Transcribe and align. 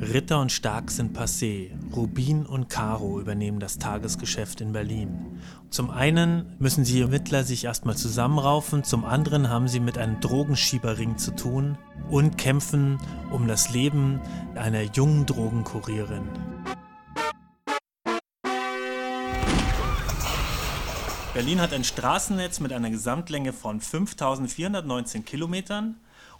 Ritter 0.00 0.40
und 0.40 0.52
Stark 0.52 0.92
sind 0.92 1.18
passé. 1.18 1.70
Rubin 1.92 2.46
und 2.46 2.68
Caro 2.68 3.20
übernehmen 3.20 3.58
das 3.58 3.78
Tagesgeschäft 3.78 4.60
in 4.60 4.72
Berlin. 4.72 5.40
Zum 5.70 5.90
einen 5.90 6.54
müssen 6.60 6.84
die 6.84 7.00
Ermittler 7.00 7.42
sich 7.42 7.64
erstmal 7.64 7.96
zusammenraufen, 7.96 8.84
zum 8.84 9.04
anderen 9.04 9.48
haben 9.48 9.66
sie 9.66 9.80
mit 9.80 9.98
einem 9.98 10.20
Drogenschieberring 10.20 11.18
zu 11.18 11.34
tun 11.34 11.76
und 12.10 12.38
kämpfen 12.38 12.98
um 13.32 13.48
das 13.48 13.70
Leben 13.70 14.20
einer 14.54 14.82
jungen 14.82 15.26
Drogenkurierin. 15.26 16.22
Berlin 21.34 21.60
hat 21.60 21.72
ein 21.72 21.84
Straßennetz 21.84 22.60
mit 22.60 22.72
einer 22.72 22.90
Gesamtlänge 22.90 23.52
von 23.52 23.80
5419 23.80 25.24
Kilometern 25.24 25.96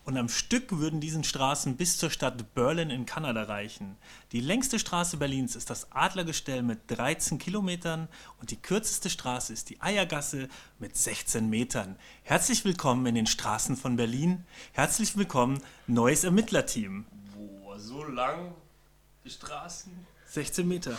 und 0.09 0.16
am 0.16 0.30
Stück 0.30 0.79
würden 0.79 1.02
diesen 1.02 1.22
Straßen 1.22 1.77
bis 1.77 1.98
zur 1.98 2.08
Stadt 2.08 2.54
Berlin 2.54 2.89
in 2.89 3.04
Kanada 3.04 3.43
reichen. 3.43 3.99
Die 4.32 4.40
längste 4.40 4.79
Straße 4.79 5.18
Berlins 5.18 5.54
ist 5.54 5.68
das 5.68 5.93
Adlergestell 5.93 6.62
mit 6.62 6.79
13 6.86 7.39
Kilometern 7.39 8.08
und 8.40 8.50
die 8.50 8.57
kürzeste 8.57 9.11
Straße 9.11 9.52
ist 9.52 9.68
die 9.68 9.82
Eiergasse 9.82 10.49
mit 10.79 10.96
16 10.96 11.50
Metern. 11.50 11.96
Herzlich 12.22 12.64
willkommen 12.64 13.04
in 13.04 13.16
den 13.16 13.26
Straßen 13.26 13.76
von 13.76 13.96
Berlin. 13.96 14.46
Herzlich 14.72 15.14
willkommen, 15.18 15.61
neues 15.86 16.25
Ermittlerteam. 16.25 17.04
Boah, 17.36 17.79
so 17.79 18.02
lang 18.02 18.54
die 19.27 19.30
Straßen. 19.30 19.93
16 20.25 20.66
Meter. 20.66 20.96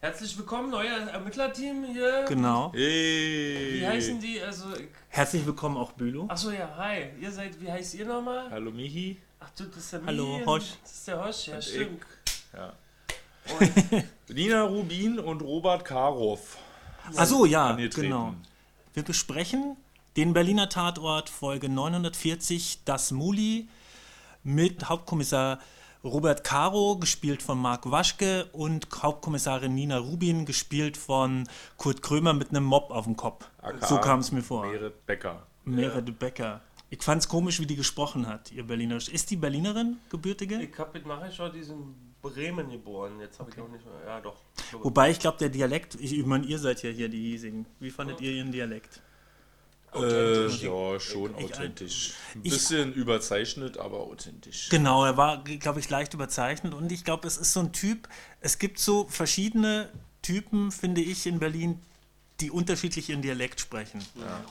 Herzlich 0.00 0.38
willkommen, 0.38 0.70
neuer 0.70 1.08
Ermittlerteam 1.08 1.84
hier. 1.84 2.24
Genau. 2.28 2.72
Wie 2.72 3.84
heißen 3.84 4.20
die? 4.20 4.40
Also, 4.40 4.66
Herzlich 5.08 5.44
willkommen 5.44 5.76
auch 5.76 5.90
Bülow. 5.90 6.26
achso, 6.28 6.52
ja, 6.52 6.72
hi. 6.76 7.06
Ihr 7.20 7.32
seid, 7.32 7.60
wie 7.60 7.68
heißt 7.68 7.94
ihr 7.94 8.06
nochmal? 8.06 8.48
Hallo 8.48 8.70
Mihi. 8.70 9.16
Ach 9.40 9.50
du, 9.56 9.64
das 9.64 9.78
ist 9.78 9.92
der 9.94 10.04
Hallo, 10.06 10.36
Mien. 10.36 10.46
Hosch. 10.46 10.66
Das 10.82 10.92
ist 10.92 11.08
der 11.08 11.24
Hosch, 11.26 11.48
ja, 11.48 11.60
stimmt. 11.60 12.02
Ja. 12.52 12.72
Und, 13.58 14.04
Nina 14.36 14.62
Rubin 14.62 15.18
und 15.18 15.42
Robert 15.42 15.84
Karow. 15.84 16.56
Ach 17.16 17.26
so, 17.26 17.44
ja, 17.44 17.72
genau. 17.72 18.34
Wir 18.94 19.02
besprechen 19.02 19.76
den 20.16 20.32
Berliner 20.32 20.68
Tatort 20.68 21.28
Folge 21.28 21.68
940, 21.68 22.84
das 22.84 23.10
Muli, 23.10 23.68
mit 24.44 24.88
Hauptkommissar 24.88 25.58
Robert 26.04 26.44
Caro, 26.44 26.96
gespielt 26.96 27.42
von 27.42 27.58
Marc 27.58 27.90
Waschke, 27.90 28.46
und 28.52 28.86
Hauptkommissarin 29.02 29.74
Nina 29.74 29.98
Rubin, 29.98 30.44
gespielt 30.44 30.96
von 30.96 31.48
Kurt 31.76 32.02
Krömer 32.02 32.32
mit 32.32 32.50
einem 32.50 32.64
Mob 32.64 32.90
auf 32.90 33.04
dem 33.04 33.16
Kopf. 33.16 33.48
aka 33.60 33.86
So 33.86 33.98
kam 33.98 34.20
es 34.20 34.30
mir 34.30 34.42
vor. 34.42 34.66
Merit 34.66 35.06
Becker. 35.06 35.46
Meere 35.64 36.02
de 36.02 36.14
Becker. 36.14 36.60
Ich 36.90 37.02
fand 37.02 37.22
es 37.22 37.28
komisch, 37.28 37.60
wie 37.60 37.66
die 37.66 37.76
gesprochen 37.76 38.26
hat, 38.26 38.50
ihr 38.52 38.66
Berlinerisch. 38.66 39.08
Ist 39.08 39.30
die 39.30 39.36
Berlinerin, 39.36 39.98
gebürtige? 40.08 40.62
ich 40.62 40.78
hab 40.78 40.94
mit 40.94 41.04
schon 41.34 41.52
diesen 41.52 41.94
Bremen 42.22 42.70
geboren. 42.70 43.20
Jetzt 43.20 43.38
habe 43.38 43.50
ich 43.50 43.60
auch 43.60 43.68
nicht 43.68 43.84
mehr. 43.84 43.94
Ja, 44.06 44.20
doch. 44.20 44.36
Wobei 44.72 45.10
ich 45.10 45.18
glaube, 45.18 45.38
der 45.38 45.50
Dialekt, 45.50 45.96
ich, 45.96 46.18
ich 46.18 46.24
meine, 46.24 46.46
ihr 46.46 46.58
seid 46.58 46.82
ja 46.82 46.90
hier 46.90 47.08
die 47.08 47.20
Hiesigen. 47.20 47.66
Wie 47.80 47.90
fandet 47.90 48.20
ihr 48.20 48.32
ihren 48.32 48.52
Dialekt? 48.52 49.02
Äh, 49.92 49.96
Authentisch. 49.96 50.62
ja, 50.62 51.00
schon 51.00 51.38
Ich- 51.38 51.44
authentisch. 51.44 52.12
Ein 52.34 52.40
ich- 52.44 52.52
bisschen 52.52 52.92
überzeichnet, 52.92 53.78
aber 53.78 54.00
authentisch. 54.00 54.68
Genau, 54.68 55.04
er 55.04 55.16
war, 55.16 55.42
glaube 55.44 55.80
ich, 55.80 55.88
leicht 55.88 56.12
überzeichnet 56.14 56.74
und 56.74 56.92
ich 56.92 57.04
glaube, 57.04 57.26
es 57.26 57.36
ist 57.38 57.52
so 57.52 57.60
ein 57.60 57.72
Typ, 57.72 58.08
es 58.40 58.58
gibt 58.58 58.78
so 58.78 59.06
verschiedene 59.08 59.88
Typen, 60.22 60.70
finde 60.72 61.00
ich, 61.00 61.26
in 61.26 61.38
Berlin, 61.38 61.80
die 62.40 62.50
unterschiedlich 62.50 63.08
ihren 63.08 63.22
Dialekt 63.22 63.60
sprechen. 63.60 64.04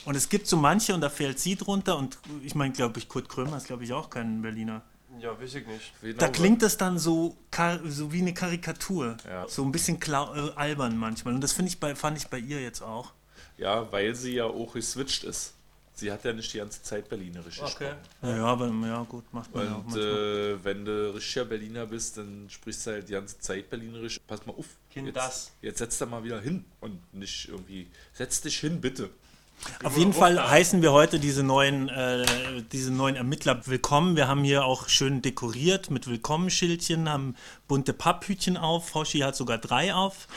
Und 0.06 0.16
es 0.16 0.28
gibt 0.30 0.48
so 0.48 0.58
manche 0.58 0.94
und 0.94 1.02
da 1.02 1.10
fällt 1.10 1.40
sie 1.40 1.56
drunter 1.56 1.98
und 1.98 2.18
ich 2.44 2.56
meine, 2.56 2.74
glaube 2.74 3.00
ich, 3.00 3.08
Kurt 3.08 3.30
Krömer 3.30 3.58
ist, 3.58 3.68
glaube 3.68 3.84
ich, 3.84 3.94
auch 3.94 4.10
kein 4.10 4.42
Berliner. 4.42 4.82
Ja, 5.20 5.40
weiß 5.40 5.56
ich 5.56 5.66
nicht. 5.68 5.94
Genau, 6.02 6.18
Da 6.18 6.28
klingt 6.28 6.62
es 6.64 6.78
dann 6.78 7.00
so, 7.00 7.38
so 7.86 8.12
wie 8.12 8.22
eine 8.22 8.34
Karikatur, 8.34 9.18
Ja. 9.28 9.48
so 9.48 9.64
ein 9.64 9.72
bisschen 9.72 10.00
äh, 10.02 10.12
albern 10.56 10.98
manchmal 10.98 11.34
und 11.36 11.42
das 11.42 11.54
finde 11.54 11.70
ich 11.70 11.80
bei, 11.80 11.96
fand 11.96 12.18
ich 12.18 12.28
bei 12.28 12.40
ihr 12.40 12.62
jetzt 12.62 12.82
auch. 12.82 13.14
Ja, 13.58 13.92
weil 13.92 14.14
sie 14.16 14.36
ja 14.36 14.46
auch 14.46 14.74
geswitcht 14.74 15.24
ist. 15.24 15.54
Sie 15.96 16.12
hat 16.12 16.24
ja 16.26 16.32
nicht 16.32 16.54
die 16.54 16.60
ganze 16.60 16.84
Zeit 16.84 17.10
Berlinerisch 17.10 17.60
Okay. 17.60 17.94
Ja, 18.22 18.46
aber 18.46 18.68
ja 18.68 19.02
gut, 19.10 19.34
macht 19.34 19.54
man 19.56 19.66
ja 19.66 19.72
auch 19.74 19.78
Und 19.80 19.86
manchmal. 19.86 20.06
äh, 20.06 20.64
wenn 20.64 20.86
du 20.86 21.16
richtiger 21.16 21.46
Berliner 21.46 21.88
bist, 21.88 22.18
dann 22.18 22.48
sprichst 22.52 22.86
du 22.86 22.92
halt 22.92 23.10
die 23.10 23.14
ganze 23.14 23.40
Zeit 23.40 23.68
Berlinerisch. 23.72 24.20
Pass 24.28 24.46
mal 24.46 24.54
auf. 24.54 24.68
Kind 24.92 25.08
jetzt, 25.08 25.16
das. 25.18 25.52
Jetzt 25.60 25.80
setz 25.80 25.98
da 25.98 26.06
mal 26.06 26.24
wieder 26.24 26.40
hin 26.40 26.66
und 26.82 27.02
nicht 27.16 27.48
irgendwie. 27.50 27.88
Setz 28.14 28.42
dich 28.42 28.60
hin, 28.60 28.80
bitte. 28.80 29.10
Auf 29.84 29.98
jeden 29.98 30.14
Fall 30.14 30.50
heißen 30.50 30.82
wir 30.82 30.92
heute 30.92 31.20
diese 31.20 31.44
neuen, 31.44 31.90
äh, 31.90 32.26
diese 32.72 32.92
neuen 32.92 33.16
Ermittler 33.16 33.66
willkommen. 33.68 34.16
Wir 34.16 34.28
haben 34.28 34.44
hier 34.44 34.66
auch 34.66 34.88
schön 34.88 35.22
dekoriert 35.22 35.90
mit 35.92 36.08
Willkommenschildchen, 36.08 37.10
haben 37.10 37.36
bunte 37.68 37.94
Papphütchen 37.94 38.56
auf. 38.58 38.94
Hoshi 38.96 39.20
hat 39.20 39.36
sogar 39.36 39.58
drei 39.58 39.94
auf. 39.94 40.28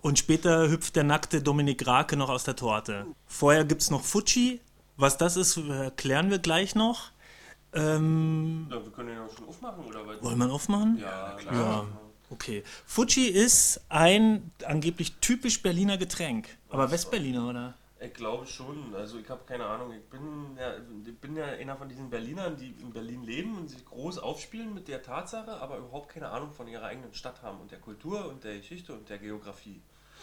Und 0.00 0.18
später 0.18 0.68
hüpft 0.68 0.96
der 0.96 1.04
nackte 1.04 1.42
Dominik 1.42 1.86
Rake 1.86 2.16
noch 2.16 2.28
aus 2.28 2.44
der 2.44 2.56
Torte. 2.56 3.06
Vorher 3.26 3.64
gibt 3.64 3.82
es 3.82 3.90
noch 3.90 4.02
Fuji. 4.02 4.60
Was 4.96 5.16
das 5.16 5.36
ist, 5.36 5.56
erklären 5.56 6.30
wir 6.30 6.38
gleich 6.38 6.74
noch. 6.74 7.10
Ähm, 7.72 8.66
Ja, 8.70 8.82
wir 8.82 8.90
können 8.92 9.08
den 9.08 9.18
auch 9.18 9.36
schon 9.36 9.48
aufmachen, 9.48 9.84
oder 9.84 10.06
was? 10.06 10.22
wollen 10.22 10.38
wir 10.38 10.46
ihn 10.46 10.50
aufmachen? 10.50 10.98
Ja, 11.00 11.36
klar. 11.38 11.54
Ja, 11.54 11.86
okay. 12.30 12.62
Fuji 12.84 13.26
ist 13.28 13.80
ein 13.88 14.50
angeblich 14.66 15.14
typisch 15.20 15.62
Berliner 15.62 15.96
Getränk. 15.98 16.48
Aber 16.68 16.90
Westberliner, 16.90 17.48
oder? 17.48 17.74
Ich 18.04 18.14
glaube 18.14 18.46
schon. 18.46 18.94
Also 18.94 19.18
ich 19.18 19.28
habe 19.30 19.42
keine 19.46 19.64
Ahnung. 19.64 19.92
Ich 19.92 20.02
bin, 20.10 20.56
ja, 20.58 20.74
ich 21.06 21.18
bin 21.18 21.36
ja 21.36 21.44
einer 21.44 21.76
von 21.76 21.88
diesen 21.88 22.10
Berlinern, 22.10 22.56
die 22.56 22.74
in 22.80 22.92
Berlin 22.92 23.22
leben 23.22 23.56
und 23.56 23.68
sich 23.68 23.84
groß 23.84 24.18
aufspielen 24.18 24.74
mit 24.74 24.88
der 24.88 25.02
Tatsache, 25.02 25.52
aber 25.60 25.78
überhaupt 25.78 26.08
keine 26.08 26.28
Ahnung 26.30 26.52
von 26.52 26.66
ihrer 26.66 26.84
eigenen 26.84 27.14
Stadt 27.14 27.42
haben 27.42 27.60
und 27.60 27.70
der 27.70 27.78
Kultur 27.78 28.28
und 28.28 28.42
der 28.42 28.56
Geschichte 28.56 28.92
und 28.92 29.08
der 29.08 29.18
Geografie. 29.18 29.80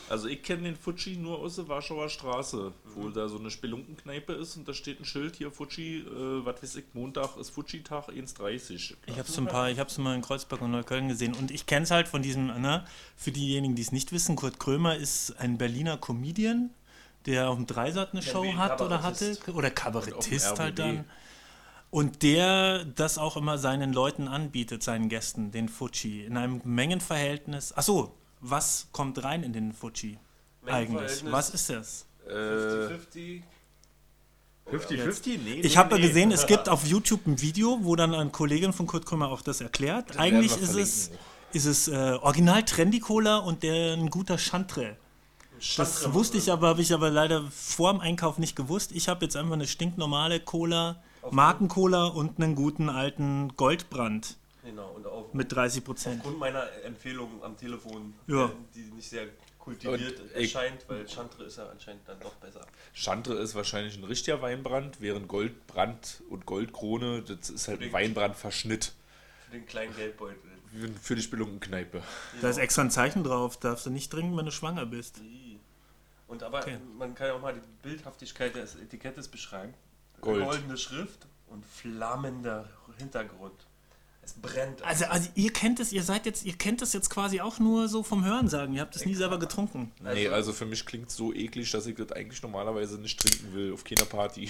Also 0.08 0.28
ich 0.28 0.42
kenne 0.42 0.64
den 0.64 0.76
Fuji 0.76 1.18
nur 1.18 1.40
aus 1.40 1.58
der 1.58 1.68
Warschauer 1.68 2.10
Straße, 2.10 2.74
wo 2.96 3.10
da 3.10 3.28
so 3.28 3.38
eine 3.38 3.52
Spelunkenkneipe 3.52 4.34
ist 4.34 4.56
und 4.56 4.68
da 4.68 4.74
steht 4.74 5.00
ein 5.00 5.06
Schild 5.06 5.36
hier, 5.36 5.52
Fuji, 5.52 6.00
äh, 6.00 6.46
was 6.46 6.64
weiß 6.64 6.78
ich, 6.78 6.86
Montag 6.94 7.38
ist 7.38 7.50
Fuji-Tag, 7.50 8.10
1.30 8.10 8.96
Ich 9.06 9.18
habe 9.18 9.28
es 9.28 9.38
ein 9.38 9.48
paar, 9.48 9.70
ich 9.70 9.78
habe 9.78 9.90
es 9.90 9.98
mal 9.98 10.16
in 10.16 10.22
Kreuzberg 10.22 10.62
und 10.62 10.72
Neukölln 10.72 11.10
gesehen 11.10 11.36
und 11.36 11.52
ich 11.52 11.66
kenne 11.66 11.84
es 11.84 11.92
halt 11.92 12.08
von 12.08 12.22
diesem, 12.22 12.48
ne, 12.48 12.86
für 13.16 13.32
diejenigen, 13.32 13.76
die 13.76 13.82
es 13.82 13.92
nicht 13.92 14.12
wissen, 14.12 14.36
Kurt 14.36 14.60
Krömer 14.60 14.96
ist 14.96 15.40
ein 15.40 15.58
Berliner 15.58 15.98
Comedian, 15.98 16.72
der 17.26 17.50
auf 17.50 17.56
dem 17.58 17.68
Dreisat 17.68 18.14
eine 18.14 18.22
Show 18.22 18.44
wie 18.44 18.54
hat 18.56 18.82
oder 18.82 19.04
hatte 19.04 19.38
oder 19.54 19.70
Kabarettist 19.70 20.60
halt 20.60 20.80
dann. 20.80 21.06
Und 21.92 22.22
der 22.22 22.86
das 22.86 23.18
auch 23.18 23.36
immer 23.36 23.58
seinen 23.58 23.94
Leuten 23.94 24.28
anbietet, 24.28 24.84
seinen 24.84 25.10
Gästen, 25.10 25.52
den 25.52 25.70
Fuji, 25.70 26.24
in 26.24 26.38
einem 26.38 26.62
Mengenverhältnis. 26.64 27.74
Ach 27.76 27.82
so, 27.82 28.14
was 28.42 28.88
kommt 28.92 29.24
rein 29.24 29.42
in 29.44 29.54
den 29.54 29.74
Fuji 29.74 30.20
eigentlich? 30.68 31.24
Was 31.32 31.50
ist 31.50 31.70
das? 31.70 32.06
Äh, 32.28 32.32
50-50. 32.32 33.42
50-50? 34.72 35.40
Nee, 35.44 35.62
Ich 35.62 35.78
habe 35.78 35.96
ja 35.96 36.02
gesehen, 36.08 36.32
es 36.32 36.46
gibt 36.46 36.70
auf 36.70 36.86
YouTube 36.86 37.26
ein 37.26 37.42
Video, 37.42 37.80
wo 37.82 37.96
dann 37.96 38.14
eine 38.14 38.30
Kollegin 38.30 38.72
von 38.72 38.86
Kurt 38.86 39.06
Krömer 39.06 39.30
auch 39.30 39.42
das 39.42 39.62
erklärt. 39.62 40.18
Eigentlich 40.18 40.52
werden 40.52 40.64
ist 40.64 40.76
es, 40.76 41.12
ist 41.54 41.66
es 41.66 41.88
äh, 41.88 42.18
original 42.22 42.64
Trendy 42.64 43.00
Cola 43.00 43.38
und 43.38 43.64
der 43.64 43.94
ein 43.94 44.12
guter 44.12 44.38
Chantre. 44.38 44.96
Das 45.78 46.14
wusste 46.14 46.38
ich 46.38 46.52
aber, 46.52 46.68
habe 46.70 46.82
ich 46.82 46.94
aber 46.94 47.10
leider 47.10 47.44
vor 47.52 47.92
dem 47.92 48.02
Einkauf 48.02 48.38
nicht 48.38 48.56
gewusst. 48.56 48.92
Ich 48.94 49.08
habe 49.10 49.26
jetzt 49.26 49.36
einfach 49.36 49.54
eine 49.54 49.68
stinknormale 49.68 50.40
Cola, 50.40 51.02
Markencola 51.32 52.06
und 52.08 52.42
einen 52.42 52.56
guten 52.56 52.90
alten 52.90 53.56
Goldbrand 53.56 54.38
Genau, 54.64 54.90
und 54.92 55.06
auch 55.08 55.34
mit 55.34 55.52
30 55.52 55.84
Prozent. 55.84 56.18
aufgrund 56.20 56.40
meiner 56.40 56.64
Empfehlung 56.86 57.44
am 57.44 57.58
Telefon, 57.58 58.14
Ja. 58.28 58.46
äh, 58.46 58.50
die 58.76 58.82
nicht 58.96 59.10
sehr 59.10 59.26
kultiviert 59.58 60.20
Und 60.20 60.32
erscheint, 60.32 60.86
weil 60.88 61.08
Chantre 61.08 61.44
ist 61.44 61.58
ja 61.58 61.68
anscheinend 61.70 62.08
dann 62.08 62.20
doch 62.20 62.34
besser. 62.36 62.66
Chantre 62.94 63.34
ist 63.36 63.56
wahrscheinlich 63.56 63.98
ein 63.98 64.04
richtiger 64.04 64.42
Weinbrand, 64.42 65.02
während 65.02 65.28
Goldbrand 65.28 66.22
und 66.30 66.46
Goldkrone, 66.46 67.22
das 67.24 67.50
ist 67.50 67.68
halt 67.68 67.82
ein 67.82 67.92
Weinbrandverschnitt 67.92 68.94
Für 69.46 69.52
den 69.58 69.66
kleinen 69.66 69.96
Geldbeutel. 69.96 70.38
für 71.02 71.16
die 71.16 71.22
Spelunkenkneipe. 71.24 72.02
Da 72.42 72.50
ist 72.50 72.58
extra 72.58 72.84
ein 72.84 72.92
Zeichen 72.92 73.24
drauf, 73.24 73.58
darfst 73.58 73.86
du 73.88 73.90
nicht 73.90 74.12
trinken, 74.12 74.38
wenn 74.38 74.46
du 74.46 74.52
schwanger 74.52 74.86
bist. 74.86 75.20
Und 76.30 76.44
aber 76.44 76.60
Okay. 76.60 76.78
man 76.98 77.14
kann 77.16 77.28
ja 77.28 77.34
auch 77.34 77.42
mal 77.42 77.54
die 77.54 77.62
Bildhaftigkeit 77.82 78.56
des 78.56 78.76
Etikettes 78.76 79.28
beschreiben. 79.28 79.74
Gold. 80.22 80.44
Goldene 80.46 80.78
Schrift 80.78 81.28
und 81.48 81.66
flammender 81.66 82.70
Hintergrund. 82.98 83.66
Es 84.22 84.34
brennt. 84.34 84.84
Also, 84.84 85.06
also 85.06 85.30
ihr 85.36 85.52
kennt 85.52 85.80
es, 85.80 85.92
ihr 85.92 86.04
seid 86.04 86.26
jetzt, 86.28 86.46
ihr 86.46 86.54
kennt 86.54 86.82
es 86.84 86.94
jetzt 86.94 87.10
quasi 87.10 87.42
auch 87.42 87.58
nur 87.58 87.88
so 87.88 88.04
vom 88.04 88.24
Hörensagen. 88.24 88.76
Ihr 88.76 88.82
habt 88.82 88.96
es 88.96 89.06
nie 89.06 89.16
selber 89.16 89.40
getrunken. 89.40 89.92
nee, 90.02 90.28
also 90.28 90.54
für 90.54 90.66
mich 90.66 90.86
klingt 90.86 91.10
es 91.10 91.16
so 91.16 91.34
eklig, 91.34 91.72
dass 91.72 91.88
ich 91.88 91.96
das 91.96 92.12
eigentlich 92.12 92.42
normalerweise 92.44 93.00
nicht 93.00 93.20
trinken 93.20 93.54
will 93.54 93.74
auf 93.74 93.84
keiner 93.84 94.06
Party. 94.06 94.44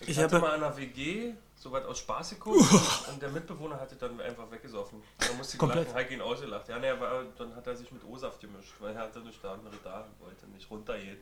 ich, 0.00 0.08
ich 0.08 0.18
hatte 0.18 0.36
habe- 0.36 0.46
mal 0.46 0.56
in 0.56 0.62
einer 0.64 0.76
WG 0.76 1.34
so 1.58 1.72
weit 1.72 1.84
aus 1.86 1.98
Spaß 1.98 2.30
geguckt 2.30 2.64
und 3.12 3.20
der 3.20 3.30
Mitbewohner 3.30 3.78
hatte 3.80 3.96
dann 3.96 4.20
einfach 4.20 4.50
weggesoffen. 4.50 5.02
Da 5.18 5.32
musste 5.34 5.54
ich 5.54 5.58
Komplett. 5.58 5.88
lachen, 5.88 5.96
Heike 5.96 6.14
ihn 6.14 6.20
ausgelacht. 6.20 6.68
Ja, 6.68 6.78
nee, 6.78 6.86
er 6.86 7.00
war, 7.00 7.24
dann 7.36 7.54
hat 7.56 7.66
er 7.66 7.76
sich 7.76 7.90
mit 7.90 8.04
O-Saft 8.04 8.40
gemischt, 8.40 8.74
weil 8.78 8.94
er 8.94 9.02
hatte 9.02 9.20
nicht 9.20 9.42
da 9.42 9.54
andere 9.54 9.74
da 9.82 10.02
und 10.02 10.26
wollte 10.26 10.46
nicht 10.48 10.70
runtergehen. 10.70 11.18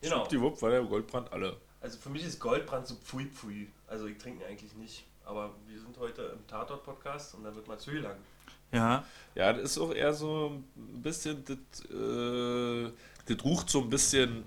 Genau. 0.00 0.16
Schwuppdiwupp 0.16 0.62
war 0.62 0.70
der 0.70 0.82
Goldbrand 0.82 1.32
alle. 1.32 1.56
Also 1.80 1.98
für 1.98 2.08
mich 2.10 2.24
ist 2.24 2.40
Goldbrand 2.40 2.86
so 2.86 2.94
pfui 2.96 3.26
pfui. 3.26 3.70
Also 3.86 4.06
ich 4.06 4.18
trinke 4.18 4.42
ihn 4.44 4.50
eigentlich 4.50 4.74
nicht. 4.74 5.04
Aber 5.24 5.54
wir 5.66 5.78
sind 5.80 5.98
heute 5.98 6.22
im 6.22 6.46
Tatort-Podcast 6.46 7.34
und 7.34 7.44
da 7.44 7.54
wird 7.54 7.66
mal 7.66 7.78
zu 7.78 7.90
lang. 7.92 8.16
Ja. 8.72 9.04
Ja, 9.34 9.52
das 9.52 9.62
ist 9.72 9.78
auch 9.78 9.92
eher 9.92 10.12
so 10.14 10.62
ein 10.76 11.02
bisschen, 11.02 11.44
das, 11.44 11.84
äh, 11.90 12.90
das 13.26 13.44
rucht 13.44 13.68
so 13.70 13.80
ein 13.80 13.90
bisschen 13.90 14.44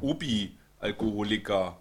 Obi-Alkoholiker 0.00 1.76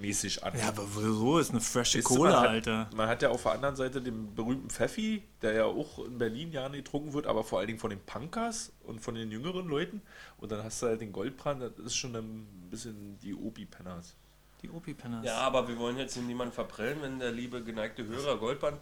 mäßig 0.00 0.42
an. 0.44 0.56
Ja, 0.58 0.68
aber 0.68 0.84
wieso 0.96 1.38
ist 1.38 1.50
eine 1.50 1.60
frische 1.60 2.02
Cola, 2.02 2.30
man 2.30 2.40
hat, 2.40 2.48
Alter? 2.48 2.90
Man 2.94 3.08
hat 3.08 3.22
ja 3.22 3.30
auf 3.30 3.42
der 3.42 3.52
anderen 3.52 3.76
Seite 3.76 4.00
den 4.02 4.34
berühmten 4.34 4.70
Pfeffi, 4.70 5.22
der 5.42 5.52
ja 5.52 5.64
auch 5.64 6.04
in 6.04 6.18
Berlin 6.18 6.52
ja 6.52 6.68
nicht 6.68 6.84
getrunken 6.84 7.12
wird, 7.12 7.26
aber 7.26 7.44
vor 7.44 7.58
allen 7.58 7.68
Dingen 7.68 7.78
von 7.78 7.90
den 7.90 8.00
Punkers 8.00 8.72
und 8.84 9.00
von 9.00 9.14
den 9.14 9.30
jüngeren 9.30 9.68
Leuten. 9.68 10.02
Und 10.38 10.50
dann 10.52 10.62
hast 10.64 10.82
du 10.82 10.86
halt 10.86 11.00
den 11.00 11.12
Goldbrand, 11.12 11.62
das 11.62 11.72
ist 11.78 11.96
schon 11.96 12.14
ein 12.16 12.46
bisschen 12.70 13.18
die 13.20 13.34
Obi-Penners. 13.34 14.16
Die 14.62 14.68
Opi-Penners. 14.70 15.24
Ja, 15.24 15.38
aber 15.38 15.68
wir 15.68 15.78
wollen 15.78 15.96
jetzt 15.96 16.14
hier 16.14 16.22
niemanden 16.22 16.52
verprellen, 16.52 16.98
wenn 17.00 17.18
der 17.18 17.32
liebe 17.32 17.62
geneigte 17.62 18.06
Hörer 18.06 18.36
Goldbrand 18.36 18.78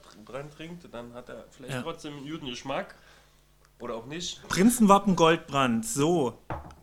trinkt, 0.56 0.92
dann 0.92 1.14
hat 1.14 1.28
er 1.28 1.44
vielleicht 1.50 1.74
Ja. 1.74 1.82
trotzdem 1.82 2.16
einen 2.16 2.28
guten 2.28 2.46
Geschmack. 2.46 2.96
Oder 3.80 3.94
auch 3.94 4.06
nicht. 4.06 4.46
Prinzenwappen 4.48 5.14
Goldbrand, 5.16 5.86
so. 5.86 6.38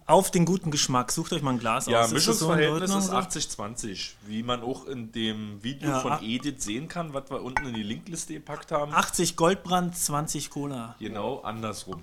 Auf 0.07 0.29
den 0.29 0.45
guten 0.45 0.69
Geschmack. 0.69 1.11
Sucht 1.11 1.33
euch 1.33 1.41
mal 1.41 1.51
ein 1.51 1.59
Glas 1.59 1.87
Ja, 1.87 2.01
aus. 2.01 2.05
Ist 2.05 2.11
in 2.11 2.15
Mischungsverhältnis 2.17 2.93
ist 2.93 3.05
so? 3.07 3.13
80-20, 3.13 4.11
wie 4.27 4.43
man 4.43 4.61
auch 4.61 4.85
in 4.85 5.11
dem 5.11 5.61
Video 5.63 5.89
Ja, 5.89 5.99
von. 5.99 6.19
Edith 6.21 6.61
sehen 6.63 6.87
kann, 6.87 7.13
was 7.13 7.29
wir 7.31 7.41
unten 7.41 7.65
in 7.65 7.73
die 7.73 7.83
Linkliste 7.83 8.33
gepackt 8.35 8.71
haben. 8.71 8.93
80 8.93 9.35
Goldbrand, 9.35 9.97
20 9.97 10.51
Cola. 10.51 10.95
Genau 10.99 11.39
andersrum. 11.39 12.01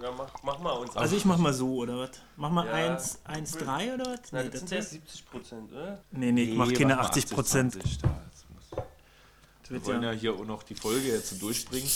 Ja, 0.00 0.10
mach, 0.16 0.30
mach 0.44 0.58
mal 0.60 0.70
uns 0.72 0.96
Also 0.96 1.16
ich 1.16 1.24
mach 1.24 1.36
mal 1.38 1.52
so, 1.52 1.74
oder 1.76 1.98
was? 1.98 2.10
Mach 2.36 2.50
mal 2.50 2.66
Ja. 2.66 2.72
1, 2.92 3.20
1, 3.24 3.52
3 3.52 3.94
oder 3.94 4.04
was? 4.06 4.32
Nee, 4.32 4.42
das 4.44 4.50
das 4.50 4.60
sind 4.60 4.70
ja 4.70 4.78
ist, 4.78 4.90
70 4.90 5.26
Prozent, 5.30 5.72
oder? 5.72 5.98
nee, 6.12 6.32
nee, 6.32 6.42
ich 6.44 6.56
mach 6.56 6.72
keine 6.72 6.94
mach 6.94 7.02
mal 7.02 7.08
80 7.08 7.30
Prozent. 7.30 7.76
80, 7.76 7.98
da. 7.98 8.08
Jetzt 8.30 8.46
muss- 8.50 8.84
Wir 9.70 9.84
wollen 9.86 10.02
ja 10.02 10.10
hier 10.12 10.34
auch 10.34 10.44
noch 10.44 10.62
die 10.62 10.74
Folge 10.76 11.08
jetzt 11.08 11.40
durchbringen. 11.42 11.88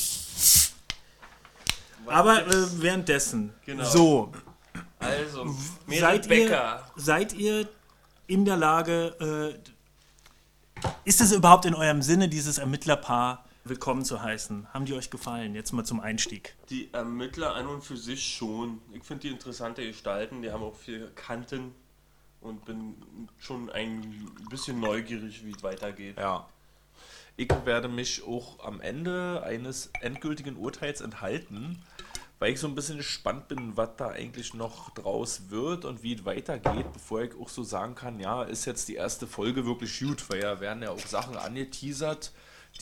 Aber 2.07 2.47
äh, 2.47 2.81
währenddessen, 2.83 3.53
Genau. 3.65 3.85
so, 3.85 4.33
Also, 4.99 5.55
seid 5.89 6.27
ihr, 6.31 6.81
seid 6.97 7.33
ihr 7.35 7.69
in 8.27 8.45
der 8.45 8.57
Lage, 8.57 9.55
äh, 9.65 10.89
ist 11.05 11.21
es 11.21 11.33
überhaupt 11.33 11.65
in 11.65 11.75
eurem 11.75 12.03
Sinne, 12.03 12.29
dieses 12.29 12.59
Ermittlerpaar 12.59 13.45
willkommen 13.65 14.05
zu 14.05 14.23
heißen? 14.23 14.73
Haben 14.73 14.85
die 14.85 14.95
euch 14.95 15.11
gefallen? 15.11 15.55
Jetzt 15.55 15.73
mal 15.73 15.85
zum 15.85 16.01
Einstieg. 16.01 16.55
Die 16.71 16.93
Ermittler 16.93 17.55
an 17.55 17.67
und 17.67 17.83
für 17.83 17.97
sich 17.97 18.35
schon. 18.37 18.81
Ich 18.93 19.03
finde 19.03 19.23
die 19.23 19.29
interessante 19.35 19.87
Gestalten, 19.87 20.43
die 20.43 20.51
haben 20.51 20.63
auch 20.63 20.75
viel 20.77 21.11
Kanten 21.15 21.75
und 22.41 22.65
bin 22.65 22.95
schon 23.39 23.71
ein 23.71 24.29
bisschen 24.51 24.81
neugierig, 24.81 25.45
wie 25.45 25.51
es 25.51 25.63
weitergeht. 25.63 26.17
Ja. 26.19 26.47
Ich 27.39 27.51
werde 27.65 27.89
mich 27.89 28.23
auch 28.27 28.65
am 28.65 28.81
Ende 28.81 29.43
eines 29.45 29.91
endgültigen 30.01 30.57
Urteils 30.57 31.01
enthalten, 31.03 31.83
weil 32.39 32.53
ich 32.53 32.61
so 32.61 32.67
ein 32.69 32.75
bisschen 32.75 32.99
gespannt 32.99 33.49
bin, 33.49 33.77
was 33.77 33.91
da 33.97 34.09
eigentlich 34.09 34.53
noch 34.55 34.91
draus 34.91 35.43
wird 35.49 35.85
und 35.85 36.03
wie 36.03 36.15
es 36.15 36.25
weitergeht, 36.25 36.93
bevor 36.93 37.23
ich 37.23 37.35
auch 37.41 37.49
so 37.49 37.63
sagen 37.63 37.95
kann, 37.95 38.21
ja, 38.21 38.43
ist 38.43 38.65
jetzt 38.67 38.89
die 38.89 38.95
erste 38.97 39.27
Folge 39.27 39.65
wirklich 39.67 39.99
gut, 40.01 40.29
weil 40.29 40.43
ja 40.43 40.61
werden 40.61 40.83
ja 40.83 40.91
auch 40.91 40.99
Sachen 41.07 41.37
angeteasert, 41.37 42.33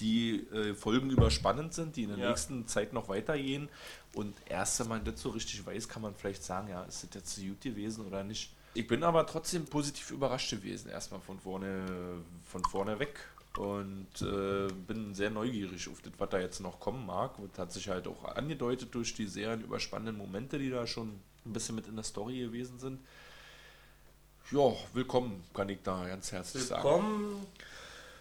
die 0.00 0.40
äh, 0.52 0.74
folgenüberspannend 0.74 1.72
sind, 1.72 1.94
die 1.96 2.02
in 2.02 2.08
der 2.10 2.18
Ja. 2.18 2.28
nächsten 2.30 2.66
Zeit 2.66 2.92
noch 2.92 3.08
weitergehen. 3.08 3.68
Und 4.14 4.34
erst 4.46 4.80
wenn 4.80 4.88
man 4.88 5.04
das 5.04 5.20
so 5.20 5.30
richtig 5.30 5.64
weiß, 5.64 5.88
kann 5.88 6.02
man 6.02 6.14
vielleicht 6.14 6.42
sagen, 6.42 6.68
ja, 6.68 6.82
ist 6.84 7.04
das 7.04 7.10
jetzt 7.14 7.36
so 7.36 7.42
gut 7.42 7.60
gewesen 7.60 8.04
oder 8.06 8.24
nicht. 8.24 8.52
Ich 8.76 8.88
bin 8.88 9.04
aber 9.04 9.24
trotzdem 9.24 9.66
positiv 9.66 10.10
überrascht 10.10 10.50
gewesen, 10.50 10.88
erstmal 10.90 11.20
von 11.20 11.38
vorne, 11.38 12.22
von 12.50 12.60
vorne 12.64 12.98
weg. 12.98 13.20
Und 13.56 14.20
äh, 14.20 14.66
bin 14.72 15.14
sehr 15.14 15.30
neugierig 15.30 15.88
auf 15.88 16.00
das, 16.02 16.12
was 16.18 16.28
da 16.30 16.38
jetzt 16.40 16.60
noch 16.60 16.80
kommen 16.80 17.06
mag. 17.06 17.38
Und 17.38 17.56
hat 17.58 17.72
sich 17.72 17.88
halt 17.88 18.08
auch 18.08 18.24
angedeutet 18.24 18.92
durch 18.94 19.14
die 19.14 19.26
sehr 19.26 19.54
überspannenden 19.54 20.16
Momente, 20.18 20.58
die 20.58 20.70
da 20.70 20.86
schon 20.86 21.20
ein 21.46 21.52
bisschen 21.52 21.76
mit 21.76 21.86
in 21.86 21.94
der 21.94 22.04
Story 22.04 22.38
gewesen 22.40 22.78
sind. 22.80 23.00
Ja, 24.50 24.72
willkommen, 24.92 25.42
kann 25.54 25.68
ich 25.68 25.78
da 25.82 26.06
ganz 26.06 26.30
herzlich 26.32 26.64
sagen. 26.64 26.82
Willkommen, 26.82 27.46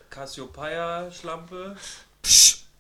Cassiopeia-Schlampe. 0.10 1.76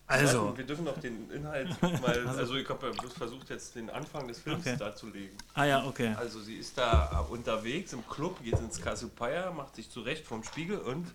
Also, 0.06 0.46
Warte, 0.46 0.58
Wir 0.58 0.66
dürfen 0.66 0.86
noch 0.86 1.00
den 1.00 1.30
Inhalt 1.32 1.82
mal. 1.82 2.26
Also, 2.38 2.56
ich 2.56 2.68
habe 2.70 2.94
versucht, 3.18 3.50
jetzt 3.50 3.76
den 3.76 3.90
Anfang 3.90 4.28
des 4.28 4.40
Films 4.40 4.66
Okay. 4.68 4.78
darzulegen. 4.78 5.36
ah 5.56 5.66
ja, 5.66 5.86
okay. 5.86 6.14
Also, 6.18 6.40
sie 6.42 6.56
ist 6.56 6.78
da 6.78 7.20
unterwegs 7.30 7.94
im 7.94 8.08
Club, 8.08 8.42
geht 8.44 8.60
ins 8.60 8.80
Cassiopeia, 8.80 9.52
macht 9.52 9.76
sich 9.76 9.90
zurecht 9.90 10.26
vom 10.26 10.44
Spiegel 10.44 10.78
und 10.78 11.08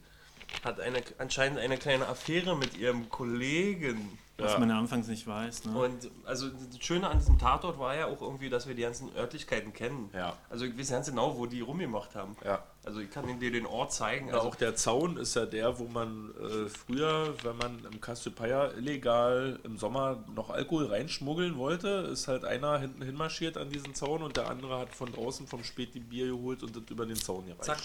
hat 0.65 0.81
eine, 0.81 1.03
anscheinend 1.19 1.59
eine 1.59 1.77
kleine 1.77 2.07
Affäre 2.07 2.57
mit 2.57 2.77
ihrem 2.77 3.09
Kollegen. 3.09 4.19
Was 4.41 4.53
Ja. 4.53 4.59
man 4.61 4.69
ja 4.69 4.79
anfangs 4.79 5.09
nicht 5.09 5.27
weiß. 5.27 5.65
Ne? 5.65 5.77
Und 5.77 6.11
also 6.25 6.47
das 6.49 6.79
Schöne 6.81 7.09
an 7.11 7.19
diesem 7.19 7.41
Tatort 7.41 7.77
war 7.81 7.97
ja 7.97 8.07
auch 8.07 8.23
irgendwie, 8.23 8.49
dass 8.49 8.69
wir 8.69 8.77
die 8.77 8.83
ganzen 8.83 9.11
Örtlichkeiten 9.17 9.73
kennen. 9.73 10.11
Ja. 10.15 10.37
Also 10.49 10.65
ich 10.65 10.79
weiß 10.79 10.91
ganz 10.91 11.09
genau, 11.09 11.37
wo 11.37 11.47
die 11.47 11.61
rumgemacht 11.61 12.15
haben. 12.15 12.37
Ja. 12.45 12.63
Also 12.85 13.01
ich 13.01 13.11
kann 13.11 13.41
dir 13.41 13.51
den 13.51 13.67
Ort 13.67 13.93
zeigen. 13.93 14.29
Ja, 14.29 14.35
Also 14.35 14.47
auch 14.49 14.55
der 14.55 14.77
Zaun 14.77 15.17
ist 15.17 15.35
ja 15.35 15.45
der, 15.45 15.81
wo 15.81 15.87
man 15.89 16.31
äh, 16.41 16.69
früher, 16.69 17.35
wenn 17.43 17.57
man 17.57 17.85
im 17.93 18.01
Cassiopeia 18.01 18.71
illegal 18.75 19.59
im 19.65 19.77
Sommer 19.77 20.23
noch 20.37 20.51
Alkohol 20.51 20.87
reinschmuggeln 20.87 21.57
wollte, 21.59 21.89
ist 22.13 22.29
halt 22.29 22.45
einer 22.45 22.79
hinten 22.79 23.03
hinmarschiert 23.03 23.57
an 23.57 23.71
diesen 23.71 23.97
Zaun 23.97 24.23
und 24.23 24.37
der 24.37 24.49
andere 24.49 24.79
hat 24.79 24.95
von 24.95 25.11
draußen 25.13 25.49
vom 25.49 25.65
Späti 25.65 25.99
Bier 25.99 26.27
geholt 26.29 26.63
und 26.63 26.77
das 26.77 26.85
über 26.91 27.07
den 27.07 27.17
Zaun 27.17 27.45
gereicht. 27.47 27.65
Zack. 27.65 27.81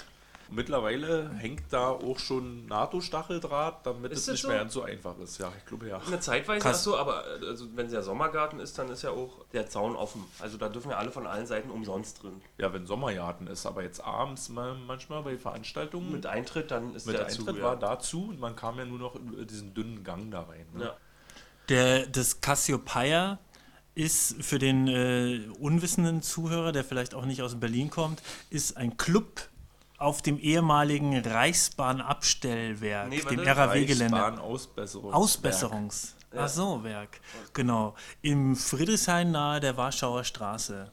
Mittlerweile 0.56 1.30
hängt 1.36 1.64
da 1.72 1.90
auch 1.90 2.20
schon 2.20 2.66
NATO-Stacheldraht, 2.68 3.86
damit 3.86 4.12
Ist 4.12 4.22
es 4.22 4.28
nicht 4.34 4.42
so? 4.42 4.48
mehr 4.50 4.58
ganz 4.60 4.74
so 4.74 4.84
einfach 4.84 5.18
ist. 5.20 5.38
Ja, 5.40 5.52
ich 5.58 5.66
glaube 5.66 5.88
ja. 5.88 6.00
Eine 6.06 6.20
Zeitweise 6.20 6.62
Krass. 6.62 6.78
ach 6.78 6.84
so, 6.84 6.98
aber 6.98 7.24
also 7.48 7.68
wenn 7.76 7.88
es 7.88 7.94
ja 7.94 8.02
Sommergarten 8.02 8.60
ist, 8.60 8.78
dann 8.78 8.90
ist 8.90 9.02
ja 9.04 9.12
auch 9.12 9.46
der 9.54 9.68
Zaun 9.68 9.96
offen. 9.96 10.24
Also 10.40 10.58
da 10.58 10.70
dürfen 10.70 10.90
wir 10.90 10.98
alle 10.98 11.12
von 11.12 11.28
allen 11.28 11.48
Seiten 11.48 11.70
umsonst 11.70 12.24
drin. 12.24 12.42
Ja, 12.58 12.74
wenn 12.74 12.86
Sommergarten 12.86 13.48
ist, 13.48 13.66
aber 13.66 13.84
jetzt 13.84 14.04
abends 14.04 14.50
mal, 14.50 14.76
manchmal 14.76 15.24
bei 15.24 15.38
Veranstaltungen 15.38 16.12
Mit 16.12 16.26
Eintritt 16.26 16.72
dann 16.72 16.96
ist 16.96 17.06
mit 17.08 17.16
der 17.18 17.28
Eintritt 17.28 17.56
zu. 17.56 17.62
war 17.62 17.74
Ja. 17.74 17.80
dazu 17.80 18.30
und 18.30 18.40
man 18.40 18.56
kam 18.56 18.78
ja 18.78 18.86
nur 18.86 19.00
noch 19.00 19.16
über 19.16 19.46
diesen 19.46 19.74
dünnen 19.74 20.04
Gang 20.04 20.32
da 20.32 20.42
rein. 20.42 20.66
Ne? 20.74 20.84
Ja. 20.86 20.98
Der, 21.70 22.06
das 22.08 22.42
Cassiopeia 22.42 23.40
ist 23.96 24.44
für 24.44 24.58
den 24.58 24.88
äh, 24.88 25.48
unwissenden 25.60 26.22
Zuhörer, 26.24 26.72
der 26.72 26.84
vielleicht 26.84 27.14
auch 27.14 27.26
nicht 27.26 27.42
aus 27.44 27.60
Berlin 27.60 27.90
kommt, 27.92 28.22
ist 28.50 28.76
ein 28.76 28.98
Club 28.98 29.48
auf 30.04 30.22
dem 30.22 30.38
ehemaligen 30.40 31.18
Reichsbahnabstellwerk, 31.18 33.10
Nee, 33.10 33.22
dem 33.22 33.40
RAW-Gelände. 33.40 34.16
Reichsbahn-Ausbesserungs- 34.18 35.12
Ausbesserungs. 35.12 36.16
Ach 36.36 36.50
so, 36.50 36.84
Werk. 36.84 37.22
Genau. 37.54 37.96
Im 38.22 38.56
Friedrichshain 38.56 39.32
nahe 39.32 39.60
der 39.60 39.78
Warschauer 39.78 40.24
Straße. 40.24 40.92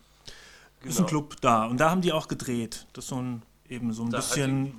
Ist 0.82 0.98
ein 1.00 1.06
Genau. 1.06 1.08
Club 1.08 1.40
da. 1.40 1.66
Und 1.66 1.78
da 1.78 1.90
haben 1.90 2.02
die 2.02 2.12
auch 2.12 2.28
gedreht. 2.28 2.86
Das 2.92 3.04
ist 3.04 3.08
so 3.10 3.16
ein 3.20 3.42
eben 3.68 3.92
so 3.92 4.02
ein 4.02 4.10
Da 4.10 4.18
bisschen 4.18 4.74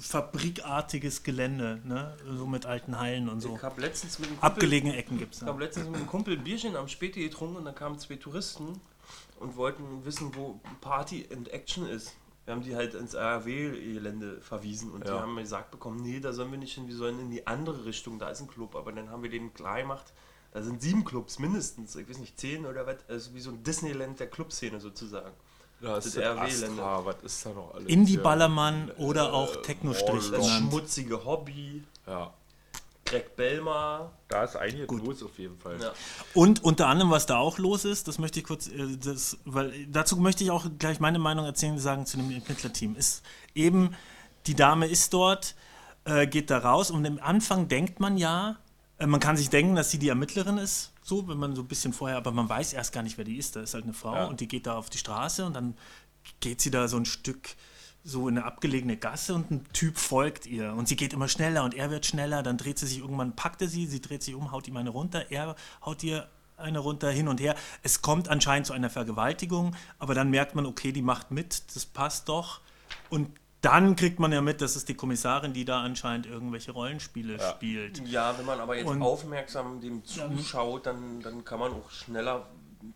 fabrikartiges 0.00 1.22
Gelände, 1.22 1.80
ne? 1.84 2.16
So 2.36 2.46
mit 2.46 2.66
alten 2.66 2.98
Hallen 2.98 3.28
und 3.28 3.40
so. 3.40 3.54
Ich 3.56 3.62
habe 3.62 3.80
letztens 3.80 4.18
mit 4.18 4.28
einem 4.28 4.40
Kumpel, 4.40 4.52
Abgelegene 4.52 4.96
Ecken 4.96 5.18
gibt's 5.18 5.36
ich 5.38 5.44
da. 5.44 5.46
habe 5.48 5.62
letztens 5.62 5.86
mit 5.86 5.96
einem 5.96 6.06
Kumpel 6.08 6.36
ein 6.36 6.42
Bierchen 6.44 6.76
am 6.76 6.88
Späti 6.88 7.20
getrunken 7.22 7.56
und 7.56 7.64
da 7.64 7.72
kamen 7.72 7.98
zwei 7.98 8.16
Touristen 8.16 8.80
und 9.38 9.56
wollten 9.56 10.04
wissen, 10.04 10.34
wo 10.34 10.60
Party 10.80 11.26
and 11.32 11.48
Action 11.52 11.88
ist. 11.88 12.14
Wir 12.46 12.54
haben 12.54 12.62
die 12.62 12.74
halt 12.76 12.94
ins 12.94 13.14
RAW-Gelände 13.16 14.40
verwiesen 14.40 14.92
und 14.92 15.04
die 15.04 15.08
Ja. 15.08 15.20
haben 15.20 15.34
mir 15.34 15.42
gesagt 15.42 15.70
bekommen, 15.72 16.00
nee, 16.00 16.20
da 16.20 16.32
sollen 16.32 16.50
wir 16.52 16.58
nicht 16.58 16.74
hin, 16.74 16.86
wir 16.88 16.94
sollen 16.96 17.18
in 17.20 17.30
die 17.30 17.46
andere 17.46 17.84
Richtung, 17.84 18.18
da 18.18 18.30
ist 18.30 18.40
ein 18.40 18.46
Club. 18.46 18.76
Aber 18.76 18.92
dann 18.92 19.10
haben 19.10 19.22
wir 19.22 19.30
denen 19.30 19.52
klar 19.52 19.80
gemacht, 19.80 20.12
da 20.52 20.62
sind 20.62 20.80
sieben 20.80 21.04
Clubs 21.04 21.38
mindestens, 21.40 21.96
ich 21.96 22.08
weiß 22.08 22.18
nicht, 22.18 22.38
zehn 22.38 22.64
oder 22.64 22.86
was, 22.86 22.96
also 23.08 23.34
wie 23.34 23.40
so 23.40 23.50
ein 23.50 23.62
Disneyland 23.62 24.20
der 24.20 24.28
Clubszene 24.30 24.80
sozusagen. 24.80 25.32
Da 25.80 25.98
ist 25.98 26.06
Das 26.06 26.14
das 26.14 26.22
RW-Länder. 26.24 26.82
Astra, 26.86 27.04
was 27.04 27.16
ist 27.22 27.44
da 27.46 27.50
noch 27.50 27.74
alles? 27.74 27.88
Indie 27.88 28.12
hier? 28.12 28.22
Ballermann 28.22 28.90
oder 28.92 29.34
auch 29.34 29.56
Techno-Strich 29.62 30.30
Das 30.30 30.48
schmutzige 30.48 31.24
Hobby, 31.24 31.82
Ja, 32.06 32.32
Greg 33.06 33.36
Belmar. 33.36 34.12
da 34.28 34.44
ist 34.44 34.56
einiges 34.56 34.88
los 34.90 35.22
auf 35.22 35.38
jeden 35.38 35.58
Fall. 35.58 35.80
Ja. 35.80 35.92
Und 36.34 36.62
unter 36.64 36.88
anderem, 36.88 37.10
was 37.10 37.24
da 37.26 37.38
auch 37.38 37.58
los 37.58 37.84
ist, 37.84 38.08
das 38.08 38.18
möchte 38.18 38.40
ich 38.40 38.44
kurz, 38.44 38.68
äh, 38.68 38.96
das, 39.02 39.38
weil 39.44 39.86
dazu 39.86 40.16
möchte 40.16 40.44
ich 40.44 40.50
auch 40.50 40.66
gleich 40.78 41.00
meine 41.00 41.18
Meinung 41.18 41.44
erzählen, 41.46 41.78
sagen 41.78 42.04
zu 42.06 42.16
dem 42.18 42.30
Ermittlerteam, 42.30 42.96
ist 42.96 43.22
eben, 43.54 43.94
die 44.46 44.54
Dame 44.54 44.86
ist 44.86 45.14
dort, 45.14 45.54
äh, 46.04 46.26
geht 46.26 46.50
da 46.50 46.58
raus 46.58 46.90
und 46.90 47.06
am 47.06 47.18
Anfang 47.20 47.68
denkt 47.68 48.00
man 48.00 48.18
ja, 48.18 48.56
äh, 48.98 49.06
man 49.06 49.20
kann 49.20 49.36
sich 49.36 49.50
denken, 49.50 49.76
dass 49.76 49.90
sie 49.90 49.98
die 49.98 50.08
Ermittlerin 50.08 50.58
ist, 50.58 50.92
so, 51.02 51.26
wenn 51.28 51.38
man 51.38 51.54
so 51.54 51.62
ein 51.62 51.68
bisschen 51.68 51.92
vorher, 51.92 52.16
aber 52.16 52.32
man 52.32 52.48
weiß 52.48 52.72
erst 52.72 52.92
gar 52.92 53.02
nicht, 53.02 53.16
wer 53.18 53.24
die 53.24 53.36
ist. 53.36 53.54
Da 53.56 53.60
ist 53.60 53.74
halt 53.74 53.84
eine 53.84 53.92
Frau 53.94 54.14
Ja. 54.14 54.24
und 54.26 54.40
die 54.40 54.48
geht 54.48 54.66
da 54.66 54.76
auf 54.76 54.90
die 54.90 54.98
Straße 54.98 55.44
und 55.46 55.54
dann 55.54 55.76
geht 56.40 56.60
sie 56.60 56.70
da 56.72 56.88
so 56.88 56.96
ein 56.96 57.04
Stück 57.04 57.50
so 58.06 58.28
in 58.28 58.38
eine 58.38 58.46
abgelegene 58.46 58.96
Gasse 58.96 59.34
und 59.34 59.50
ein 59.50 59.64
Typ 59.72 59.98
folgt 59.98 60.46
ihr 60.46 60.72
und 60.74 60.86
sie 60.88 60.94
geht 60.96 61.12
immer 61.12 61.28
schneller 61.28 61.64
und 61.64 61.74
er 61.74 61.90
wird 61.90 62.06
schneller, 62.06 62.42
dann 62.42 62.56
dreht 62.56 62.78
sie 62.78 62.86
sich 62.86 62.98
irgendwann, 62.98 63.34
packt 63.34 63.60
er 63.62 63.68
sie, 63.68 63.86
sie 63.86 64.00
dreht 64.00 64.22
sich 64.22 64.34
um, 64.34 64.52
haut 64.52 64.68
ihm 64.68 64.76
eine 64.76 64.90
runter, 64.90 65.30
er 65.30 65.56
haut 65.84 66.02
ihr 66.04 66.28
eine 66.56 66.78
runter, 66.78 67.10
hin 67.10 67.28
und 67.28 67.40
her. 67.40 67.54
Es 67.82 68.00
kommt 68.02 68.28
anscheinend 68.28 68.66
zu 68.66 68.72
einer 68.72 68.88
Vergewaltigung, 68.90 69.74
aber 69.98 70.14
dann 70.14 70.30
merkt 70.30 70.54
man, 70.54 70.64
okay, 70.66 70.92
die 70.92 71.02
macht 71.02 71.30
mit, 71.30 71.74
das 71.74 71.84
passt 71.84 72.28
doch 72.28 72.60
und 73.10 73.28
dann 73.60 73.96
kriegt 73.96 74.20
man 74.20 74.30
ja 74.30 74.40
mit, 74.40 74.60
das 74.60 74.76
ist 74.76 74.88
die 74.88 74.94
Kommissarin, 74.94 75.52
die 75.52 75.64
da 75.64 75.80
anscheinend 75.82 76.26
irgendwelche 76.26 76.70
Rollenspiele 76.70 77.38
Ja. 77.38 77.50
spielt. 77.50 78.06
Ja, 78.06 78.38
wenn 78.38 78.46
man 78.46 78.60
aber 78.60 78.76
jetzt 78.76 78.86
Und- 78.86 79.02
aufmerksam 79.02 79.80
dem 79.80 80.04
zuschaut, 80.04 80.86
dann, 80.86 81.20
dann 81.22 81.44
kann 81.44 81.58
man 81.58 81.72
auch 81.72 81.90
schneller 81.90 82.46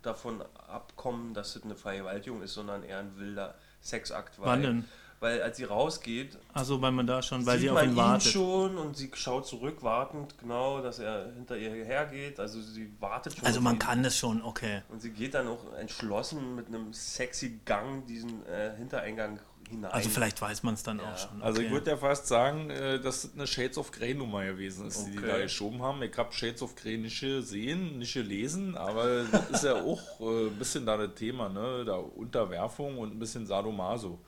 davon 0.02 0.40
abkommen, 0.68 1.34
dass 1.34 1.56
es 1.56 1.64
eine 1.64 1.74
Vergewaltigung 1.74 2.42
ist, 2.42 2.54
sondern 2.54 2.84
eher 2.84 2.98
ein 3.00 3.16
wilder 3.18 3.56
Sexakt. 3.82 4.38
Weil, 4.38 4.46
Wann 4.46 4.62
denn? 4.62 4.84
Weil 5.20 5.42
als 5.42 5.58
sie 5.58 5.64
rausgeht, 5.64 6.38
Also 6.54 6.80
weil 6.80 6.92
man 6.92 7.06
da 7.06 7.20
schon, 7.20 7.44
weil 7.44 7.58
sieht 7.58 7.64
sie 7.64 7.70
auf 7.70 7.74
man 7.74 7.84
ihn 7.84 7.90
ihn 7.90 7.96
wartet. 7.96 8.32
schon 8.32 8.78
und 8.78 8.96
sie 8.96 9.10
schaut 9.14 9.46
zurück, 9.46 9.82
wartend, 9.82 10.38
genau, 10.38 10.80
dass 10.80 10.98
er 10.98 11.30
hinter 11.34 11.58
ihr 11.58 11.84
hergeht. 11.84 12.40
Also 12.40 12.60
sie 12.62 12.90
wartet 13.00 13.36
schon. 13.36 13.44
Also 13.44 13.60
man 13.60 13.74
ihn. 13.74 13.78
kann 13.78 14.02
das 14.02 14.16
schon, 14.16 14.40
okay. 14.42 14.82
Und 14.88 15.02
sie 15.02 15.10
geht 15.10 15.34
dann 15.34 15.46
auch 15.46 15.74
entschlossen 15.78 16.56
mit 16.56 16.68
einem 16.68 16.94
sexy 16.94 17.60
Gang 17.66 18.06
diesen 18.06 18.46
äh, 18.46 18.74
Hintereingang 18.78 19.40
hinein. 19.68 19.90
Also 19.92 20.08
vielleicht 20.08 20.40
weiß 20.40 20.62
man 20.62 20.72
es 20.72 20.82
dann 20.84 20.98
Ja. 21.00 21.12
auch 21.12 21.18
schon. 21.18 21.42
Also 21.42 21.60
ich 21.60 21.66
okay. 21.66 21.74
würde 21.74 21.90
ja 21.90 21.96
fast 21.98 22.26
sagen, 22.26 22.70
äh, 22.70 22.98
dass 22.98 23.20
das 23.22 23.34
eine 23.34 23.46
Shades 23.46 23.76
of 23.76 23.92
Grey 23.92 24.14
Nummer 24.14 24.46
gewesen 24.46 24.86
ist, 24.86 25.04
die 25.06 25.10
die 25.12 25.18
Okay. 25.18 25.26
da 25.28 25.38
geschoben 25.38 25.82
haben. 25.82 26.02
Ich 26.02 26.16
habe 26.16 26.32
Shades 26.32 26.62
of 26.62 26.74
Grey 26.76 26.96
nicht 26.96 27.20
gesehen, 27.20 27.98
nicht 27.98 28.14
gelesen, 28.14 28.74
aber 28.74 29.24
das 29.30 29.50
ist 29.50 29.64
ja 29.64 29.74
auch 29.84 30.00
äh, 30.20 30.46
ein 30.46 30.56
bisschen 30.58 30.86
da 30.86 30.96
das 30.96 31.14
Thema, 31.14 31.50
ne? 31.50 31.84
Da 31.84 31.96
Unterwerfung 31.96 32.96
und 32.96 33.12
ein 33.14 33.18
bisschen 33.18 33.44
Sadomaso. 33.46 34.18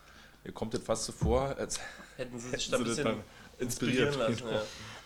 Mir 0.45 0.53
kommt 0.53 0.75
das 0.75 0.83
fast 0.83 1.05
so 1.05 1.13
vor, 1.13 1.57
als 1.57 1.79
hätten 2.17 2.39
sie 2.39 2.49
hätten 2.49 2.59
sich 2.59 2.71
da 2.71 2.77
ein 2.79 2.85
bisschen 2.85 3.05
dann 3.05 3.21
inspirieren 3.59 4.09
inspiriert. 4.09 4.17
lassen. 4.17 4.37
genau. 4.37 4.51
Ja. 4.53 4.63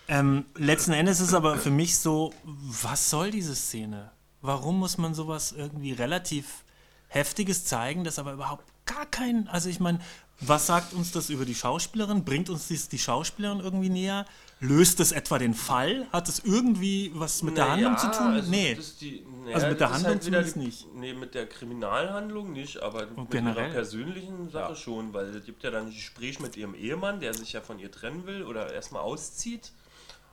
Ähm, 0.08 0.44
letzten 0.54 0.92
Endes 0.92 1.20
ist 1.20 1.34
aber 1.34 1.56
für 1.56 1.70
mich 1.70 1.98
so, 1.98 2.32
was 2.44 3.10
soll 3.10 3.30
diese 3.30 3.54
Szene? 3.54 4.12
Warum 4.40 4.78
muss 4.78 4.98
man 4.98 5.14
sowas 5.14 5.52
irgendwie 5.52 5.92
relativ 5.92 6.64
Heftiges 7.08 7.64
zeigen, 7.64 8.04
das 8.04 8.18
aber 8.18 8.32
überhaupt 8.32 8.64
gar 8.84 9.06
kein, 9.06 9.48
also 9.48 9.68
ich 9.68 9.80
meine, 9.80 9.98
was 10.40 10.66
sagt 10.66 10.92
uns 10.92 11.12
das 11.12 11.30
über 11.30 11.44
die 11.44 11.54
Schauspielerin? 11.54 12.24
Bringt 12.24 12.50
uns 12.50 12.68
dies 12.68 12.88
die 12.88 12.98
Schauspielerin 12.98 13.60
irgendwie 13.60 13.88
näher? 13.88 14.26
Löst 14.58 15.00
es 15.00 15.12
etwa 15.12 15.38
den 15.38 15.52
Fall? 15.52 16.06
Hat 16.12 16.28
es 16.30 16.38
irgendwie 16.38 17.10
was 17.14 17.42
mit 17.42 17.58
der 17.58 17.70
Handlung 17.72 17.98
zu 17.98 18.06
tun? 18.10 18.28
Also 18.28 18.50
nee. 18.50 18.78
die, 19.00 19.26
naja, 19.44 19.54
Also 19.54 19.66
mit 19.68 19.80
der 19.80 19.90
Handlung 19.92 20.14
wieder 20.14 20.22
zumindest 20.22 20.54
die- 20.56 20.58
nicht. 20.60 20.94
Nee, 20.94 21.12
mit 21.12 21.34
der 21.34 21.46
Kriminalhandlung 21.46 22.52
nicht, 22.52 22.78
aber 22.82 23.06
mit 23.06 23.30
generell? 23.30 23.64
ihrer 23.66 23.72
persönlichen 23.74 24.48
Sache 24.48 24.70
Ja. 24.72 24.76
schon, 24.76 25.12
weil 25.12 25.26
es 25.36 25.44
gibt 25.44 25.62
ja 25.62 25.70
dann 25.70 25.86
ein 25.88 25.92
Gespräch 25.92 26.40
mit 26.40 26.56
ihrem 26.56 26.74
Ehemann, 26.74 27.20
der 27.20 27.34
sich 27.34 27.52
ja 27.52 27.60
von 27.60 27.78
ihr 27.78 27.90
trennen 27.90 28.24
will 28.26 28.44
oder 28.44 28.72
erstmal 28.72 29.02
auszieht. 29.02 29.72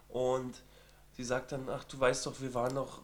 Und 0.07 0.53
sie 1.17 1.25
sagt 1.25 1.51
dann, 1.51 1.67
ach 1.69 1.83
du 1.83 1.99
weißt 1.99 2.25
doch, 2.25 2.39
wir 2.39 2.53
waren 2.53 2.75
doch, 2.75 3.01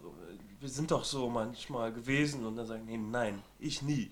wir 0.62 0.70
sind 0.70 0.90
doch 0.92 1.04
so 1.04 1.30
manchmal 1.30 1.92
gewesen. 1.92 2.46
Und 2.46 2.56
dann 2.56 2.66
sagen, 2.66 2.86
nee, 2.86 2.98
nein, 2.98 3.42
ich 3.60 3.82
nie. 3.82 4.10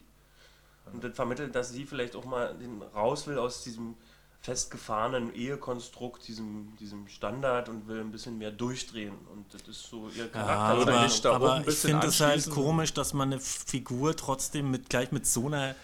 Und 0.92 1.04
das 1.06 1.16
vermittelt, 1.16 1.56
dass 1.56 1.70
sie 1.72 1.86
vielleicht 1.86 2.18
auch 2.18 2.26
mal 2.26 2.54
den 2.58 2.82
raus 2.82 3.28
will 3.28 3.38
aus 3.40 3.64
diesem 3.64 3.96
festgefahrenen 4.42 5.34
Ehekonstrukt, 5.34 6.28
diesem, 6.28 6.76
diesem 6.80 7.08
Standard 7.08 7.70
und 7.70 7.88
will 7.88 8.00
ein 8.00 8.12
bisschen 8.12 8.38
mehr 8.38 8.52
durchdrehen. 8.52 9.14
Und 9.34 9.54
das 9.54 9.68
ist 9.68 9.84
so 9.84 10.10
ihr 10.16 10.24
Ja, 10.24 10.30
Charakter. 10.30 10.78
Würde 10.78 10.92
aber, 11.26 11.36
aber 11.36 11.54
ein 11.56 11.66
ich 11.68 11.76
finde 11.76 12.08
es 12.08 12.20
halt 12.20 12.50
komisch, 12.50 12.94
dass 12.94 13.14
man 13.14 13.34
eine 13.34 13.42
Figur 13.42 14.16
trotzdem 14.16 14.72
mit 14.72 14.90
gleich 14.90 15.12
mit 15.12 15.26
so 15.26 15.48
einer 15.48 15.76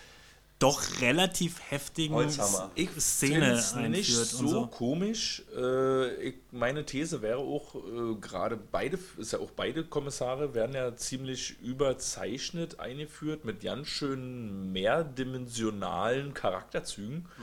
doch 0.63 1.01
relativ 1.01 1.59
heftigen 1.69 2.15
Holzhammer. 2.15 2.71
Ich 2.75 2.89
Szene 2.97 3.57
einführt 3.57 3.89
nicht 3.89 4.17
und 4.17 4.25
so, 4.25 4.47
so. 4.47 4.67
komisch. 4.67 5.43
Äh, 5.53 6.13
ich, 6.29 6.35
meine 6.51 6.85
These 6.85 7.21
wäre 7.21 7.39
auch, 7.39 7.75
äh, 7.75 8.15
gerade 8.21 8.55
beide, 8.55 8.97
ist 9.17 9.33
ja 9.33 9.39
auch 9.39 9.51
beide 9.51 9.83
Kommissare 9.83 10.53
werden 10.53 10.73
ja 10.73 10.95
ziemlich 10.95 11.59
überzeichnet 11.59 12.79
eingeführt 12.79 13.43
mit 13.43 13.61
ganz 13.61 13.89
schön 13.89 14.71
mehrdimensionalen 14.71 16.33
Charakterzügen. 16.33 17.25
Äh, 17.25 17.41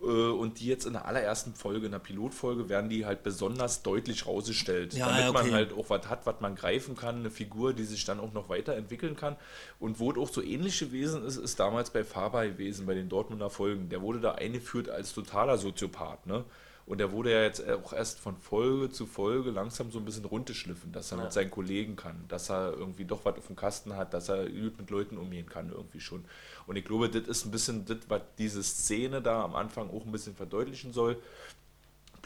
Und 0.00 0.60
die 0.60 0.66
jetzt 0.66 0.86
in 0.86 0.92
der 0.92 1.06
allerersten 1.06 1.54
Folge, 1.54 1.86
in 1.86 1.92
der 1.92 1.98
Pilotfolge, 1.98 2.68
werden 2.68 2.88
die 2.88 3.04
halt 3.04 3.24
besonders 3.24 3.82
deutlich 3.82 4.26
rausgestellt, 4.26 4.94
Ja, 4.94 5.06
damit 5.08 5.24
ja, 5.24 5.32
man 5.32 5.42
okay. 5.46 5.52
halt 5.52 5.72
auch 5.72 5.90
was 5.90 6.08
hat, 6.08 6.24
was 6.24 6.40
man 6.40 6.54
greifen 6.54 6.94
kann, 6.94 7.16
eine 7.16 7.30
Figur, 7.30 7.72
die 7.72 7.82
sich 7.84 8.04
dann 8.04 8.20
auch 8.20 8.32
noch 8.32 8.48
weiterentwickeln 8.48 9.16
kann. 9.16 9.36
Und 9.80 9.98
wo 9.98 10.12
es 10.12 10.16
auch 10.18 10.28
so 10.28 10.40
ähnlich 10.40 10.78
gewesen 10.78 11.24
ist, 11.24 11.36
ist 11.36 11.58
damals 11.58 11.90
bei 11.90 12.04
Faber 12.04 12.46
gewesen, 12.46 12.86
bei 12.86 12.94
den 12.94 13.08
Dortmunder 13.08 13.50
Folgen. 13.50 13.88
Der 13.88 14.00
wurde 14.00 14.20
da 14.20 14.32
eingeführt 14.32 14.88
als 14.88 15.12
totaler 15.14 15.58
Soziopath, 15.58 16.26
ne? 16.26 16.44
Und 16.86 16.98
der 16.98 17.12
wurde 17.12 17.30
ja 17.32 17.42
jetzt 17.42 17.68
auch 17.68 17.92
erst 17.92 18.18
von 18.18 18.38
Folge 18.38 18.88
zu 18.88 19.04
Folge 19.04 19.50
langsam 19.50 19.90
so 19.90 19.98
ein 19.98 20.06
bisschen 20.06 20.24
runterschliffen, 20.24 20.90
dass 20.90 21.12
er 21.12 21.18
Ja. 21.18 21.24
mit 21.24 21.34
seinen 21.34 21.50
Kollegen 21.50 21.96
kann, 21.96 22.24
dass 22.28 22.48
er 22.48 22.72
irgendwie 22.72 23.04
doch 23.04 23.26
was 23.26 23.36
auf 23.36 23.46
dem 23.48 23.56
Kasten 23.56 23.94
hat, 23.94 24.14
dass 24.14 24.30
er 24.30 24.48
gut 24.48 24.78
mit 24.78 24.88
Leuten 24.88 25.18
umgehen 25.18 25.46
kann, 25.50 25.70
irgendwie 25.70 26.00
schon. 26.00 26.24
Und 26.68 26.76
ich 26.76 26.84
glaube, 26.84 27.08
das 27.08 27.26
ist 27.26 27.44
ein 27.46 27.50
bisschen 27.50 27.84
das, 27.86 27.98
was 28.08 28.22
diese 28.38 28.62
Szene 28.62 29.20
da 29.20 29.42
am 29.42 29.56
Anfang 29.56 29.90
auch 29.90 30.04
ein 30.04 30.12
bisschen 30.12 30.36
verdeutlichen 30.36 30.92
soll 30.92 31.20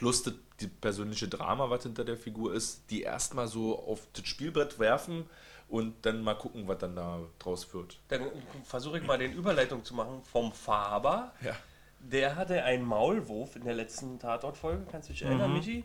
plus 0.03 0.25
das, 0.25 0.35
die 0.59 0.67
persönliche 0.67 1.29
Drama, 1.29 1.71
was 1.71 1.85
hinter 1.85 2.05
der 2.05 2.17
Figur 2.17 2.53
ist, 2.55 2.91
die 2.91 3.03
erstmal 3.03 3.47
so 3.47 3.79
auf 3.79 4.01
das 4.15 4.27
Spielbrett 4.27 4.81
werfen 4.81 5.27
und 5.69 5.95
dann 6.05 6.25
mal 6.25 6.35
gucken, 6.35 6.67
was 6.67 6.79
dann 6.79 6.97
da 6.97 7.21
draus 7.39 7.73
wird. 7.73 7.99
Dann 8.09 8.23
versuche 8.65 8.99
ich 8.99 9.07
mal 9.07 9.17
den 9.19 9.33
Überleitung 9.33 9.85
zu 9.85 9.95
machen 9.95 10.21
vom 10.25 10.53
Faber. 10.53 11.33
Ja. 11.41 11.55
Der 12.01 12.35
hatte 12.35 12.65
einen 12.65 12.85
Maulwurf 12.85 13.55
in 13.55 13.65
der 13.65 13.75
letzten 13.75 14.19
Tatortfolge. 14.19 14.87
Kannst 14.91 15.09
du 15.09 15.13
dich 15.13 15.23
erinnern, 15.23 15.53
Mhm. 15.53 15.57
Michi? 15.57 15.85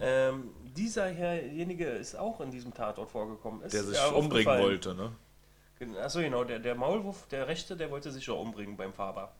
Ähm, 0.00 0.50
dieser 0.76 1.06
Herrjenige 1.06 1.86
ist 1.86 2.16
auch 2.16 2.40
in 2.40 2.50
diesem 2.50 2.74
Tatort 2.74 3.10
vorgekommen. 3.12 3.62
Ist 3.62 3.72
Der 3.74 3.84
sich 3.84 4.12
umbringen 4.12 4.60
wollte, 4.60 4.94
ne? 4.94 5.12
Achso, 6.02 6.20
genau. 6.20 6.44
Der, 6.44 6.58
der 6.58 6.74
Maulwurf, 6.74 7.26
der 7.28 7.46
Rechte, 7.48 7.76
der 7.76 7.90
wollte 7.90 8.10
sich 8.10 8.26
ja 8.26 8.34
umbringen 8.34 8.76
beim 8.76 8.92
Faber. 8.92 9.32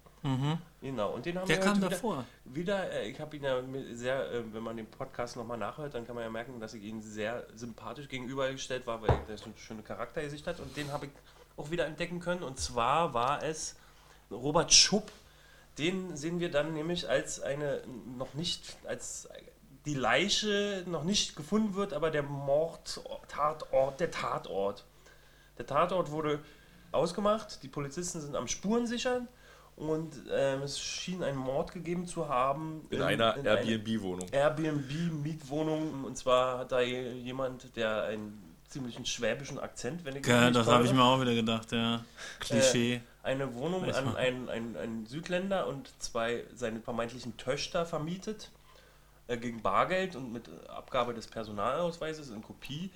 Genau. 0.80 1.10
Und 1.14 1.26
den 1.26 1.36
haben 1.36 1.48
Der 1.48 1.56
wir 1.56 1.64
kam 1.64 1.78
wieder, 1.78 1.88
davor. 1.90 2.24
wieder 2.44 2.92
äh, 2.92 3.08
ich 3.08 3.18
habe 3.18 3.36
ihn 3.36 3.42
ja 3.42 3.60
sehr, 3.92 4.30
äh, 4.30 4.54
wenn 4.54 4.62
man 4.62 4.76
den 4.76 4.86
Podcast 4.86 5.36
nochmal 5.36 5.58
nachhört, 5.58 5.94
dann 5.94 6.06
kann 6.06 6.14
man 6.14 6.22
ja 6.22 6.30
merken, 6.30 6.60
dass 6.60 6.74
ich 6.74 6.84
ihn 6.84 7.02
sehr 7.02 7.44
sympathisch 7.56 8.08
gegenübergestellt 8.08 8.86
war, 8.86 9.02
weil 9.02 9.18
der 9.28 9.36
so 9.36 9.46
eine 9.46 9.54
schöne 9.56 9.82
Charaktergesicht 9.82 10.46
hat. 10.46 10.60
Und 10.60 10.76
den 10.76 10.92
habe 10.92 11.06
ich 11.06 11.12
auch 11.56 11.70
wieder 11.72 11.86
entdecken 11.86 12.20
können. 12.20 12.44
Und 12.44 12.60
zwar 12.60 13.14
war 13.14 13.42
es 13.42 13.74
Robert 14.30 14.72
Schupp. 14.72 15.10
Den 15.78 16.16
sehen 16.16 16.38
wir 16.38 16.50
dann 16.52 16.72
nämlich 16.72 17.08
als 17.08 17.40
eine 17.40 17.82
noch 18.16 18.34
nicht, 18.34 18.76
als 18.86 19.28
die 19.86 19.94
Leiche 19.94 20.84
noch 20.86 21.02
nicht 21.02 21.34
gefunden 21.34 21.74
wird, 21.74 21.92
aber 21.92 22.10
der 22.12 22.22
Mord, 22.22 23.00
Tatort, 23.26 23.98
der 23.98 24.12
Tatort. 24.12 24.84
Der 25.62 25.68
Tatort 25.68 26.10
wurde 26.10 26.40
ausgemacht, 26.90 27.62
die 27.62 27.68
Polizisten 27.68 28.20
sind 28.20 28.34
am 28.34 28.48
Spuren 28.48 28.84
sichern 28.84 29.28
und 29.76 30.12
ähm, 30.32 30.62
es 30.62 30.80
schien 30.80 31.22
einen 31.22 31.38
Mord 31.38 31.72
gegeben 31.72 32.04
zu 32.04 32.28
haben. 32.28 32.84
In 32.90 33.00
einer 33.00 33.36
in 33.36 33.46
einer 33.46 33.60
Airbnb-Wohnung. 33.60 34.28
Airbnb-Mietwohnung 34.32 36.02
und 36.02 36.18
zwar 36.18 36.58
hat 36.58 36.72
da 36.72 36.80
jemand, 36.80 37.76
der 37.76 38.02
einen 38.02 38.56
ziemlichen 38.66 39.06
schwäbischen 39.06 39.60
Akzent, 39.60 40.04
wenn 40.04 40.16
ich 40.16 40.26
Ja, 40.26 40.46
mich 40.46 40.54
das 40.54 40.66
habe 40.66 40.84
ich 40.84 40.92
mir 40.92 41.04
auch 41.04 41.20
wieder 41.20 41.34
gedacht, 41.34 41.70
ja. 41.70 42.04
Klischee. 42.40 43.00
eine 43.22 43.54
Wohnung 43.54 43.86
Weiß 43.86 43.98
an 43.98 44.16
einen, 44.16 44.48
einen, 44.48 44.76
einen 44.76 45.06
Südländer 45.06 45.68
und 45.68 45.90
zwei 46.00 46.42
seine 46.56 46.80
vermeintlichen 46.80 47.36
Töchter 47.36 47.86
vermietet 47.86 48.50
äh, 49.28 49.36
gegen 49.36 49.62
Bargeld 49.62 50.16
und 50.16 50.32
mit 50.32 50.50
Abgabe 50.68 51.14
des 51.14 51.28
Personalausweises 51.28 52.30
in 52.30 52.42
Kopie. 52.42 52.90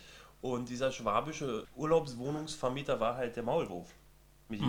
Und 0.53 0.69
dieser 0.69 0.93
schwabische 0.93 1.67
Urlaubswohnungsvermieter 1.75 3.00
war 3.00 3.17
halt 3.17 3.35
der 3.35 3.43
Maulwurf. 3.43 3.88
Michi. 4.49 4.65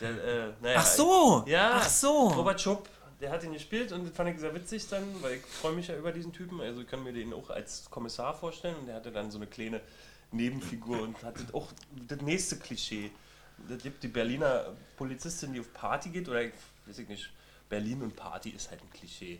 Der, 0.00 0.10
äh, 0.10 0.52
naja, 0.60 0.76
Ach 0.78 0.86
so! 0.86 1.44
Ja, 1.46 1.70
Ach 1.74 1.88
so! 1.88 2.28
Robert 2.28 2.60
Schupp, 2.60 2.88
der 3.20 3.30
hat 3.30 3.44
ihn 3.44 3.52
gespielt 3.52 3.92
und 3.92 4.12
fand 4.12 4.30
ich 4.30 4.40
sehr 4.40 4.52
witzig 4.54 4.88
dann, 4.88 5.04
weil 5.22 5.34
ich 5.36 5.42
freue 5.42 5.72
mich 5.72 5.86
ja 5.86 5.96
über 5.96 6.10
diesen 6.10 6.32
Typen. 6.32 6.60
Also 6.60 6.80
ich 6.80 6.88
kann 6.88 7.04
mir 7.04 7.12
den 7.12 7.32
auch 7.32 7.48
als 7.50 7.88
Kommissar 7.90 8.34
vorstellen 8.34 8.74
und 8.80 8.86
der 8.86 8.96
hatte 8.96 9.12
dann 9.12 9.30
so 9.30 9.38
eine 9.38 9.46
kleine 9.46 9.80
Nebenfigur 10.32 11.02
und 11.02 11.22
hatte 11.22 11.44
auch 11.52 11.68
das 12.08 12.20
nächste 12.22 12.56
Klischee. 12.56 13.12
Das 13.68 13.82
gibt 13.82 14.02
die 14.02 14.08
Berliner 14.08 14.72
Polizistin, 14.96 15.52
die 15.52 15.60
auf 15.60 15.72
Party 15.72 16.08
geht, 16.08 16.28
oder 16.28 16.42
ich 16.42 16.52
weiß 16.86 16.98
ich 16.98 17.08
nicht, 17.08 17.30
Berlin 17.68 18.02
und 18.02 18.16
Party 18.16 18.50
ist 18.50 18.70
halt 18.70 18.80
ein 18.82 18.90
Klischee. 18.90 19.38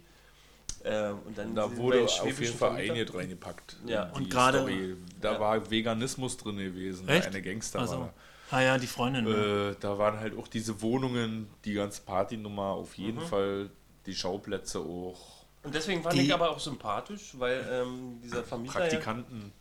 Ähm, 0.84 1.18
und 1.26 1.36
dann 1.36 1.54
Da 1.54 1.68
sehen 1.68 1.76
wir 1.76 1.82
wurde 1.82 1.98
den 1.98 2.06
auf 2.06 2.40
jeden 2.40 2.54
Fall 2.58 2.70
einiges 2.76 3.14
reingepackt. 3.14 3.76
Ja. 3.86 4.10
Und 4.10 4.30
gerade-. 4.30 4.66
Da 5.20 5.32
Ja. 5.34 5.40
war 5.40 5.70
Veganismus 5.70 6.36
drin 6.38 6.56
gewesen. 6.56 7.08
Echt? 7.08 7.26
Eine 7.26 7.42
Gangster 7.42 7.80
Also, 7.80 8.00
war 8.00 8.14
ah 8.50 8.60
ja, 8.60 8.78
die 8.78 8.86
Freundin. 8.86 9.24
da. 9.26 9.30
ne? 9.30 9.70
Äh, 9.72 9.76
da 9.80 9.98
waren 9.98 10.18
halt 10.18 10.36
auch 10.38 10.48
diese 10.48 10.80
Wohnungen, 10.80 11.48
die 11.64 11.74
ganze 11.74 12.02
Partynummer 12.02 12.62
auf 12.70 12.94
jeden 12.96 13.18
Mhm. 13.18 13.26
Fall, 13.26 13.70
die 14.06 14.14
Schauplätze 14.14 14.78
auch, 14.80 15.40
Und 15.62 15.74
deswegen 15.74 16.02
fand 16.02 16.14
Die- 16.14 16.22
ich 16.22 16.32
aber 16.32 16.48
auch 16.50 16.58
sympathisch, 16.58 17.34
weil 17.38 17.62
ähm, 17.70 18.18
dieser 18.24 18.42
Vermieter. 18.42 18.72
Ja, 18.72 18.80
Praktikanten. 18.80 19.52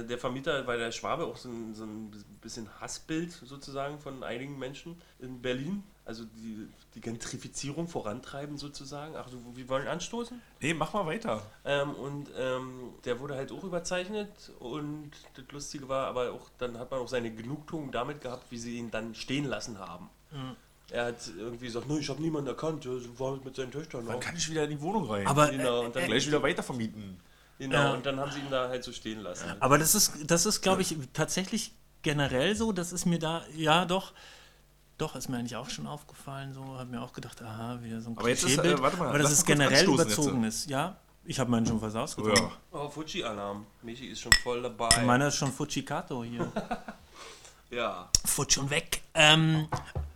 Äh, 0.00 0.04
Der 0.06 0.18
Vermieter 0.18 0.62
bei 0.62 0.76
der 0.76 0.92
Schwabe 0.92 1.24
auch 1.26 1.36
so 1.36 1.48
ein, 1.48 1.74
so 1.74 1.84
ein 1.84 2.10
bisschen 2.40 2.68
Hassbild 2.80 3.32
sozusagen 3.32 3.98
von 3.98 4.22
einigen 4.22 4.58
Menschen 4.58 5.00
in 5.18 5.40
Berlin. 5.40 5.82
Also 6.06 6.24
die, 6.36 6.68
die 6.94 7.00
Gentrifizierung 7.00 7.88
vorantreiben 7.88 8.58
sozusagen. 8.58 9.14
Ach, 9.16 9.26
so, 9.28 9.38
wir 9.54 9.68
wollen 9.70 9.88
anstoßen. 9.88 10.38
Nee, 10.60 10.74
mach 10.74 10.92
mal 10.92 11.06
weiter. 11.06 11.42
Ähm, 11.64 11.90
und 11.94 12.28
ähm, 12.38 12.90
der 13.06 13.20
wurde 13.20 13.36
halt 13.36 13.50
auch 13.52 13.64
überzeichnet. 13.64 14.28
Und 14.58 15.12
das 15.34 15.44
Lustige 15.50 15.88
war 15.88 16.06
aber 16.08 16.32
auch, 16.32 16.50
dann 16.58 16.78
hat 16.78 16.90
man 16.90 17.00
auch 17.00 17.08
seine 17.08 17.30
Genugtuung 17.34 17.90
damit 17.90 18.20
gehabt, 18.20 18.50
wie 18.50 18.58
sie 18.58 18.76
ihn 18.76 18.90
dann 18.90 19.14
stehen 19.14 19.46
lassen 19.46 19.78
haben. 19.78 20.10
er 20.90 21.06
hat 21.06 21.30
irgendwie 21.38 21.66
gesagt, 21.66 21.86
ich 21.90 22.08
habe 22.10 22.20
niemanden 22.20 22.48
erkannt, 22.48 22.84
er 22.84 22.92
war 23.18 23.38
mit 23.42 23.56
seinen 23.56 23.72
Töchtern. 23.72 24.06
Wann 24.06 24.16
auch. 24.16 24.20
kann 24.20 24.36
ich 24.36 24.50
wieder 24.50 24.64
in 24.64 24.70
die 24.70 24.80
Wohnung 24.82 25.10
rein? 25.10 25.26
Aber, 25.26 25.48
Genau, 25.48 25.82
äh, 25.82 25.86
und 25.86 25.96
dann 25.96 26.02
äh, 26.02 26.06
gleich 26.06 26.26
wieder 26.26 26.42
weitervermieten. 26.42 27.18
Genau, 27.58 27.76
Ja. 27.76 27.92
und 27.92 28.04
dann 28.04 28.18
haben 28.18 28.30
sie 28.32 28.40
ihn 28.40 28.50
da 28.50 28.68
halt 28.68 28.82
so 28.82 28.92
stehen 28.92 29.20
lassen. 29.20 29.44
Aber 29.60 29.78
das 29.78 29.94
ist, 29.94 30.12
das 30.26 30.44
ist, 30.46 30.60
glaube 30.60 30.82
ich, 30.82 30.96
tatsächlich 31.12 31.72
generell 32.02 32.56
so. 32.56 32.72
Das 32.72 32.92
ist 32.92 33.06
mir 33.06 33.18
da, 33.18 33.42
ja, 33.56 33.84
doch. 33.84 34.12
Doch, 34.98 35.16
ist 35.16 35.28
mir 35.28 35.38
eigentlich 35.38 35.56
auch 35.56 35.70
schon 35.70 35.86
aufgefallen. 35.86 36.52
So, 36.54 36.62
habe 36.78 36.86
mir 36.90 37.00
auch 37.02 37.12
gedacht, 37.12 37.42
aha, 37.42 37.78
wieder 37.82 38.00
so 38.00 38.10
ein 38.10 38.18
Aber 38.18 38.28
jetzt 38.28 38.44
ist, 38.44 38.58
äh, 38.58 38.80
warte 38.80 38.96
mal, 38.96 39.08
aber 39.08 39.18
das 39.18 39.30
lass 39.30 39.38
ist 39.40 39.48
mal 39.48 39.56
kurz 39.56 39.68
generell 39.68 39.88
überzogen 39.94 40.44
ist. 40.44 40.68
Ja, 40.70 40.96
ich 41.24 41.38
habe 41.40 41.50
meinen 41.50 41.66
schon 41.66 41.80
was 41.80 41.94
Oh, 41.94 42.00
ausgetrunken. 42.00 42.44
ja. 42.44 42.50
Oh, 42.78 42.88
Fuji-Alarm. 42.88 43.66
Michi 43.82 44.06
ist 44.06 44.20
schon 44.20 44.32
voll 44.42 44.62
dabei. 44.62 44.88
Meiner 45.04 45.28
ist 45.28 45.36
schon 45.36 45.50
Fujikato 45.52 46.22
hier. 46.24 46.50
ja. 47.74 48.08
Futsch 48.24 48.58
und 48.58 48.70
weg. 48.70 49.02
Ähm, 49.14 49.68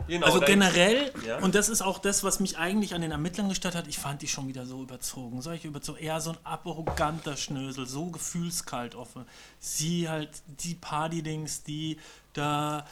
Genau, 0.08 0.24
also 0.26 0.40
generell, 0.40 1.12
Ja. 1.26 1.38
und 1.40 1.54
das 1.54 1.68
ist 1.68 1.82
auch 1.82 1.98
das, 1.98 2.24
was 2.24 2.40
mich 2.40 2.56
eigentlich 2.56 2.94
an 2.94 3.02
den 3.02 3.10
Ermittlern 3.10 3.50
gestört 3.50 3.74
hat, 3.74 3.86
ich 3.88 3.98
fand 3.98 4.22
die 4.22 4.26
schon 4.26 4.48
wieder 4.48 4.64
so 4.64 4.82
überzogen. 4.82 5.42
Solche 5.42 5.68
überzogen, 5.68 5.98
eher 5.98 6.18
so 6.22 6.30
ein 6.30 6.38
arroganter 6.44 7.36
Schnösel, 7.36 7.86
so 7.86 8.06
gefühlskalt 8.06 8.94
offen. 8.94 9.26
Sie 9.60 10.08
halt, 10.08 10.30
die 10.46 10.74
Party-Dings, 10.74 11.62
die 11.62 11.98
da 12.32 12.86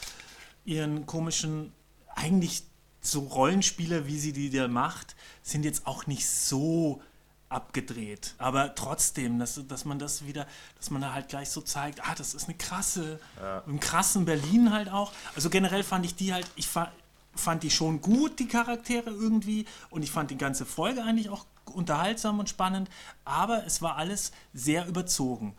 ihren 0.63 1.07
komischen, 1.07 1.71
eigentlich 2.15 2.61
so 3.01 3.21
Rollenspieler, 3.21 4.05
wie 4.05 4.19
sie 4.19 4.31
die 4.31 4.51
da 4.51 4.67
macht, 4.67 5.15
sind 5.41 5.65
jetzt 5.65 5.87
auch 5.87 6.05
nicht 6.05 6.29
so 6.29 7.01
abgedreht. 7.49 8.35
Aber 8.37 8.75
trotzdem, 8.75 9.39
dass, 9.39 9.59
dass 9.67 9.85
man 9.85 9.99
das 9.99 10.25
wieder, 10.25 10.45
dass 10.77 10.89
man 10.89 11.01
da 11.01 11.13
halt 11.13 11.29
gleich 11.29 11.49
so 11.49 11.61
zeigt, 11.61 12.01
ah, 12.07 12.13
das 12.15 12.33
ist 12.33 12.45
eine 12.45 12.57
krasse, 12.57 13.19
im 13.65 13.79
krassen 13.79 14.25
Berlin 14.25 14.73
halt 14.73 14.89
auch. 14.89 15.11
Also 15.35 15.49
generell 15.49 15.83
fand 15.83 16.05
ich 16.05 16.15
die 16.15 16.33
halt, 16.33 16.49
ich 16.55 16.67
fa 16.67 16.91
fand 17.35 17.61
die 17.61 17.69
schon 17.69 18.01
gut, 18.01 18.39
die 18.39 18.47
Charaktere 18.47 19.11
irgendwie. 19.11 19.65
Und 19.91 20.01
ich 20.01 20.11
fand 20.11 20.31
die 20.31 20.37
ganze 20.37 20.65
Folge 20.65 21.03
eigentlich 21.03 21.29
auch 21.29 21.45
unterhaltsam 21.65 22.39
und 22.39 22.49
spannend. 22.49 22.89
Aber 23.25 23.63
es 23.65 23.81
war 23.81 23.95
alles 23.95 24.31
sehr 24.53 24.87
überzogen. 24.87 25.55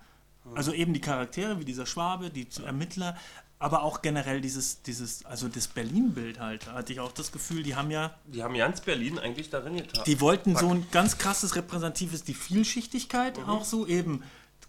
Also 0.55 0.73
eben 0.73 0.93
die 0.93 1.01
Charaktere, 1.01 1.61
wie 1.61 1.65
dieser 1.65 1.87
Schwabe, 1.87 2.31
die 2.31 2.49
Ermittler, 2.65 3.17
aber 3.61 3.83
auch 3.83 4.03
generell 4.03 4.41
dieses, 4.41 4.83
dieses, 4.83 5.25
also 5.25 5.49
das 5.49 5.67
Berlin-Bild 5.69 6.39
halt, 6.39 6.67
hatte 6.73 6.93
ich 6.93 7.01
auch 7.01 7.13
das 7.13 7.33
Gefühl, 7.33 7.63
die 7.63 7.75
haben 7.75 7.91
ja 7.91 8.15
Die 8.27 8.43
haben 8.43 8.55
ganz 8.55 8.81
Berlin 8.81 9.19
eigentlich 9.19 9.51
darin 9.51 9.77
getan. 9.77 10.05
die 10.07 10.21
wollten 10.21 10.57
so 10.57 10.69
ein 10.69 10.87
ganz 10.91 11.19
krasses 11.19 11.57
repräsentatives, 11.57 12.23
die 12.25 12.35
Vielschichtigkeit 12.35 13.39
auch 13.47 13.65
so 13.65 13.87
eben 13.87 14.23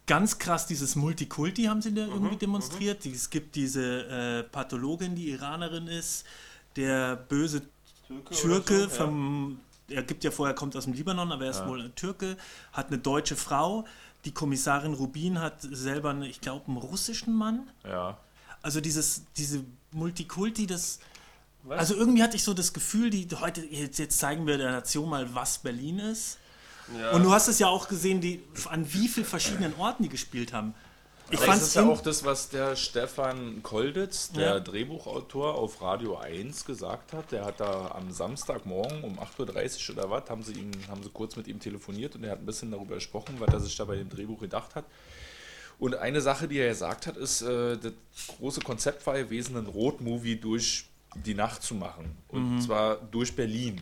ganz 0.08 0.40
krass 0.40 0.66
dieses 0.66 0.96
Multikulti 0.96 1.66
haben 1.66 1.82
sie 1.84 1.94
da 1.94 2.02
irgendwie 2.08 2.38
demonstriert. 2.38 3.04
Die- 3.04 3.12
Es 3.12 3.30
gibt 3.30 3.56
diese 3.56 4.08
äh, 4.08 4.44
Pathologin, 4.44 5.14
die 5.16 5.30
Iranerin 5.30 5.88
ist, 5.88 6.26
der 6.76 7.16
böse 7.16 7.62
Türke, 8.08 8.34
Türke 8.36 8.80
so, 8.84 8.90
vom 8.90 9.60
er 9.88 10.04
gibt 10.04 10.24
ja 10.24 10.30
vorher 10.32 10.56
kommt 10.56 10.76
aus 10.76 10.84
dem 10.86 10.94
Libanon, 10.94 11.32
aber 11.32 11.46
er 11.46 11.52
ist 11.52 11.66
wohl 11.66 11.82
ein 11.82 11.96
Türke, 11.96 12.38
hat 12.74 12.88
eine 12.88 12.98
deutsche 13.00 13.36
Frau. 13.36 13.86
Die 14.26 14.32
Kommissarin 14.32 14.94
Rubin 14.94 15.40
hat 15.40 15.62
selber, 15.62 16.10
eine, 16.12 16.28
ich 16.28 16.42
glaube, 16.42 16.68
einen 16.68 16.78
russischen 16.78 17.34
Mann. 17.36 17.70
ja. 17.84 18.18
Also 18.62 18.82
dieses, 18.82 19.24
diese 19.38 19.64
Multikulti, 19.92 20.68
das. 20.68 21.00
Was? 21.64 21.80
Also 21.80 21.96
irgendwie 21.96 22.24
hatte 22.24 22.36
ich 22.36 22.44
so 22.44 22.54
das 22.54 22.74
Gefühl, 22.74 23.10
die 23.10 23.28
heute, 23.40 23.66
jetzt, 23.66 24.00
jetzt 24.00 24.18
zeigen 24.18 24.48
wir 24.48 24.58
der 24.58 24.72
Nation 24.72 25.10
mal, 25.10 25.34
was 25.36 25.58
Berlin 25.58 26.00
ist. 26.00 26.38
Ja. 26.98 27.12
Und 27.12 27.24
du 27.24 27.32
hast 27.32 27.48
es 27.48 27.60
ja 27.60 27.68
auch 27.68 27.88
gesehen, 27.88 28.22
die, 28.22 28.42
an 28.70 28.92
wie 28.94 29.08
vielen 29.08 29.26
verschiedenen 29.26 29.76
Orten 29.78 30.04
die 30.04 30.10
gespielt 30.10 30.54
haben. 30.54 30.74
Ich 31.32 31.38
Das 31.38 31.46
fand 31.46 31.62
ist 31.62 31.68
es 31.68 31.74
ja 31.76 31.86
auch 31.88 32.02
das, 32.02 32.26
was 32.26 32.50
der 32.50 32.76
Stefan 32.76 33.62
Kolditz, 33.62 34.32
der 34.32 34.56
Ja. 34.56 34.60
Drehbuchautor, 34.60 35.54
auf 35.56 35.80
Radio 35.82 36.18
1 36.18 36.66
gesagt 36.66 37.14
hat. 37.14 37.32
Der 37.32 37.46
hat 37.46 37.60
da 37.60 37.92
am 37.92 38.12
Samstagmorgen 38.12 39.04
um 39.04 39.20
8.30 39.20 39.92
Uhr 39.92 39.98
oder 39.98 40.10
was, 40.10 40.28
haben 40.30 40.42
sie, 40.42 40.54
ihn, 40.54 40.72
haben 40.90 41.04
sie 41.04 41.10
kurz 41.10 41.36
mit 41.36 41.48
ihm 41.48 41.60
telefoniert 41.60 42.16
und 42.16 42.24
er 42.24 42.32
hat 42.32 42.40
ein 42.40 42.46
bisschen 42.48 42.72
darüber 42.72 42.96
gesprochen, 42.96 43.36
was 43.38 43.54
er 43.54 43.60
sich 43.60 43.76
da 43.76 43.86
bei 43.86 43.98
dem 43.98 44.10
Drehbuch 44.10 44.40
gedacht 44.40 44.74
hat. 44.76 44.86
Und 45.80 45.96
eine 45.96 46.20
Sache, 46.22 46.48
die 46.48 46.58
er 46.58 46.70
gesagt 46.70 47.08
hat, 47.08 47.18
ist, 47.18 47.42
äh, 47.42 47.78
das 47.78 47.94
große 48.38 48.62
Konzept 48.62 49.06
war 49.08 49.18
gewesen, 49.18 49.56
einen 49.56 49.68
Roadmovie 49.68 50.36
durch 50.36 50.86
die 51.26 51.34
Nacht 51.34 51.64
zu 51.64 51.74
machen. 51.74 52.16
Und 52.28 52.62
zwar 52.62 52.98
durch 52.98 53.36
Berlin. 53.36 53.82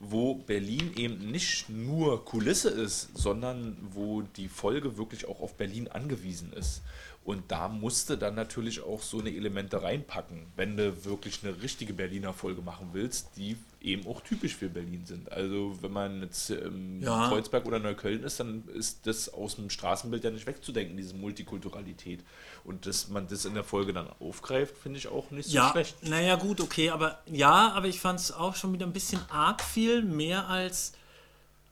Wo 0.00 0.34
Berlin 0.34 0.92
eben 0.96 1.30
nicht 1.30 1.68
nur 1.68 2.24
Kulisse 2.24 2.68
ist, 2.68 3.16
sondern 3.16 3.76
wo 3.92 4.22
die 4.22 4.48
Folge 4.48 4.96
wirklich 4.96 5.26
auch 5.26 5.40
auf 5.40 5.54
Berlin 5.54 5.88
angewiesen 5.88 6.52
ist. 6.52 6.82
Und 7.24 7.50
da 7.50 7.68
musste 7.68 8.18
dann 8.18 8.34
natürlich 8.34 8.82
auch 8.82 9.00
so 9.00 9.18
eine 9.18 9.34
Elemente 9.34 9.82
reinpacken, 9.82 10.46
wenn 10.56 10.76
du 10.76 11.06
wirklich 11.06 11.40
eine 11.42 11.62
richtige 11.62 11.94
Berliner 11.94 12.34
Folge 12.34 12.60
machen 12.60 12.90
willst, 12.92 13.30
die 13.38 13.56
eben 13.80 14.06
auch 14.06 14.20
typisch 14.20 14.56
für 14.56 14.68
Berlin 14.68 15.06
sind. 15.06 15.32
Also 15.32 15.76
wenn 15.80 15.92
man 15.92 16.20
jetzt 16.20 16.50
ähm, 16.50 17.00
Ja. 17.02 17.28
Kreuzberg 17.28 17.64
oder 17.64 17.78
Neukölln 17.78 18.22
ist, 18.24 18.40
dann 18.40 18.64
ist 18.74 19.06
das 19.06 19.32
aus 19.32 19.56
dem 19.56 19.70
Straßenbild 19.70 20.22
ja 20.22 20.30
nicht 20.30 20.46
wegzudenken, 20.46 20.98
diese 20.98 21.14
Multikulturalität. 21.14 22.20
Und 22.62 22.84
dass 22.84 23.08
man 23.08 23.26
das 23.26 23.46
in 23.46 23.54
der 23.54 23.64
Folge 23.64 23.94
dann 23.94 24.08
aufgreift, 24.20 24.76
finde 24.76 24.98
ich 24.98 25.08
auch 25.08 25.30
nicht 25.30 25.48
so 25.48 25.54
ja, 25.54 25.70
schlecht. 25.70 26.06
naja, 26.06 26.36
gut, 26.36 26.60
okay, 26.60 26.90
aber 26.90 27.22
ja, 27.26 27.72
aber 27.72 27.88
ich 27.88 28.00
fand 28.00 28.20
es 28.20 28.32
auch 28.32 28.54
schon 28.54 28.74
wieder 28.74 28.84
ein 28.86 28.92
bisschen 28.92 29.20
arg 29.30 29.62
viel, 29.62 30.02
mehr 30.02 30.48
als. 30.48 30.92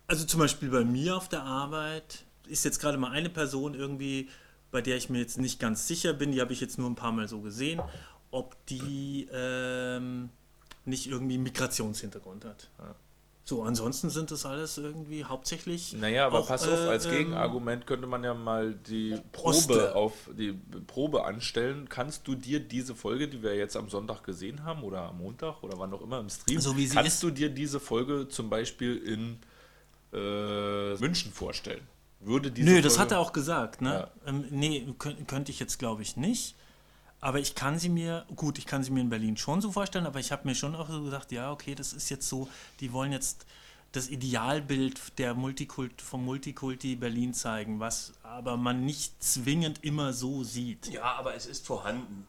Also 0.07 0.25
zum 0.25 0.41
Beispiel 0.41 0.71
bei 0.71 0.85
mir 0.85 1.17
auf 1.17 1.29
der 1.29 1.43
Arbeit 1.43 2.25
ist 2.47 2.65
jetzt 2.65 2.81
gerade 2.81 2.99
mal 2.99 3.11
eine 3.11 3.31
Person 3.31 3.75
irgendwie, 3.75 4.29
bei 4.73 4.83
der 4.83 4.97
ich 4.97 5.09
mir 5.09 5.21
jetzt 5.21 5.39
nicht 5.39 5.61
ganz 5.61 5.87
sicher 5.87 6.13
bin, 6.13 6.33
die 6.33 6.41
habe 6.41 6.53
ich 6.53 6.61
jetzt 6.61 6.79
nur 6.79 6.91
ein 6.91 6.97
paar 6.97 7.13
Mal 7.13 7.29
so 7.29 7.41
gesehen, 7.41 7.81
ob 8.33 8.57
die 8.67 9.29
ähm, 9.33 10.31
nicht 10.85 11.07
irgendwie 11.07 11.35
einen 11.35 11.45
Migrationshintergrund 11.45 12.45
hat. 12.45 12.69
So, 13.45 13.65
ansonsten 13.65 14.09
sind 14.09 14.31
das 14.31 14.47
alles 14.47 14.79
irgendwie 14.79 15.25
hauptsächlich. 15.25 15.95
Naja, 15.95 16.27
aber 16.27 16.39
auch, 16.41 16.49
pass 16.49 16.67
auf, 16.67 16.79
äh, 16.79 16.89
als 16.89 17.07
ähm, 17.07 17.13
Gegenargument 17.13 17.87
könnte 17.87 18.07
man 18.07 18.23
ja 18.23 18.35
mal 18.35 18.73
die 18.75 19.19
Probe 19.33 19.49
Oste. 19.49 19.95
auf 19.97 20.31
die 20.39 20.53
Probe 20.87 21.25
anstellen. 21.25 21.89
Kannst 21.89 22.27
du 22.29 22.37
dir 22.37 22.61
diese 22.61 22.95
Folge, 22.95 23.29
die 23.29 23.43
wir 23.43 23.57
jetzt 23.57 23.77
am 23.77 23.89
Sonntag 23.89 24.23
gesehen 24.23 24.65
haben 24.65 24.85
oder 24.85 25.03
am 25.09 25.19
Montag 25.19 25.63
oder 25.63 25.77
wann 25.79 25.93
auch 25.93 26.03
immer 26.03 26.21
im 26.21 26.31
Stream, 26.31 26.61
So 26.61 26.73
kannst 26.73 26.95
ist? 27.15 27.23
du 27.23 27.31
dir 27.31 27.51
diese 27.51 27.81
Folge 27.81 28.29
zum 28.29 28.49
Beispiel 28.49 28.97
in 28.97 29.39
äh, 30.13 30.95
München 30.99 31.33
vorstellen? 31.33 31.87
Würde 32.23 32.51
diese 32.51 32.69
Nö, 32.69 32.81
das 32.81 32.95
Folge- 32.95 33.03
hat 33.03 33.13
er 33.13 33.21
auch 33.21 33.33
gesagt. 33.33 33.81
Ne? 33.83 34.09
Ja. 34.25 34.29
Ähm, 34.29 34.45
nee, 34.51 34.87
könnt, 34.99 35.27
könnte 35.29 35.51
ich 35.53 35.59
jetzt 35.61 35.79
glaube 35.79 36.03
ich 36.03 36.17
nicht. 36.17 36.55
Aber 37.21 37.39
ich 37.39 37.55
kann 37.55 37.79
sie 37.79 37.89
mir, 37.89 38.27
gut, 38.35 38.59
ich 38.59 38.67
kann 38.67 38.83
sie 38.83 38.91
mir 38.91 39.01
in 39.01 39.09
Berlin 39.11 39.37
schon 39.37 39.61
so 39.61 39.71
vorstellen, 39.71 40.07
aber 40.07 40.19
ich 40.19 40.33
habe 40.33 40.47
mir 40.49 40.57
schon 40.57 40.75
auch 40.75 40.89
so 40.91 41.05
gedacht, 41.05 41.31
ja, 41.31 41.53
okay, 41.53 41.77
das 41.77 41.93
ist 41.93 42.09
jetzt 42.11 42.29
so, 42.29 42.49
die 42.81 42.93
wollen 42.93 43.13
jetzt 43.13 43.47
das 43.93 44.09
Idealbild 44.09 45.19
der 45.19 45.35
Multikult, 45.35 46.03
vom 46.03 46.25
Multikulti 46.25 46.97
Berlin 46.97 47.33
zeigen, 47.33 47.79
was 47.79 48.13
aber 48.25 48.57
man 48.57 48.85
nicht 48.85 49.23
zwingend 49.23 49.85
immer 49.85 50.13
so 50.13 50.43
sieht. 50.43 50.89
Ja, 50.91 51.15
aber 51.15 51.35
es 51.37 51.47
ist 51.47 51.65
vorhanden. 51.67 52.27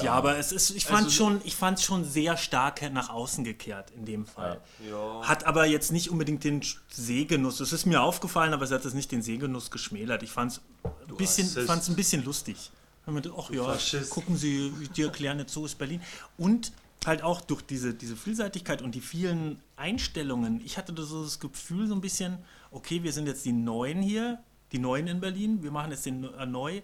Ja, 0.00 0.14
aber 0.14 0.38
es 0.38 0.52
ist, 0.52 0.70
ich 0.70 0.86
fand 0.86 1.04
Also- 1.04 1.10
schon, 1.10 1.40
ich 1.44 1.54
fand 1.54 1.78
schon 1.80 2.04
sehr 2.04 2.38
stark 2.38 2.80
nach 2.92 3.10
außen 3.10 3.44
gekehrt 3.44 3.90
in 3.90 4.06
dem 4.06 4.24
Fall. 4.24 4.58
Ja. 4.88 5.20
Hat 5.22 5.44
aber 5.44 5.66
jetzt 5.66 5.92
nicht 5.92 6.10
unbedingt 6.10 6.44
den 6.44 6.62
Sehgenuss. 6.88 7.60
Es 7.60 7.72
ist 7.74 7.84
mir 7.84 8.00
aufgefallen, 8.02 8.54
aber 8.54 8.64
es 8.64 8.70
hat 8.70 8.84
es 8.86 8.94
nicht 8.94 9.12
den 9.12 9.20
Sehgenuss 9.22 9.70
geschmälert. 9.70 10.22
Ich 10.22 10.30
fand 10.30 10.52
es 10.52 10.60
ein 11.08 11.16
bisschen, 11.16 11.46
fand's 11.66 11.88
ein 11.88 11.96
bisschen 11.96 12.24
lustig. 12.24 12.70
Ach 13.04 13.50
ja, 13.50 13.64
Faschist. 13.64 14.10
gucken 14.10 14.36
Sie, 14.36 14.72
die 14.96 15.02
erklären 15.02 15.38
jetzt 15.40 15.52
so 15.52 15.66
ist 15.66 15.76
Berlin. 15.76 16.00
Und 16.38 16.72
halt 17.04 17.22
auch 17.22 17.40
durch 17.40 17.62
diese, 17.62 17.92
diese 17.94 18.16
Vielseitigkeit 18.16 18.80
und 18.80 18.94
die 18.94 19.00
vielen 19.00 19.60
Einstellungen. 19.76 20.62
Ich 20.64 20.78
hatte 20.78 20.94
so 21.02 21.24
das 21.24 21.40
Gefühl, 21.40 21.86
so 21.88 21.94
ein 21.94 22.00
bisschen, 22.00 22.38
okay, 22.70 23.02
wir 23.02 23.12
sind 23.12 23.26
jetzt 23.26 23.44
die 23.44 23.52
Neuen 23.52 24.00
hier, 24.00 24.38
die 24.70 24.78
Neuen 24.78 25.06
in 25.08 25.20
Berlin, 25.20 25.62
wir 25.62 25.70
machen 25.70 25.90
jetzt 25.90 26.06
den 26.06 26.24
äh, 26.24 26.46
neu. 26.46 26.80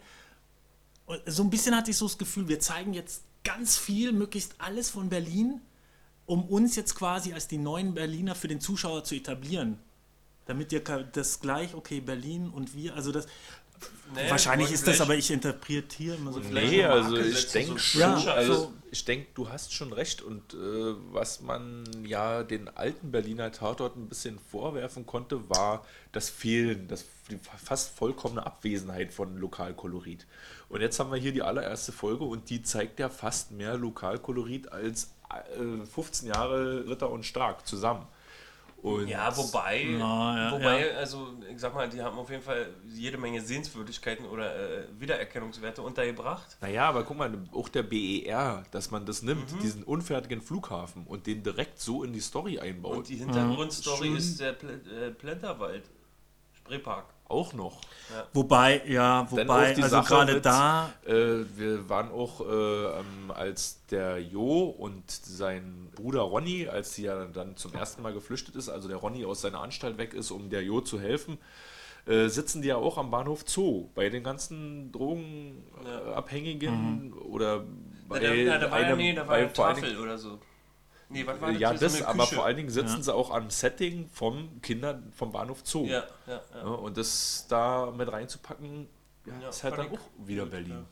So 1.26 1.42
ein 1.42 1.50
bisschen 1.50 1.74
hatte 1.74 1.90
ich 1.90 1.96
so 1.96 2.06
das 2.06 2.18
Gefühl, 2.18 2.48
wir 2.48 2.60
zeigen 2.60 2.92
jetzt 2.94 3.22
ganz 3.44 3.78
viel, 3.78 4.12
möglichst 4.12 4.54
alles 4.58 4.90
von 4.90 5.08
Berlin, 5.08 5.60
um 6.26 6.44
uns 6.44 6.76
jetzt 6.76 6.94
quasi 6.94 7.32
als 7.32 7.48
die 7.48 7.58
neuen 7.58 7.94
Berliner 7.94 8.34
für 8.34 8.48
den 8.48 8.60
Zuschauer 8.60 9.04
zu 9.04 9.14
etablieren. 9.14 9.78
Damit 10.46 10.72
ihr 10.72 10.80
das 10.80 11.40
gleich, 11.40 11.74
okay, 11.74 12.00
Berlin 12.00 12.48
und 12.48 12.74
wir, 12.74 12.94
also 12.94 13.12
das. 13.12 13.26
Nee, 14.14 14.28
wahrscheinlich 14.28 14.72
ist 14.72 14.86
das, 14.88 15.00
aber 15.00 15.14
ich 15.14 15.30
interpretiere 15.30 16.16
immer 16.16 16.32
so. 16.32 16.40
vielleicht 16.40 16.72
Nee, 16.72 16.84
also 16.84 17.16
ich 17.16 17.46
denke 17.52 17.72
so 17.74 17.78
schon, 17.78 18.00
Ja, 18.00 18.14
also 18.32 18.54
so- 18.54 18.72
ich 18.90 19.04
denke, 19.04 19.28
du 19.34 19.48
hast 19.50 19.72
schon 19.72 19.92
recht 19.92 20.20
und 20.20 20.52
äh, 20.54 20.56
was 21.12 21.40
man 21.42 21.84
ja 22.04 22.42
den 22.42 22.68
alten 22.68 23.12
Berliner 23.12 23.52
Tatort 23.52 23.96
ein 23.96 24.08
bisschen 24.08 24.38
vorwerfen 24.38 25.06
konnte, 25.06 25.48
war 25.48 25.84
das 26.12 26.28
Fehlen, 26.28 26.88
das 26.88 27.04
die 27.30 27.38
fast 27.62 27.96
vollkommene 27.96 28.44
Abwesenheit 28.44 29.12
von 29.12 29.36
Lokalkolorit. 29.36 30.26
Und 30.68 30.80
jetzt 30.82 30.98
haben 31.00 31.10
wir 31.10 31.18
hier 31.18 31.32
die 31.32 31.42
allererste 31.42 31.92
Folge 31.92 32.24
und 32.24 32.50
die 32.50 32.62
zeigt 32.62 33.00
ja 33.00 33.08
fast 33.08 33.52
mehr 33.52 33.76
Lokalkolorit 33.76 34.70
als 34.70 35.14
äh, 35.30 35.86
15 35.86 36.28
Jahre 36.28 36.86
Ritter 36.88 37.10
und 37.10 37.24
Stark 37.24 37.66
zusammen. 37.66 38.06
Und 38.82 39.08
Ja, 39.08 39.36
wobei, 39.36 39.82
Ja, 39.82 40.36
ja, 40.36 40.52
wobei, 40.52 40.86
ja. 40.90 40.96
also 40.98 41.32
ich 41.50 41.58
sag 41.58 41.74
mal, 41.74 41.88
die 41.88 42.00
haben 42.00 42.16
auf 42.16 42.30
jeden 42.30 42.42
Fall 42.44 42.68
jede 42.86 43.18
Menge 43.18 43.40
Sehenswürdigkeiten 43.40 44.24
oder 44.26 44.54
äh, 44.54 44.84
Wiedererkennungswerte 45.00 45.82
untergebracht. 45.82 46.56
Naja, 46.60 46.88
aber 46.88 47.02
guck 47.02 47.16
mal, 47.16 47.32
auch 47.52 47.68
der 47.68 47.82
BER, 47.82 48.62
dass 48.70 48.92
man 48.92 49.04
das 49.04 49.22
nimmt, 49.22 49.50
Mhm. 49.52 49.58
diesen 49.60 49.82
unfertigen 49.82 50.40
Flughafen 50.42 51.06
und 51.08 51.26
den 51.26 51.42
direkt 51.42 51.80
so 51.80 52.04
in 52.04 52.12
die 52.12 52.20
Story 52.20 52.60
einbaut. 52.60 52.98
Und 52.98 53.08
die 53.08 53.16
Hintergrundstory 53.16 54.08
Schön. 54.08 54.16
ist 54.16 54.38
der 54.38 54.52
Pl 54.52 54.80
äh, 54.96 55.10
Plenterwald, 55.10 55.82
Spreepark. 56.52 57.06
Auch 57.28 57.52
noch. 57.52 57.80
Wobei, 58.32 58.82
ja, 58.86 59.30
wobei, 59.30 59.70
auch 59.70 59.74
die 59.74 59.82
also 59.82 59.96
Sache 59.96 60.14
gerade 60.14 60.34
mit, 60.34 60.46
da, 60.46 60.90
Äh, 61.06 61.44
wir 61.56 61.88
waren 61.88 62.10
auch, 62.10 62.40
äh, 62.40 63.32
als 63.32 63.84
der 63.90 64.18
Jo 64.18 64.64
und 64.64 65.10
sein 65.10 65.90
Bruder 65.94 66.22
Ronny, 66.22 66.68
als 66.68 66.94
sie 66.94 67.04
ja 67.04 67.26
dann 67.26 67.56
zum 67.56 67.74
ersten 67.74 68.02
Mal 68.02 68.14
geflüchtet 68.14 68.56
ist, 68.56 68.70
also 68.70 68.88
der 68.88 68.96
Ronny 68.96 69.24
aus 69.24 69.42
seiner 69.42 69.60
Anstalt 69.60 69.98
weg 69.98 70.14
ist, 70.14 70.30
um 70.30 70.48
der 70.48 70.62
Jo 70.62 70.80
zu 70.80 70.98
helfen, 70.98 71.38
äh, 72.06 72.28
sitzen 72.28 72.62
die 72.62 72.68
ja 72.68 72.76
auch 72.76 72.96
am 72.96 73.10
Bahnhof 73.10 73.44
Zoo 73.46 73.90
bei 73.94 74.08
den 74.08 74.24
ganzen 74.24 74.90
Drogenabhängigen 74.92 77.12
oder 77.12 77.64
bei 78.08 78.20
da, 78.20 78.34
da, 78.34 78.58
da 78.58 78.70
war 78.70 78.80
ja, 78.80 78.96
nee, 78.96 79.12
da 79.12 79.20
war 79.20 79.28
bei 79.28 79.40
ja 79.40 79.44
allen 79.44 79.54
Tafel 79.54 79.98
oder 79.98 80.16
so. 80.16 80.38
Nee, 81.10 81.26
was 81.26 81.40
war 81.40 81.48
Dingen, 81.48 81.60
ja, 81.60 81.72
So 81.74 81.80
das, 81.80 81.96
eine 81.96 82.06
aber 82.08 82.26
vor 82.26 82.44
allen 82.44 82.56
Dingen 82.56 82.68
sitzen 82.70 83.02
sie 83.02 83.14
auch 83.14 83.30
am 83.30 83.48
Setting 83.50 84.08
vom 84.10 84.60
Kinder 84.60 85.02
vom 85.16 85.32
Bahnhof 85.32 85.60
Zoo. 85.64 85.86
Ja, 85.86 86.04
ja, 86.26 86.34
ja. 86.34 86.42
Ja, 86.54 86.62
und 86.64 86.96
das 86.98 87.46
da 87.48 87.90
mit 87.96 88.12
reinzupacken, 88.12 88.86
ja, 89.24 89.32
Ja, 89.40 89.48
ist 89.48 89.64
halt 89.64 89.78
dann 89.78 89.88
auch 89.90 89.98
wieder 90.18 90.42
gut, 90.42 90.50
Berlin. 90.50 90.70
ja. 90.70 90.84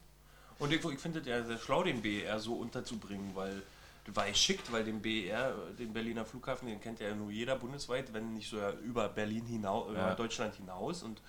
Und 0.58 0.72
ich, 0.72 0.82
ich 0.82 0.98
finde 0.98 1.20
es 1.20 1.26
ja 1.26 1.44
sehr 1.44 1.58
schlau, 1.58 1.82
den 1.82 2.00
BER 2.00 2.38
so 2.40 2.54
unterzubringen, 2.54 3.32
weil 3.34 3.62
das 4.06 4.16
war 4.16 4.26
geschickt, 4.26 4.72
weil 4.72 4.84
den 4.84 5.02
BER, 5.02 5.54
den 5.78 5.92
Berliner 5.92 6.24
Flughafen, 6.24 6.66
den 6.68 6.80
kennt 6.80 7.00
ja 7.00 7.14
nur 7.14 7.30
jeder 7.30 7.56
bundesweit, 7.56 8.12
wenn 8.14 8.32
nicht 8.32 8.48
so 8.48 8.56
ja 8.56 8.70
über 8.72 9.08
Berlin 9.10 9.44
hinaus, 9.44 9.90
über 9.90 9.98
Ja. 9.98 10.14
Deutschland 10.14 10.54
hinaus. 10.54 11.02
Und 11.02 11.20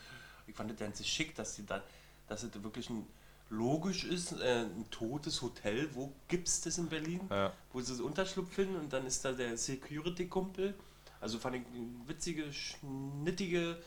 ich 0.46 0.56
fand 0.56 0.72
es 0.72 0.78
ganz 0.78 1.00
geschickt, 1.00 1.38
dass 1.40 1.56
sie 1.56 1.66
da, 1.66 1.82
dass 2.30 2.44
es 2.44 2.64
wirklich 2.64 2.90
ein 2.90 3.06
logisch 3.50 4.04
ist, 4.04 4.34
äh, 4.34 4.66
ein 4.66 4.86
totes 4.92 5.42
Hotel, 5.42 5.90
wo 5.94 6.12
gibt 6.28 6.48
es 6.48 6.62
das 6.62 6.78
in 6.78 6.88
Berlin? 6.88 7.22
Ja. 7.30 7.54
Wo 7.72 7.82
sie 7.82 8.02
Unterschlupf 8.04 8.54
finden 8.54 8.76
und 8.76 8.92
dann 8.92 9.06
ist 9.06 9.24
da 9.24 9.32
der 9.32 9.58
Security-Kumpel. 9.58 10.74
Also 11.20 11.40
fand 11.40 11.56
ich 11.56 11.62
eine 11.74 11.88
witzige, 12.08 12.52
schnittige 12.54 13.78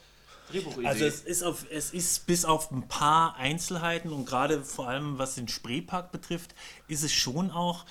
Drehbuchidee. 0.51 0.87
also 0.87 1.05
es 1.05 1.21
ist, 1.23 1.43
auf, 1.43 1.67
es 1.71 1.93
ist 1.93 2.27
bis 2.27 2.45
auf 2.45 2.71
ein 2.71 2.89
paar 2.89 3.37
Einzelheiten 3.37 4.13
und 4.13 4.27
gerade 4.27 4.65
vor 4.65 4.89
allem 4.89 5.19
was 5.19 5.37
den 5.37 5.49
Spreepark 5.49 6.11
betrifft, 6.11 6.55
ist 6.89 7.05
es 7.05 7.13
schon 7.13 7.51
auch 7.51 7.85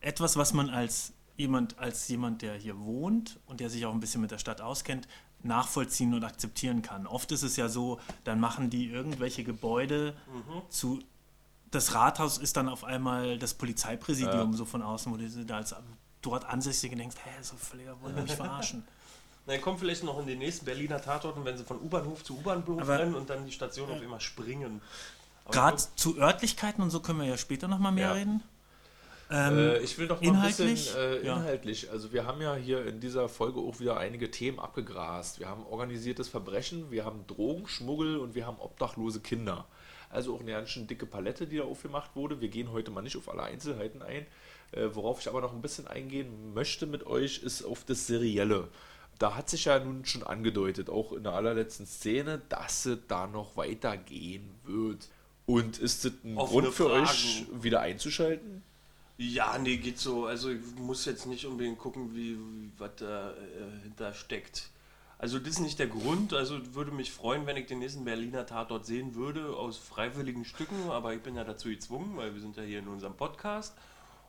etwas, 0.00 0.36
was 0.36 0.52
man 0.52 0.70
als 0.70 1.12
jemand, 1.36 1.78
als 1.78 2.08
jemand, 2.08 2.42
der 2.42 2.54
hier 2.54 2.78
wohnt 2.80 3.38
und 3.46 3.60
der 3.60 3.70
sich 3.70 3.84
auch 3.86 3.92
ein 3.92 4.00
bisschen 4.00 4.20
mit 4.20 4.30
der 4.30 4.38
Stadt 4.38 4.60
auskennt, 4.60 5.06
nachvollziehen 5.44 6.14
und 6.14 6.24
akzeptieren 6.24 6.82
kann. 6.82 7.06
Oft 7.06 7.32
ist 7.32 7.42
es 7.42 7.56
ja 7.56 7.68
so, 7.68 7.98
dann 8.24 8.40
machen 8.40 8.70
die 8.70 8.88
irgendwelche 8.90 9.44
Gebäude 9.44 10.14
zu. 10.68 11.00
Das 11.70 11.94
Rathaus 11.94 12.38
ist 12.38 12.56
dann 12.56 12.68
auf 12.68 12.84
einmal 12.84 13.38
das 13.38 13.54
Polizeipräsidium 13.54 14.54
so 14.54 14.64
von 14.64 14.82
außen, 14.82 15.10
wo 15.12 15.16
du 15.16 15.28
da 15.44 15.56
als 15.56 15.74
dort 16.20 16.44
Ansässige 16.44 16.96
denkst, 16.96 17.16
hä, 17.24 17.30
so 17.42 17.56
völliger, 17.56 18.00
wollen 18.02 18.14
die 18.16 18.22
mich 18.22 18.32
verarschen. 18.36 18.84
Dann 19.46 19.60
kommt 19.60 19.80
vielleicht 19.80 20.04
noch 20.04 20.20
in 20.20 20.26
den 20.26 20.38
nächsten 20.38 20.64
Berliner 20.64 21.00
Tatorten, 21.00 21.44
wenn 21.44 21.56
sie 21.56 21.64
von 21.64 21.80
U-Bahnhof 21.80 22.22
zu 22.22 22.38
U-Bahnhof 22.38 22.86
rennen 22.86 23.14
und 23.16 23.28
dann 23.28 23.44
die 23.44 23.52
Station 23.52 23.90
auf 23.90 24.00
immer 24.00 24.20
springen. 24.20 24.80
Gerade 25.50 25.82
zu 25.96 26.16
Örtlichkeiten 26.18 26.82
und 26.82 26.90
so 26.90 27.00
können 27.00 27.18
wir 27.20 27.26
ja 27.26 27.36
später 27.36 27.66
noch 27.66 27.80
mal 27.80 27.90
mehr 27.90 28.08
Ja. 28.08 28.12
reden. 28.12 28.42
Ähm, 29.32 29.58
Äh, 29.58 29.78
ich 29.78 29.96
will 29.98 30.08
doch 30.08 30.20
mal 30.20 30.28
inhaltlich? 30.28 30.68
ein 30.68 30.74
bisschen 30.74 31.22
äh, 31.22 31.26
Ja. 31.26 31.36
inhaltlich. 31.36 31.90
Also 31.90 32.12
wir 32.12 32.26
haben 32.26 32.40
ja 32.42 32.54
hier 32.54 32.86
in 32.86 33.00
dieser 33.00 33.28
Folge 33.28 33.60
auch 33.60 33.80
wieder 33.80 33.96
einige 33.96 34.30
Themen 34.30 34.58
abgegrast. 34.58 35.40
Wir 35.40 35.48
haben 35.48 35.64
organisiertes 35.66 36.28
Verbrechen, 36.28 36.90
wir 36.90 37.04
haben 37.04 37.24
Drogenschmuggel 37.26 38.18
und 38.18 38.34
wir 38.34 38.46
haben 38.46 38.58
obdachlose 38.58 39.20
Kinder. 39.20 39.66
Also 40.10 40.34
auch 40.34 40.40
eine 40.40 40.52
ganz 40.52 40.68
schön 40.68 40.86
dicke 40.86 41.06
Palette, 41.06 41.46
die 41.46 41.56
da 41.56 41.64
aufgemacht 41.64 42.14
wurde. 42.14 42.40
Wir 42.42 42.48
gehen 42.48 42.70
heute 42.72 42.90
mal 42.90 43.00
nicht 43.02 43.16
auf 43.16 43.28
alle 43.30 43.42
Einzelheiten 43.44 44.02
ein. 44.02 44.26
Äh, 44.72 44.88
worauf 44.92 45.20
ich 45.20 45.28
aber 45.28 45.40
noch 45.40 45.52
ein 45.52 45.62
bisschen 45.62 45.86
eingehen 45.86 46.52
möchte 46.52 46.86
mit 46.86 47.06
euch, 47.06 47.42
ist 47.42 47.62
auf 47.64 47.84
das 47.84 48.06
Serielle. 48.06 48.68
Da 49.18 49.36
hat 49.36 49.48
sich 49.48 49.66
ja 49.66 49.78
nun 49.78 50.04
schon 50.04 50.22
angedeutet, 50.22 50.90
auch 50.90 51.12
in 51.12 51.22
der 51.22 51.32
allerletzten 51.34 51.86
Szene, 51.86 52.42
dass 52.48 52.86
es 52.86 52.98
da 53.08 53.26
noch 53.26 53.56
weitergehen 53.56 54.50
wird. 54.64 55.08
Und 55.46 55.78
ist 55.78 56.04
das 56.04 56.12
ein 56.24 56.36
Offene 56.36 56.62
Grund 56.62 56.74
für 56.74 56.88
Fragen. 56.88 57.02
euch, 57.04 57.44
wieder 57.62 57.80
einzuschalten? 57.80 58.62
Ja, 59.18 59.58
nee, 59.58 59.76
geht 59.76 59.98
so. 59.98 60.26
Also 60.26 60.50
ich 60.50 60.60
muss 60.76 61.04
jetzt 61.04 61.26
nicht 61.26 61.44
unbedingt 61.46 61.78
gucken, 61.78 62.14
wie, 62.14 62.36
wie 62.36 62.70
was 62.78 62.90
da 62.96 63.32
äh, 63.32 64.14
steckt. 64.14 64.70
Also 65.18 65.38
das 65.38 65.50
ist 65.50 65.60
nicht 65.60 65.78
der 65.78 65.86
Grund. 65.86 66.32
Also 66.32 66.74
würde 66.74 66.90
mich 66.90 67.12
freuen, 67.12 67.46
wenn 67.46 67.56
ich 67.56 67.66
den 67.66 67.78
nächsten 67.78 68.04
Berliner 68.04 68.44
Tatort 68.44 68.86
sehen 68.86 69.14
würde, 69.14 69.56
aus 69.56 69.78
freiwilligen 69.78 70.44
Stücken. 70.44 70.90
Aber 70.90 71.14
ich 71.14 71.22
bin 71.22 71.36
ja 71.36 71.44
dazu 71.44 71.68
gezwungen, 71.68 72.16
weil 72.16 72.34
wir 72.34 72.40
sind 72.40 72.56
ja 72.56 72.62
hier 72.64 72.80
in 72.80 72.88
unserem 72.88 73.14
Podcast. 73.14 73.76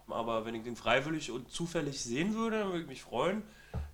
Aber 0.08 0.46
wenn 0.46 0.54
ich 0.54 0.63
den 0.63 0.76
freiwillig 0.76 1.32
und 1.32 1.50
zufällig 1.50 2.00
sehen 2.00 2.36
würde, 2.36 2.60
dann 2.60 2.67
würde 2.67 2.82
ich 2.82 2.88
mich 2.88 3.02
freuen, 3.02 3.41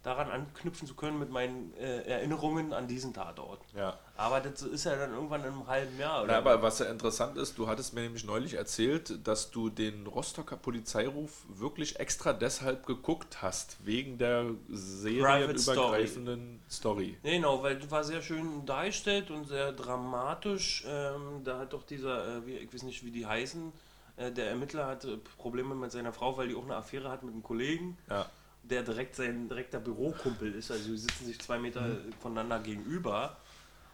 daran 0.04 0.30
anknüpfen 0.32 0.88
zu 0.88 0.96
können 0.96 1.20
mit 1.20 1.30
meinen 1.30 1.74
äh, 1.78 2.02
Erinnerungen 2.04 2.74
an 2.74 2.88
diesen 2.88 3.14
Tatort. 3.14 3.62
Ja. 3.76 3.98
Aber 4.16 4.40
das 4.40 4.62
ist 4.62 4.86
ja 4.86 4.96
dann 4.96 5.14
irgendwann 5.14 5.42
in 5.42 5.48
einem 5.48 5.68
halben 5.68 5.98
Jahr. 6.00 6.24
Oder? 6.24 6.34
Na, 6.34 6.38
aber 6.38 6.62
was 6.62 6.80
ja 6.80 6.86
interessant 6.88 7.38
ist, 7.38 7.58
du 7.58 7.68
hattest 7.68 7.94
mir 7.94 8.02
nämlich 8.02 8.24
neulich 8.24 8.54
erzählt, 8.54 9.28
dass 9.28 9.52
du 9.52 9.70
den 9.70 10.08
Rostocker 10.08 10.56
Polizeiruf 10.56 11.46
wirklich 11.48 12.00
extra 12.00 12.34
deshalb 12.34 12.86
geguckt 12.86 13.42
hast, 13.42 13.78
wegen 13.86 14.18
der 14.18 14.46
serienübergreifenden 14.70 16.62
Story. 16.70 17.18
Nee, 17.24 17.38
genau, 17.38 17.62
weil 17.62 17.78
das 17.78 17.92
war 17.92 18.04
sehr 18.04 18.22
schön 18.22 18.66
dargestellt 18.66 19.32
und 19.32 19.48
sehr 19.48 19.74
dramatisch. 19.74 20.86
Ähm, 20.88 21.44
da 21.44 21.60
hat 21.60 21.74
doch 21.74 21.84
dieser, 21.84 22.38
äh, 22.38 22.46
wie, 22.46 22.56
ich 22.56 22.74
weiß 22.74 22.84
nicht, 22.84 23.06
wie 23.06 23.12
die 23.12 23.26
heißen, 23.26 23.72
äh, 24.18 24.32
der 24.32 24.50
Ermittler 24.50 24.88
hatte 24.88 25.18
Probleme 25.38 25.76
mit 25.76 25.92
seiner 25.92 26.14
Frau, 26.14 26.38
weil 26.38 26.48
die 26.50 26.56
auch 26.56 26.64
eine 26.64 26.76
Affäre 26.76 27.10
hat 27.10 27.24
mit 27.24 27.34
einem 27.34 27.44
Kollegen, 27.44 27.98
Ja. 28.10 28.26
Der 28.70 28.84
direkt 28.84 29.16
sein 29.16 29.50
direkter 29.50 29.80
Bürokumpel 29.80 30.54
ist. 30.54 30.72
Also 30.72 30.90
die 30.90 30.98
sitzen 30.98 31.26
sich 31.26 31.40
zwei 31.40 31.58
Meter 31.60 31.82
Mhm. 31.82 32.14
voneinander 32.20 32.60
gegenüber. 32.60 33.38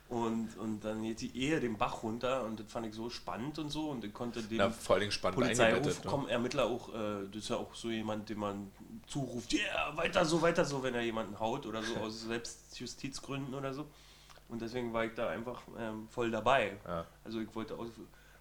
Und, 0.07 0.55
und 0.59 0.85
dann 0.85 1.01
geht 1.01 1.19
die 1.21 1.35
Ehe 1.35 1.59
den 1.59 1.77
Bach 1.77 2.03
runter 2.03 2.43
und 2.43 2.59
das 2.59 2.67
fand 2.71 2.85
ich 2.85 2.93
so 2.93 3.09
spannend 3.09 3.57
und 3.57 3.71
so 3.71 3.89
und 3.89 4.03
ich 4.03 4.13
konnte 4.13 4.43
den 4.43 4.59
Na, 4.59 4.69
vor 4.69 4.99
Dingen 4.99 5.11
spannend 5.11 5.39
Polizeiruf. 5.39 6.03
Ne? 6.03 6.09
kommen 6.09 6.27
Ermittler 6.27 6.65
auch, 6.65 6.89
äh, 6.89 7.25
das 7.31 7.43
ist 7.43 7.49
ja 7.49 7.55
auch 7.55 7.73
so 7.73 7.89
jemand, 7.89 8.29
dem 8.29 8.37
man 8.37 8.71
zuruft, 9.07 9.51
ja, 9.51 9.61
yeah, 9.61 9.97
weiter 9.97 10.23
so, 10.23 10.43
weiter 10.43 10.63
so, 10.63 10.83
wenn 10.83 10.93
er 10.93 11.01
jemanden 11.01 11.39
haut 11.39 11.65
oder 11.65 11.81
so 11.81 11.95
aus 12.01 12.21
Selbstjustizgründen 12.21 13.55
oder 13.55 13.73
so. 13.73 13.87
Und 14.47 14.61
deswegen 14.61 14.93
war 14.93 15.05
ich 15.05 15.15
da 15.15 15.29
einfach 15.29 15.63
ähm, 15.79 16.07
voll 16.07 16.29
dabei. 16.29 16.77
Ja. 16.85 17.07
Also 17.23 17.39
ich 17.39 17.53
wollte 17.55 17.73
auch 17.73 17.87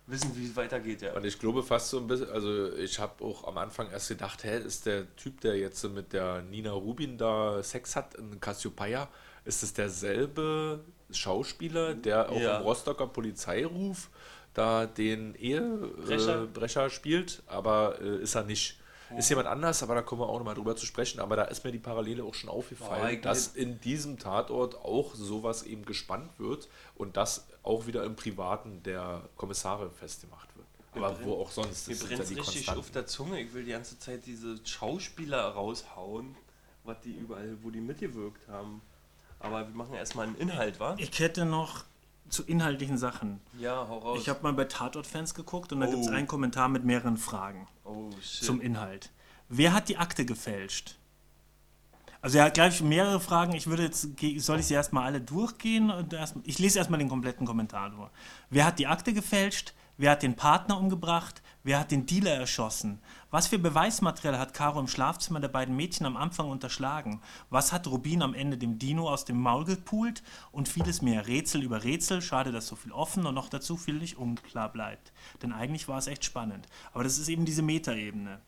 wissen, 0.07 0.33
wie 0.37 0.47
es 0.47 0.55
weitergeht. 0.57 1.03
Ja. 1.03 1.15
Und 1.15 1.25
ich 1.25 1.39
glaube 1.39 1.63
fast 1.63 1.89
so 1.91 1.99
ein 1.99 2.07
bisschen, 2.07 2.31
also 2.31 2.73
ich 2.75 2.99
habe 2.99 3.25
auch 3.25 3.47
am 3.47 3.59
Anfang 3.59 3.91
erst 3.91 4.09
gedacht, 4.09 4.45
hä, 4.45 4.59
ist 4.59 4.87
der 4.87 5.15
Typ, 5.17 5.41
der 5.41 5.57
jetzt 5.57 5.83
mit 5.85 6.13
der 6.13 6.43
Nina 6.43 6.73
Rubin 6.73 7.17
da 7.19 7.63
Sex 7.63 7.97
hat 7.97 8.15
in 8.15 8.39
Cassiopeia, 8.41 9.09
ist 9.45 9.63
es 9.63 9.73
derselbe 9.73 10.81
Schauspieler, 11.11 11.95
der 11.95 12.31
auch 12.31 12.41
Ja. 12.41 12.59
im 12.59 12.63
Rostocker 12.65 13.07
Polizeiruf 13.07 14.11
da 14.53 14.87
den 14.87 15.35
Ehebrecher 15.35 16.47
Brecher. 16.47 16.87
äh, 16.87 16.91
spielt, 16.91 17.43
aber 17.47 17.99
äh, 18.01 18.23
ist 18.23 18.35
er 18.35 18.45
nicht. 18.45 18.79
Ist 19.17 19.29
jemand 19.29 19.47
anders, 19.49 19.83
aber 19.83 19.95
da 19.95 20.03
kommen 20.03 20.23
wir 20.23 20.29
auch 20.29 20.39
nochmal 20.39 20.55
drüber 20.55 20.75
zu 20.77 20.87
sprechen. 20.87 21.21
Aber 21.21 21.37
da 21.37 21.45
ist 21.45 21.63
mir 21.65 21.73
die 21.73 21.79
Parallele 21.79 22.25
auch 22.25 22.35
schon 22.35 22.51
aufgefallen, 22.51 23.15
ich- 23.17 23.21
dass 23.21 23.49
in 23.49 23.81
diesem 23.81 24.19
Tatort 24.19 24.77
auch 24.77 25.15
sowas 25.15 25.63
eben 25.63 25.85
gespannt 25.85 26.31
wird 26.39 26.69
und 26.97 27.17
das 27.17 27.47
auch 27.63 27.87
wieder 27.87 28.05
im 28.05 28.17
Privaten 28.17 28.83
der 28.83 29.23
Kommissare 29.37 29.91
festgemacht 29.91 30.49
wird. 30.57 30.67
Aber 30.95 31.13
brennt- 31.13 31.25
wo 31.27 31.41
auch 31.43 31.51
sonst. 31.51 31.89
Mir 31.89 31.97
brennt 31.97 32.11
ja 32.11 32.17
die 32.19 32.23
richtig 32.35 32.45
Konstanten. 32.67 32.81
auf 32.81 32.91
der 32.91 33.07
Zunge. 33.07 33.41
Ich 33.41 33.53
will 33.53 33.65
die 33.65 33.73
ganze 33.73 33.99
Zeit 33.99 34.27
diese 34.27 34.57
Schauspieler 34.67 35.49
raushauen, 35.49 36.35
was 36.85 37.01
die 37.03 37.13
überall, 37.13 37.57
wo 37.63 37.71
die 37.71 37.81
mitgewirkt 37.81 38.47
haben. 38.49 38.81
Aber 39.41 39.67
wir 39.67 39.75
machen 39.75 39.95
erstmal 39.95 40.27
einen 40.27 40.37
Inhalt, 40.37 40.81
wa? 40.81 40.95
ich 40.99 41.19
hätte 41.19 41.45
noch 41.45 41.85
zu 42.29 42.43
inhaltlichen 42.45 42.99
Sachen. 42.99 43.41
Ja, 43.59 43.87
hau 43.89 43.99
raus. 43.99 44.19
Ich 44.21 44.29
habe 44.29 44.43
mal 44.43 44.53
bei 44.53 44.65
Tatort-Fans 44.65 45.35
geguckt 45.35 45.73
und 45.73 45.81
da 45.81 45.87
gibt 45.87 46.01
es 46.03 46.09
Oh. 46.09 46.13
einen 46.13 46.27
Kommentar 46.27 46.69
mit 46.69 46.85
mehreren 46.85 47.17
Fragen 47.17 47.67
oh, 47.85 48.11
shit. 48.21 48.45
zum 48.45 48.61
Inhalt. 48.61 49.11
Wer 49.49 49.73
hat 49.73 49.89
die 49.89 49.99
Akte 49.99 50.25
gefälscht? 50.25 50.97
Also 52.23 52.39
er 52.39 52.45
hat 52.45 52.55
gleich 52.55 52.81
mehrere 52.81 53.21
Fragen. 53.21 53.53
Ich 53.55 53.67
würde 53.67 53.83
jetzt, 53.83 54.09
soll 54.39 54.59
ich 54.61 54.67
sie 54.67 54.75
erstmal 54.75 55.05
alle 55.05 55.21
durchgehen? 55.21 55.93
Ich 56.45 56.59
lese 56.59 56.79
erstmal 56.79 56.99
den 56.99 57.11
kompletten 57.11 57.47
Kommentar 57.47 57.91
durch. 57.91 58.11
Wer 58.49 58.65
hat 58.65 58.79
die 58.79 58.87
Akte 58.87 59.13
gefälscht? 59.13 59.75
Wer 59.99 60.13
hat 60.13 60.23
den 60.23 60.35
Partner 60.35 60.79
umgebracht? 60.79 61.43
Wer 61.67 61.81
hat 61.81 61.93
den 61.93 62.05
Dealer 62.05 62.33
erschossen? 62.33 63.01
Was 63.31 63.47
für 63.47 63.59
Beweismaterial 63.59 64.39
hat 64.39 64.53
Caro 64.53 64.79
im 64.79 64.87
Schlafzimmer 64.87 65.41
der 65.41 65.49
beiden 65.49 65.75
Mädchen 65.75 66.05
am 66.05 66.19
Anfang 66.19 66.51
unterschlagen? 66.51 67.23
Was 67.49 67.73
hat 67.73 67.87
Rubin 67.87 68.21
am 68.21 68.35
Ende 68.35 68.59
dem 68.59 68.79
Dino 68.79 69.09
aus 69.09 69.25
dem 69.25 69.41
Maul 69.41 69.65
gepult? 69.65 70.23
Und 70.53 70.69
vieles 70.69 71.01
mehr. 71.01 71.27
Rätsel 71.27 71.63
über 71.63 71.83
Rätsel. 71.83 72.21
Schade, 72.21 72.53
dass 72.53 72.67
so 72.67 72.77
viel 72.77 72.93
offen 72.93 73.25
und 73.25 73.35
noch 73.35 73.49
dazu 73.49 73.79
viel 73.79 73.95
nicht 73.95 74.19
unklar 74.19 74.71
bleibt. 74.71 75.15
Denn 75.41 75.55
eigentlich 75.55 75.89
war 75.89 75.97
es 75.97 76.07
echt 76.07 76.27
spannend. 76.27 76.69
Aber 76.93 77.03
das 77.03 77.17
ist 77.17 77.29
eben 77.29 77.47
diese 77.47 77.63
Metaebene. 77.63 78.43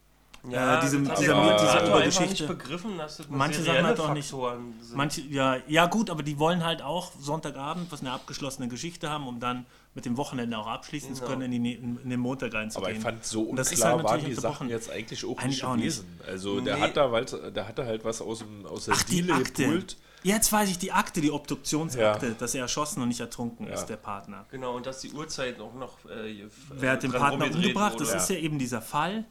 Äh, 0.45 0.81
diese, 0.83 1.01
das 1.03 1.11
hat 1.11 1.19
dieser, 1.21 1.35
der 1.35 1.35
aber- 1.37 1.53
diese 1.53 1.65
Moderator 1.65 1.73
einfach 1.73 1.87
Übergeschichte. 1.89 2.31
nicht 2.31 2.47
begriffen, 2.49 2.99
dass 2.99 3.17
das 3.19 3.29
Manche 3.29 3.63
Sachen 3.63 3.85
halt 3.85 4.01
auch 4.01 4.13
nicht. 4.15 4.29
Sind. 4.29 4.95
Manche, 4.95 5.21
ja, 5.23 5.57
ja 5.67 5.87
gut, 5.87 6.11
aber 6.11 6.23
die 6.23 6.39
wollen 6.39 6.65
halt 6.65 6.83
auch 6.83 7.13
Sonntagabend 7.19 7.91
was 7.93 8.01
eine 8.01 8.13
abgeschlossene 8.13 8.69
Geschichte 8.69 9.11
haben, 9.11 9.27
um 9.27 9.41
dann 9.41 9.67
mit 9.95 10.05
dem 10.05 10.17
Wochenende 10.17 10.59
auch 10.59 10.67
abschließen 10.67 11.15
zu 11.15 11.23
Genau. 11.23 11.33
können, 11.39 11.53
in, 11.53 11.65
die, 11.65 11.73
in, 11.75 11.99
in 12.03 12.11
den 12.11 12.21
Montag 12.21 12.53
reinzugehen. 12.55 12.87
Aber 12.91 12.97
ich 12.97 13.03
fand, 13.03 13.25
so 13.25 13.43
Und 13.43 13.57
das 13.57 13.69
ist 13.73 13.79
unklar 13.79 13.95
halt 13.97 14.05
waren 14.05 14.25
die 14.25 14.35
Sachen 14.35 14.69
jetzt 14.69 14.91
eigentlich 14.91 15.25
auch 15.25 15.31
Eigentlich 15.39 15.47
nicht 15.47 15.65
auch 15.65 15.77
nicht. 15.77 15.83
gewesen. 16.05 16.21
Also 16.27 16.61
der 16.61 16.77
Nee. 16.77 16.83
hat 16.83 16.97
da, 16.97 17.11
weil, 17.13 17.25
der 17.25 17.67
hatte 17.67 17.85
halt 17.87 18.05
was 18.05 18.21
aus, 18.21 18.39
dem, 18.41 18.67
aus 18.67 18.85
der 18.85 18.95
Ach, 18.95 19.03
die 19.05 19.23
Diele 19.23 19.35
Akte. 19.35 19.65
gepult. 19.65 19.97
Jetzt 20.23 20.51
weiß 20.53 20.69
ich 20.71 20.79
die 20.79 20.91
Akte, 20.93 21.21
die 21.21 21.31
Obduktionsakte, 21.31 22.27
Ja. 22.27 22.33
dass 22.35 22.55
er 22.55 22.63
erschossen 22.63 23.01
und 23.01 23.09
nicht 23.09 23.21
ertrunken 23.21 23.69
Ja. 23.69 23.75
ist, 23.75 23.87
der 23.87 23.97
Partner. 23.97 24.45
Genau, 24.51 24.75
und 24.75 24.85
dass 24.85 25.01
die 25.01 25.13
Uhrzeit 25.13 25.61
auch 25.61 25.73
noch. 25.75 25.93
Äh, 26.11 26.45
Wer 26.71 26.93
hat 26.93 27.03
den 27.05 27.13
dran 27.13 27.21
Partner 27.39 27.47
umgebracht? 27.55 27.93
wurde. 27.95 28.05
Das 28.05 28.13
Ja. 28.13 28.19
ist 28.19 28.31
ja 28.31 28.37
eben 28.37 28.59
dieser 28.59 28.83
Fall. 28.83 29.25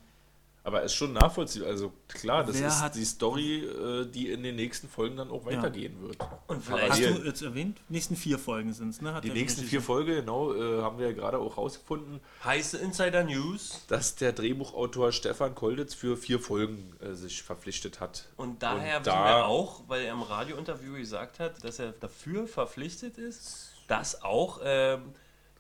Aber 0.65 0.81
ist 0.81 0.95
schon 0.95 1.13
nachvollziehbar. 1.13 1.69
Also 1.69 1.93
klar, 2.07 2.43
das 2.43 2.59
Wer 2.59 2.67
ist 2.69 2.81
hat- 2.81 2.95
die 2.95 3.05
Story, 3.05 3.59
äh, 3.63 4.07
die 4.07 4.31
in 4.31 4.41
den 4.41 4.55
nächsten 4.55 4.89
Folgen 4.89 5.15
dann 5.15 5.29
auch 5.29 5.45
weitergehen 5.45 6.01
wird. 6.01 6.17
Und 6.47 6.57
Hast 6.57 6.65
vielleicht. 6.65 6.87
Parallel. 6.89 7.13
du 7.13 7.23
jetzt 7.27 7.41
erwähnt? 7.43 7.77
Die 7.87 7.93
nächsten 7.93 8.15
vier 8.15 8.39
Folgen 8.39 8.73
sind 8.73 8.89
es, 8.89 8.99
ne? 8.99 9.13
Hat 9.13 9.23
Die 9.23 9.29
nächsten 9.29 9.63
vier 9.63 9.79
Folgen, 9.81 10.15
genau, 10.15 10.53
äh, 10.55 10.81
haben 10.81 10.97
wir 10.97 11.05
ja 11.09 11.13
gerade 11.13 11.37
auch 11.37 11.57
rausgefunden, 11.57 12.19
Heiße 12.43 12.79
Insider 12.79 13.23
News. 13.23 13.83
dass 13.89 14.15
der 14.15 14.33
Drehbuchautor 14.33 15.11
Stefan 15.11 15.53
Kolditz 15.53 15.93
für 15.93 16.17
vier 16.17 16.39
Folgen 16.39 16.93
äh, 16.99 17.13
sich 17.13 17.43
verpflichtet 17.43 17.99
hat. 17.99 18.25
Und 18.35 18.63
daher 18.63 18.97
Und 18.97 19.05
wissen 19.05 19.15
da- 19.15 19.25
wir 19.41 19.45
auch, 19.45 19.83
weil 19.87 20.01
er 20.01 20.13
im 20.13 20.23
Radiointerview 20.23 20.93
gesagt 20.93 21.39
hat, 21.39 21.63
dass 21.63 21.77
er 21.77 21.91
dafür 21.91 22.47
verpflichtet 22.47 23.19
ist, 23.19 23.69
dass 23.87 24.23
auch 24.23 24.61
ähm, 24.63 25.03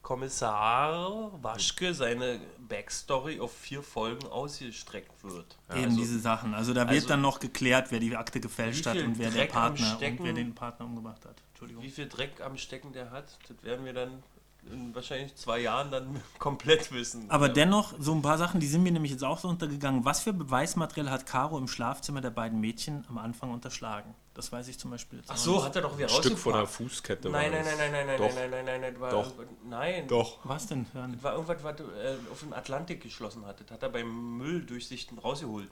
Kommissar 0.05 1.31
Waschke 1.41 1.91
seine 1.95 2.39
Backstory 2.59 3.39
auf 3.39 3.51
vier 3.57 3.81
Folgen 3.81 4.27
ausgestreckt 4.27 5.23
wird. 5.23 5.57
Eben 5.71 5.85
Also, 5.85 5.97
diese 5.97 6.19
Sachen. 6.19 6.53
Also 6.53 6.75
da 6.75 6.81
wird 6.81 6.91
also- 6.91 7.07
dann 7.07 7.21
noch 7.21 7.39
geklärt, 7.39 7.87
wer 7.89 7.99
die 7.99 8.15
Akte 8.15 8.39
gefälscht 8.39 8.85
hat 8.85 8.97
und 8.97 9.17
wer 9.17 9.31
der 9.31 9.45
Dreck 9.45 9.55
am 9.55 9.61
Partner 9.61 9.91
und 9.91 9.97
Stecken- 9.97 10.23
wer 10.23 10.33
den 10.33 10.53
Partner 10.53 10.85
umgebracht 10.85 11.25
hat. 11.25 11.41
Wie 11.81 11.89
viel 11.89 12.07
Dreck 12.07 12.39
am 12.39 12.55
Stecken 12.55 12.93
der 12.93 13.09
hat, 13.09 13.35
das 13.47 13.63
werden 13.63 13.83
wir 13.83 13.93
dann 13.93 14.21
in 14.71 14.93
wahrscheinlich 14.95 15.35
zwei 15.35 15.59
Jahren 15.59 15.91
dann 15.91 16.21
komplett 16.39 16.91
wissen. 16.91 17.29
Aber 17.29 17.47
Ja. 17.47 17.53
dennoch, 17.53 17.93
so 17.99 18.13
ein 18.13 18.21
paar 18.21 18.37
Sachen, 18.37 18.59
die 18.59 18.67
sind 18.67 18.83
mir 18.83 18.91
nämlich 18.91 19.11
jetzt 19.11 19.23
auch 19.23 19.37
so 19.39 19.47
untergegangen. 19.47 20.05
Was 20.05 20.21
für 20.21 20.33
Beweismaterial 20.33 21.11
hat 21.11 21.25
Caro 21.25 21.57
im 21.57 21.67
Schlafzimmer 21.67 22.21
der 22.21 22.31
beiden 22.31 22.59
Mädchen 22.59 23.05
am 23.09 23.17
Anfang 23.17 23.51
unterschlagen? 23.51 24.15
Das 24.33 24.51
weiß 24.51 24.67
ich 24.67 24.77
zum 24.77 24.91
Beispiel 24.91 25.19
jetzt 25.19 25.31
Ach 25.31 25.37
so, 25.37 25.63
hat 25.63 25.75
er 25.77 25.81
doch 25.83 25.97
wieder 25.97 26.07
Ein 26.09 26.13
Stück 26.13 26.37
von 26.37 26.53
der. 26.53 26.65
Fußkette. 26.67 27.29
Nein, 27.29 27.51
war 27.53 27.59
nein, 27.59 27.65
das. 27.65 27.77
nein, 27.77 27.91
nein, 27.91 28.05
nein, 28.05 28.07
nein, 28.07 28.17
Doch. 28.17 28.35
nein, 28.35 28.49
nein, 28.51 28.65
nein, 28.65 28.81
nein, 28.81 28.99
war 28.99 29.09
Doch. 29.11 29.31
nein. 29.69 30.07
Doch. 30.09 30.39
Was 30.43 30.67
denn? 30.67 30.85
Hören? 30.93 31.13
Das 31.13 31.23
war 31.23 31.33
irgendwas, 31.33 31.63
was 31.63 31.79
äh, 31.79 32.15
auf 32.31 32.39
den 32.41 32.53
Atlantik 32.53 33.01
geschlossen 33.01 33.45
hat. 33.45 33.61
Das 33.61 33.71
hat 33.71 33.83
er 33.83 33.89
beim 33.89 34.37
Mülldurchsichten 34.37 35.19
rausgeholt. 35.19 35.69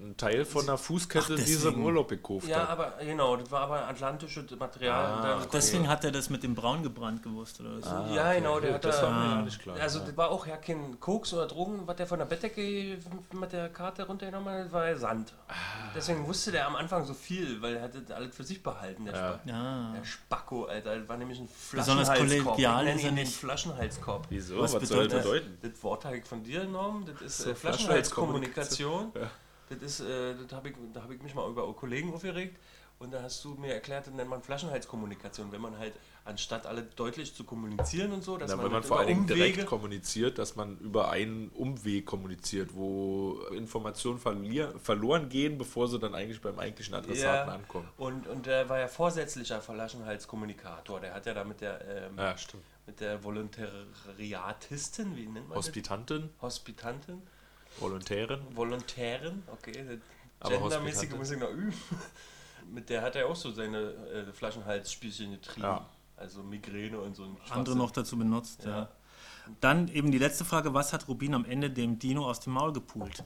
Ein 0.00 0.16
Teil 0.16 0.44
von 0.44 0.66
der 0.66 0.78
Fußkette, 0.78 1.34
Ach, 1.38 1.44
die 1.44 1.54
sie 1.54 1.68
im. 1.68 1.84
Urlaub 1.84 2.08
gekauft 2.08 2.48
Ja, 2.48 2.60
hat. 2.62 2.70
aber 2.70 2.92
genau, 3.04 3.36
das 3.36 3.50
war 3.52 3.60
aber 3.62 3.86
atlantisches 3.86 4.50
Material. 4.58 5.04
Ah, 5.04 5.36
okay. 5.38 5.48
Deswegen 5.52 5.86
hat 5.88 6.02
er 6.04 6.10
das 6.10 6.28
mit 6.30 6.42
dem 6.42 6.54
Braun 6.56 6.82
gebrannt 6.82 7.22
gewusst, 7.22 7.60
oder 7.60 7.80
so. 7.80 7.88
Ah, 7.88 8.08
ja, 8.12 8.26
okay. 8.30 8.38
genau, 8.40 8.58
der 8.58 8.70
Ja, 8.70 8.74
hat 8.76 8.84
das 8.84 8.96
da- 9.00 9.02
war 9.04 9.10
mir 9.12 9.16
Ah. 9.32 9.34
ja 9.36 9.42
nicht 9.42 9.60
klar. 9.62 9.76
Also 9.78 9.98
ja. 10.00 10.04
das 10.06 10.16
war 10.16 10.30
auch 10.30 10.46
ja 10.46 10.56
kein 10.56 10.98
Koks 10.98 11.32
oder 11.34 11.46
Drogen, 11.46 11.86
was 11.86 11.96
der 11.96 12.06
von 12.08 12.18
der 12.18 12.26
Bettdecke 12.26 12.98
mit 13.32 13.52
der 13.52 13.68
Karte 13.68 14.04
runtergenommen 14.06 14.52
hat, 14.52 14.64
das 14.66 14.72
war 14.72 14.88
ja 14.88 14.96
Sand. 14.96 15.34
Ah. 15.48 15.52
Deswegen 15.94 16.26
wusste 16.26 16.50
der 16.50 16.66
am 16.66 16.74
Anfang 16.74 17.04
so 17.04 17.14
viel, 17.14 17.60
weil 17.62 17.76
er 17.76 17.82
hat 17.82 17.94
das 17.94 18.10
alles 18.16 18.34
für 18.34 18.44
sich 18.44 18.62
behalten, 18.62 19.04
der, 19.04 19.14
Ja. 19.14 19.28
Spack. 19.34 19.40
Ja. 19.44 19.92
der 19.96 20.04
Spacko, 20.04 20.64
Alter. 20.64 20.98
Das 20.98 21.08
war 21.08 21.16
nämlich 21.16 21.38
ein 21.38 21.48
Besonders 21.70 22.08
Flaschenhalskorb. 22.08 22.44
kollegial 22.56 22.80
Ich 22.80 22.86
nenne 22.88 22.98
ist 22.98 23.04
er 23.04 23.12
nicht. 23.12 23.36
Flaschenhalskorb. 23.36 24.26
Wieso? 24.30 24.58
Was 24.58 24.72
Was, 24.74 24.88
soll 24.88 25.06
das 25.06 25.22
bedeutet 25.22 25.22
bedeuten? 25.52 25.72
Das 25.74 25.82
Wort 25.84 26.04
habe 26.06 26.16
ich 26.16 26.24
von 26.24 26.42
dir 26.42 26.62
genommen, 26.62 27.04
das 27.06 27.20
ist 27.22 27.38
So, 27.38 27.50
äh, 27.50 27.54
Flaschenhalskommunikation. 27.54 29.12
Ja. 29.14 29.30
Das 29.80 29.82
ist, 29.82 30.00
äh, 30.00 30.34
das 30.34 30.52
habe 30.56 30.68
ich, 30.70 30.76
da 30.92 31.02
habe 31.02 31.14
ich 31.14 31.22
mich 31.22 31.34
mal 31.34 31.48
über 31.50 31.72
Kollegen 31.74 32.12
aufgeregt 32.12 32.56
und 32.98 33.12
da 33.12 33.22
hast 33.22 33.44
du 33.44 33.54
mir 33.54 33.74
erklärt, 33.74 34.06
das 34.06 34.14
nennt 34.14 34.30
man 34.30 34.42
Flaschenhalskommunikation, 34.42 35.50
wenn 35.50 35.60
man 35.60 35.76
halt 35.78 35.94
anstatt 36.24 36.66
alle 36.66 36.84
deutlich 36.84 37.34
zu 37.34 37.42
kommunizieren 37.42 38.12
und 38.12 38.22
so, 38.22 38.36
dass 38.36 38.50
Na, 38.50 38.56
man, 38.56 38.66
wenn 38.66 38.72
man 38.72 38.80
das 38.82 38.88
vor 38.88 38.98
allen 39.00 39.08
über 39.08 39.14
Dingen 39.26 39.30
Umwege, 39.32 39.52
direkt 39.54 39.66
kommuniziert, 39.68 40.38
dass 40.38 40.54
man 40.54 40.78
über 40.78 41.10
einen 41.10 41.48
Umweg 41.48 42.06
kommuniziert, 42.06 42.74
wo 42.74 43.40
Informationen 43.52 44.20
verlier- 44.20 44.78
verloren 44.78 45.28
gehen, 45.28 45.58
bevor 45.58 45.88
sie 45.88 45.98
dann 45.98 46.14
eigentlich 46.14 46.40
beim 46.40 46.58
eigentlichen 46.60 46.94
Adressaten 46.94 47.48
Ja. 47.48 47.54
ankommen. 47.56 47.88
und, 47.96 48.28
und 48.28 48.46
der 48.46 48.68
war 48.68 48.78
ja 48.78 48.86
vorsätzlicher 48.86 49.60
Flaschenhalskommunikator, 49.60 51.00
der 51.00 51.14
hat 51.14 51.26
ja 51.26 51.34
da 51.34 51.42
mit 51.42 51.60
der, 51.60 51.80
ähm, 52.06 52.16
Ja, 52.16 52.36
mit 52.86 53.00
der 53.00 53.22
Volontariatistin, 53.24 55.16
wie 55.16 55.26
nennt 55.26 55.48
man 55.48 55.56
Hospitantin, 55.58 56.30
das? 56.34 56.42
Hospitantin, 56.42 57.22
Volontärin. 57.78 58.40
Volontärin, 58.54 59.42
okay, 59.52 59.72
das 59.72 59.98
Aber 60.40 60.58
gendermäßig 60.58 61.10
Hospitantin. 61.12 61.18
muss 61.18 61.30
ich 61.30 61.38
noch 61.38 61.50
üben. 61.50 61.74
mit 62.72 62.88
der 62.88 63.02
hat 63.02 63.16
er 63.16 63.26
auch 63.26 63.36
so 63.36 63.50
seine 63.50 63.78
äh, 63.78 64.32
Flaschenhalsspielchen 64.32 65.32
getrieben. 65.32 65.62
Ja. 65.62 65.86
Also 66.16 66.42
Migräne 66.42 67.00
und 67.00 67.16
so 67.16 67.24
ein 67.24 67.28
Andere 67.28 67.46
Schwachsinn. 67.46 67.78
noch 67.78 67.90
dazu 67.90 68.18
benutzt, 68.18 68.64
ja. 68.64 68.70
Ja. 68.70 68.88
Dann 69.60 69.88
eben 69.88 70.12
die 70.12 70.18
letzte 70.18 70.44
Frage, 70.44 70.72
was 70.72 70.92
hat 70.92 71.08
Rubin 71.08 71.34
am 71.34 71.44
Ende 71.44 71.68
dem 71.68 71.98
Dino 71.98 72.28
aus 72.28 72.40
dem 72.40 72.52
Maul 72.52 72.72
gepult? 72.72 73.24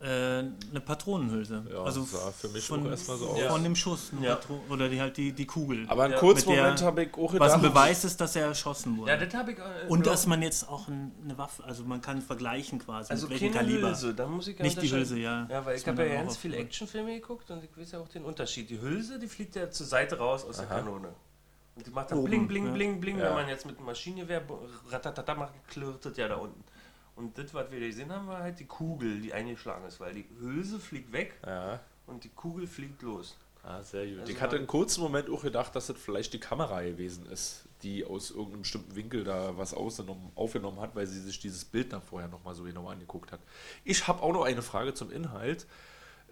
Äh, 0.00 0.06
eine 0.06 0.80
Patronenhülse. 0.84 1.64
Ja, 1.72 1.82
also 1.82 2.04
sah 2.04 2.30
für 2.30 2.48
mich 2.50 2.64
von, 2.64 2.86
auch 2.86 2.90
erstmal 2.90 3.16
so 3.16 3.36
Ja. 3.36 3.50
von 3.50 3.64
dem 3.64 3.74
Schuss. 3.74 4.12
Ja. 4.22 4.38
Oder 4.68 4.88
die, 4.88 5.00
halt 5.00 5.16
die, 5.16 5.32
die 5.32 5.44
Kugel. 5.44 5.86
Aber 5.88 6.04
einen 6.04 6.12
Ja, 6.12 6.20
kurzen 6.20 6.48
mit 6.50 6.56
der- 6.56 6.62
Moment 6.64 6.82
habe 6.82 7.02
ich 7.02 7.14
auch 7.14 7.32
was 7.34 7.52
ein 7.54 7.60
gedacht. 7.62 7.74
Beweis 7.74 8.04
ist, 8.04 8.20
dass 8.20 8.36
er 8.36 8.46
erschossen 8.46 8.96
wurde. 8.96 9.10
Ja, 9.10 9.16
das 9.16 9.34
habe 9.34 9.50
ich. 9.52 9.58
Äh, 9.58 9.62
Und 9.88 10.06
dass 10.06 10.28
man 10.28 10.40
jetzt 10.40 10.68
auch 10.68 10.86
ein, 10.86 11.10
eine 11.24 11.36
Waffe, 11.36 11.64
also 11.64 11.82
man 11.82 12.00
kann 12.00 12.22
vergleichen 12.22 12.78
quasi, 12.78 13.10
also 13.10 13.26
mit 13.26 13.40
welchem 13.40 13.52
keine 13.52 13.66
Kaliber. 13.70 13.88
Hülse, 13.88 14.14
da 14.14 14.28
muss 14.28 14.46
ich 14.46 14.56
ja 14.56 14.64
Nicht 14.64 14.80
die. 14.80 14.88
Hülse, 14.88 15.18
ja. 15.18 15.48
Ja, 15.50 15.66
weil 15.66 15.76
ich 15.76 15.88
habe 15.88 16.06
ja 16.06 16.14
ganz 16.14 16.36
viele 16.36 16.58
Actionfilme 16.58 17.14
geguckt 17.14 17.50
und 17.50 17.64
ich 17.64 17.76
weiß 17.76 17.90
ja 17.90 17.98
auch 17.98 18.08
den 18.08 18.24
Unterschied. 18.24 18.70
Die 18.70 18.80
Hülse, 18.80 19.18
die 19.18 19.26
fliegt 19.26 19.56
ja 19.56 19.68
zur 19.68 19.86
Seite 19.86 20.16
raus 20.18 20.44
aus 20.48 20.58
der 20.58 20.66
Kanone. 20.66 21.08
Und 21.74 21.86
die 21.86 21.90
macht 21.90 22.12
dann 22.12 22.18
Oben, 22.18 22.28
bling, 22.28 22.46
bling, 22.48 22.66
ja. 22.66 22.72
bling, 22.72 23.00
bling. 23.00 23.18
Ja. 23.18 23.26
Wenn 23.30 23.34
man 23.34 23.48
jetzt 23.48 23.66
mit 23.66 23.78
dem 23.78 23.84
Maschinengewehr 23.86 24.42
ratatata 24.90 25.34
macht, 25.34 25.52
klirrt 25.68 26.04
das 26.04 26.16
ja 26.16 26.28
da 26.28 26.36
unten. 26.36 26.62
Und 27.18 27.36
das, 27.36 27.52
was 27.52 27.68
wir 27.72 27.80
gesehen 27.80 28.12
haben, 28.12 28.28
war 28.28 28.38
halt 28.42 28.60
die 28.60 28.64
Kugel, 28.66 29.20
die 29.20 29.32
eingeschlagen 29.32 29.84
ist, 29.86 29.98
weil 29.98 30.14
die 30.14 30.24
Hülse 30.40 30.78
fliegt 30.78 31.12
weg 31.12 31.34
Ja, 31.44 31.80
und 32.06 32.22
die 32.22 32.28
Kugel 32.28 32.68
fliegt 32.68 33.02
los. 33.02 33.36
ah, 33.64 33.82
sehr 33.82 34.06
gut. 34.06 34.20
Also 34.20 34.32
ich 34.32 34.40
hatte 34.40 34.54
einen 34.56 34.68
kurzen 34.68 35.00
Moment 35.02 35.28
auch 35.28 35.42
gedacht, 35.42 35.74
dass 35.74 35.88
das 35.88 35.98
vielleicht 35.98 36.32
die 36.32 36.38
Kamera 36.38 36.80
gewesen 36.82 37.26
ist, 37.26 37.64
die 37.82 38.04
aus 38.04 38.30
irgendeinem 38.30 38.62
bestimmten 38.62 38.94
Winkel 38.94 39.24
da 39.24 39.58
was 39.58 39.74
aufgenommen 39.74 40.80
hat, 40.80 40.94
weil 40.94 41.08
sie 41.08 41.20
sich 41.20 41.40
dieses 41.40 41.64
Bild 41.64 41.92
dann 41.92 42.02
vorher 42.02 42.28
nochmal 42.28 42.54
so 42.54 42.62
genau 42.62 42.88
angeguckt 42.88 43.32
hat. 43.32 43.40
Ich 43.84 44.06
habe 44.06 44.22
auch 44.22 44.32
noch 44.32 44.44
eine 44.44 44.62
Frage 44.62 44.94
zum 44.94 45.10
Inhalt. 45.10 45.66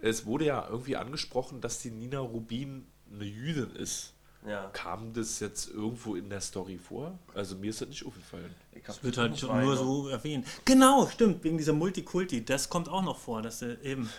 Es 0.01 0.25
wurde 0.25 0.45
ja 0.45 0.67
irgendwie 0.69 0.95
angesprochen, 0.95 1.59
dass 1.59 1.81
die 1.81 1.91
Nina 1.91 2.19
Rubin 2.19 2.87
eine 3.11 3.25
Jüdin 3.25 3.75
ist. 3.75 4.13
Ja. 4.45 4.69
Kam 4.73 5.13
das 5.13 5.39
jetzt 5.39 5.69
irgendwo 5.69 6.15
in 6.15 6.29
der 6.29 6.41
Story 6.41 6.77
vor? 6.77 7.17
Also 7.33 7.55
mir 7.55 7.69
ist 7.69 7.81
das 7.81 7.89
nicht 7.89 8.05
aufgefallen. 8.05 8.53
Das 8.85 9.03
wird 9.03 9.17
halt 9.17 9.41
nur 9.43 9.75
so 9.75 10.07
erwähnt. 10.09 10.45
Genau, 10.63 11.07
stimmt, 11.07 11.43
wegen 11.43 11.57
dieser 11.57 11.73
Multikulti. 11.73 12.45
Das 12.45 12.69
kommt 12.69 12.87
auch 12.87 13.01
noch 13.03 13.17
vor, 13.17 13.41
dass 13.41 13.61
er 13.61 13.81
eben. 13.83 14.09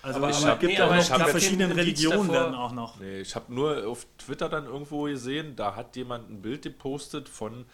Also 0.00 0.18
Aber- 0.20 0.30
es 0.30 0.44
aber- 0.44 0.56
gibt 0.60 0.72
nee, 0.74 0.80
auch 0.80 0.86
aber 0.86 0.96
noch 0.96 1.04
die 1.26 1.30
verschiedenen 1.32 1.72
Religionen 1.72 2.28
davor. 2.28 2.34
werden 2.34 2.54
auch 2.54 2.72
noch. 2.72 3.00
Nee, 3.00 3.20
ich 3.20 3.34
habe 3.34 3.52
nur 3.52 3.86
auf 3.88 4.06
Twitter 4.16 4.48
dann 4.48 4.64
irgendwo 4.66 5.02
gesehen, 5.02 5.56
da 5.56 5.74
hat 5.74 5.96
jemand 5.96 6.30
ein 6.30 6.40
Bild 6.40 6.62
gepostet 6.62 7.28
von 7.28 7.66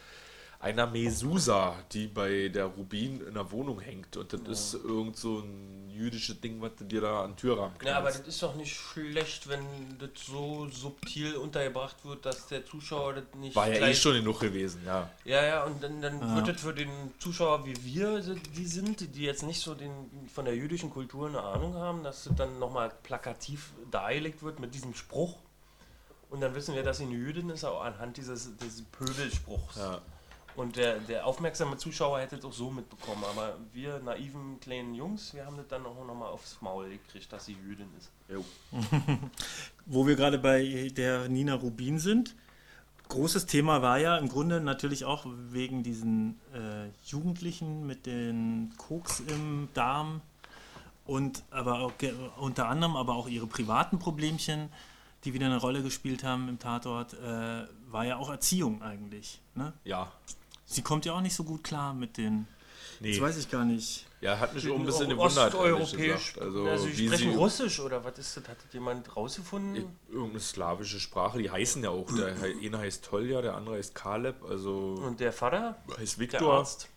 einer 0.65 0.87
Mesusa, 0.87 1.77
die 1.93 2.07
bei 2.07 2.49
der 2.49 2.65
Rubin 2.65 3.21
in 3.21 3.35
der 3.35 3.51
Wohnung 3.53 3.81
hängt. 3.81 4.17
Und 4.17 4.33
das 4.33 4.75
ist 4.75 4.85
irgend 4.85 5.17
so 5.17 5.41
ein 5.41 5.91
jüdisches 5.91 6.41
Ding, 6.41 6.61
was 6.61 6.73
du 6.77 6.85
dir 6.85 7.03
da 7.03 7.23
an 7.23 7.33
den 7.33 7.37
Türrahmen 7.37 7.77
Ja, 7.85 7.99
aber 7.99 8.07
das 8.09 8.15
knallst. 8.17 8.29
ist 8.29 8.43
doch 8.43 8.55
nicht 8.57 8.75
schlecht, 8.75 9.49
wenn 9.49 9.61
das 9.99 10.09
so 10.27 10.67
subtil 10.71 11.37
untergebracht 11.37 12.05
wird, 12.05 12.25
dass 12.27 12.47
der 12.49 12.65
Zuschauer 12.67 13.13
das 13.15 13.25
nicht 13.37 13.55
War 13.55 13.69
ja 13.69 13.87
eh 13.87 13.95
schon 13.95 14.15
genug 14.15 14.41
gewesen, 14.41 14.81
ja. 14.87 15.09
Ja, 15.25 15.45
ja, 15.45 15.65
und 15.65 15.83
dann, 15.83 16.01
dann 16.01 16.19
Ja. 16.21 16.35
wird 16.37 16.57
es 16.57 16.63
für 16.63 16.75
den 16.75 16.91
Zuschauer, 17.21 17.65
wie 17.67 17.77
wir 17.85 18.21
die 18.57 18.67
sind, 18.67 19.15
die 19.15 19.23
jetzt 19.23 19.43
nicht 19.45 19.61
so 19.61 19.75
den, 19.75 19.93
von 20.35 20.47
der 20.47 20.57
jüdischen 20.57 20.91
Kultur 20.91 21.29
eine 21.29 21.43
Ahnung 21.43 21.75
haben, 21.75 22.03
dass 22.03 22.27
es 22.27 22.35
dann 22.35 22.59
nochmal 22.59 22.91
plakativ 23.05 23.71
dargelegt 23.91 24.43
wird 24.43 24.59
mit 24.59 24.75
diesem 24.75 24.95
Spruch. 24.95 25.37
Und 26.31 26.41
dann 26.41 26.55
wissen 26.57 26.75
wir, 26.75 26.83
dass 26.83 26.99
sie 26.99 27.05
eine 27.05 27.15
Jüdin 27.15 27.51
ist, 27.51 27.65
auch 27.65 27.83
anhand 27.83 28.17
dieses, 28.17 28.57
dieses 28.57 28.83
Pöbelspruchs. 28.83 29.77
ja. 29.77 30.01
Und 30.57 30.77
der, 30.77 31.01
der 31.01 31.27
aufmerksame 31.27 31.77
Zuschauer 31.77 32.21
hätte 32.21 32.37
es 32.37 32.45
auch 32.45 32.53
so 32.53 32.71
mitbekommen. 32.71 33.25
Aber 33.25 33.57
wir 33.73 33.99
naiven 33.99 34.61
kleinen 34.61 34.95
Jungs, 34.95 35.35
wir 35.35 35.45
haben 35.47 35.57
das 35.57 35.67
dann 35.69 35.85
auch 35.85 36.07
nochmal 36.07 36.29
aufs 36.29 36.61
Maul 36.61 36.89
gekriegt, 36.89 37.33
dass 37.33 37.47
sie 37.47 37.55
Jüdin 37.55 37.89
ist. 37.99 38.11
Jo. 38.29 38.45
Wo 39.87 40.07
wir 40.07 40.15
gerade 40.15 40.39
bei 40.39 40.91
der 40.97 41.29
Nina 41.29 41.55
Rubin 41.55 41.99
sind. 41.99 42.37
Großes 43.09 43.47
Thema 43.47 43.83
war 43.83 43.99
ja 43.99 44.17
im 44.17 44.29
Grunde 44.29 44.61
natürlich 44.61 45.05
auch 45.05 45.27
wegen 45.27 45.83
diesen 45.83 46.41
äh, 46.55 46.89
Jugendlichen 47.05 47.87
mit 47.87 48.07
den 48.07 48.73
Koks 48.79 49.21
im 49.21 49.69
Darm 49.75 50.23
und 51.05 51.45
aber 51.51 51.81
auch 51.81 51.93
unter 52.39 52.69
anderem 52.69 52.97
aber 52.97 53.15
auch 53.15 53.29
ihre 53.29 53.47
privaten 53.47 53.99
Problemchen, 53.99 54.71
die 55.25 55.35
wieder 55.35 55.47
eine 55.47 55.59
Rolle 55.59 55.83
gespielt 55.83 56.25
haben 56.25 56.49
im 56.49 56.59
Tatort, 56.59 57.15
äh, 57.15 57.67
war 57.91 58.07
ja 58.07 58.17
auch 58.17 58.31
Erziehung 58.31 58.83
eigentlich. 58.83 59.41
Ne? 59.55 59.73
Ja. 59.85 60.11
Sie 60.67 60.83
kommt 60.83 61.05
ja 61.05 61.13
auch 61.13 61.21
nicht 61.21 61.35
so 61.35 61.45
gut 61.45 61.63
klar 61.65 61.95
mit 61.95 62.17
den 62.17 62.47
Nee. 63.01 63.13
Das 63.13 63.21
weiß 63.21 63.37
ich 63.39 63.51
gar 63.51 63.65
nicht. 63.65 64.07
Ja, 64.21 64.39
hat 64.39 64.55
mich 64.55 64.71
auch 64.71 64.77
ein 64.77 64.85
bisschen 64.87 65.11
gewundert. 65.11 65.53
Osteuropäisch. 65.55 66.35
Also, 66.41 66.67
Also, 66.67 66.87
sie 66.87 67.07
sprechen 67.09 67.33
sie 67.33 67.37
Russisch 67.37 67.81
oder 67.81 68.05
was 68.05 68.19
ist 68.19 68.37
das? 68.37 68.49
Hat 68.49 68.57
das 68.65 68.73
jemand 68.73 69.15
rausgefunden? 69.17 69.85
irgendeine 70.09 70.41
slawische 70.41 71.01
Sprache, 71.01 71.39
die 71.39 71.51
heißen 71.51 71.83
ja 71.83 71.91
auch. 71.91 72.07
Der 72.15 72.35
eine 72.41 72.79
heißt 72.79 73.05
Tolja, 73.05 73.43
der 73.43 73.57
andere 73.57 73.77
heißt 73.77 73.95
Kaleb, 73.95 74.37
also 74.49 74.95
Und 75.05 75.21
der 75.21 75.33
Vater? 75.33 75.77
heißt 75.99 76.17
Der 76.17 76.21
Viktor. 76.21 76.55
Arzt. 76.55 76.89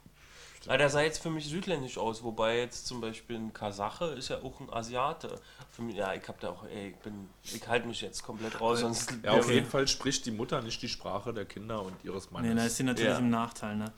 Ah, 0.67 0.77
der 0.77 0.89
sah 0.89 1.01
jetzt 1.01 1.21
für 1.21 1.30
mich 1.30 1.45
südländisch 1.47 1.97
aus, 1.97 2.23
wobei 2.23 2.60
jetzt 2.60 2.88
zum 2.88 2.99
Beispiel 3.01 3.38
ein 3.38 3.53
Kasache 3.53 4.06
ist 4.17 4.30
ja 4.30 4.38
auch 4.43 4.60
ein 4.60 4.71
Asiate. 4.71 5.39
Für 5.71 5.82
mich, 5.82 5.95
ja, 5.95 6.13
ich 6.13 6.27
hab 6.27 6.39
da 6.39 6.49
auch, 6.49 6.65
ey, 6.65 6.89
ich 6.89 6.95
bin, 6.97 7.30
ich 7.43 7.67
halte 7.67 7.88
mich 7.88 8.01
jetzt 8.01 8.23
komplett 8.23 8.60
raus, 8.60 8.80
sonst 8.82 9.13
Ja, 9.23 9.32
auf 9.32 9.49
jeden 9.49 9.65
Fall 9.67 9.88
spricht 9.88 10.25
die 10.25 10.32
Mutter 10.32 10.62
nicht 10.62 10.82
die 10.82 10.89
Sprache 10.89 11.34
der 11.34 11.45
Kinder 11.45 11.82
und 11.84 11.93
ihres 12.03 12.32
Mannes. 12.32 12.49
Nee, 12.49 12.56
da 12.56 12.65
ist 12.65 12.75
sie 12.77 12.84
natürlich 12.84 13.12
Ja. 13.12 13.17
im 13.19 13.30
Nachteil, 13.30 13.75
ne? 13.77 13.91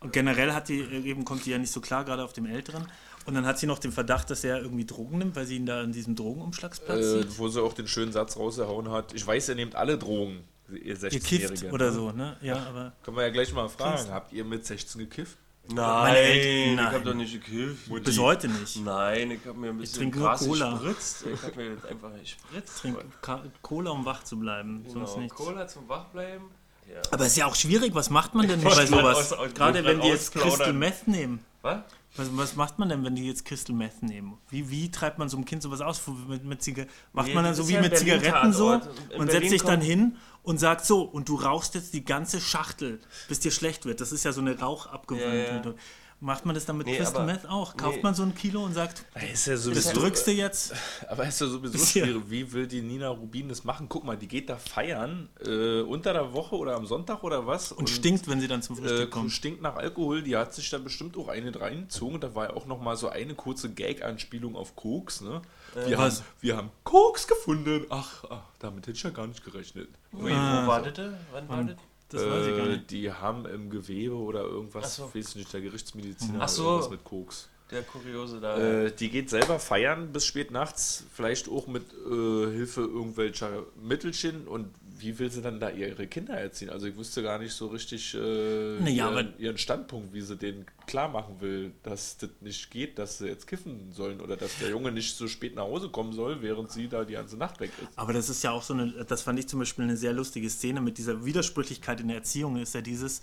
Und 0.00 0.12
generell 0.12 0.52
hat 0.52 0.68
die, 0.68 0.78
äh, 0.80 1.00
eben 1.02 1.24
kommt 1.24 1.44
die 1.44 1.50
ja 1.50 1.58
nicht 1.58 1.72
so 1.72 1.80
klar, 1.80 2.04
gerade 2.04 2.22
auf 2.22 2.32
dem 2.32 2.46
Älteren. 2.46 2.86
Und 3.26 3.34
dann 3.34 3.44
hat 3.44 3.58
sie 3.58 3.66
noch 3.66 3.80
den 3.80 3.90
Verdacht, 3.92 4.30
dass 4.30 4.44
er 4.44 4.62
irgendwie 4.62 4.86
Drogen 4.86 5.18
nimmt, 5.18 5.34
weil 5.36 5.44
sie 5.44 5.56
ihn 5.56 5.66
da 5.66 5.82
in 5.82 5.90
diesem 5.92 6.14
Drogenumschlagsplatz 6.14 6.98
äh, 7.00 7.18
sieht. 7.22 7.38
wo 7.38 7.48
sie 7.48 7.60
auch 7.62 7.72
den 7.74 7.88
schönen 7.88 8.12
Satz 8.12 8.36
rausgehauen 8.36 8.90
hat. 8.90 9.12
Ich 9.12 9.26
weiß, 9.26 9.48
ihr 9.50 9.56
nehmt 9.56 9.74
alle 9.74 9.98
Drogen, 9.98 10.44
ihr 10.70 10.78
Ihr 10.82 10.96
16-Jährige. 10.96 11.48
kifft 11.62 11.72
oder 11.72 11.90
so, 11.92 12.12
ne? 12.12 12.36
Ja, 12.40 12.56
aber. 12.68 12.92
Können 13.02 13.16
wir 13.16 13.24
ja 13.24 13.30
gleich 13.30 13.52
mal 13.52 13.68
fragen. 13.68 14.10
Habt 14.12 14.32
ihr 14.32 14.44
mit 14.44 14.64
16 14.64 15.00
gekifft? 15.00 15.36
Nein, 15.72 16.16
ich 16.36 16.76
nein. 16.76 16.92
hab 16.92 17.04
doch 17.04 17.14
nicht 17.14 17.32
gekifft. 17.32 17.90
Bis 18.04 18.18
heute 18.18 18.48
nicht. 18.48 18.82
Nein, 18.84 19.30
ich 19.32 19.40
hab 19.46 19.56
mir 19.56 19.68
ein 19.70 19.78
bisschen 19.78 19.98
trinke 19.98 20.18
nur 20.18 20.28
Gras 20.28 20.40
Cola. 20.46 20.70
gespritzt. 20.72 21.24
Ich 21.32 21.42
hab 21.42 21.56
mir 21.56 21.74
das 21.76 21.84
einfach 21.84 22.10
gespritzt. 22.20 22.78
Trink 22.80 22.96
Ka- 23.20 23.42
Cola, 23.62 23.90
um 23.90 24.04
wach 24.04 24.22
zu 24.24 24.38
bleiben. 24.38 24.84
Sonst 24.88 25.10
Genau, 25.12 25.20
nichts. 25.20 25.36
Cola 25.36 25.68
zum 25.68 25.88
Wachbleiben. 25.88 26.46
Ja. 26.90 27.02
Aber 27.10 27.26
ist 27.26 27.36
ja 27.36 27.44
auch 27.46 27.54
schwierig, 27.54 27.94
was 27.94 28.08
macht 28.08 28.34
man 28.34 28.48
denn 28.48 28.60
Ich 28.60 28.64
bei 28.64 28.86
sowas? 28.86 29.16
aus- 29.18 29.32
aus- 29.34 29.54
Gerade 29.54 29.84
wenn 29.84 30.00
die 30.00 30.08
jetzt. 30.08 30.32
Crystal 30.32 30.72
Meth 30.72 31.06
nehmen. 31.06 31.40
Was? 31.60 31.80
Was, 32.16 32.28
was 32.34 32.56
macht 32.56 32.78
man 32.78 32.88
denn, 32.88 33.04
wenn 33.04 33.14
die 33.14 33.26
jetzt 33.26 33.44
Crystal 33.44 33.76
Meth 33.76 34.02
nehmen? 34.02 34.38
Wie, 34.48 34.70
wie 34.70 34.90
treibt 34.90 35.18
man 35.18 35.28
so 35.28 35.36
einem 35.36 35.44
Kind 35.44 35.62
sowas 35.62 35.82
aus? 35.82 36.00
Mit, 36.26 36.44
mit 36.44 36.62
Ziga 36.62 36.84
macht 37.12 37.28
Nee, 37.28 37.34
man 37.34 37.44
dann 37.44 37.54
so 37.54 37.68
wie 37.68 37.76
mit 37.76 37.96
Zigaretten 37.98 38.52
so? 38.54 38.80
Berlin 39.10 39.28
setzt 39.30 39.50
sich 39.50 39.62
dann 39.62 39.82
hin 39.82 40.16
und 40.48 40.58
sagt 40.58 40.86
so, 40.86 41.02
und 41.02 41.28
du 41.28 41.34
rauchst 41.34 41.74
jetzt 41.74 41.92
die 41.92 42.04
ganze 42.04 42.40
Schachtel, 42.40 43.00
bis 43.28 43.38
dir 43.40 43.50
schlecht 43.50 43.84
wird. 43.84 44.00
Das 44.00 44.12
ist 44.12 44.24
ja 44.24 44.32
so 44.32 44.40
eine 44.40 44.58
Rauchabgewöhnung. 44.58 45.62
Ja, 45.64 45.70
ja. 45.70 45.74
Macht 46.20 46.46
man 46.46 46.54
das 46.56 46.64
dann 46.66 46.76
mit 46.78 46.88
Nee, 46.88 46.96
Crystal 46.96 47.22
aber- 47.22 47.32
Meth 47.32 47.46
auch? 47.48 47.76
Kauft 47.76 47.96
nee. 47.98 48.02
man 48.02 48.12
so 48.14 48.24
ein 48.24 48.34
Kilo 48.34 48.64
und 48.64 48.72
sagt, 48.72 49.04
Ist 49.32 49.46
ja 49.46 49.52
das 49.52 49.62
sowieso, 49.62 49.92
drückst 49.92 50.26
du 50.26 50.32
jetzt? 50.32 50.72
aber 51.08 51.28
ist 51.28 51.40
ja 51.40 51.46
sowieso 51.46 51.78
schwierig. 51.78 52.22
Wie 52.28 52.50
will 52.52 52.66
die 52.66 52.80
Nina 52.80 53.08
Rubin 53.10 53.48
das 53.48 53.62
machen? 53.62 53.86
Guck 53.88 54.02
mal, 54.04 54.16
die 54.16 54.26
geht 54.26 54.48
da 54.48 54.56
feiern 54.56 55.28
äh, 55.44 55.82
unter 55.82 56.12
der 56.14 56.32
Woche 56.32 56.56
oder 56.56 56.74
am 56.74 56.86
Sonntag 56.86 57.22
oder 57.22 57.46
was? 57.46 57.70
Und 57.70 57.88
stinkt, 57.88 58.26
wenn 58.26 58.40
sie 58.40 58.48
dann 58.48 58.62
zum 58.62 58.76
äh, 58.78 58.80
Frühstück 58.80 59.10
kommt. 59.12 59.30
stinkt 59.30 59.62
nach 59.62 59.76
Alkohol. 59.76 60.22
Die 60.22 60.36
hat 60.36 60.54
sich 60.54 60.68
da 60.70 60.78
bestimmt 60.78 61.16
auch 61.16 61.28
eine 61.28 61.54
reingezogen. 61.54 62.18
Da 62.20 62.34
war 62.34 62.46
ja 62.48 62.56
auch 62.56 62.66
noch 62.66 62.80
mal 62.80 62.96
so 62.96 63.08
eine 63.10 63.34
kurze 63.36 63.70
Gag-Anspielung 63.70 64.56
auf 64.56 64.74
Koks. 64.74 65.20
Ne? 65.20 65.42
Wir, 65.74 65.96
haben, 65.98 66.06
was? 66.06 66.22
wir 66.40 66.56
haben 66.56 66.70
Koks 66.84 67.26
gefunden. 67.26 67.86
Ach, 67.90 68.24
ach, 68.30 68.42
damit 68.58 68.86
hätte 68.86 68.96
ich 68.96 69.02
ja 69.02 69.10
gar 69.10 69.26
nicht 69.26 69.44
gerechnet. 69.44 69.88
Ah. 70.12 70.64
wo 70.64 70.68
wartete? 70.68 71.16
Wann 71.32 71.48
Wann? 71.48 71.58
wartet? 71.68 71.78
Das 72.10 72.22
weiß 72.22 72.46
ich 72.46 72.56
gar 72.56 72.66
Äh, 72.66 72.70
nicht. 72.76 72.90
Die 72.90 73.12
haben 73.12 73.44
im 73.46 73.68
Gewebe 73.70 74.14
oder 74.14 74.40
irgendwas, 74.42 74.96
so. 74.96 75.10
weiß 75.14 75.28
ich 75.30 75.36
nicht, 75.36 75.52
der 75.52 75.60
Gerichtsmediziner 75.60 76.38
Ach 76.40 76.48
so. 76.48 76.62
oder 76.62 76.70
irgendwas 76.70 76.90
mit 76.90 77.04
Koks. 77.04 77.48
Der 77.70 77.82
Kuriose 77.82 78.40
da. 78.40 78.56
Äh, 78.56 78.92
die 78.92 79.10
geht 79.10 79.28
selber 79.28 79.58
feiern 79.58 80.10
bis 80.10 80.24
spät 80.24 80.50
nachts, 80.50 81.04
vielleicht 81.12 81.50
auch 81.50 81.66
mit 81.66 81.84
äh, 81.92 82.50
Hilfe 82.50 82.80
irgendwelcher 82.80 83.64
Mittelchen. 83.82 84.48
Und 84.48 84.70
wie 85.00 85.18
will 85.18 85.30
sie 85.30 85.42
dann 85.42 85.60
da 85.60 85.70
ihre 85.70 86.06
Kinder 86.06 86.34
erziehen? 86.34 86.70
Also 86.70 86.86
ich 86.86 86.96
wüsste 86.96 87.22
gar 87.22 87.38
nicht 87.38 87.52
so 87.52 87.68
richtig 87.68 88.14
äh, 88.14 88.80
Naja, 88.80 89.10
ihren, 89.10 89.38
ihren 89.38 89.58
Standpunkt, 89.58 90.12
wie 90.12 90.20
sie 90.20 90.36
denen 90.36 90.66
klar 90.86 91.08
machen 91.08 91.40
will, 91.40 91.72
dass 91.82 92.16
das 92.18 92.30
nicht 92.40 92.70
geht, 92.70 92.98
dass 92.98 93.18
sie 93.18 93.26
jetzt 93.26 93.46
kiffen 93.46 93.92
sollen 93.92 94.20
oder 94.20 94.36
dass 94.36 94.58
der 94.58 94.70
Junge 94.70 94.92
nicht 94.92 95.16
so 95.16 95.28
spät 95.28 95.54
nach 95.54 95.64
Hause 95.64 95.88
kommen 95.88 96.12
soll, 96.12 96.42
während 96.42 96.70
sie 96.70 96.88
da 96.88 97.04
die 97.04 97.14
ganze 97.14 97.36
Nacht 97.36 97.60
weg 97.60 97.70
ist. 97.82 97.96
Aber 97.96 98.12
das 98.12 98.28
ist 98.28 98.42
ja 98.42 98.52
auch 98.52 98.62
so 98.62 98.74
eine, 98.74 99.04
das 99.04 99.22
fand 99.22 99.38
ich 99.38 99.48
zum 99.48 99.58
Beispiel 99.60 99.84
eine 99.84 99.96
sehr 99.96 100.12
lustige 100.12 100.48
Szene 100.50 100.80
mit 100.80 100.98
dieser 100.98 101.24
Widersprüchlichkeit 101.24 102.00
in 102.00 102.08
der 102.08 102.18
Erziehung, 102.18 102.56
ist 102.56 102.74
ja 102.74 102.80
dieses, 102.80 103.22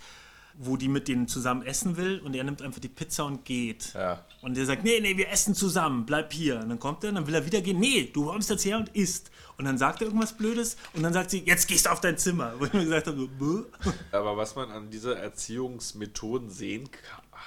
wo 0.58 0.78
die 0.78 0.88
mit 0.88 1.08
denen 1.08 1.28
zusammen 1.28 1.64
essen 1.64 1.98
will 1.98 2.20
und 2.20 2.36
er 2.36 2.44
nimmt 2.44 2.62
einfach 2.62 2.80
die 2.80 2.90
Pizza 2.90 3.26
und 3.26 3.46
geht. 3.46 3.94
Ja. 3.94 4.26
Und 4.42 4.56
der 4.56 4.66
sagt, 4.66 4.84
nee, 4.84 5.00
nee, 5.00 5.18
wir 5.18 5.30
essen 5.30 5.56
zusammen, 5.56 6.06
bleib 6.06 6.32
hier. 6.32 6.60
Und 6.60 6.70
dann 6.70 6.80
kommt 6.80 7.04
er 7.04 7.10
und 7.10 7.16
dann 7.16 7.28
will 7.28 7.36
er 7.36 7.46
wieder 7.46 7.62
gehen, 7.62 7.80
nee, 7.80 8.10
du 8.14 8.26
kommst 8.26 8.50
jetzt 8.50 8.66
her 8.66 8.78
und 8.78 8.90
isst. 8.90 9.32
Und 9.58 9.66
dann 9.66 9.78
sagt 9.78 10.02
er 10.02 10.08
irgendwas 10.08 10.34
Blödes 10.34 10.78
und 10.94 11.04
dann 11.04 11.14
sagt 11.14 11.32
sie, 11.32 11.44
jetzt 11.46 11.68
gehst 11.68 11.86
du 11.86 11.92
auf 11.92 12.02
dein 12.02 12.18
Zimmer. 12.18 12.54
Wo 12.58 12.66
ich 12.66 12.74
mir 12.74 12.84
gesagt 12.84 13.08
habe, 13.08 13.30
so. 13.40 13.66
Aber 14.12 14.38
was 14.38 14.56
man 14.56 14.70
an 14.72 14.90
dieser 14.90 15.18
Erziehungsmethoden 15.18 16.50
sehen 16.50 16.90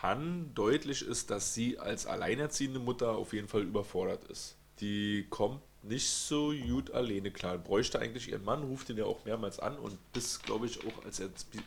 kann, 0.00 0.52
deutlich 0.54 1.02
ist, 1.02 1.30
dass 1.30 1.54
sie 1.54 1.78
als 1.78 2.06
alleinerziehende 2.06 2.80
Mutter 2.80 3.12
auf 3.12 3.32
jeden 3.32 3.48
Fall 3.48 3.62
überfordert 3.62 4.24
ist. 4.24 4.56
Die 4.80 5.26
kommt 5.28 5.60
nicht 5.82 6.08
so 6.08 6.52
gut 6.52 6.90
alleine 6.90 7.30
klar. 7.30 7.56
Bräuchte 7.58 7.98
eigentlich 7.98 8.28
ihren 8.28 8.44
Mann, 8.44 8.62
ruft 8.62 8.90
ihn 8.90 8.98
ja 8.98 9.04
auch 9.04 9.24
mehrmals 9.24 9.58
an 9.60 9.76
und 9.78 9.96
das 10.12 10.42
glaube 10.42 10.66
ich 10.66 10.80
auch 10.86 11.04
als 11.04 11.22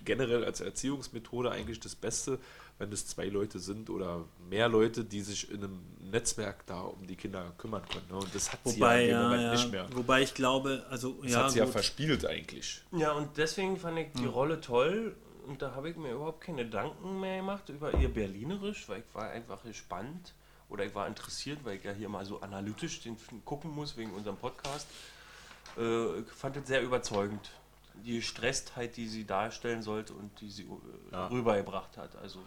generell 0.06 0.44
als 0.44 0.62
Erziehungsmethode 0.62 1.50
eigentlich 1.52 1.80
das 1.80 1.96
Beste, 1.96 2.38
wenn 2.78 2.92
es 2.92 3.08
zwei 3.08 3.28
Leute 3.28 3.60
sind 3.60 3.90
oder 3.90 4.26
mehr 4.50 4.68
Leute, 4.68 5.04
die 5.06 5.22
sich 5.22 5.50
in 5.50 5.64
einem 5.64 5.80
Netzwerk 6.12 6.66
da 6.66 6.82
um 6.82 7.08
die 7.08 7.16
Kinder 7.16 7.54
kümmern 7.58 7.84
können. 7.92 8.08
ne? 8.10 8.18
Und 8.18 8.36
das 8.36 8.52
hat 8.52 8.60
sie 8.66 8.76
Wobei, 8.76 9.06
ja 9.06 9.08
in 9.08 9.08
dem 9.08 9.14
ja, 9.16 9.24
Moment 9.24 9.44
ja, 9.44 9.52
nicht 9.54 9.72
mehr. 9.72 9.88
wobei 9.94 10.22
ich 10.22 10.34
glaube, 10.34 10.86
also, 10.90 11.14
Das 11.22 11.32
ja, 11.32 11.44
hat 11.44 11.52
sie 11.52 11.60
ja 11.60 11.66
gut. 11.66 11.74
verspielt 11.74 12.26
eigentlich. 12.26 12.82
Ja, 12.92 13.14
und 13.14 13.38
deswegen 13.38 13.78
fand 13.78 13.98
ich 14.00 14.08
die 14.18 14.26
Rolle 14.26 14.60
toll 14.60 15.16
und 15.48 15.62
da 15.62 15.74
habe 15.74 15.90
ich 15.90 15.96
mir 15.96 16.12
überhaupt 16.12 16.42
keine 16.42 16.66
Gedanken 16.66 17.20
mehr 17.20 17.38
gemacht 17.38 17.70
über 17.70 17.94
ihr 17.96 18.10
Berlinerisch, 18.10 18.90
weil 18.90 19.00
ich 19.08 19.16
war 19.16 19.30
einfach 19.30 19.64
gespannt 19.64 20.34
oder 20.72 20.86
ich 20.86 20.96
war 20.96 21.06
interessiert, 21.08 21.60
weil 21.64 21.76
ich 21.78 21.84
ja 21.84 21.92
hier 21.92 22.10
mal 22.10 22.26
so 22.26 22.42
analytisch 22.42 23.02
den 23.02 23.18
gucken 23.46 23.70
muss 23.76 23.98
wegen 23.98 24.12
unserem 24.14 24.38
Podcast. 24.38 24.88
Äh, 25.78 26.22
ich 26.22 26.28
fand 26.30 26.58
es 26.58 26.68
sehr 26.68 26.82
überzeugend. 26.82 27.50
Die 28.06 28.16
Gestresstheit, 28.16 28.96
die 28.96 29.08
sie 29.08 29.26
darstellen 29.26 29.84
sollte 29.84 30.14
und 30.14 30.32
die 30.40 30.50
sie 30.50 30.64
äh, 30.64 30.68
Ja. 31.12 31.28
rübergebracht 31.28 31.98
hat. 31.98 32.16
Also 32.16 32.40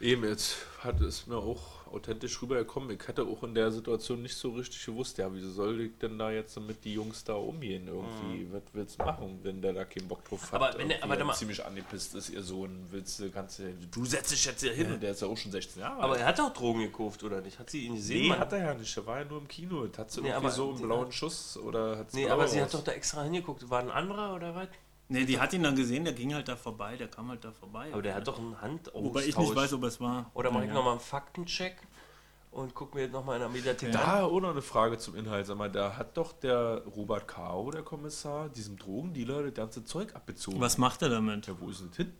Eben, 0.00 0.24
jetzt 0.24 0.56
hat 0.82 1.00
es 1.02 1.26
mir 1.26 1.36
auch 1.36 1.79
authentisch 1.92 2.40
rübergekommen. 2.42 2.90
Ich 2.90 3.06
hatte 3.08 3.22
auch 3.24 3.42
in 3.42 3.54
der 3.54 3.70
Situation 3.70 4.22
nicht 4.22 4.34
so 4.36 4.50
richtig 4.50 4.84
gewusst, 4.86 5.18
ja, 5.18 5.32
wie 5.34 5.40
soll 5.40 5.80
ich 5.80 5.98
denn 5.98 6.18
da 6.18 6.30
jetzt 6.30 6.58
mit 6.60 6.84
die 6.84 6.94
Jungs 6.94 7.24
da 7.24 7.34
umgehen 7.34 7.86
irgendwie? 7.88 8.46
Was 8.52 8.62
willst 8.72 9.00
du 9.00 9.04
machen, 9.04 9.38
wenn 9.42 9.60
der 9.62 9.72
da 9.72 9.84
keinen 9.84 10.08
Bock 10.08 10.24
drauf 10.24 10.42
hat? 10.52 10.60
Mhm. 10.60 10.64
Aber 10.66 10.78
wenn 10.78 10.88
der- 10.88 11.02
aber 11.04 11.24
mal- 11.24 11.34
ziemlich 11.34 11.64
angepisst 11.64 12.14
ist, 12.14 12.30
ihr 12.30 12.42
Sohn, 12.42 12.86
willst 12.90 13.18
du, 13.20 13.30
kannst 13.30 13.58
du, 13.58 13.74
du 13.90 14.04
setzt 14.04 14.32
dich 14.32 14.44
jetzt 14.44 14.60
hier 14.62 14.72
hin 14.72 14.92
und 14.92 15.02
der 15.02 15.10
ist 15.12 15.22
ja 15.22 15.28
auch 15.28 15.36
schon 15.36 15.52
16 15.52 15.80
Jahre 15.82 16.02
Aber 16.02 16.12
alt. 16.12 16.20
er 16.22 16.26
hat 16.28 16.40
auch 16.40 16.52
Drogen 16.52 16.80
gekauft, 16.80 17.22
oder 17.24 17.40
nicht? 17.40 17.58
Hat 17.58 17.70
sie 17.70 17.86
ihn 17.86 17.96
gesehen? 17.96 18.22
Nee, 18.22 18.28
Man- 18.28 18.38
hat 18.40 18.52
er 18.52 18.58
ja 18.58 18.74
nicht, 18.74 18.96
der 18.96 19.06
war 19.06 19.18
ja 19.18 19.24
nur 19.24 19.38
im 19.38 19.48
Kino. 19.48 19.86
Hat 19.96 20.10
sie 20.10 20.20
Nee, 20.20 20.28
irgendwie 20.28 20.46
aber 20.46 20.50
so 20.50 20.70
einen 20.70 20.82
blauen 20.82 21.12
Schuss 21.12 21.56
oder 21.56 21.98
hat 21.98 22.14
Nee, 22.14 22.28
aber 22.28 22.46
sie 22.48 22.60
hat 22.62 22.72
doch 22.74 22.84
da 22.84 22.92
extra 22.92 23.22
hingeguckt. 23.24 23.68
War 23.70 23.80
ein 23.80 23.90
anderer 23.90 24.34
oder 24.34 24.54
was? 24.54 24.68
Nee, 25.12 25.24
die 25.24 25.40
hat 25.40 25.52
ihn 25.52 25.62
dann 25.64 25.74
gesehen, 25.74 26.04
der 26.04 26.12
ging 26.12 26.32
halt 26.34 26.46
da 26.48 26.54
vorbei, 26.56 26.96
der 26.96 27.08
kam 27.08 27.28
halt 27.30 27.44
da 27.44 27.50
vorbei. 27.50 27.88
Aber 27.92 28.00
der 28.00 28.14
hat 28.14 28.28
doch 28.28 28.38
einen 28.38 28.60
Handaustausch. 28.60 29.02
Wobei 29.04 29.24
ich 29.24 29.36
nicht 29.36 29.54
weiß, 29.56 29.72
ob 29.72 29.82
es 29.82 30.00
war. 30.00 30.30
Oder 30.34 30.50
mache 30.52 30.62
ich 30.64 30.68
Ja. 30.68 30.74
nochmal 30.74 30.92
einen 30.92 31.00
Faktencheck 31.00 31.76
und 32.52 32.74
gucke 32.74 32.96
mir 32.96 33.08
nochmal 33.08 33.34
in 33.36 33.40
der 33.40 33.48
Mediathek 33.48 33.88
an. 33.88 33.92
Da 33.94 34.22
auch 34.22 34.40
noch 34.40 34.50
eine 34.50 34.62
Frage 34.62 34.98
zum 34.98 35.16
Inhalt. 35.16 35.46
Sag 35.46 35.56
mal, 35.58 35.68
da 35.70 35.96
hat 35.96 36.16
doch 36.16 36.32
der 36.32 36.82
Robert 36.94 37.26
Caro, 37.26 37.72
der 37.72 37.82
Kommissar, 37.82 38.48
diesem 38.50 38.76
Drogendealer 38.78 39.42
das 39.42 39.54
ganze 39.54 39.84
Zeug 39.84 40.14
abbezogen. 40.14 40.60
Was 40.60 40.78
macht 40.78 41.02
er 41.02 41.08
damit? 41.08 41.48
Ja, 41.48 41.54
wo 41.58 41.70
ist 41.70 41.80
denn 41.80 41.88
das 41.88 41.96
hin? 41.96 42.12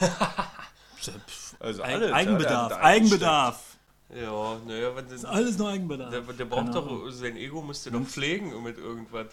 Also 1.60 1.82
Eig- 1.82 1.94
alles, 1.94 2.08
ja, 2.10 2.14
Eigenbedarf, 2.16 2.68
da 2.70 2.76
Eigenbedarf. 2.80 3.76
Ja, 4.14 4.56
naja, 4.66 4.96
wenn 4.96 5.06
Ist 5.06 5.20
sie, 5.20 5.28
alles 5.28 5.58
nur 5.58 5.68
Eigenbedarf. 5.68 6.10
der, 6.10 6.20
der 6.22 6.44
braucht 6.46 6.74
doch, 6.74 7.10
sein 7.10 7.36
Ego 7.36 7.60
müsste 7.62 7.90
doch 7.90 8.00
pflegen 8.02 8.62
mit 8.62 8.78
irgendwas. 8.78 9.26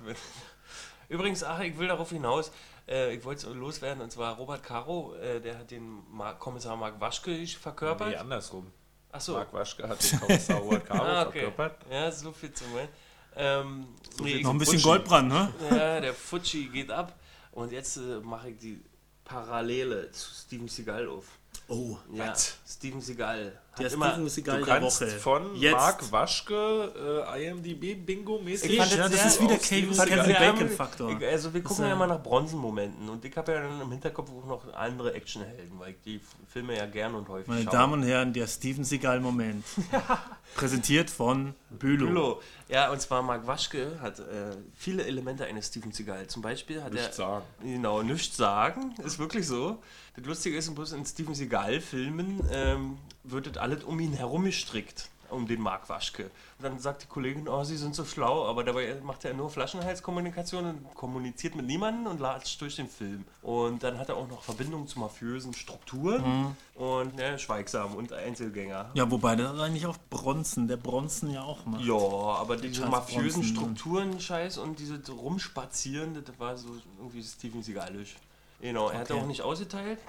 Übrigens, 1.11 1.43
ach, 1.43 1.59
ich 1.59 1.77
will 1.77 1.89
darauf 1.89 2.09
hinaus, 2.09 2.51
äh, 2.87 3.13
ich 3.13 3.23
wollte 3.25 3.49
es 3.49 3.53
loswerden, 3.53 4.01
und 4.01 4.11
zwar 4.11 4.35
Robert 4.37 4.63
Caro, 4.63 5.13
äh, 5.15 5.41
der 5.41 5.59
hat 5.59 5.69
den 5.69 5.99
Mark, 6.09 6.39
Kommissar 6.39 6.77
Mark 6.77 6.99
Waschke 7.01 7.45
verkörpert. 7.47 8.09
Nee, 8.09 8.15
andersrum. 8.15 8.71
Achso, 9.11 9.33
Mark 9.33 9.53
Waschke 9.53 9.89
hat 9.89 10.01
den 10.09 10.19
Kommissar 10.21 10.57
Robert 10.61 10.85
Caro 10.85 11.03
ah, 11.03 11.21
okay. 11.27 11.41
verkörpert. 11.41 11.75
Ja, 11.91 12.09
so 12.11 12.31
viel 12.31 12.53
zu 12.53 12.63
meinen. 12.73 12.87
Ähm, 13.35 13.87
nee, 14.21 14.35
ich- 14.35 14.43
Noch 14.43 14.51
ein 14.51 14.57
bisschen 14.57 14.75
Futschi. 14.79 14.87
Goldbrand, 14.89 15.27
ne? 15.27 15.53
Ja, 15.69 15.99
der 15.99 16.13
Futschi 16.13 16.67
geht 16.67 16.89
ab. 16.91 17.13
Und 17.51 17.73
jetzt 17.73 17.97
äh, 17.97 18.19
mache 18.23 18.51
ich 18.51 18.57
die 18.59 18.81
Parallele 19.25 20.11
zu 20.13 20.31
Steven 20.33 20.69
Seagal 20.69 21.09
auf. 21.09 21.25
Oh, 21.67 21.97
Ja, 22.13 22.33
Steven 22.65 23.01
Seagal. 23.01 23.59
Der 23.79 23.89
immer, 23.91 24.11
Steven 24.11 24.29
Seagal 24.29 24.59
Du 24.59 24.65
der 24.65 24.79
kannst 24.79 25.01
Woche. 25.01 25.11
von 25.11 25.55
Jetzt. 25.55 25.71
Mark 25.73 26.11
Waschke 26.11 27.23
äh, 27.27 27.47
IMDb 27.47 27.95
Bingo 28.05 28.39
mäßig. 28.39 28.71
Ich 28.71 28.77
fand 28.77 28.91
ja, 28.91 29.07
das 29.07 29.25
ist 29.25 29.41
wieder 29.41 29.57
Kevin, 29.57 29.93
Seagal. 29.93 30.27
Bacon-Faktor. 30.27 31.11
Ich, 31.17 31.25
also 31.25 31.53
wir 31.53 31.63
gucken 31.63 31.85
ist, 31.85 31.89
ja 31.89 31.93
immer 31.93 32.07
nach 32.07 32.21
Bronzenmomenten 32.21 33.07
und 33.07 33.23
ich 33.23 33.35
habe 33.37 33.53
ja 33.53 33.61
dann 33.61 33.79
im 33.81 33.89
Hinterkopf 33.91 34.29
auch 34.29 34.45
noch 34.45 34.73
andere 34.73 35.13
Actionhelden, 35.13 35.79
weil 35.79 35.91
ich 35.91 36.01
die 36.05 36.21
Filme 36.49 36.75
ja 36.77 36.85
gern 36.85 37.15
und 37.15 37.29
häufig 37.29 37.47
Meine 37.47 37.63
schaue. 37.63 37.71
Damen 37.71 37.93
und 37.93 38.03
Herren, 38.03 38.33
der 38.33 38.47
Steven 38.47 38.83
Seagal-Moment. 38.83 39.63
Präsentiert 40.55 41.09
von 41.09 41.53
Bülow. 41.69 42.07
Bülow. 42.07 42.41
Ja, 42.67 42.91
und 42.91 43.01
zwar 43.01 43.21
Mark 43.21 43.47
Waschke 43.47 43.99
hat 44.01 44.19
äh, 44.19 44.23
viele 44.75 45.05
Elemente 45.05 45.45
eines 45.45 45.67
Steven 45.67 45.93
Seagal. 45.93 46.27
Zum 46.27 46.41
Beispiel 46.41 46.83
hat 46.83 46.91
Nicht 46.91 47.05
er 47.05 47.13
sagen. 47.13 47.45
Genau, 47.61 48.01
nichts 48.01 48.35
sagen, 48.35 48.93
ist 49.03 49.17
wirklich 49.17 49.47
so. 49.47 49.81
Das 50.15 50.25
Lustige 50.25 50.57
ist, 50.57 50.73
bloß 50.75 50.91
in 50.91 51.05
Steven 51.05 51.33
Seagal-Filmen 51.33 52.41
ähm, 52.51 52.97
wird 53.23 53.47
das 53.47 53.57
alles 53.57 53.83
um 53.83 53.99
ihn 53.99 54.13
herum 54.13 54.45
gestrickt, 54.45 55.09
um 55.29 55.47
den 55.47 55.61
Mark 55.61 55.87
Waschke. 55.89 56.23
Und 56.23 56.63
dann 56.63 56.79
sagt 56.79 57.03
die 57.03 57.07
Kollegin, 57.07 57.47
oh, 57.47 57.63
sie 57.63 57.77
sind 57.77 57.95
so 57.95 58.03
schlau, 58.03 58.45
aber 58.47 58.63
dabei 58.63 58.97
macht 59.03 59.23
er 59.25 59.33
nur 59.33 59.49
Flaschenhalskommunikation 59.49 60.65
und 60.65 60.93
kommuniziert 60.93 61.55
mit 61.55 61.65
niemandem 61.65 62.07
und 62.07 62.19
latscht 62.19 62.59
durch 62.61 62.75
den 62.75 62.89
Film. 62.89 63.23
Und 63.41 63.81
dann 63.83 63.97
hat 63.97 64.09
er 64.09 64.17
auch 64.17 64.27
noch 64.27 64.43
Verbindungen 64.43 64.87
zu 64.87 64.99
mafiösen 64.99 65.53
Strukturen 65.53 66.55
und 66.75 67.15
ne, 67.15 67.39
schweigsam 67.39 67.95
und 67.95 68.11
Einzelgänger. 68.13 68.91
Ja, 68.93 69.09
wobei 69.09 69.35
das 69.35 69.57
eigentlich 69.59 69.85
auch 69.85 69.97
Bronzen, 70.09 70.67
der 70.67 70.77
Bronzen 70.77 71.31
ja 71.31 71.43
auch 71.43 71.65
macht. 71.65 71.83
Ja, 71.85 71.95
aber 71.95 72.57
diese 72.57 72.81
Charles 72.81 72.91
mafiösen 72.91 73.41
Bronson. 73.41 73.55
Strukturen, 73.75 74.19
Scheiß 74.19 74.57
und 74.57 74.79
diese 74.79 74.99
Rumspazieren, 75.11 76.13
das 76.13 76.39
war 76.39 76.57
so 76.57 76.69
irgendwie 76.99 77.23
Steven 77.23 77.63
Seagalisch. 77.63 78.15
Genau, 78.59 78.89
er 78.89 78.99
hat 78.99 79.09
Okay. 79.11 79.19
auch 79.19 79.25
nicht 79.25 79.41
ausgeteilt. 79.41 79.99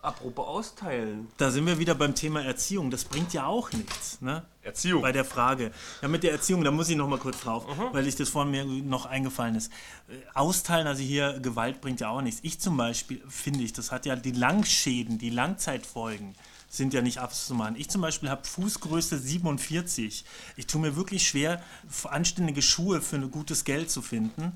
Apropos 0.00 0.46
austeilen. 0.46 1.28
Da 1.38 1.50
sind 1.50 1.66
wir 1.66 1.78
wieder 1.78 1.94
beim 1.94 2.14
Thema 2.14 2.42
Erziehung. 2.42 2.90
Das 2.90 3.04
bringt 3.04 3.32
ja 3.32 3.46
auch 3.46 3.72
nichts, 3.72 4.20
ne? 4.20 4.44
Erziehung. 4.62 5.02
Bei 5.02 5.12
der 5.12 5.24
Frage. 5.24 5.72
Ja, 6.02 6.08
mit 6.08 6.22
der 6.22 6.32
Erziehung, 6.32 6.62
da 6.62 6.70
muss 6.70 6.88
ich 6.88 6.96
noch 6.96 7.08
mal 7.08 7.18
kurz 7.18 7.40
drauf, 7.40 7.66
weil 7.92 8.06
ich 8.06 8.14
das 8.14 8.28
vorhin 8.28 8.50
mir 8.50 8.64
noch 8.64 9.06
eingefallen 9.06 9.56
ist. 9.56 9.72
Äh, 10.08 10.14
Austeilen, 10.34 10.86
also 10.86 11.02
hier 11.02 11.40
Gewalt 11.40 11.80
bringt 11.80 12.00
ja 12.00 12.10
auch 12.10 12.20
nichts. 12.20 12.40
Ich 12.42 12.60
zum 12.60 12.76
Beispiel, 12.76 13.22
finde 13.28 13.64
ich, 13.64 13.72
das 13.72 13.90
hat 13.90 14.06
ja 14.06 14.14
die 14.14 14.32
Langschäden, 14.32 15.18
die 15.18 15.30
Langzeitfolgen 15.30 16.34
sind 16.68 16.94
ja 16.94 17.02
nicht 17.02 17.18
abzumachen. 17.18 17.76
Ich 17.76 17.88
zum 17.88 18.02
Beispiel 18.02 18.28
habe 18.28 18.46
Fußgröße 18.46 19.18
47. 19.18 20.24
Ich 20.56 20.66
tue 20.66 20.80
mir 20.80 20.96
wirklich 20.96 21.26
schwer, 21.26 21.62
anständige 22.04 22.62
Schuhe 22.62 23.00
für 23.00 23.16
ein 23.16 23.30
gutes 23.30 23.64
Geld 23.64 23.90
zu 23.90 24.02
finden. 24.02 24.52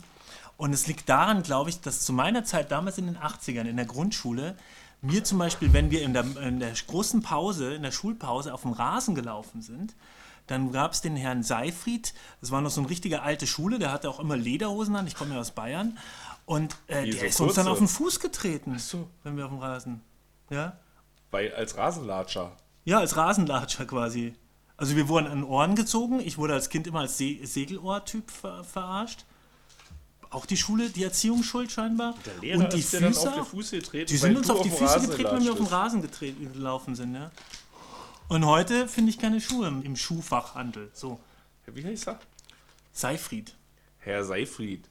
Und 0.57 0.73
es 0.73 0.87
liegt 0.87 1.09
daran, 1.09 1.43
glaube 1.43 1.71
ich, 1.71 1.81
dass 1.81 2.01
zu 2.01 2.13
meiner 2.13 2.45
Zeit, 2.45 2.71
damals 2.71 2.99
in 2.99 3.07
den 3.07 3.17
80ern, 3.17 3.65
in 3.65 3.77
der 3.77 3.87
Grundschule, 3.87 4.57
mir 5.03 5.25
zum 5.25 5.39
Beispiel, 5.39 5.73
wenn 5.73 5.91
wir 5.91 6.03
in 6.03 6.15
der, 6.15 6.25
in 6.37 6.61
der 6.61 6.73
großen 6.87 7.23
Pause, 7.23 7.75
in 7.75 7.83
der 7.83 7.91
Schulpause 7.91 8.55
auf 8.55 8.63
dem 8.63 8.73
Rasen 8.73 9.15
gelaufen 9.15 9.61
sind, 9.61 9.95
dann 10.47 10.73
gab 10.73 10.93
es 10.93 11.01
den 11.01 11.17
Herrn 11.17 11.43
Seifried, 11.43 12.15
das 12.41 12.51
war 12.51 12.61
noch 12.61 12.71
so 12.71 12.81
eine 12.81 12.91
richtige 12.91 13.23
alte 13.23 13.47
Schule, 13.47 13.79
der 13.79 13.93
hatte 13.93 14.09
auch 14.09 14.21
immer 14.21 14.37
Lederhosen 14.37 14.97
an, 14.97 15.07
ich 15.07 15.15
komme 15.15 15.35
ja 15.35 15.41
aus 15.41 15.53
Bayern. 15.53 15.99
Und 16.47 16.77
äh, 16.87 17.05
der 17.05 17.13
so 17.13 17.27
ist 17.27 17.41
uns 17.41 17.55
dann 17.55 17.69
auf 17.69 17.79
den 17.79 17.89
Fuß 17.89 18.21
getreten, 18.21 18.79
so. 18.79 19.09
wenn 19.23 19.37
wir 19.37 19.45
auf 19.45 19.51
dem 19.51 19.61
Rasen. 19.61 20.03
Ja? 20.51 20.77
Bei, 21.31 21.55
als 21.55 21.77
Rasenlatscher. 21.77 22.57
Ja, 22.85 22.99
als 22.99 23.17
Rasenlatscher 23.17 23.87
quasi. 23.87 24.35
Also 24.77 24.97
wir 24.97 25.09
wurden 25.09 25.29
an 25.29 25.45
Ohren 25.45 25.77
gezogen. 25.77 26.19
Ich 26.21 26.39
wurde 26.39 26.55
als 26.55 26.69
Kind 26.69 26.87
immer 26.89 27.01
als 27.01 27.17
Se 27.17 27.39
Segelohr-Typ 27.43 28.31
ver 28.31 28.65
verarscht. 28.65 29.25
Auch 30.33 30.47
die 30.47 30.57
Schule, 30.57 30.89
die 30.89 31.05
Erziehung 31.05 31.43
schuld 31.43 31.71
scheinbar. 31.71 32.15
und 32.41 32.73
die 32.73 32.83
Füße 32.83 33.33
auf 33.33 33.51
die. 33.51 33.57
Füße 33.57 33.77
getreten. 33.77 34.07
Die 34.07 34.17
sind 34.17 34.37
uns 34.37 34.49
auf 34.49 34.63
die 34.63 34.71
Füße 34.71 35.01
getreten, 35.01 35.31
wenn 35.31 35.45
wir 35.45 35.53
auf 35.53 35.59
dem 35.59 35.67
gelatscht 35.67 35.73
Rasen 35.73 36.03
getreten, 36.03 36.53
gelaufen 36.53 36.95
sind. 36.95 37.15
Ja. 37.15 37.31
Und 38.29 38.47
heute 38.47 38.89
finde 38.89 39.11
ich 39.11 39.19
keine 39.19 39.43
Schuhe 39.43 39.69
im, 39.69 39.83
im 39.83 39.95
Schuhfachhandel. 39.95 40.91
So. 40.95 41.21
Wie 41.67 41.85
heißt 41.85 42.09
er? 42.09 42.19
Seifried. 42.93 43.55
Herr 43.99 44.25
Seifried. 44.25 44.89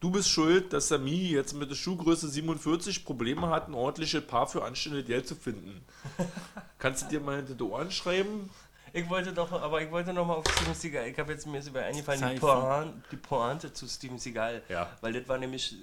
Du 0.00 0.10
bist 0.10 0.30
schuld, 0.30 0.72
dass 0.72 0.88
der 0.88 0.98
Mi 0.98 1.28
jetzt 1.30 1.52
mit 1.52 1.70
der 1.70 1.76
Schuhgröße 1.76 2.28
47 2.28 3.04
Probleme 3.04 3.50
hat, 3.50 3.68
ein 3.68 3.74
ordentliches 3.74 4.26
Paar 4.26 4.48
für 4.48 4.64
anständiges 4.64 5.06
Geld 5.06 5.28
zu 5.28 5.36
finden. 5.36 5.84
Kannst 6.78 7.02
du 7.02 7.08
dir 7.08 7.20
mal 7.20 7.36
hinter 7.36 7.54
die 7.54 7.62
Ohren 7.62 7.90
schreiben? 7.90 8.48
Ich 8.94 9.08
wollte 9.08 9.32
doch, 9.32 9.50
aber 9.52 9.80
ich 9.80 9.90
wollte 9.90 10.12
noch 10.12 10.26
mal 10.26 10.34
auf 10.34 10.44
Steven 10.52 10.74
Seagal. 10.74 11.08
Ich 11.08 11.18
habe 11.18 11.32
jetzt 11.32 11.46
mir 11.46 11.58
ist 11.58 11.68
über 11.68 11.82
eingefallen, 11.82 12.34
die. 12.34 12.38
Pointe, 12.38 13.02
die 13.10 13.16
Pointe 13.16 13.72
zu 13.72 13.88
Steven 13.88 14.18
Seagal. 14.18 14.62
Ja. 14.68 14.90
Weil 15.00 15.14
das 15.14 15.26
war 15.28 15.38
nämlich, 15.38 15.74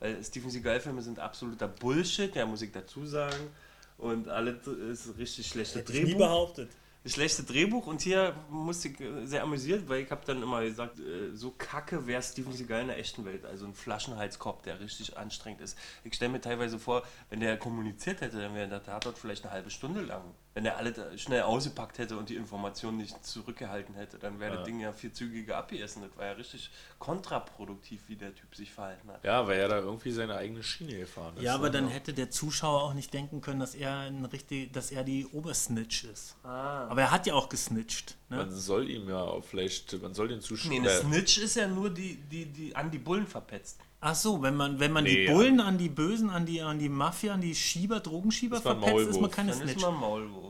weil 0.00 0.22
Steven 0.22 0.50
Seagal-Filme 0.50 1.00
sind 1.00 1.18
absoluter 1.18 1.68
Bullshit, 1.68 2.34
ja, 2.34 2.44
muss 2.44 2.62
ich 2.62 2.72
dazu 2.72 3.06
sagen. 3.06 3.50
Und 3.96 4.28
alles 4.28 4.66
ist 4.66 5.18
richtig 5.18 5.46
schlechte 5.46 5.82
Drehbuch. 5.82 6.18
behauptet. 6.18 6.70
schlechte 7.04 7.42
Drehbuch 7.42 7.86
und 7.86 8.02
hier 8.02 8.34
musste 8.50 8.88
ich 8.88 8.98
sehr 9.24 9.42
amüsiert, 9.42 9.88
weil 9.88 10.02
ich 10.02 10.10
habe 10.10 10.24
dann 10.26 10.42
immer 10.42 10.62
gesagt, 10.62 11.00
äh, 11.00 11.34
so 11.34 11.52
kacke 11.56 12.06
wäre 12.06 12.22
Steven 12.22 12.52
Seagal 12.52 12.82
in 12.82 12.88
der 12.88 12.98
echten 12.98 13.24
Welt, 13.24 13.44
also 13.44 13.64
ein 13.64 13.74
Flaschenhalskopf, 13.74 14.62
der 14.62 14.78
richtig 14.78 15.16
anstrengend 15.16 15.62
ist. 15.62 15.76
Ich 16.04 16.14
stelle 16.14 16.30
mir 16.30 16.40
teilweise 16.40 16.78
vor, 16.78 17.02
wenn 17.30 17.40
der 17.40 17.56
kommuniziert 17.56 18.20
hätte, 18.20 18.38
dann 18.38 18.54
wäre 18.54 18.68
der 18.68 18.82
Tatort 18.82 19.18
vielleicht 19.18 19.44
eine 19.44 19.52
halbe 19.52 19.70
Stunde 19.70 20.02
lang. 20.02 20.22
Wenn 20.58 20.66
er 20.66 20.76
alle 20.76 20.90
da 20.90 21.16
schnell 21.16 21.42
ausgepackt 21.42 21.98
hätte 21.98 22.16
und 22.18 22.30
die 22.30 22.34
Informationen 22.34 22.96
nicht 22.96 23.24
zurückgehalten 23.24 23.94
hätte, 23.94 24.18
dann 24.18 24.40
wäre 24.40 24.56
das 24.56 24.64
Ding 24.64 24.80
ja 24.80 24.90
viel 24.90 25.12
zügiger 25.12 25.56
abgeessen. 25.56 26.02
Das 26.02 26.10
war 26.18 26.26
ja 26.26 26.32
richtig 26.32 26.68
kontraproduktiv, 26.98 28.00
wie 28.08 28.16
der 28.16 28.34
Typ 28.34 28.56
sich 28.56 28.72
verhalten 28.72 29.08
hat. 29.08 29.22
Ja, 29.22 29.46
weil 29.46 29.56
er 29.60 29.68
da 29.68 29.78
irgendwie 29.78 30.10
seine 30.10 30.34
eigene 30.34 30.64
Schiene 30.64 30.98
gefahren 30.98 31.36
ist. 31.36 31.44
Ja, 31.44 31.54
aber 31.54 31.70
dann 31.70 31.86
hätte 31.86 32.12
der 32.12 32.32
Zuschauer 32.32 32.82
auch 32.82 32.94
nicht 32.94 33.14
denken 33.14 33.40
können, 33.40 33.60
dass 33.60 33.76
er 33.76 33.98
ein 33.98 34.24
richtig, 34.24 34.72
dass 34.72 34.90
er 34.90 35.04
die 35.04 35.26
Obersnitch 35.26 36.02
ist. 36.02 36.34
Ah. 36.42 36.88
Aber 36.88 37.02
er 37.02 37.12
hat 37.12 37.28
ja 37.28 37.34
auch 37.34 37.48
gesnitcht. 37.48 38.16
Man 38.28 38.48
Ne? 38.48 38.52
soll 38.56 38.90
ihm 38.90 39.08
ja 39.08 39.22
auch 39.22 39.44
vielleicht, 39.44 40.02
man 40.02 40.12
soll 40.12 40.26
den 40.26 40.40
Zuschauer. 40.40 40.72
Nee, 40.72 40.80
eine 40.80 40.90
Snitch 40.90 41.38
ist 41.38 41.54
ja 41.54 41.68
nur 41.68 41.88
die, 41.90 42.16
die, 42.16 42.46
die 42.46 42.74
an 42.74 42.90
die 42.90 42.98
Bullen 42.98 43.28
verpetzt. 43.28 43.78
Ach 44.00 44.14
so, 44.14 44.42
wenn 44.42 44.54
man, 44.54 44.78
wenn 44.78 44.92
man 44.92 45.02
Nee, 45.04 45.10
die 45.10 45.22
ja. 45.24 45.32
Bullen 45.32 45.60
an 45.60 45.76
die 45.76 45.88
Bösen, 45.88 46.30
an 46.30 46.46
die, 46.46 46.60
an 46.62 46.78
die 46.78 46.88
Mafia, 46.88 47.34
an 47.34 47.40
die 47.40 47.54
Schieber, 47.54 47.98
Drogenschieber 47.98 48.60
verpetzt, 48.60 49.08
ist 49.08 49.20
man 49.20 49.30
keine 49.30 49.50
Dann 49.50 49.68
Snitch. 49.68 49.84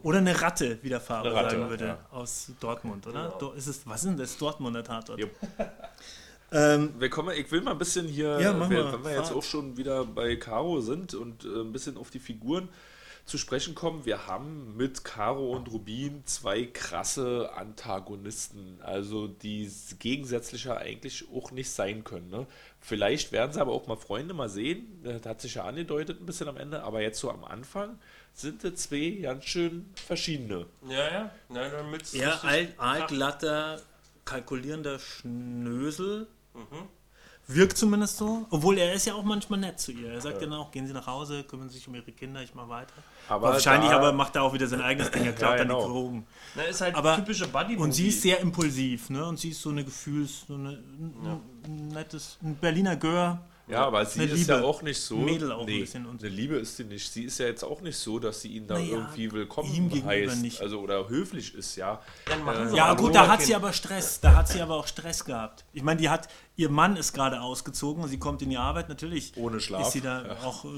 Oder 0.03 0.18
eine 0.18 0.40
Ratte, 0.40 0.78
wie 0.82 0.90
der 0.90 1.01
Fahrer 1.01 1.32
Ratte, 1.34 1.57
sagen 1.57 1.70
würde, 1.70 1.86
ja. 1.86 1.99
aus 2.11 2.53
Dortmund, 2.61 3.07
oder? 3.07 3.34
Genau. 3.38 3.53
Ist 3.53 3.66
es, 3.66 3.86
was 3.86 4.03
ist 4.05 4.11
denn 4.11 4.18
das 4.18 4.36
Dortmunder 4.36 4.84
Tatort? 4.84 5.18
Jupp. 5.18 5.30
Ähm, 6.51 6.94
Wir 6.99 7.11
kommen, 7.11 7.36
ich 7.36 7.51
will 7.53 7.61
mal 7.61 7.72
ein 7.72 7.78
bisschen 7.78 8.07
hier, 8.07 8.40
Ja, 8.40 8.55
mal, 8.55 8.70
wenn 8.70 9.05
wir 9.05 9.12
jetzt 9.12 9.32
auch 9.32 9.42
schon 9.42 9.76
wieder 9.76 10.07
bei 10.07 10.36
Caro 10.36 10.80
sind 10.80 11.12
und 11.12 11.44
äh, 11.44 11.61
ein 11.61 11.72
bisschen 11.72 11.99
auf 11.99 12.11
die 12.11 12.20
Figuren 12.20 12.70
zu 13.26 13.36
sprechen 13.36 13.74
kommen, 13.74 14.07
wir 14.07 14.26
haben 14.26 14.74
mit 14.76 15.05
Caro 15.05 15.55
und 15.55 15.70
Rubin 15.70 16.22
zwei 16.24 16.64
krasse 16.64 17.51
Antagonisten, 17.55 18.78
also 18.80 19.28
die 19.28 19.70
gegensätzlicher 19.99 20.78
eigentlich 20.78 21.26
auch 21.34 21.51
nicht 21.51 21.70
sein 21.70 22.05
können. 22.05 22.30
Ne? 22.30 22.46
Vielleicht 22.80 23.32
werden 23.32 23.52
sie 23.52 23.60
aber 23.60 23.72
auch 23.72 23.86
mal 23.86 23.96
Freunde 23.96 24.34
mal 24.34 24.48
sehen, 24.48 25.00
das 25.02 25.26
hat 25.26 25.40
sich 25.40 25.54
ja 25.56 25.64
angedeutet 25.64 26.20
ein 26.20 26.26
bisschen 26.26 26.48
am 26.48 26.56
Ende, 26.56 26.82
aber 26.82 27.02
jetzt 27.02 27.18
so 27.18 27.30
am 27.30 27.44
Anfang 27.44 27.98
sind 28.32 28.62
die 28.62 28.74
zwei 28.74 29.18
ganz 29.22 29.44
schön 29.44 29.90
verschiedene. 29.94 30.66
Ja, 30.88 31.10
ja. 31.10 31.30
Na, 31.48 31.68
damit 31.68 32.14
eher 32.14 32.42
alt, 32.44 32.78
altglatter, 32.78 33.80
kalkulierender 34.24 34.98
Schnösel. 34.98 36.28
Mhm. 36.54 36.88
Wirkt 37.51 37.78
zumindest 37.78 38.18
so. 38.18 38.46
Obwohl 38.51 38.76
er 38.76 38.92
ist 38.92 39.07
ja 39.07 39.14
auch 39.14 39.22
manchmal 39.22 39.59
nett 39.59 39.80
zu 39.80 39.90
ihr. 39.90 40.12
Er 40.12 40.20
sagt 40.20 40.42
ja 40.42 40.46
dann 40.46 40.59
auch, 40.59 40.70
gehen 40.70 40.86
Sie 40.86 40.92
nach 40.92 41.07
Hause, 41.07 41.44
kümmern 41.44 41.70
Sie 41.70 41.78
sich 41.78 41.88
um 41.88 41.94
Ihre 41.94 42.12
Kinder, 42.12 42.42
ich 42.42 42.55
mache 42.55 42.68
weiter. 42.68 42.92
Aber 43.26 43.49
Wahrscheinlich 43.53 43.88
da- 43.90 43.96
aber 43.96 44.12
macht 44.12 44.36
er 44.36 44.42
auch 44.42 44.53
wieder 44.53 44.66
sein 44.66 44.82
eigenes 44.82 45.11
Ding, 45.11 45.24
er 45.24 45.32
klaut 45.32 45.53
Ja, 45.53 45.59
dann 45.64 45.68
genau. 45.68 45.80
die 45.86 45.88
Drogen. 45.92 46.26
Na, 46.55 46.62
ist 46.64 46.80
halt 46.82 46.94
Aber- 46.94 47.16
typische 47.16 47.49
buddy 47.49 47.76
Und 47.76 47.92
sie 47.92 48.09
ist 48.09 48.20
sehr 48.20 48.40
impulsiv, 48.40 49.09
ne? 49.09 49.24
Und 49.24 49.38
sie 49.38 49.49
ist 49.51 49.62
so 49.62 49.70
eine 49.70 49.82
Gefühls, 49.82 50.44
so 50.46 50.55
eine, 50.55 50.70
ein, 50.70 51.40
ein 51.64 51.88
nettes, 51.88 52.36
ein 52.42 52.55
Berliner 52.57 52.96
Gör. 52.96 53.40
Ja, 53.68 53.86
aber 53.86 54.04
sie 54.06 54.20
Eine 54.22 54.30
ist 54.32 54.38
Liebe. 54.40 54.52
ja 54.52 54.62
auch 54.62 54.80
nicht 54.82 55.00
so. 55.00 55.16
Mädel 55.16 55.52
auch 55.52 55.60
ein 55.60 55.66
bisschen 55.66 56.06
und- 56.06 56.22
eine 56.22 56.30
Liebe 56.34 56.56
ist 56.56 56.76
sie 56.76 56.84
nicht. 56.84 57.12
Sie 57.12 57.24
ist 57.24 57.38
ja 57.38 57.46
jetzt 57.46 57.62
auch 57.62 57.80
nicht 57.82 57.96
so, 57.98 58.18
dass 58.18 58.40
sie 58.40 58.48
ihn 58.56 58.66
da 58.66 58.74
Naja, 58.74 58.86
irgendwie 58.96 59.30
willkommen 59.30 59.68
ihm 59.74 59.88
gegenüber 59.90 60.10
heißt. 60.30 60.40
nicht. 60.42 60.60
Also 60.62 60.80
oder 60.80 61.08
höflich 61.08 61.54
ist, 61.54 61.76
ja. 61.76 62.00
Dann 62.24 62.44
machen 62.44 62.70
sie 62.70 62.76
Ja, 62.76 62.86
aber 62.86 63.02
gut, 63.02 63.14
da 63.14 63.28
hat 63.28 63.38
Kind. 63.38 63.48
sie 63.48 63.54
aber 63.54 63.72
Stress. 63.74 64.20
Da 64.20 64.34
hat 64.34 64.48
sie 64.48 64.60
aber 64.62 64.74
auch 64.76 64.86
Stress 64.86 65.24
gehabt. 65.24 65.64
Ich 65.74 65.82
meine, 65.82 66.00
die 66.00 66.08
hat, 66.08 66.28
ihr 66.56 66.70
Mann 66.70 66.96
ist 66.96 67.12
gerade 67.12 67.40
ausgezogen 67.42 68.02
und 68.02 68.08
sie 68.08 68.18
kommt 68.18 68.40
in 68.42 68.50
die 68.50 68.56
Arbeit. 68.56 68.88
Natürlich 68.88 69.32
Ohne 69.36 69.60
Schlaf. 69.60 69.82
ist 69.88 69.92
sie 69.92 70.00
da 70.00 70.38
auch 70.44 70.64
äh, 70.64 70.68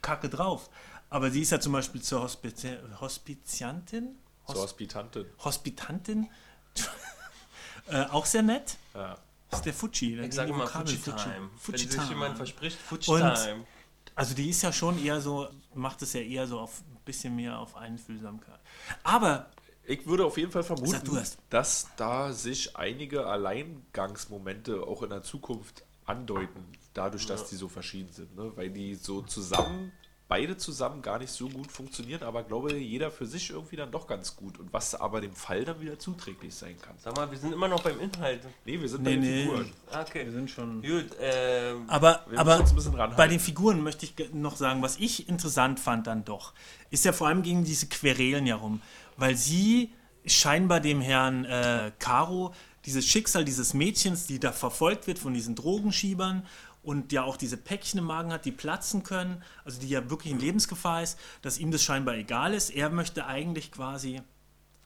kacke 0.00 0.28
drauf. 0.30 0.70
Aber 1.10 1.30
sie 1.30 1.42
ist 1.42 1.50
ja 1.52 1.60
zum 1.60 1.72
Beispiel 1.72 2.00
zur 2.02 2.22
Hospizi 2.22 2.76
Hospiziantin, 3.00 4.16
Zur 4.46 4.56
Hospitantin. 4.62 5.24
Hospitantin, 5.44 6.28
äh, 7.90 8.04
auch 8.10 8.26
sehr 8.26 8.42
nett. 8.42 8.76
Ja. 8.94 9.18
Das 9.50 9.60
ist 9.60 9.64
der 9.66 9.74
Fuji. 9.74 10.16
der 10.16 10.24
Ich 10.26 10.34
sage 10.34 10.50
immer 10.50 10.66
Fuji 10.66 10.96
Time. 10.98 11.16
Wenn 11.50 11.58
Fuji 11.58 11.78
sich 11.78 11.90
Time. 11.90 12.08
jemand 12.08 12.36
verspricht, 12.36 12.78
Fuji 12.78 13.10
Und- 13.10 13.34
Time. 13.34 13.66
Also 14.14 14.34
die 14.34 14.50
ist 14.50 14.62
ja 14.62 14.72
schon 14.72 15.02
eher 15.04 15.20
so, 15.20 15.48
macht 15.74 16.02
es 16.02 16.12
ja 16.12 16.20
eher 16.20 16.46
so 16.46 16.58
auf 16.58 16.80
ein 16.80 16.98
bisschen 17.04 17.36
mehr 17.36 17.58
auf 17.58 17.76
Einfühlsamkeit. 17.76 18.58
Aber 19.04 19.50
Ich 19.84 20.06
würde 20.06 20.24
auf 20.26 20.36
jeden 20.36 20.50
Fall 20.50 20.64
vermuten, 20.64 21.16
erst. 21.16 21.38
dass 21.50 21.86
da 21.96 22.32
sich 22.32 22.76
einige 22.76 23.26
Alleingangsmomente 23.26 24.82
auch 24.82 25.02
in 25.02 25.10
der 25.10 25.22
Zukunft 25.22 25.84
andeuten, 26.04 26.64
dadurch, 26.94 27.26
dass 27.26 27.48
die 27.48 27.56
so 27.56 27.68
verschieden 27.68 28.12
sind. 28.12 28.34
Ne? 28.36 28.52
Weil 28.56 28.70
die 28.70 28.94
so 28.96 29.22
zusammen, 29.22 29.92
beide 30.28 30.56
zusammen 30.58 31.00
gar 31.00 31.18
nicht 31.18 31.30
so 31.32 31.48
gut 31.48 31.72
funktionieren, 31.72 32.22
aber 32.22 32.42
glaube 32.42 32.76
jeder 32.76 33.10
für 33.10 33.26
sich 33.26 33.50
irgendwie 33.50 33.76
dann 33.76 33.90
doch 33.90 34.06
ganz 34.06 34.36
gut. 34.36 34.58
Und 34.58 34.72
was 34.72 34.94
aber 34.94 35.20
dem 35.20 35.32
Fall 35.34 35.64
dann 35.64 35.80
wieder 35.80 35.98
zuträglich 35.98 36.54
sein 36.54 36.76
kann. 36.80 36.94
Sag 36.98 37.16
mal, 37.16 37.30
wir 37.30 37.38
sind 37.38 37.52
immer 37.52 37.66
noch 37.68 37.82
beim 37.82 37.98
Inhalt. 37.98 38.42
Nee, 38.66 38.78
wir 38.80 38.88
sind 38.88 39.02
Nee, 39.02 39.16
bei 39.16 39.20
den 39.22 39.22
nee. 39.22 39.42
Figuren. 39.44 39.72
Okay. 39.90 40.24
wir 40.26 40.32
sind 40.32 40.50
schon. 40.50 40.82
Gut, 40.82 41.06
ähm, 41.20 41.84
Aber, 41.88 42.24
aber 42.36 42.60
uns 42.60 42.70
ein 42.70 42.76
bisschen 42.76 42.92
ranhalten. 42.92 43.16
bei 43.16 43.28
den 43.28 43.40
Figuren 43.40 43.82
möchte 43.82 44.04
ich 44.04 44.32
noch 44.34 44.56
sagen, 44.56 44.82
was 44.82 44.98
ich 44.98 45.28
interessant 45.28 45.80
fand 45.80 46.06
dann 46.06 46.24
doch, 46.24 46.52
ist 46.90 47.04
ja 47.06 47.12
vor 47.12 47.28
allem 47.28 47.42
gegen 47.42 47.64
diese 47.64 47.86
Querelen 47.86 48.46
ja 48.46 48.56
rum. 48.56 48.82
Weil 49.16 49.34
sie 49.36 49.92
scheinbar 50.26 50.80
dem 50.80 51.00
Herrn 51.00 51.46
äh, 51.46 51.90
Caro 51.98 52.52
dieses 52.84 53.06
Schicksal 53.06 53.44
dieses 53.44 53.74
Mädchens, 53.74 54.26
die 54.26 54.38
da 54.38 54.52
verfolgt 54.52 55.06
wird 55.06 55.18
von 55.18 55.34
diesen 55.34 55.54
Drogenschiebern 55.54 56.46
und 56.88 57.12
ja 57.12 57.22
auch 57.22 57.36
diese 57.36 57.56
Päckchen 57.58 57.98
im 57.98 58.06
Magen 58.06 58.32
hat, 58.32 58.44
die 58.46 58.50
platzen 58.52 59.02
können, 59.02 59.42
also 59.64 59.78
die 59.80 59.88
ja 59.88 60.08
wirklich 60.10 60.32
in 60.32 60.38
Lebensgefahr 60.40 61.02
ist, 61.02 61.18
dass 61.42 61.58
ihm 61.58 61.70
das 61.70 61.82
scheinbar 61.82 62.14
egal 62.14 62.54
ist. 62.54 62.70
Er 62.70 62.88
möchte 62.88 63.26
eigentlich 63.26 63.70
quasi 63.70 64.22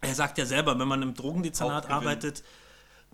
Er 0.00 0.14
sagt 0.16 0.36
ja 0.38 0.46
selber, 0.46 0.78
wenn 0.80 0.88
man 0.88 1.00
im 1.02 1.14
Drogendezernat 1.14 1.88
arbeitet, 1.88 2.42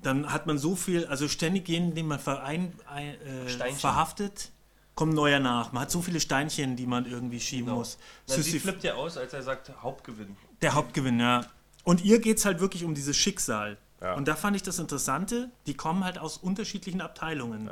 dann 0.01 0.32
hat 0.32 0.47
man 0.47 0.57
so 0.57 0.74
viel, 0.74 1.05
also 1.07 1.28
ständig 1.28 1.68
jeden, 1.68 1.95
den 1.95 2.07
man 2.07 2.18
verein, 2.18 2.72
ein, 2.86 3.14
äh, 3.20 3.72
verhaftet, 3.72 4.53
kommt 4.95 5.12
neuer 5.12 5.39
nach. 5.39 5.72
Man 5.72 5.82
hat 5.82 5.91
so 5.91 6.01
viele 6.01 6.18
Steinchen, 6.18 6.76
die 6.76 6.86
man 6.86 7.05
irgendwie 7.05 7.41
schieben 7.41 7.66
Genau. 7.66 7.78
muss. 7.80 7.99
Na, 8.26 8.36
sie 8.36 8.59
flippt 8.59 8.84
ja 8.84 8.95
aus, 8.95 9.18
als 9.18 9.32
er 9.34 9.43
sagt 9.43 9.70
Hauptgewinn. 9.82 10.36
der 10.62 10.74
Hauptgewinn, 10.74 11.20
ja. 11.20 11.45
Und 11.84 12.05
ihr 12.05 12.20
geht 12.20 12.39
es 12.39 12.45
halt 12.47 12.61
wirklich 12.61 12.84
um 12.84 12.95
dieses 12.95 13.16
Schicksal. 13.18 13.76
Ja. 14.01 14.14
Und 14.14 14.28
da 14.28 14.34
fand 14.34 14.57
ich 14.57 14.62
das 14.62 14.78
Interessante, 14.78 15.51
die 15.66 15.74
kommen 15.74 16.05
halt 16.05 16.18
aus 16.18 16.39
unterschiedlichen 16.39 17.01
Abteilungen. 17.01 17.68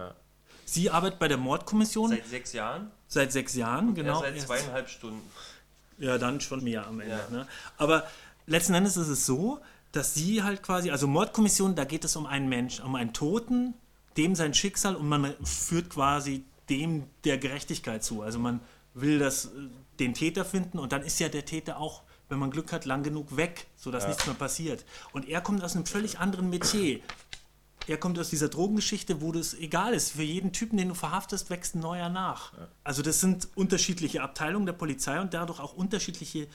Sie 0.67 0.91
arbeitet 0.91 1.19
bei 1.19 1.29
der 1.29 1.39
Mordkommission 1.39 2.11
seit, 2.11 2.19
Seit 2.21 2.31
sechs 2.31 2.53
Jahren, 2.53 2.91
sechs 3.09 3.55
Jahren, 3.55 3.95
genau. 3.95 4.23
er 4.23 4.33
seit 4.33 4.43
zweieinhalb 4.43 4.89
Stunden. 4.91 5.23
ja, 5.99 6.19
dann 6.19 6.41
schon 6.41 6.63
mehr 6.63 6.87
am 6.87 7.01
Ende. 7.01 7.17
Ja. 7.17 7.31
Ne? 7.31 7.47
Aber 7.79 8.07
letzten 8.47 8.75
Endes 8.75 8.97
ist 8.97 9.09
es 9.09 9.25
so, 9.25 9.61
dass 9.93 10.13
sie 10.15 10.43
halt 10.43 10.63
quasi, 10.63 10.91
also 10.91 11.07
Mordkommission, 11.07 11.75
da 11.77 11.85
geht 11.85 12.05
es 12.05 12.17
um 12.17 12.27
einen 12.27 12.49
Mensch, 12.49 12.81
um 12.81 12.97
einen 12.97 13.13
Toten, 13.13 13.75
dem 14.17 14.35
sein 14.35 14.55
Schicksal 14.55 14.97
und 14.97 15.09
man 15.09 15.35
führt 15.45 15.91
quasi 15.91 16.45
dem 16.69 17.05
der 17.25 17.39
Gerechtigkeit 17.39 18.03
zu. 18.03 18.23
Also 18.23 18.39
man 18.39 18.61
will 18.95 19.19
das, 19.19 19.47
äh, 19.47 19.51
den 20.01 20.15
Täter 20.15 20.45
finden 20.45 20.79
und 20.79 20.93
dann 20.93 21.03
ist 21.03 21.21
ja 21.21 21.29
der 21.29 21.45
Täter 21.45 21.79
auch, 21.79 22.03
wenn 22.29 22.39
man 22.41 22.51
Glück 22.51 22.73
hat, 22.73 22.87
lang 22.87 23.05
genug 23.05 23.37
weg, 23.37 23.67
sodass 23.77 24.09
nichts 24.09 24.27
mehr 24.27 24.35
passiert. 24.35 24.85
Und 25.13 25.29
er 25.29 25.41
kommt 25.41 25.63
aus 25.63 25.77
einem 25.77 25.87
völlig 25.87 26.19
anderen 26.19 26.51
Metier. 26.51 27.01
Er 27.89 27.99
kommt 27.99 28.19
aus 28.19 28.31
dieser 28.31 28.49
Drogengeschichte, 28.49 29.21
wo 29.21 29.31
das 29.31 29.55
egal 29.55 29.95
ist. 29.95 30.13
Für 30.13 30.23
jeden 30.23 30.53
Typen, 30.53 30.77
den 30.77 30.89
du 30.89 30.95
verhaftest, 30.95 31.51
wächst 31.51 31.77
ein 31.77 31.81
neuer 31.81 32.09
nach. 32.09 32.53
Also 32.83 33.03
das 33.03 33.21
sind 33.21 33.49
unterschiedliche 33.55 34.23
Abteilungen 34.23 34.67
der 34.67 34.73
Polizei 34.73 35.21
und 35.21 35.35
dadurch 35.35 35.61
auch 35.61 35.75
unterschiedliche 35.75 36.49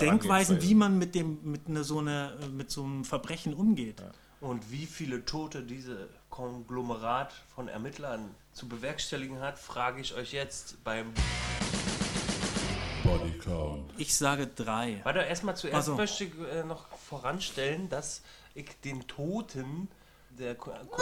Denkweisen, 0.00 0.62
wie 0.62 0.74
man 0.74 0.98
mit 0.98 1.14
dem 1.14 1.38
mit 1.42 1.68
einer, 1.68 1.84
so 1.84 2.00
einer 2.00 2.32
mit 2.50 2.70
so 2.70 2.82
einem 2.82 3.04
Verbrechen 3.04 3.54
umgeht. 3.54 4.02
Und 4.40 4.70
wie 4.70 4.86
viele 4.86 5.24
Tote 5.24 5.62
diese 5.62 6.08
Konglomerat 6.28 7.32
von 7.54 7.68
Ermittlern 7.68 8.34
zu 8.52 8.68
bewerkstelligen 8.68 9.40
hat, 9.40 9.58
frage 9.58 10.00
ich 10.00 10.14
euch 10.14 10.32
jetzt 10.32 10.82
beim. 10.82 11.12
Body 13.04 13.38
count. 13.38 13.92
Ich 13.96 14.16
sage 14.16 14.46
drei. 14.46 15.00
Warte, 15.04 15.20
erstmal 15.20 15.56
zuerst 15.56 15.76
Ach 15.76 15.82
so. 15.82 15.94
möchte 15.94 16.24
ich 16.24 16.32
äh, 16.52 16.64
noch 16.64 16.88
voranstellen, 16.96 17.88
dass 17.88 18.22
ich 18.54 18.68
den 18.82 19.06
Toten, 19.06 19.88
der, 20.38 20.56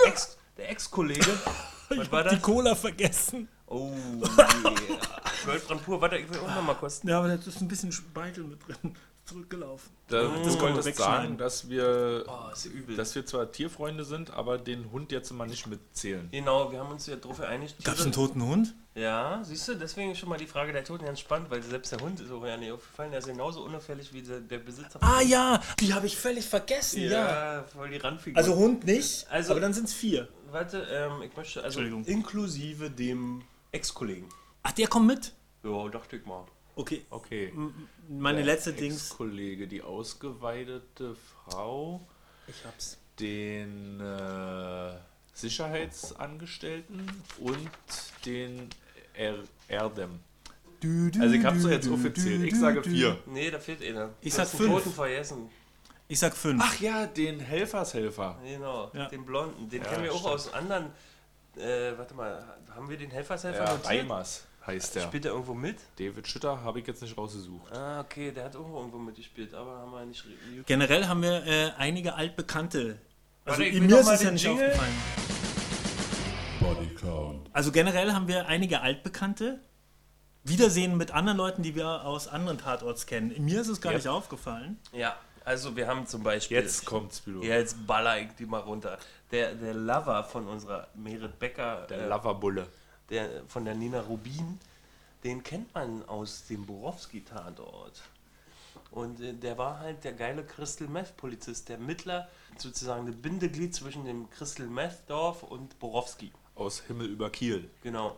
Ex, 0.07 0.37
der 0.57 0.71
Ex-Kollege, 0.71 1.27
was 1.89 2.13
war 2.13 2.23
Die 2.25 2.31
das? 2.31 2.43
Cola 2.43 2.75
vergessen. 2.75 3.49
Oh, 3.67 3.91
yeah. 4.39 4.99
Goldbrand 5.47 5.83
pur. 5.85 6.01
Warte, 6.01 6.17
ich 6.19 6.29
will 6.29 6.39
auch 6.41 6.55
noch 6.55 6.63
mal 6.63 6.75
kosten. 6.75 7.09
Ja, 7.09 7.19
aber 7.19 7.29
da 7.29 7.35
ist 7.35 7.61
ein 7.61 7.69
bisschen 7.69 7.91
Speichel 7.91 8.45
mit 8.45 8.61
drin. 8.67 8.95
Zurückgelaufen. 9.25 9.91
Da, 10.09 10.23
das 10.23 10.31
du 10.33 10.43
kann 10.43 10.53
man 10.53 10.61
wolltest 10.75 10.87
wegschneiden. 10.89 11.23
sagen, 11.23 11.39
dass 11.39 11.69
wir, 11.69 12.25
Oh, 12.27 12.53
ist 12.53 12.69
dass 12.99 13.15
wir 13.15 13.25
zwar 13.25 13.51
Tierfreunde 13.53 14.05
sind, 14.05 14.31
aber 14.33 14.59
den 14.59 14.91
Hund 14.91 15.13
jetzt 15.13 15.31
mal 15.33 15.47
nicht 15.47 15.67
mitzählen. 15.69 16.29
genau, 16.33 16.71
wir 16.73 16.81
haben 16.81 16.91
uns 16.91 17.07
ja 17.07 17.15
darauf 17.17 17.39
geeinigt. 17.39 17.77
Gab 17.85 17.95
es 17.95 18.03
einen 18.03 18.13
toten 18.13 18.43
Hund? 18.43 18.75
Ja, 18.95 19.41
siehst 19.43 19.69
du, 19.69 19.75
deswegen 19.75 20.15
schon 20.17 20.29
mal 20.29 20.37
die 20.39 20.47
Frage 20.47 20.73
der 20.73 20.85
Toten 20.85 21.07
ganz 21.07 21.21
spannend, 21.21 21.51
weil 21.51 21.63
selbst 21.63 21.93
der 21.93 22.01
Hund 22.01 22.21
ist 22.21 22.31
auch 22.31 22.45
ja 22.45 22.57
nicht 22.59 22.73
aufgefallen. 22.73 23.11
Der 23.11 23.21
ist 23.21 23.27
genauso 23.29 23.63
unauffällig 23.65 24.13
wie 24.13 24.21
der, 24.23 24.41
der 24.41 24.59
Besitzer. 24.59 24.99
Ah 25.03 25.23
ja, 25.23 25.63
die 25.81 25.95
habe 25.95 26.07
ich 26.07 26.17
völlig 26.17 26.45
vergessen. 26.45 27.03
Ja. 27.05 27.11
ja, 27.59 27.65
voll 27.65 27.89
die 27.91 27.97
Randfigur. 27.99 28.37
Also 28.37 28.55
Hund 28.57 28.85
nicht, 28.85 29.27
Also- 29.31 29.53
aber 29.53 29.61
dann 29.61 29.73
sind 29.73 29.85
es 29.89 29.95
vier. 29.95 30.29
warte, 30.51 30.87
ähm, 30.91 31.23
ich 31.23 31.35
möchte, 31.37 31.63
also 31.63 31.81
inklusive 31.81 32.91
dem 32.91 33.43
Ex-Kollegen. 33.71 34.29
Ach, 34.65 34.73
der 34.73 34.89
kommt 34.89 35.07
mit? 35.07 35.33
Ja, 35.63 35.89
dachte 35.89 36.17
ich 36.17 36.27
mal. 36.27 36.45
Okay. 36.75 37.05
Okay. 37.11 37.53
Meine 38.09 38.39
Der 38.39 38.47
letzte 38.47 38.73
Dings. 38.73 38.97
Ex-Kollege, 39.11 39.67
die 39.69 39.83
ausgeweidete 39.83 41.15
Frau, 41.45 42.07
Ich 42.47 42.65
hab's. 42.65 42.99
den 43.21 44.01
äh, 44.01 44.95
Sicherheitsangestellten 45.35 47.11
und 47.41 47.69
den 48.25 48.69
er 49.15 49.37
Erdem. 49.69 50.21
Also 51.21 51.35
ich 51.35 51.45
hab's 51.45 51.63
doch 51.63 51.71
jetzt 51.71 51.89
offiziell. 51.89 52.45
Ich 52.45 52.59
sage 52.59 52.83
vier. 52.83 53.17
Nee, 53.27 53.51
da 53.51 53.59
fehlt 53.61 53.83
einer. 53.83 54.11
Ich 54.21 54.31
Du 54.33 54.37
sag 54.39 54.49
fünf. 54.49 54.71
Toten 54.71 54.93
vergessen. 54.93 55.49
Ich 56.09 56.19
sag 56.19 56.35
fünf. 56.37 56.61
Ach 56.65 56.81
ja, 56.81 57.07
den 57.07 57.39
Helfershelfer. 57.39 58.39
Genau, 58.45 58.91
Ja. 58.93 59.09
den 59.09 59.25
Blonden. 59.25 59.69
Den 59.69 59.83
Ja, 59.83 59.89
kennen 59.89 60.05
wir 60.05 60.13
auch 60.13 60.19
stimmt. 60.19 60.35
aus 60.35 60.53
anderen. 60.53 60.87
Äh, 61.57 61.97
warte 61.97 62.15
mal, 62.15 62.57
haben 62.75 62.89
wir 62.89 62.97
den 62.97 63.11
Helfershelfer 63.11 63.65
Ja? 63.65 63.75
Reimers 63.85 64.45
heißt 64.67 64.95
der. 64.95 65.03
Spielt 65.03 65.25
er 65.25 65.33
irgendwo 65.33 65.55
mit? 65.55 65.77
David 65.99 66.27
Schütter 66.29 66.63
habe 66.63 66.81
ich 66.81 66.87
jetzt 66.87 67.03
nicht 67.03 67.17
rausgesucht. 67.17 67.73
Ah, 67.73 68.01
okay, 68.01 68.31
der 68.31 68.45
hat 68.45 68.57
auch 68.57 68.75
irgendwo 68.77 68.99
mitgespielt, 68.99 69.55
aber 69.55 69.79
haben 69.79 69.91
wir 69.93 70.05
nicht. 70.07 70.25
re- 70.25 70.63
Generell 70.67 71.07
haben 71.07 71.23
wir 71.23 71.45
äh, 71.47 71.71
einige 71.79 72.15
altbekannte. 72.15 72.99
Also 73.45 73.61
Warte, 73.63 73.81
mir 73.81 73.99
ist 73.99 74.09
es 74.09 74.23
ja 74.23 74.31
nicht 74.31 74.45
Jingle. 74.45 74.67
aufgefallen. 74.67 74.95
Body 76.61 76.95
count. 76.95 77.49
Also 77.53 77.73
generell 77.73 78.13
haben 78.13 78.29
wir 78.29 78.47
einige 78.47 78.81
altbekannte. 78.81 79.61
Wiedersehen 80.45 80.97
mit 80.97 81.13
anderen 81.13 81.39
Leuten, 81.39 81.63
die 81.63 81.75
wir 81.75 82.05
aus 82.05 82.27
anderen 82.29 82.59
Tatorts 82.59 83.07
kennen. 83.07 83.33
Mir 83.45 83.61
ist 83.61 83.69
es 83.69 83.81
gar 83.81 83.93
Ja. 83.93 83.99
nicht 83.99 84.09
aufgefallen. 84.09 84.79
Ja, 84.93 85.17
also 85.45 85.77
wir 85.77 85.87
haben 85.87 86.07
zum 86.07 86.23
Beispiel. 86.23 86.57
Jetzt 86.59 86.85
kommt's, 86.85 87.21
Bilo. 87.21 87.43
Ja, 87.43 87.57
jetzt 87.57 87.87
baller 87.87 88.19
ich 88.21 88.29
die 88.39 88.47
mal 88.47 88.59
runter. 88.61 88.99
Der, 89.31 89.55
der 89.55 89.75
Lover 89.75 90.25
von 90.25 90.47
unserer 90.49 90.89
Merit 90.95 91.39
Becker, 91.39 91.87
Der 91.89 91.99
äh, 92.03 92.09
Loverbulle. 92.09 92.67
Der, 93.13 93.45
von 93.47 93.65
der 93.65 93.75
Nina 93.75 94.01
Rubin, 94.01 94.59
den 95.23 95.45
kennt 95.45 95.73
man 95.75 96.09
aus 96.09 96.47
dem 96.47 96.67
Borowski-Tatort. 96.67 98.03
Und 98.91 99.21
äh, 99.21 99.35
der 99.35 99.59
war 99.59 99.79
halt 99.79 100.03
der 100.03 100.13
geile 100.13 100.45
Crystal 100.45 100.89
Meth-Polizist, 100.89 101.69
der 101.69 101.79
Mittler, 101.79 102.29
sozusagen 102.57 103.07
ein 103.07 103.23
Bindeglied 103.23 103.75
zwischen 103.75 104.05
dem 104.05 104.29
Crystal 104.31 104.67
Meth-Dorf 104.67 105.43
und 105.43 105.79
Borowski. 105.79 106.33
Aus 106.55 106.81
Himmel 106.81 107.09
über 107.09 107.31
Kiel. 107.31 107.71
Genau. 107.83 108.17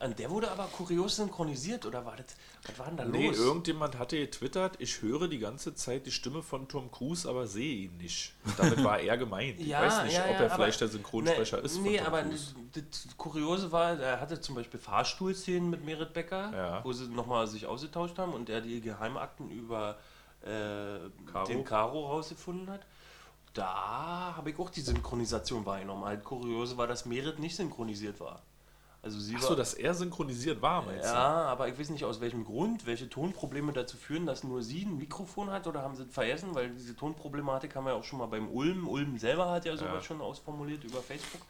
An 0.00 0.14
der 0.16 0.28
wurde 0.30 0.50
aber 0.50 0.64
kurios 0.64 1.16
synchronisiert, 1.16 1.86
oder 1.86 2.04
war 2.04 2.16
das, 2.16 2.26
was 2.66 2.78
war 2.78 2.86
denn 2.88 2.96
da 2.98 3.04
Nee, 3.06 3.28
los? 3.28 3.38
irgendjemand 3.38 3.98
hatte 3.98 4.18
getwittert, 4.18 4.74
ich 4.78 5.00
höre 5.00 5.26
die 5.28 5.38
ganze 5.38 5.74
Zeit 5.74 6.04
die 6.06 6.10
Stimme 6.10 6.42
von 6.42 6.68
Tom 6.68 6.90
Cruise, 6.90 7.26
aber 7.28 7.46
sehe 7.46 7.84
ihn 7.84 7.96
nicht. 7.96 8.34
Damit 8.58 8.84
war 8.84 8.98
er 9.00 9.16
gemeint. 9.16 9.58
Ich 9.58 9.66
Ja, 9.68 9.80
weiß 9.80 10.04
nicht, 10.04 10.16
ja, 10.16 10.24
ob 10.28 10.40
er 10.40 10.50
vielleicht 10.50 10.80
der 10.82 10.88
Synchronsprecher 10.88 11.58
nee, 11.58 11.62
ist. 11.64 11.74
von 11.76 11.82
Nee, 11.84 11.96
Tom 11.98 12.06
aber 12.08 12.22
Cruise. 12.24 12.54
das 12.74 13.16
Kuriose 13.16 13.72
war, 13.72 13.98
er 13.98 14.20
hatte 14.20 14.38
zum 14.40 14.54
Beispiel 14.56 14.78
Fahrstuhlszenen 14.78 15.70
mit 15.70 15.84
Merit 15.84 16.12
Becker, 16.12 16.80
wo 16.84 16.92
sie 16.92 17.06
nochmal 17.08 17.46
sich 17.46 17.64
ausgetauscht 17.66 18.18
haben 18.18 18.34
und 18.34 18.50
er 18.50 18.60
die 18.60 18.80
Geheimakten 18.82 19.50
über 19.50 19.96
äh, 20.42 20.98
Caro. 21.30 21.46
den 21.46 21.64
Caro 21.64 22.06
rausgefunden 22.08 22.68
hat. 22.68 22.80
Da 23.54 24.34
habe 24.36 24.50
ich 24.50 24.58
auch 24.58 24.68
die 24.68 24.82
Synchronisation 24.82 25.64
wahrgenommen. 25.64 26.04
Halt 26.04 26.22
kuriose 26.24 26.76
war, 26.76 26.86
dass 26.86 27.06
Merit 27.06 27.38
nicht 27.38 27.56
synchronisiert 27.56 28.20
war. 28.20 28.42
Also 29.06 29.20
sie 29.20 29.36
Achso, 29.36 29.50
war, 29.50 29.56
dass 29.56 29.74
er 29.74 29.94
synchronisiert 29.94 30.60
war, 30.60 30.82
meinst 30.82 31.04
ja, 31.04 31.14
aber 31.14 31.68
ich 31.68 31.78
weiß 31.78 31.90
nicht 31.90 32.04
aus 32.04 32.20
welchem 32.20 32.44
Grund, 32.44 32.86
welche 32.86 33.08
Tonprobleme 33.08 33.72
dazu 33.72 33.96
führen, 33.96 34.26
dass 34.26 34.42
nur 34.42 34.64
sie 34.64 34.82
ein 34.84 34.98
Mikrofon 34.98 35.48
hat 35.50 35.68
oder 35.68 35.80
haben 35.82 35.94
sie 35.94 36.02
es 36.02 36.12
vergessen, 36.12 36.56
weil 36.56 36.70
diese 36.70 36.96
Tonproblematik 36.96 37.76
haben 37.76 37.84
wir 37.84 37.92
ja 37.92 37.96
auch 38.00 38.02
schon 38.02 38.18
mal 38.18 38.26
beim 38.26 38.48
Ulm. 38.50 38.88
Ulm 38.88 39.16
selber 39.16 39.48
hat 39.52 39.64
ja 39.64 39.76
sowas 39.76 39.92
Ja. 39.94 40.02
schon 40.02 40.20
ausformuliert 40.20 40.82
über 40.82 41.00
Facebook. 41.00 41.42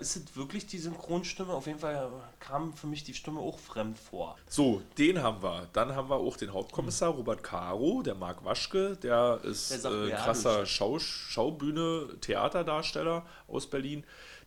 Ist 0.00 0.16
es 0.16 0.34
wirklich 0.36 0.66
die 0.66 0.78
Synchronstimme? 0.78 1.52
Auf 1.52 1.68
jeden 1.68 1.78
Fall 1.78 2.10
kam 2.40 2.72
für 2.72 2.88
mich 2.88 3.04
die 3.04 3.14
Stimme 3.14 3.38
auch 3.38 3.60
fremd 3.60 3.96
vor. 3.96 4.34
du? 4.46 4.50
So, 4.52 4.82
den 4.98 5.22
haben 5.22 5.40
wir. 5.40 5.68
Dann 5.72 5.94
haben 5.94 6.08
wir 6.10 6.16
auch 6.16 6.36
den 6.36 6.52
Hauptkommissar 6.52 7.10
Robert 7.10 7.44
Caro, 7.44 8.02
der 8.02 8.16
Marc 8.16 8.44
Waschke, 8.44 8.96
der 8.96 9.38
ist 9.44 9.70
Der 9.70 9.78
sagt, 9.78 9.94
äh, 9.94 10.08
ja, 10.08 10.16
krasser 10.16 10.60
du- 10.62 10.66
Schau 10.66 10.98
Schaubühne, 10.98 12.16
Theaterdarsteller 12.20 13.24
aus 13.46 13.68
Berlin. 13.70 14.02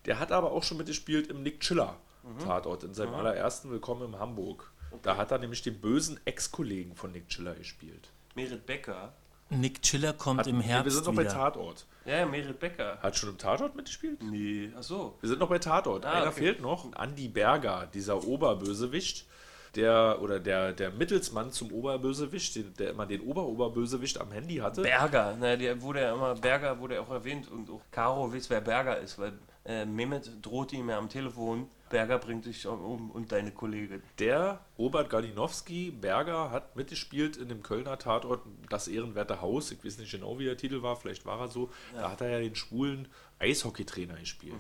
Der 0.06 0.20
hat 0.20 0.34
aber 0.34 0.52
auch 0.52 0.64
schon 0.64 0.76
mitgespielt 0.78 1.28
im 1.28 1.42
Nick 1.42 1.62
Chiller 1.62 1.96
Mhm. 2.26 2.40
Tatort, 2.40 2.84
in 2.84 2.94
seinem 2.94 3.14
allerersten 3.14 3.70
Willkommen 3.70 4.14
in 4.14 4.20
Hamburg. 4.20 4.72
Da 5.04 5.18
hat 5.18 5.32
er 5.32 5.38
nämlich 5.38 5.62
den 5.62 5.80
bösen 5.80 6.20
Ex-Kollegen 6.26 6.96
von 6.96 7.12
Nick 7.12 7.28
Chiller 7.28 7.54
gespielt. 7.54 8.10
Merit 8.34 8.66
Becker. 8.66 9.14
Nick 9.50 9.82
Chiller 9.84 10.14
kommt 10.14 10.40
Hat, 10.40 10.48
im 10.48 10.58
nee, 10.58 10.64
Herbst 10.64 10.86
wir 10.86 10.92
sind 10.92 11.06
noch 11.06 11.14
bei. 11.14 11.26
Tatort. 11.26 11.86
Ja, 12.06 12.20
ja, 12.20 12.26
Merit 12.26 12.60
Becker. 12.60 12.98
Hat 13.02 13.16
schon 13.16 13.30
im 13.30 13.38
Tatort 13.38 13.76
mitgespielt? 13.76 14.24
Nee, 14.24 14.72
ach 14.76 14.82
so. 14.82 15.18
Wir 15.22 15.30
sind 15.30 15.40
noch 15.40 15.50
bei 15.50 15.60
Tatort. 15.60 16.06
Ah, 16.06 16.14
Einer 16.14 16.28
okay. 16.28 16.40
fehlt 16.40 16.62
noch. 16.62 16.92
Andy 17.00 17.28
Berger, 17.28 17.88
dieser 17.94 18.26
Oberbösewicht, 18.26 19.28
der 19.76 20.20
oder 20.22 20.40
der, 20.40 20.72
der 20.74 20.92
Mittelsmann 20.92 21.52
zum 21.52 21.72
Oberbösewicht, 21.72 22.56
den, 22.56 22.74
der 22.76 22.92
immer 22.92 23.06
den 23.06 23.22
Oberoberbösewicht 23.22 24.20
am 24.20 24.32
Handy 24.32 24.56
hatte. 24.58 24.82
Berger, 24.82 25.36
ne, 25.36 25.58
der 25.58 25.80
wurde 25.82 26.02
ja 26.02 26.14
immer, 26.14 26.34
Berger 26.36 26.80
wurde 26.80 26.96
ja 26.96 27.02
auch 27.02 27.12
erwähnt 27.12 27.52
und 27.52 27.70
auch 27.70 27.82
Caro 27.92 28.34
weiß, 28.34 28.50
wer 28.50 28.62
Berger 28.62 28.98
ist, 28.98 29.20
weil 29.20 29.34
äh, 29.66 29.86
Mehmet 29.86 30.32
droht 30.42 30.74
ihm 30.74 30.90
ja 30.90 30.98
am 30.98 31.10
Telefon, 31.10 31.70
Berger 31.90 32.18
bringt 32.18 32.46
dich 32.46 32.66
um 32.68 33.12
und 33.12 33.32
deine 33.32 33.52
Kollegin. 33.52 34.02
Der 34.20 34.60
Robert 34.78 35.10
Galinowski, 35.10 35.92
Berger, 35.92 36.52
hat 36.52 36.76
mitgespielt 36.76 37.38
in 37.38 37.48
dem 37.50 37.62
Kölner 37.64 37.98
Tatort 38.00 38.42
Das 38.70 38.88
Ehrenwerte 38.88 39.42
Haus. 39.42 39.72
Ich 39.72 39.84
weiß 39.86 39.98
nicht 40.00 40.12
genau, 40.12 40.40
wie 40.40 40.46
der 40.46 40.58
Titel 40.58 40.82
war, 40.82 40.96
vielleicht 40.96 41.26
war 41.26 41.40
er 41.40 41.48
so. 41.48 41.70
Da 41.94 42.12
hat 42.12 42.22
er 42.22 42.30
ja 42.30 42.40
den 42.40 42.56
schwulen 42.56 43.08
Eishockeytrainer 43.40 44.16
gespielt. 44.16 44.56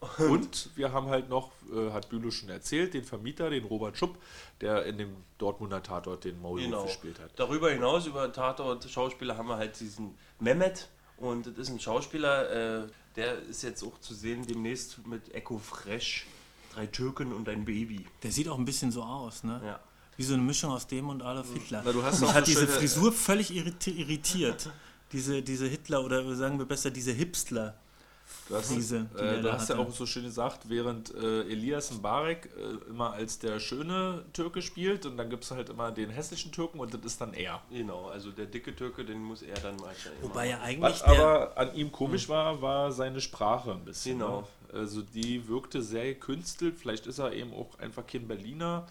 Und 0.18 0.70
wir 0.76 0.92
haben 0.92 1.08
halt 1.08 1.28
noch, 1.28 1.50
äh, 1.74 1.90
hat 1.90 2.08
Bülow 2.08 2.30
schon 2.30 2.48
erzählt, 2.50 2.94
den 2.94 3.02
Vermieter, 3.02 3.50
den 3.50 3.64
Robert 3.64 3.96
Schupp, 3.96 4.16
der 4.60 4.84
in 4.86 4.96
dem 4.96 5.16
Dortmunder 5.38 5.82
Tatort 5.82 6.22
den 6.24 6.40
Maulwurf 6.40 6.64
Genau. 6.64 6.84
gespielt 6.84 7.18
hat. 7.18 7.32
Darüber 7.34 7.70
hinaus, 7.72 8.06
über 8.06 8.32
Tatort 8.32 8.88
Schauspieler, 8.88 9.36
haben 9.36 9.48
wir 9.48 9.56
halt 9.56 9.78
diesen 9.80 10.16
Mehmet. 10.38 10.88
Und 11.16 11.48
das 11.48 11.58
ist 11.58 11.70
ein 11.70 11.80
Schauspieler, 11.80 12.84
äh, 12.84 12.86
der 13.16 13.40
ist 13.42 13.62
jetzt 13.62 13.82
auch 13.82 13.98
zu 13.98 14.14
sehen 14.14 14.46
demnächst 14.46 15.04
mit 15.04 15.34
Echo 15.34 15.58
Fresh. 15.58 16.26
Drei 16.78 16.86
Türken 16.86 17.32
und 17.32 17.48
ein 17.48 17.64
Baby. 17.64 18.06
Der 18.22 18.30
sieht 18.30 18.48
auch 18.48 18.56
ein 18.56 18.64
bisschen 18.64 18.92
so 18.92 19.02
aus, 19.02 19.42
ne? 19.42 19.60
Ja. 19.64 19.80
Wie 20.16 20.22
so 20.22 20.34
eine 20.34 20.44
Mischung 20.44 20.70
aus 20.70 20.86
dem 20.86 21.08
und 21.08 21.22
Adolf 21.22 21.52
Hitler. 21.52 21.82
Na, 21.84 21.90
du 21.90 22.04
hast 22.04 22.20
Mich 22.20 22.32
hat 22.32 22.46
so 22.46 22.52
diese 22.52 22.66
schöne- 22.66 22.78
Frisur 22.78 23.12
völlig 23.12 23.52
irriti 23.52 23.90
irritiert. 24.00 24.70
Diese, 25.10 25.42
diese 25.42 25.66
Hitler 25.66 26.04
oder 26.04 26.36
sagen 26.36 26.56
wir 26.56 26.66
besser 26.66 26.92
diese 26.92 27.10
Hipstler. 27.10 27.74
Du 28.48 28.54
hast, 28.54 28.68
Krise, 28.72 29.08
die 29.18 29.22
äh, 29.24 29.42
du 29.42 29.52
hast 29.52 29.70
ja 29.70 29.78
auch 29.78 29.90
so 29.90 30.06
schön 30.06 30.24
gesagt, 30.24 30.68
während 30.68 31.14
äh, 31.14 31.42
Elias 31.50 31.90
Mbarek 31.92 32.48
äh, 32.56 32.90
immer 32.90 33.12
als 33.12 33.38
der 33.38 33.58
schöne 33.58 34.24
Türke 34.32 34.62
spielt 34.62 35.04
und 35.06 35.16
dann 35.16 35.30
gibt 35.30 35.44
es 35.44 35.50
halt 35.50 35.70
immer 35.70 35.90
den 35.90 36.10
hässlichen 36.10 36.52
Türken 36.52 36.78
und 36.78 36.92
das 36.94 37.00
ist 37.04 37.20
dann 37.20 37.34
er. 37.34 37.60
Genau, 37.70 38.06
also 38.06 38.30
der 38.30 38.46
dicke 38.46 38.76
Türke, 38.76 39.04
den 39.04 39.22
muss 39.22 39.42
er 39.42 39.56
dann 39.56 39.76
mal 39.76 39.92
Wobei 40.22 40.50
ja 40.50 40.60
eigentlich 40.60 40.80
Was 40.92 41.02
der, 41.02 41.14
Hm. 41.14 41.20
aber 41.20 41.58
an 41.58 41.74
ihm 41.74 41.90
komisch 41.90 42.28
war, 42.28 42.62
war 42.62 42.92
seine 42.92 43.20
Sprache 43.20 43.72
ein 43.72 43.84
bisschen. 43.84 44.18
Genau. 44.18 44.42
Ne? 44.42 44.46
Also 44.72 45.02
die 45.02 45.48
wirkte 45.48 45.82
sehr 45.82 46.06
gekünstelt. 46.06 46.76
Vielleicht 46.78 47.06
ist 47.06 47.18
er 47.18 47.32
eben 47.32 47.52
auch 47.52 47.78
einfach 47.78 48.06
kein 48.06 48.28
Berliner. 48.28 48.86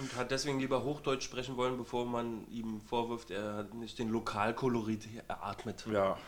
Und 0.00 0.14
hat 0.16 0.30
deswegen 0.30 0.60
lieber 0.60 0.84
Hochdeutsch 0.84 1.24
sprechen 1.24 1.56
wollen, 1.56 1.78
bevor 1.78 2.04
man 2.04 2.46
ihm 2.50 2.80
vorwirft, 2.80 3.30
er 3.30 3.54
hat 3.54 3.74
nicht 3.74 3.98
den 3.98 4.10
Lokalkolorit 4.10 5.08
eratmet. 5.28 5.86
Ja. 5.90 6.18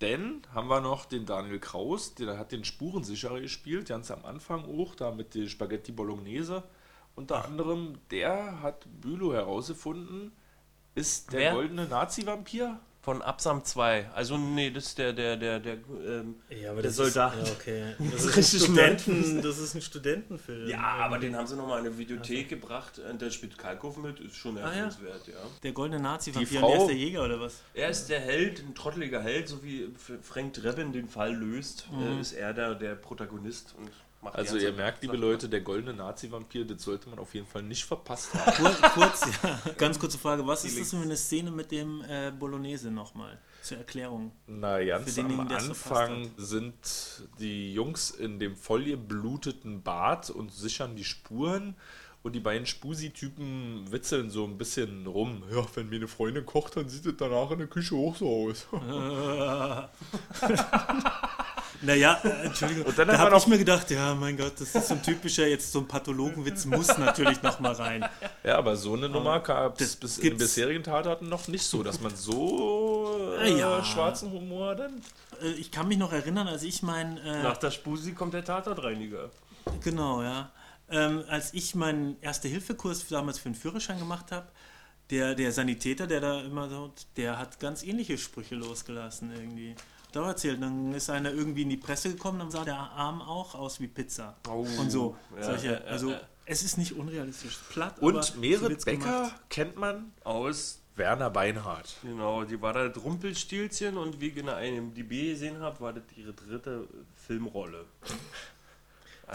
Denn 0.00 0.42
haben 0.54 0.68
wir 0.68 0.80
noch 0.80 1.04
den 1.04 1.26
Daniel 1.26 1.58
Kraus, 1.58 2.14
der 2.14 2.38
hat 2.38 2.52
den 2.52 2.64
Spurensicherer 2.64 3.40
gespielt, 3.40 3.88
ganz 3.88 4.10
am 4.10 4.24
Anfang 4.24 4.64
auch, 4.64 4.94
da 4.94 5.10
mit 5.10 5.34
der 5.34 5.48
Spaghetti 5.48 5.92
Bolognese. 5.92 6.62
Unter 7.16 7.44
anderem, 7.44 7.98
der 8.12 8.62
hat 8.62 8.86
Bülow 9.00 9.32
herausgefunden, 9.32 10.32
ist 10.94 11.32
der 11.32 11.40
Wer? 11.40 11.52
goldene 11.52 11.86
Nazi-Vampir. 11.86 12.78
Von 13.08 13.22
Absam 13.22 13.64
2. 13.64 14.10
Also 14.14 14.36
nee, 14.36 14.70
das 14.70 14.88
ist 14.88 14.98
der, 14.98 15.14
der, 15.14 15.38
der, 15.38 15.60
der, 15.60 15.78
ähm, 16.06 16.34
ja, 16.50 16.72
aber 16.72 16.82
der 16.82 16.90
das 16.90 16.96
Soldat. 16.96 17.38
Ist, 17.38 17.48
ja, 17.48 17.54
okay. 17.54 17.94
Das 18.12 18.24
ist 18.26 18.36
ein 18.36 18.60
Studenten, 18.60 19.40
das 19.40 19.56
ist 19.58 19.74
ein 19.74 19.80
Studentenfilm. 19.80 20.68
Ja, 20.68 20.82
aber 20.82 21.18
den 21.18 21.34
haben 21.34 21.46
sie 21.46 21.56
nochmal 21.56 21.80
in 21.80 21.86
eine 21.86 21.96
Videothek 21.96 22.50
gebracht. 22.50 22.98
Äh, 22.98 23.16
Der 23.16 23.30
spielt 23.30 23.56
Kalkow 23.56 23.96
mit, 23.96 24.20
ist 24.20 24.36
schon 24.36 24.58
Ah, 24.58 24.60
ja. 24.60 24.66
erwähnenswert, 24.68 25.26
ja. 25.26 25.34
Der 25.62 25.72
goldene 25.72 26.02
nazi 26.02 26.32
Die 26.32 26.36
vampir 26.40 26.60
Frau- 26.60 26.68
der 26.72 26.80
ist 26.82 26.86
der 26.88 26.96
Jäger 26.96 27.24
oder 27.24 27.40
was? 27.40 27.62
Er 27.72 27.88
ist 27.88 28.10
der 28.10 28.20
Held, 28.20 28.60
ein 28.60 28.74
trotteliger 28.74 29.22
Held, 29.22 29.48
so 29.48 29.62
wie 29.62 29.88
Frank 30.20 30.52
Drebin 30.52 30.92
den 30.92 31.08
Fall 31.08 31.34
löst, 31.34 31.88
äh, 31.98 32.20
ist 32.20 32.32
er 32.34 32.52
der, 32.52 32.74
der 32.74 32.94
Protagonist 32.94 33.74
und 33.78 33.88
macht 34.22 34.36
Also 34.36 34.56
ihr 34.56 34.72
merkt, 34.72 35.02
liebe. 35.02 35.16
Leute, 35.16 35.48
der 35.48 35.60
goldene 35.60 35.94
Nazi-Vampir, 35.94 36.64
das 36.64 36.82
sollte 36.82 37.08
man 37.08 37.18
auf 37.18 37.34
jeden 37.34 37.46
Fall 37.46 37.62
nicht 37.62 37.84
verpasst 37.84 38.34
haben. 38.34 38.52
Kurz, 38.56 38.80
kurz 38.94 39.42
ja. 39.42 39.60
Ganz 39.76 39.98
kurze 39.98 40.18
Frage, 40.18 40.46
was 40.46 40.64
ist 40.64 40.78
das 40.78 40.90
für 40.90 40.96
eine 40.96 41.16
Szene 41.16 41.50
mit 41.50 41.70
dem 41.70 42.02
äh, 42.08 42.30
Bolognese 42.30 42.90
nochmal? 42.90 43.38
Zur 43.62 43.78
Erklärung. 43.78 44.32
Na, 44.46 44.82
ganz 44.84 45.14
Für 45.14 45.20
am 45.22 45.40
Anfang 45.40 46.30
sind 46.36 46.74
die 47.38 47.72
Jungs 47.72 48.10
in 48.10 48.38
dem 48.38 48.56
vollgebluteten 48.56 49.82
Bad 49.82 50.30
und 50.30 50.52
sichern 50.52 50.96
die 50.96 51.04
Spuren. 51.04 51.74
Und 52.24 52.32
die 52.32 52.40
beiden 52.40 52.66
Spusi-Typen 52.66 53.92
witzeln 53.92 54.28
so 54.30 54.44
ein 54.44 54.58
bisschen 54.58 55.06
rum. 55.06 55.44
Ja, 55.52 55.64
wenn 55.74 55.88
mir 55.88 55.96
eine 55.96 56.08
Freundin 56.08 56.44
kocht, 56.44 56.76
dann 56.76 56.88
sieht 56.88 57.06
es 57.06 57.16
danach 57.16 57.52
in 57.52 57.58
der 57.58 57.68
Küche 57.68 57.94
auch 57.94 58.16
so 58.16 58.48
aus. 58.48 58.66
Naja, 61.80 62.20
äh, 62.24 62.46
Entschuldigung. 62.46 62.84
Und 62.86 62.98
dann 62.98 63.08
da 63.08 63.18
habe 63.18 63.36
ich 63.36 63.46
mir 63.46 63.58
gedacht, 63.58 63.90
ja, 63.90 64.14
mein 64.14 64.36
Gott, 64.36 64.60
das 64.60 64.74
ist 64.74 64.88
so 64.88 64.94
ein 64.94 65.02
typischer, 65.02 65.46
jetzt 65.46 65.70
so 65.70 65.78
ein 65.80 65.86
Pathologenwitz 65.88 66.64
muss 66.64 66.98
natürlich 66.98 67.42
nochmal 67.42 67.72
rein. 67.74 68.04
Ja, 68.42 68.58
aber 68.58 68.76
so 68.76 68.94
eine 68.94 69.08
Nummer 69.08 69.40
gab 69.40 69.80
es 69.80 69.92
das 69.92 69.96
bis 69.96 70.18
in 70.18 70.36
bisherigen 70.36 70.82
Tatorten 70.82 71.28
noch 71.28 71.46
nicht 71.48 71.62
so, 71.64 71.82
dass 71.82 72.00
man 72.00 72.14
so 72.16 73.36
äh, 73.40 73.58
ja. 73.58 73.84
schwarzen 73.84 74.32
Humor 74.32 74.74
dann. 74.74 75.00
Äh, 75.42 75.50
Ich 75.52 75.70
kann 75.70 75.86
mich 75.88 75.98
noch 75.98 76.12
erinnern, 76.12 76.48
als 76.48 76.62
ich 76.62 76.82
mein, 76.82 77.18
äh, 77.18 77.42
Nach 77.42 77.56
der 77.56 77.70
Spusi 77.70 78.12
kommt 78.12 78.34
der 78.34 78.44
Tatortreiniger. 78.44 79.30
genau, 79.82 80.22
ja, 80.22 80.50
ähm, 80.90 81.22
als 81.28 81.54
ich 81.54 81.74
meinen 81.74 82.16
Erste-Hilfe-Kurs 82.22 83.06
damals 83.08 83.38
für 83.38 83.50
den 83.50 83.54
Führerschein 83.54 83.98
gemacht 83.98 84.32
habe, 84.32 84.48
der, 85.10 85.34
der 85.34 85.52
Sanitäter, 85.52 86.06
der 86.06 86.20
da 86.20 86.40
immer 86.42 86.68
so, 86.68 86.92
der 87.16 87.38
hat 87.38 87.60
ganz 87.60 87.82
ähnliche 87.82 88.18
Sprüche 88.18 88.54
losgelassen 88.56 89.32
irgendwie. 89.34 89.74
Da 90.12 90.26
erzählt, 90.26 90.62
dann 90.62 90.92
ist 90.94 91.10
einer 91.10 91.32
irgendwie 91.32 91.62
in 91.62 91.70
die 91.70 91.76
Presse 91.76 92.10
gekommen, 92.12 92.38
dann 92.38 92.50
sah 92.50 92.64
der 92.64 92.76
Arm 92.76 93.20
auch 93.20 93.54
aus 93.54 93.80
wie 93.80 93.88
Pizza. 93.88 94.36
Oh, 94.48 94.66
und 94.78 94.90
so. 94.90 95.16
ja, 95.36 95.42
solche, 95.42 95.72
ja, 95.72 95.78
also 95.80 96.10
ja. 96.12 96.20
es 96.46 96.62
ist 96.62 96.78
nicht 96.78 96.94
unrealistisch 96.94 97.58
platt. 97.70 97.98
Und 97.98 98.38
Merit 98.40 98.84
Becker 98.84 99.04
gemacht. 99.04 99.50
kennt 99.50 99.76
man 99.76 100.12
Aus, 100.24 100.80
Werner 100.96 101.30
Beinhardt. 101.30 101.96
genau, 102.02 102.44
die 102.44 102.60
war 102.60 102.72
da 102.72 102.88
das 102.88 103.02
Rumpelstilzchen 103.02 103.96
und 103.98 104.20
wie 104.20 104.28
ich 104.28 104.36
in 104.36 104.48
einem 104.48 104.94
DB 104.94 105.30
gesehen 105.30 105.60
habe, 105.60 105.80
war 105.80 105.92
das 105.92 106.04
ihre 106.16 106.32
dritte 106.32 106.88
Filmrolle. 107.14 107.84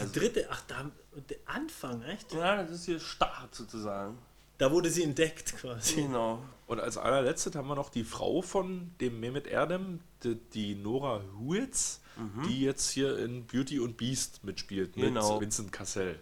Die 0.01 0.11
dritte, 0.11 0.47
ach, 0.49 0.61
da, 0.67 0.89
der 1.29 1.37
Anfang, 1.45 2.01
echt? 2.03 2.33
Ja, 2.33 2.63
das 2.63 2.71
ist 2.71 2.85
hier 2.85 2.99
Start 2.99 3.53
sozusagen. 3.53 4.17
Da 4.63 4.71
wurde 4.71 4.89
sie 4.89 5.03
entdeckt 5.03 5.57
quasi. 5.57 6.03
Genau. 6.03 6.41
Und 6.67 6.79
als 6.79 6.97
allerletztes 6.97 7.53
haben 7.55 7.67
wir 7.67 7.75
noch 7.75 7.89
die 7.89 8.05
Frau 8.05 8.41
von 8.41 8.91
dem 9.01 9.19
Mehmet 9.19 9.45
Erdem, 9.45 9.99
die, 10.23 10.35
die 10.53 10.75
Nora 10.75 11.21
Huitz, 11.37 11.99
die 12.47 12.61
jetzt 12.61 12.89
hier 12.91 13.17
in 13.19 13.45
Beauty 13.45 13.81
und 13.81 13.97
Beast 13.97 14.41
mitspielt 14.45 14.93
Genau. 14.93 15.33
mit 15.33 15.41
Vincent 15.41 15.73
Cassel. 15.73 16.17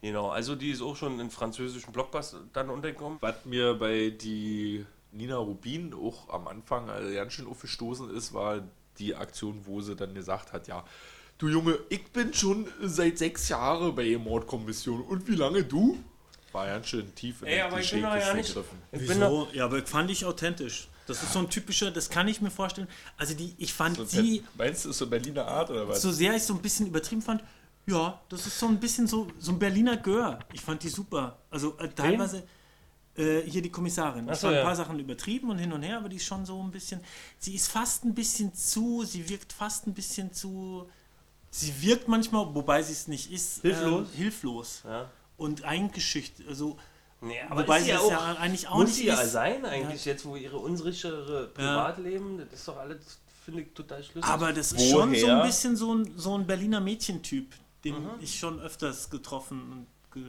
Genau, 0.00 0.30
also 0.30 0.54
die 0.54 0.70
ist 0.70 0.80
auch 0.80 0.96
schon 0.96 1.20
in 1.20 1.28
französischen 1.30 1.92
Blockbuster 1.92 2.38
dann 2.54 2.70
untergekommen. 2.70 3.18
Was 3.20 3.44
mir 3.44 3.74
bei 3.74 4.08
die 4.08 4.86
Nina 5.12 5.36
Rubin 5.36 5.92
auch 5.92 6.30
am 6.30 6.48
Anfang 6.48 6.88
äh, 6.88 7.12
ganz 7.12 7.34
schön 7.34 7.46
aufgestoßen 7.46 8.08
ist, 8.16 8.32
war 8.32 8.62
die 8.98 9.14
Aktion, 9.14 9.66
wo 9.66 9.82
sie 9.82 9.96
dann 9.96 10.14
gesagt 10.14 10.54
hat, 10.54 10.66
ja, 10.66 10.82
du 11.36 11.48
Junge, 11.48 11.78
ich 11.90 12.04
bin 12.10 12.32
schon 12.32 12.68
seit 12.80 13.18
sechs 13.18 13.50
Jahren 13.50 13.94
bei 13.94 14.08
der 14.08 14.18
Mordkommission 14.18 15.02
und 15.02 15.28
wie 15.28 15.34
lange 15.34 15.62
du? 15.62 15.98
War 16.56 16.66
ganz 16.66 16.88
schön 16.88 17.14
tief 17.14 17.42
in 17.42 17.48
Ey, 17.48 17.60
aber 17.60 17.80
ich 17.80 17.90
bin 17.90 18.00
doch 18.02 18.16
ja 18.16 18.32
nicht- 18.32 18.48
gegriffen. 18.48 18.78
Ich 18.90 19.06
bin 19.06 19.20
Wieso? 19.20 19.48
Ja, 19.52 19.66
aber 19.66 19.84
fand 19.84 20.10
ich 20.10 20.24
authentisch. 20.24 20.88
Das 21.06 21.22
ist 21.22 21.34
so 21.34 21.40
ein 21.40 21.50
typischer, 21.50 21.90
das 21.90 22.08
kann 22.08 22.26
ich 22.28 22.40
mir 22.40 22.50
vorstellen. 22.50 22.88
Also 23.18 23.34
die, 23.34 23.54
ich 23.58 23.74
fand 23.74 24.08
sie, 24.08 24.42
Meinst 24.54 24.86
du, 24.86 24.90
ist 24.90 24.96
so 24.98 25.06
Berliner 25.06 25.46
Art 25.46 25.68
oder 25.70 25.86
was? 25.86 26.00
so 26.00 26.10
sehr 26.10 26.34
ich 26.34 26.42
so 26.44 26.54
ein 26.54 26.62
bisschen 26.62 26.86
übertrieben 26.86 27.20
fand, 27.20 27.44
ja, 27.86 28.18
das 28.30 28.46
ist 28.46 28.58
so 28.58 28.66
ein 28.68 28.80
bisschen 28.80 29.06
so, 29.06 29.28
so 29.38 29.52
ein 29.52 29.58
Berliner 29.58 29.98
Gör. 29.98 30.38
Ich 30.54 30.62
fand 30.62 30.82
die 30.82 30.88
super. 30.88 31.38
Also 31.50 31.76
äh, 31.78 31.88
teilweise 31.90 32.42
äh, 33.16 33.42
hier 33.42 33.60
die 33.60 33.70
Kommissarin. 33.70 34.26
Es 34.28 34.40
so, 34.40 34.48
ein 34.48 34.54
ja. 34.54 34.62
paar 34.64 34.74
Sachen 34.76 34.98
übertrieben 34.98 35.50
und 35.50 35.58
hin 35.58 35.72
und 35.74 35.82
her, 35.82 35.98
aber 35.98 36.08
die 36.08 36.16
ist 36.16 36.24
schon 36.24 36.46
so 36.46 36.60
ein 36.62 36.70
bisschen, 36.70 37.00
sie 37.38 37.54
ist 37.54 37.68
fast 37.68 38.04
ein 38.04 38.14
bisschen 38.14 38.54
zu, 38.54 39.04
sie 39.04 39.28
wirkt 39.28 39.52
fast 39.52 39.86
ein 39.86 39.92
bisschen 39.92 40.32
zu, 40.32 40.88
sie 41.50 41.82
wirkt 41.82 42.08
manchmal, 42.08 42.52
wobei 42.54 42.82
sie 42.82 42.94
es 42.94 43.08
nicht 43.08 43.30
ist, 43.30 43.60
Hilflos? 43.60 44.08
ähm, 44.08 44.16
hilflos 44.16 44.82
ja. 44.84 45.10
Und 45.36 45.64
eingeschüchtert. 45.64 46.48
Also, 46.48 46.76
Nee, 47.22 47.40
Wobei 47.48 47.80
sie 47.80 47.92
es 47.92 48.08
ja 48.10 48.36
eigentlich 48.38 48.68
auch 48.68 48.74
muss 48.76 48.88
nicht 48.88 48.96
sie 48.96 49.06
ja 49.06 49.18
ist. 49.18 49.32
sein 49.32 49.64
eigentlich 49.64 50.04
jetzt, 50.04 50.26
wo 50.26 50.36
ihre 50.36 50.58
unsichere 50.58 51.48
Privatleben, 51.48 52.36
das 52.38 52.52
ist 52.60 52.68
doch 52.68 52.76
alles, 52.76 53.18
finde 53.42 53.62
ich, 53.62 53.72
total 53.72 54.02
schlüssig. 54.04 54.30
Aber 54.30 54.52
das 54.52 54.72
ist 54.72 54.90
schon 54.90 55.14
so 55.14 55.22
Woher? 55.26 55.40
ein 55.42 55.46
bisschen 55.46 55.76
so 55.76 55.94
ein, 55.94 56.12
so 56.18 56.36
ein 56.36 56.46
Berliner 56.46 56.78
Mädchentyp, 56.80 57.54
den 57.84 57.96
ich 58.20 58.38
schon 58.38 58.60
öfters 58.60 59.08
getroffen 59.08 59.86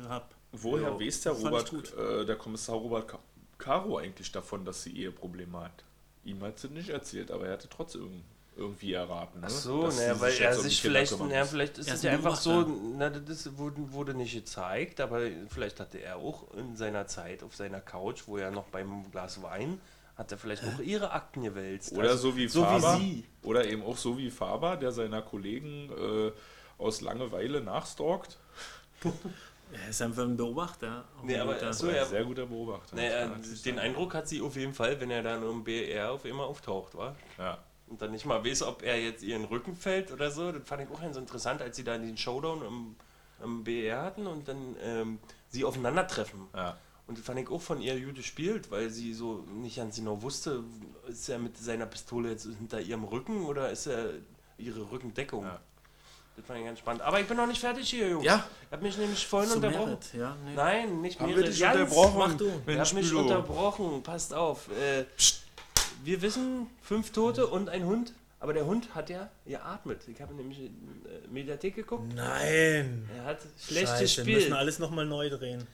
habe. 0.08 0.26
Woher 0.54 0.90
Ja, 0.90 1.00
weiß 1.00 1.22
der 1.22 1.34
Robert, 1.34 1.74
äh, 1.98 2.26
der 2.26 2.38
Kommissar 2.38 2.76
Robert 2.78 3.14
Caro 3.58 3.98
eigentlich 3.98 4.32
davon, 4.32 4.64
dass 4.64 4.84
sie 4.84 4.98
Eheprobleme 4.98 5.60
hat? 5.60 5.84
Ihm 6.24 6.42
hat 6.42 6.58
sie 6.58 6.70
nicht 6.70 6.90
erzählt, 6.90 7.32
aber 7.32 7.48
er 7.48 7.54
hatte 7.54 7.68
trotzdem 7.70 8.24
irgendwie 8.58 8.94
erraten. 8.94 9.40
Ne? 9.42 9.48
Ach 9.48 9.52
so, 9.52 9.84
dass 9.84 9.98
naja, 9.98 10.20
weil 10.20 10.34
er 10.34 10.56
sich 10.56 10.82
vielleicht, 10.82 11.20
naja, 11.20 11.46
vielleicht 11.46 11.78
ist 11.78 11.90
es 11.92 12.02
ja 12.02 12.12
ein 12.12 12.18
einfach 12.18 12.36
so, 12.36 12.66
na, 12.98 13.10
das 13.10 13.58
wurde, 13.58 13.92
wurde 13.94 14.14
nicht 14.14 14.34
gezeigt, 14.34 15.00
aber 15.00 15.22
vielleicht 15.50 15.80
hatte 15.80 16.00
er 16.00 16.18
auch 16.18 16.52
in 16.56 16.76
seiner 16.76 17.08
Zeit 17.08 17.44
auf 17.44 17.56
seiner 17.56 17.80
Couch, 17.82 18.24
wo 18.26 18.38
er 18.38 18.52
noch 18.52 18.66
beim 18.66 19.10
Glas 19.12 19.42
Wein, 19.42 19.80
hat 20.16 20.32
er 20.32 20.38
vielleicht 20.38 20.64
auch 20.64 20.80
ihre 20.80 21.12
Akten 21.12 21.44
gewälzt. 21.44 21.94
Oder 21.94 22.10
Also, 22.10 22.32
so 22.32 22.38
wie 22.38 22.48
so 22.48 22.64
Faber. 22.64 23.00
wie 23.00 23.04
sie. 23.04 23.24
Oder 23.44 23.66
eben 23.66 23.84
auch 23.84 23.98
so 23.98 24.18
wie 24.18 24.32
Faber, 24.32 24.76
der 24.78 24.92
seiner 24.92 25.22
Kollegen 25.22 25.92
äh, 25.92 26.32
aus 26.82 27.02
Langeweile 27.02 27.62
nachstalkt. 27.62 28.38
Er 29.70 29.90
ist 29.90 30.02
einfach 30.02 30.24
ein 30.24 30.38
Beobachter. 30.38 31.04
Nee, 31.24 31.38
aber 31.38 31.54
guter. 31.56 31.74
so, 31.74 31.90
Ein 31.90 31.96
ja. 31.96 32.06
sehr 32.06 32.24
guter 32.24 32.46
Beobachter. 32.46 32.96
Naja, 32.96 33.28
den 33.28 33.44
sagen. 33.44 33.80
Eindruck 33.80 34.14
hat 34.14 34.28
sie 34.28 34.40
auf 34.42 34.56
jeden 34.56 34.74
Fall, 34.74 35.00
wenn 35.02 35.12
er 35.12 35.22
dann 35.22 35.44
im 35.44 35.64
BR 35.64 36.12
auf 36.14 36.24
immer 36.24 36.46
auftaucht, 36.46 36.96
war. 36.96 37.16
Ja. 37.38 37.58
Und 37.90 38.02
dann 38.02 38.12
nicht 38.12 38.26
mal 38.26 38.44
weiß, 38.44 38.64
ob 38.64 38.84
er 38.84 39.02
jetzt 39.02 39.24
ihren 39.24 39.46
Rücken 39.46 39.76
fällt 39.76 40.12
oder 40.12 40.30
so. 40.30 40.52
Das 40.52 40.68
fand 40.68 40.84
ich 40.84 40.90
auch 40.90 41.02
ganz 41.02 41.18
interessant, 41.18 41.62
als 41.62 41.78
sie 41.78 41.84
da 41.84 41.98
den 41.98 42.18
Showdown 42.18 42.62
im, 42.66 42.96
im 43.44 43.64
BR 43.64 44.04
hatten 44.04 44.28
und 44.28 44.48
dann 44.48 44.76
ähm, 44.84 45.20
sie 45.50 45.64
aufeinandertreffen. 45.64 46.48
Ja. 46.54 46.78
Und 47.08 47.18
das 47.18 47.26
fand 47.26 47.40
ich 47.40 47.50
auch 47.50 47.62
von 47.62 47.82
ihr 47.82 47.98
gut 48.00 48.16
gespielt, 48.16 48.70
weil 48.70 48.90
sie 48.90 49.14
so 49.14 49.46
nicht 49.62 49.78
ganz 49.78 49.96
genau 49.96 50.22
wusste, 50.22 50.64
ist 51.08 51.30
er 51.30 51.40
mit 51.40 51.58
seiner 51.58 51.86
Pistole 51.86 52.32
jetzt 52.32 52.44
hinter 52.44 52.82
ihrem 52.82 53.06
Rücken 53.06 53.46
oder 53.46 53.70
ist 53.70 53.88
er 53.88 54.10
ihre 54.58 54.92
Rückendeckung? 54.92 55.46
Ja. 55.46 55.62
Das 56.36 56.46
fand 56.46 56.60
ich 56.60 56.66
ganz 56.66 56.80
spannend. 56.80 57.02
Aber 57.02 57.20
ich 57.20 57.28
bin 57.28 57.38
noch 57.38 57.48
nicht 57.48 57.60
fertig 57.60 57.90
hier, 57.90 58.10
Jungs. 58.10 58.26
Ja. 58.26 58.46
Ich 58.66 58.72
habe 58.72 58.84
mich 58.84 58.98
nämlich 58.98 59.26
vorhin 59.26 59.50
Zu 59.50 59.56
unterbrochen. 59.56 59.90
Merit, 59.92 60.14
ja, 60.14 60.36
nee. 60.46 60.54
Nein, 60.54 61.02
nicht. 61.02 61.20
Mensch, 61.20 61.60
Wir 61.60 62.80
haben 62.80 62.96
mich 62.96 63.14
unterbrochen. 63.14 64.04
Passt 64.04 64.34
auf. 64.34 64.70
Äh, 64.70 65.06
wir 66.04 66.22
wissen, 66.22 66.68
fünf 66.82 67.12
Tote 67.12 67.48
und 67.48 67.70
ein 67.70 67.86
Hund. 67.86 68.14
Aber 68.40 68.54
der 68.54 68.66
Hund 68.68 68.94
hat 68.94 69.10
ja 69.10 69.30
geatmet. 69.46 70.02
Ich 70.08 70.22
habe 70.22 70.34
nämlich 70.36 70.60
in 70.60 70.68
äh, 71.06 71.28
Mediathek 71.32 71.76
geguckt. 71.76 72.14
Nein. 72.14 73.10
Er 73.16 73.24
hat 73.26 73.40
schlecht 73.60 73.88
Scheiße, 73.88 74.26
müssen 74.26 74.50
wir 74.50 74.58
alles 74.60 74.78
nochmal 74.78 75.06
neu 75.08 75.30
drehen. 75.30 75.66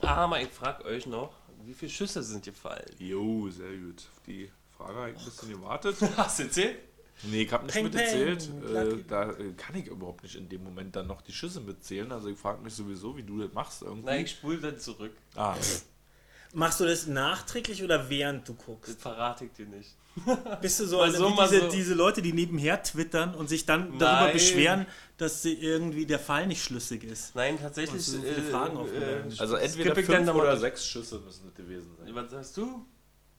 Aber 0.00 0.40
ich 0.40 0.48
frage 0.48 0.84
euch 0.86 1.06
noch, 1.06 1.32
wie 1.64 1.72
viele 1.72 1.90
Schüsse 1.92 2.22
sind 2.22 2.44
gefallen? 2.44 2.84
Jo, 2.98 3.48
sehr 3.48 3.76
gut. 3.76 4.02
Auf 4.12 4.22
die 4.26 4.50
Frage 4.76 4.94
habe 4.98 5.10
ich 5.10 5.18
ein 5.18 5.24
bisschen 5.24 5.50
gewartet. 5.50 5.96
Hast 6.16 6.40
du 6.40 6.42
erzählt? 6.44 6.78
Nee, 7.22 7.42
ich 7.42 7.52
habe 7.52 7.64
nicht 7.64 7.74
Peng, 7.74 7.84
mitgezählt. 7.84 8.50
peng, 8.60 8.74
Äh, 8.74 9.04
da 9.08 9.30
äh, 9.30 9.52
kann 9.56 9.76
ich 9.76 9.86
überhaupt 9.86 10.24
nicht 10.24 10.34
in 10.34 10.48
dem 10.48 10.64
Moment 10.64 10.96
dann 10.96 11.06
noch 11.06 11.22
die 11.22 11.32
Schüsse 11.32 11.60
mitzählen. 11.60 12.10
Also 12.10 12.28
ich 12.28 12.36
frage 12.36 12.60
mich 12.60 12.74
sowieso, 12.74 13.16
wie 13.16 13.22
du 13.22 13.38
das 13.38 13.52
machst 13.52 13.82
irgendwie. 13.82 14.04
Nein, 14.06 14.24
ich 14.24 14.32
spule 14.32 14.58
dann 14.58 14.80
zurück. 14.80 15.12
ah, 15.36 15.54
Machst 16.54 16.80
du 16.80 16.84
das 16.84 17.06
nachträglich 17.06 17.82
oder 17.82 18.08
während 18.08 18.48
du 18.48 18.54
Das 18.54 18.64
guckst? 18.64 19.00
verrate 19.00 19.44
ich 19.46 19.52
dir 19.52 19.66
nicht. 19.66 19.90
Bist 20.62 20.78
du 20.78 20.86
so, 20.86 21.00
eine, 21.00 21.16
so, 21.16 21.28
diese, 21.30 21.60
so. 21.62 21.68
diese 21.68 21.94
Leute, 21.94 22.22
die 22.22 22.32
nebenher 22.32 22.80
twittern 22.82 23.34
und 23.34 23.48
sich 23.48 23.66
dann 23.66 23.98
darüber 23.98 24.26
Nein. 24.26 24.32
beschweren, 24.32 24.86
dass 25.16 25.42
sie 25.42 25.54
irgendwie 25.54 26.06
der 26.06 26.20
Fall 26.20 26.46
nicht 26.46 26.62
schlüssig 26.62 27.02
ist? 27.02 27.34
Nein, 27.34 27.58
tatsächlich. 27.60 28.04
So 28.04 28.18
viele 28.18 28.42
Fragen 28.42 28.76
aufgeworfen? 28.76 29.34
also 29.38 29.56
entweder 29.56 29.94
fünf 29.96 30.28
oder 30.34 30.50
durch. 30.50 30.60
sechs 30.60 30.86
Schüsse 30.86 31.18
müssen 31.18 31.46
das 31.46 31.54
gewesen 31.54 31.90
sein. 31.98 32.14
Was 32.14 32.30
sagst 32.30 32.56
du? 32.56 32.86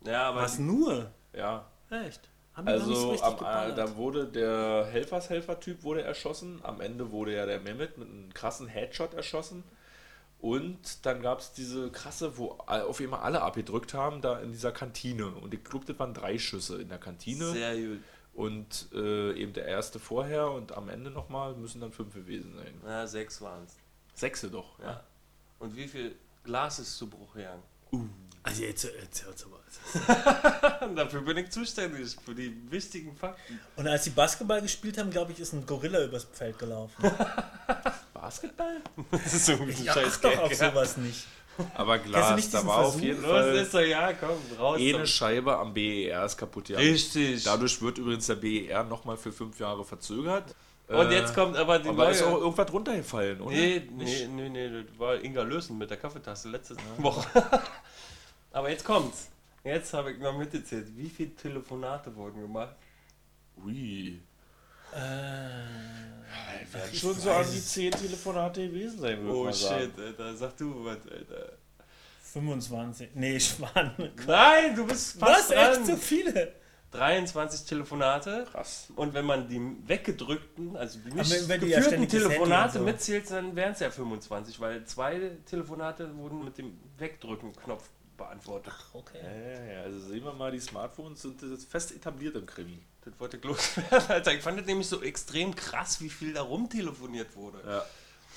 Ja, 0.05 0.23
aber. 0.29 0.41
Was 0.41 0.59
nur? 0.59 1.11
Ja. 1.33 1.65
Echt? 1.89 2.29
Haben 2.53 2.67
die 2.67 2.73
noch 2.73 2.85
nicht 2.87 2.97
so 2.97 3.11
Also 3.11 3.11
richtig 3.11 3.47
am, 3.47 3.71
äh, 3.71 3.75
da 3.75 3.95
wurde 3.95 4.25
der 4.27 4.85
Helfershelfer-Typ 4.91 5.83
wurde 5.83 6.03
erschossen. 6.03 6.59
Am 6.63 6.81
Ende 6.81 7.11
wurde 7.11 7.33
ja 7.35 7.45
der 7.45 7.59
Mehmet 7.59 7.97
mit 7.97 8.09
einem 8.09 8.33
krassen 8.33 8.67
Headshot 8.67 9.13
erschossen. 9.13 9.63
Und 10.45 11.07
dann 11.07 11.23
gab 11.23 11.39
es 11.39 11.53
diese 11.53 11.89
krasse, 11.89 12.37
wo 12.37 12.51
auf 12.67 13.01
einmal 13.01 13.21
alle 13.21 13.41
abgedrückt 13.41 13.95
haben, 13.95 14.21
da 14.21 14.37
in 14.37 14.51
dieser 14.51 14.71
Kantine. 14.71 15.25
Und 15.25 15.55
ich 15.55 15.63
glaube, 15.63 15.87
das 15.87 15.97
waren 15.97 16.13
drei 16.13 16.37
Schüsse 16.37 16.79
in 16.79 16.87
der 16.87 16.99
Kantine. 16.99 17.51
Sehr 17.51 17.75
gut. 17.75 17.99
Und 18.35 18.89
äh, 18.93 19.33
eben 19.33 19.53
der 19.53 19.65
erste 19.65 19.97
vorher 19.97 20.51
und 20.51 20.71
am 20.71 20.87
Ende 20.89 21.09
nochmal 21.09 21.55
müssen 21.55 21.81
dann 21.81 21.91
fünf 21.91 22.13
gewesen 22.13 22.53
sein. 22.57 22.79
Ja, 22.85 23.07
sechs 23.07 23.41
waren 23.41 23.63
es. 23.63 23.75
Sechse 24.13 24.51
doch. 24.51 24.77
Ja. 24.77 25.03
Und 25.57 25.75
wie 25.75 25.87
viel 25.87 26.15
Glas 26.43 26.77
ist 26.77 26.95
zu 26.95 27.09
Bruch 27.09 27.33
gegangen? 27.33 27.63
Also 28.43 28.61
jetzt, 28.61 28.83
jetzt 28.83 29.25
hört's 29.25 29.47
aber. 29.47 30.93
Dafür 30.95 31.21
bin 31.21 31.37
ich 31.37 31.49
zuständig, 31.49 32.17
für 32.23 32.35
die 32.35 32.55
wichtigen 32.69 33.15
Fakten. 33.15 33.59
Und 33.77 33.87
als 33.87 34.03
sie 34.03 34.11
Basketball 34.11 34.61
gespielt 34.61 34.99
haben, 34.99 35.09
glaube 35.09 35.31
ich, 35.31 35.39
ist 35.39 35.53
ein 35.53 35.65
Gorilla 35.65 36.03
übers 36.03 36.25
Feld 36.25 36.59
gelaufen. 36.59 37.03
Basketball? 38.25 38.81
Das 39.11 39.33
ist 39.33 39.45
so 39.45 39.53
ein 39.53 39.69
Ich 39.69 39.85
scheiß 39.85 40.15
achte 40.15 40.29
doch 40.29 40.37
auf 40.43 40.51
ja. 40.51 40.69
sowas 40.69 40.97
nicht. 40.97 41.27
Aber 41.75 41.99
Glas, 41.99 42.35
nicht 42.35 42.53
da 42.53 42.65
war 42.65 42.79
auf 42.79 42.91
Versuch? 42.93 43.01
jeden 43.01 43.21
Los 43.21 43.31
Fall 43.31 43.55
ist 43.55 43.73
er, 43.75 43.85
ja, 43.87 44.13
komm, 44.13 44.37
raus. 44.59 44.77
eine 44.77 44.91
damit. 44.91 45.09
Scheibe 45.09 45.57
am 45.57 45.73
BER 45.73 46.25
ist 46.25 46.35
kaputt 46.37 46.65
gegangen. 46.65 46.85
Richtig. 46.91 47.43
Dadurch 47.43 47.81
wird 47.81 47.97
übrigens 47.97 48.25
der 48.27 48.35
BER 48.35 48.83
nochmal 48.83 49.15
für 49.15 49.31
fünf 49.31 49.57
Jahre 49.59 49.85
verzögert. 49.85 50.53
Und 50.87 51.11
Äh, 51.11 51.13
jetzt 51.19 51.33
kommt 51.33 51.55
aber 51.55 51.79
die 51.79 51.87
Aber 51.89 52.09
ist 52.11 52.21
auch 52.23 52.31
neue. 52.31 52.41
irgendwas 52.41 52.73
runtergefallen, 52.73 53.41
oder? 53.41 53.55
Nee, 53.55 53.87
nee, 53.91 54.27
nee, 54.27 54.49
nee, 54.49 54.69
das 54.83 54.99
war 54.99 55.23
Inga 55.23 55.43
Lösen 55.43 55.77
mit 55.77 55.89
der 55.89 55.97
Kaffeetasse 55.97 56.49
letzte 56.49 56.75
Woche. 56.97 57.25
aber 58.51 58.69
jetzt 58.69 58.83
kommt's. 58.85 59.29
Jetzt 59.63 59.93
habe 59.93 60.11
ich 60.11 60.19
noch 60.19 60.37
mitgezählt. 60.37 60.87
Wie 60.97 61.09
viele 61.09 61.33
Telefonate 61.35 62.13
wurden 62.15 62.41
gemacht? 62.41 62.75
Ui. 63.65 64.19
Äh, 64.93 66.85
ich 66.91 66.99
schon 66.99 67.13
so 67.15 67.31
an 67.31 67.45
die 67.51 67.57
es. 67.57 67.69
zehn 67.69 67.91
Telefonate 67.91 68.67
gewesen 68.67 68.99
sein, 68.99 69.17
würde 69.19 69.29
ich 69.29 69.35
Oh 69.35 69.43
mal 69.45 69.53
sagen. 69.53 69.81
shit, 69.95 69.99
Alter. 70.05 70.35
Sag 70.35 70.57
du 70.57 70.85
was, 70.85 70.97
Alter. 71.09 71.53
25. 72.33 73.09
Nee, 73.15 73.39
Schwan. 73.39 73.91
Nein, 74.27 74.75
du 74.75 74.85
bist 74.85 75.17
fast 75.19 75.51
Was? 75.51 75.77
Echt 75.77 75.85
so 75.85 75.95
viele? 75.95 76.51
23 76.91 77.65
Telefonate. 77.65 78.45
Krass. 78.51 78.87
Und 78.95 79.13
wenn 79.13 79.25
man 79.25 79.47
die 79.49 79.59
weggedrückten, 79.87 80.75
also 80.77 80.99
die 80.99 81.11
nicht 81.13 81.29
wenn- 81.31 81.49
wenn 81.49 81.61
die 81.61 81.67
ja 81.67 81.77
geführten 81.79 82.03
das 82.05 82.13
Handy 82.13 82.27
Telefonate 82.29 82.77
so. 82.79 82.83
mitzählt, 82.85 83.31
dann 83.31 83.55
wären 83.55 83.73
es 83.73 83.79
ja 83.79 83.89
25, 83.91 84.59
weil 84.59 84.83
zwei 84.85 85.31
Telefonate 85.45 86.15
wurden 86.17 86.43
mit 86.45 86.57
dem 86.57 86.77
Wegdrücken-Knopf 86.97 87.89
beantwortet. 88.17 88.73
Okay. 88.93 89.19
Ja, 89.23 89.63
ja, 89.65 89.73
ja. 89.73 89.81
Also 89.83 89.99
sehen 89.99 90.23
wir 90.23 90.33
mal, 90.33 90.51
die 90.51 90.59
Smartphones 90.59 91.21
sind 91.21 91.41
jetzt 91.41 91.69
fest 91.69 91.91
etabliert 91.91 92.35
im 92.35 92.45
Krimi. 92.45 92.79
Das 93.03 93.13
wollte 93.19 93.37
ich 93.37 93.43
loswerden, 93.43 94.07
Alter. 94.09 94.33
Ich 94.33 94.41
fand 94.41 94.59
das 94.59 94.65
nämlich 94.65 94.87
so 94.87 95.01
extrem 95.01 95.53
krass, 95.55 96.01
wie 96.01 96.09
viel 96.09 96.33
da 96.33 96.41
rumtelefoniert 96.41 97.35
wurde. 97.35 97.59
Ja. 97.65 97.85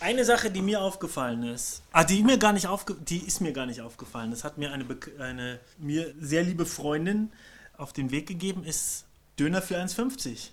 Eine 0.00 0.24
Sache, 0.24 0.50
die 0.50 0.62
mir 0.62 0.80
aufgefallen 0.80 1.42
ist, 1.42 1.82
ah, 1.90 2.04
die 2.04 2.22
mir 2.22 2.38
gar 2.38 2.52
nicht 2.52 2.68
aufge 2.68 2.94
die 2.94 3.18
ist 3.18 3.40
mir 3.40 3.52
gar 3.52 3.66
nicht 3.66 3.80
aufgefallen. 3.80 4.30
Das 4.30 4.44
hat 4.44 4.56
mir 4.56 4.72
eine, 4.72 4.84
eine 5.18 5.58
mir 5.78 6.14
sehr 6.20 6.44
liebe 6.44 6.66
Freundin 6.66 7.32
auf 7.76 7.92
den 7.92 8.10
Weg 8.12 8.28
gegeben, 8.28 8.62
ist 8.64 9.06
Döner 9.40 9.62
für 9.62 9.76
1,50. 9.76 10.50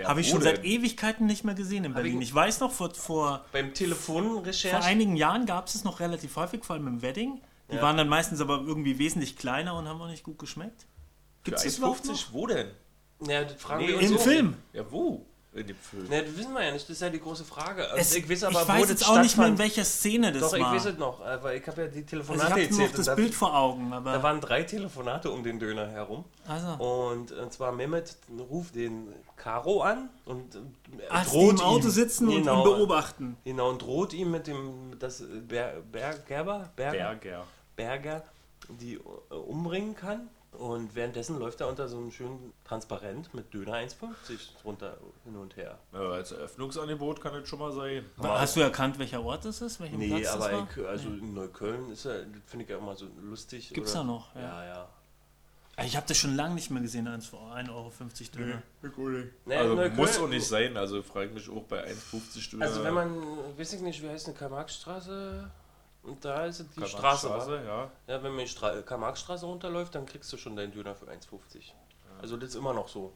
Ja, 0.00 0.08
Habe 0.08 0.20
ich 0.20 0.28
schon 0.28 0.42
seit? 0.42 0.64
Ewigkeiten 0.64 1.26
nicht 1.26 1.44
mehr 1.44 1.54
gesehen 1.54 1.84
in 1.84 1.94
Berlin. 1.94 2.20
ich- 2.20 2.28
Ich 2.28 2.34
weiß 2.34 2.60
noch, 2.60 2.70
vor, 2.72 2.92
vor, 2.94 3.44
Beim 3.52 3.66
vor 3.66 3.74
Telefonrecherche. 3.74 4.84
einigen 4.84 5.16
Jahren 5.16 5.46
gab 5.46 5.68
es 5.68 5.74
es 5.76 5.84
noch 5.84 6.00
relativ 6.00 6.36
häufig, 6.36 6.64
vor 6.64 6.74
allem 6.76 6.86
im 6.88 7.02
Wedding. 7.02 7.40
Die 7.70 7.76
Ja. 7.76 7.82
waren 7.82 7.96
dann 7.96 8.08
meistens 8.08 8.40
aber 8.40 8.60
irgendwie 8.66 8.98
wesentlich 8.98 9.36
kleiner 9.36 9.74
und 9.76 9.88
haben 9.88 10.00
auch 10.00 10.08
nicht 10.08 10.22
gut 10.24 10.38
geschmeckt. 10.38 10.82
Für 10.82 10.86
Gibt 11.50 11.58
es 11.58 11.64
das 11.64 11.78
überhaupt 11.78 12.04
noch? 12.04 12.14
1,50? 12.14 12.32
Wo 12.32 12.46
denn? 12.46 12.68
Ja, 13.26 13.44
das 13.44 13.60
fragen 13.60 13.82
Nee, 13.82 13.88
wir 13.88 13.98
uns 13.98 14.10
Im 14.10 14.16
auch. 14.16 14.20
Film. 14.20 14.54
Ja, 14.72 14.82
wo? 14.90 15.24
In 15.52 15.68
dem 15.68 15.76
Film. 15.76 16.08
Ne, 16.08 16.24
das 16.24 16.36
wissen 16.36 16.52
wir 16.52 16.64
ja 16.64 16.72
nicht. 16.72 16.82
Das 16.82 16.90
ist 16.90 17.00
ja 17.00 17.10
die 17.10 17.20
große 17.20 17.44
Frage. 17.44 17.84
Also 17.88 17.96
Es, 17.96 18.16
ich 18.16 18.28
weiß 18.28 18.42
aber, 18.44 18.62
ich 18.62 18.68
weiß 18.68 18.82
wo 18.86 18.90
jetzt 18.90 19.02
das 19.02 19.08
auch 19.08 19.20
nicht 19.22 19.38
mehr, 19.38 19.46
in 19.46 19.56
welcher 19.58 19.84
Szene 19.84 20.32
das 20.32 20.42
Doch, 20.42 20.54
ich 20.54 20.60
war. 20.62 20.74
weiß 20.74 20.84
es 20.86 20.98
noch, 20.98 21.24
äh, 21.24 21.42
weil 21.44 21.58
ich 21.60 21.66
habe 21.68 21.82
ja 21.82 21.86
die 21.86 21.90
also 21.92 22.00
ich 22.00 22.06
Telefonate 22.06 22.50
habe 22.50 22.60
noch 22.62 22.68
erzählt. 22.70 22.88
und 22.90 22.98
das 22.98 23.06
da, 23.06 23.14
Bild 23.14 23.34
vor 23.36 23.56
Augen, 23.56 23.90
da 23.92 24.22
waren 24.22 24.40
drei 24.40 24.64
Telefonate 24.64 25.30
um 25.30 25.44
den 25.44 25.60
Döner 25.60 25.86
herum. 25.88 26.24
also, 26.48 26.72
Und, 26.84 27.30
und 27.30 27.52
zwar 27.52 27.70
Mehmet 27.70 28.16
ruft 28.50 28.74
den 28.74 29.06
Caro 29.36 29.82
an 29.82 30.10
und 30.24 30.54
äh, 30.54 30.58
die 30.86 31.30
droht 31.30 31.54
im 31.54 31.60
Auto 31.60 31.86
ihm, 31.86 31.90
sitzen 31.90 32.28
und 32.28 32.36
genau, 32.36 32.60
ihn 32.60 32.64
beobachten. 32.64 33.36
Genau, 33.44 33.70
und 33.70 33.82
droht 33.82 34.12
ihm 34.12 34.30
mit 34.30 34.46
dem, 34.46 34.98
das 34.98 35.20
äh, 35.20 35.24
Ber, 35.40 35.82
Ber, 35.90 36.14
Gerber, 36.26 36.70
Berger, 36.76 37.14
Berger. 37.14 37.44
Berger, 37.76 38.24
die 38.68 38.94
äh, 38.94 39.34
umbringen 39.34 39.94
kann. 39.94 40.28
Und 40.58 40.94
währenddessen 40.94 41.38
läuft 41.40 41.60
er 41.60 41.68
unter 41.68 41.88
so 41.88 41.96
einem 41.96 42.12
schönen 42.12 42.52
Transparent 42.64 43.34
mit 43.34 43.52
Döner 43.52 43.72
1,50 43.72 44.62
drunter 44.62 44.96
hin 45.24 45.34
und 45.34 45.56
her. 45.56 45.78
Ja, 45.92 45.98
als 46.10 46.30
Eröffnungsangebot 46.30 47.20
kann 47.20 47.32
das 47.32 47.48
schon 47.48 47.58
mal 47.58 47.72
sein. 47.72 48.04
Hast 48.22 48.54
du 48.54 48.60
erkannt, 48.60 48.98
welcher 49.00 49.24
Ort 49.24 49.44
das 49.44 49.60
ist? 49.60 49.80
Welchen 49.80 49.98
Nee, 49.98 50.08
Platz 50.10 50.28
aber 50.28 50.48
das 50.50 50.52
war? 50.52 50.68
ich, 50.76 50.86
also 50.86 51.08
in 51.08 51.34
Neukölln 51.34 51.90
ist 51.90 52.04
ja, 52.04 52.12
das 52.18 52.42
finde 52.46 52.64
ich 52.64 52.70
ja 52.70 52.78
immer 52.78 52.94
so 52.94 53.06
lustig. 53.20 53.70
Gibt's 53.74 53.90
oder? 53.96 54.00
da 54.02 54.06
noch, 54.06 54.34
ja. 54.36 54.42
Ja, 54.42 54.64
ja. 54.64 54.88
Ich 55.82 55.96
habe 55.96 56.06
das 56.06 56.16
schon 56.16 56.36
lange 56.36 56.54
nicht 56.54 56.70
mehr 56.70 56.82
gesehen, 56.82 57.08
1,50 57.08 57.68
Euro 57.70 57.90
Döner. 58.36 58.62
Nee, 59.44 59.54
Also 59.56 59.74
Neukölln- 59.74 59.94
muss 59.96 60.18
auch 60.18 60.28
nicht 60.28 60.46
sein. 60.46 60.76
Also 60.76 61.02
frage 61.02 61.26
ich 61.28 61.34
mich 61.34 61.50
auch 61.50 61.64
bei 61.64 61.84
1,50 61.84 62.50
Döner. 62.50 62.64
Also 62.66 62.84
wenn 62.84 62.94
man, 62.94 63.58
weiß 63.58 63.72
ich 63.72 63.80
nicht, 63.80 64.02
wie 64.02 64.08
heißt 64.08 64.26
eine 64.28 64.36
Karl-Marx-Straße? 64.36 65.50
Und 66.04 66.24
da 66.24 66.46
ist 66.46 66.60
es 66.60 66.66
die 66.70 66.86
Straße. 66.86 67.28
wa? 67.30 67.62
ja. 67.64 67.90
Ja, 68.06 68.22
wenn 68.22 68.32
man 68.34 68.44
die 68.44 68.50
Stra- 68.50 68.82
Karl-Marx-Straße 68.82 69.46
runterläuft, 69.46 69.94
dann 69.94 70.06
kriegst 70.06 70.32
du 70.32 70.36
schon 70.36 70.54
deinen 70.54 70.70
Döner 70.72 70.94
für 70.94 71.06
1,50. 71.06 71.72
Also 72.20 72.36
das 72.36 72.50
ist 72.50 72.54
immer 72.56 72.72
noch 72.74 72.88
so. 72.88 73.12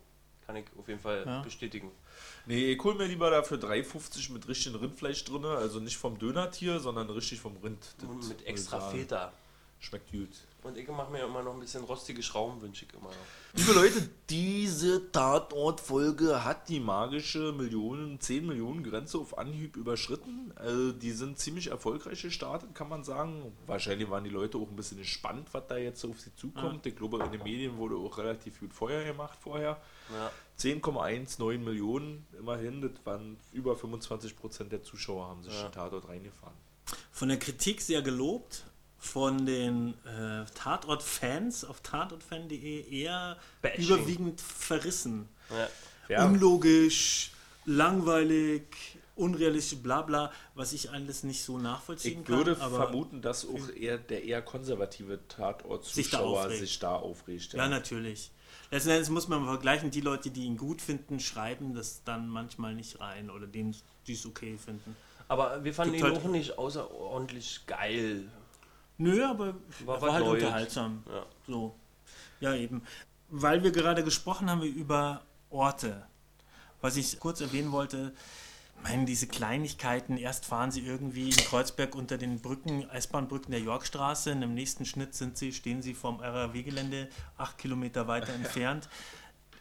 Kann 0.46 0.56
ich 0.56 0.64
auf 0.78 0.88
jeden 0.88 1.00
Fall 1.00 1.24
Ja. 1.26 1.42
bestätigen. 1.42 1.92
Nee, 2.46 2.72
ich 2.72 2.82
hol 2.82 2.94
mir 2.94 3.04
lieber 3.04 3.30
dafür 3.30 3.58
3,50 3.58 4.32
mit 4.32 4.48
richtigem 4.48 4.80
Rindfleisch 4.80 5.22
drin. 5.24 5.44
Also 5.44 5.78
nicht 5.78 5.98
vom 5.98 6.18
Dönertier, 6.18 6.80
sondern 6.80 7.08
richtig 7.10 7.38
vom 7.38 7.56
Rind. 7.58 7.84
Das 7.98 8.28
mit 8.28 8.46
extra. 8.46 8.80
Feta. 8.80 9.32
Schmeckt 9.80 10.10
gut. 10.10 10.28
Und 10.64 10.76
ich 10.76 10.88
mache 10.88 11.12
mir 11.12 11.24
immer 11.24 11.40
noch 11.42 11.54
ein 11.54 11.60
bisschen 11.60 11.84
rostige 11.84 12.20
Schrauben, 12.22 12.60
wünsche 12.60 12.84
ich 12.84 12.92
immer 12.92 13.08
noch. 13.10 13.14
Liebe 13.54 13.72
Leute, 13.72 14.10
diese 14.28 15.10
Tatortfolge 15.12 16.44
hat 16.44 16.68
die 16.68 16.80
magische 16.80 17.52
Millionen, 17.52 18.20
10 18.20 18.44
Millionen 18.44 18.82
Grenze 18.82 19.18
auf 19.18 19.38
Anhieb 19.38 19.76
überschritten. 19.76 20.52
Also 20.56 20.90
die 20.92 21.12
sind 21.12 21.38
ziemlich 21.38 21.68
erfolgreich 21.68 22.20
gestartet, 22.22 22.74
kann 22.74 22.88
man 22.88 23.04
sagen. 23.04 23.52
Wahrscheinlich 23.66 24.10
waren 24.10 24.24
die 24.24 24.30
Leute 24.30 24.58
auch 24.58 24.68
ein 24.68 24.74
bisschen 24.76 24.98
gespannt, 24.98 25.48
was 25.52 25.66
da 25.68 25.76
jetzt 25.76 26.04
auf 26.04 26.18
sie 26.20 26.34
zukommt. 26.34 26.84
Ich 26.84 26.96
glaube, 26.96 27.22
in 27.24 27.30
den 27.30 27.42
Medien 27.44 27.76
wurde 27.76 27.94
auch 27.94 28.18
relativ 28.18 28.58
gut 28.58 28.74
Feuer 28.74 29.04
gemacht 29.04 29.38
vorher. 29.40 29.80
Ja. 30.12 30.30
10,19 30.58 31.58
Millionen 31.58 32.26
immerhin, 32.36 32.80
das 32.82 32.90
waren 33.04 33.38
über 33.52 33.76
25 33.76 34.36
Prozent 34.36 34.72
der 34.72 34.82
Zuschauer 34.82 35.28
haben 35.28 35.44
sich 35.44 35.54
Ja. 35.54 35.68
den 35.68 35.72
Tatort 35.72 36.08
reingefahren. 36.08 36.54
Von 37.12 37.28
der 37.28 37.38
Kritik 37.38 37.80
sehr 37.80 38.02
gelobt, 38.02 38.64
von 38.98 39.46
den 39.46 39.94
äh, 40.04 40.44
Tatort-Fans 40.54 41.64
auf 41.64 41.80
tatortfan.de 41.80 42.88
eher 42.90 43.36
Bashing. 43.62 43.84
überwiegend 43.84 44.40
verrissen. 44.40 45.28
Ja. 45.50 45.68
Ja. 46.08 46.24
Unlogisch, 46.26 47.30
langweilig, 47.64 48.64
unrealistisch, 49.16 49.78
bla 49.78 50.02
bla, 50.02 50.32
was 50.54 50.72
ich 50.72 50.90
alles 50.90 51.22
nicht 51.22 51.42
so 51.42 51.58
nachvollziehen 51.58 52.22
Ich 52.22 52.28
würde 52.28 52.54
kann. 52.54 52.62
Aber 52.62 52.76
vermuten, 52.76 53.20
dass 53.22 53.44
auch 53.46 53.68
eher 53.76 53.98
der 53.98 54.24
eher 54.24 54.42
konservative 54.42 55.16
Sich 55.18 55.28
Tatort-Zuschauer 55.36 56.40
aufregt. 56.44 56.60
sich 56.60 56.78
da 56.78 56.96
aufregt. 56.96 57.52
ja, 57.52 57.68
natürlich. 57.68 58.30
Letzten 58.70 58.90
Endes 58.90 59.08
muss 59.10 59.28
man 59.28 59.44
vergleichen, 59.46 59.90
die 59.90 60.00
Leute, 60.02 60.30
die 60.30 60.44
ihn 60.44 60.56
gut 60.56 60.82
finden, 60.82 61.20
schreiben 61.20 61.74
das 61.74 62.02
dann 62.04 62.28
manchmal 62.28 62.74
nicht 62.74 63.00
rein 63.00 63.30
oder 63.30 63.46
denen, 63.46 63.74
die 64.06 64.12
es 64.12 64.26
okay 64.26 64.58
finden. 64.62 64.94
Aber 65.26 65.62
wir 65.64 65.74
fanden 65.74 65.94
ihn 65.94 66.02
halt- 66.02 66.16
auch 66.16 66.24
nicht 66.24 66.56
außerordentlich 66.58 67.60
geil. 67.66 68.24
Nö, 68.98 69.24
aber 69.24 69.54
War 69.84 70.02
war, 70.02 70.12
halt 70.12 70.24
Neues. 70.24 70.42
unterhaltsam. 70.42 71.04
Ja. 71.08 71.26
So. 71.46 71.74
Ja, 72.40 72.54
eben. 72.54 72.82
Weil 73.28 73.62
wir 73.62 73.70
gerade 73.70 74.04
gesprochen 74.04 74.50
haben 74.50 74.62
über 74.62 75.22
Orte. 75.50 76.06
Was 76.80 76.96
ich 76.96 77.18
kurz 77.18 77.40
erwähnen 77.40 77.72
wollte, 77.72 78.12
meine, 78.82 79.04
diese 79.04 79.26
Kleinigkeiten, 79.26 80.16
erst 80.16 80.44
fahren 80.46 80.70
sie 80.70 80.86
irgendwie 80.86 81.30
in 81.30 81.36
Kreuzberg 81.36 81.94
unter 81.94 82.16
den 82.18 82.40
Brücken, 82.40 82.88
S-Bahn-Brücken 82.90 83.50
der 83.50 83.60
Yorkstraße, 83.60 84.32
und 84.32 84.42
im 84.42 84.54
nächsten 84.54 84.84
Schnitt 84.84 85.14
sind 85.14 85.36
sie, 85.36 85.52
stehen 85.52 85.82
sie 85.82 85.94
vom 85.94 86.20
RAW-Gelände 86.20 87.08
acht 87.36 87.58
Kilometer 87.58 88.06
weiter 88.06 88.32
entfernt. 88.32 88.88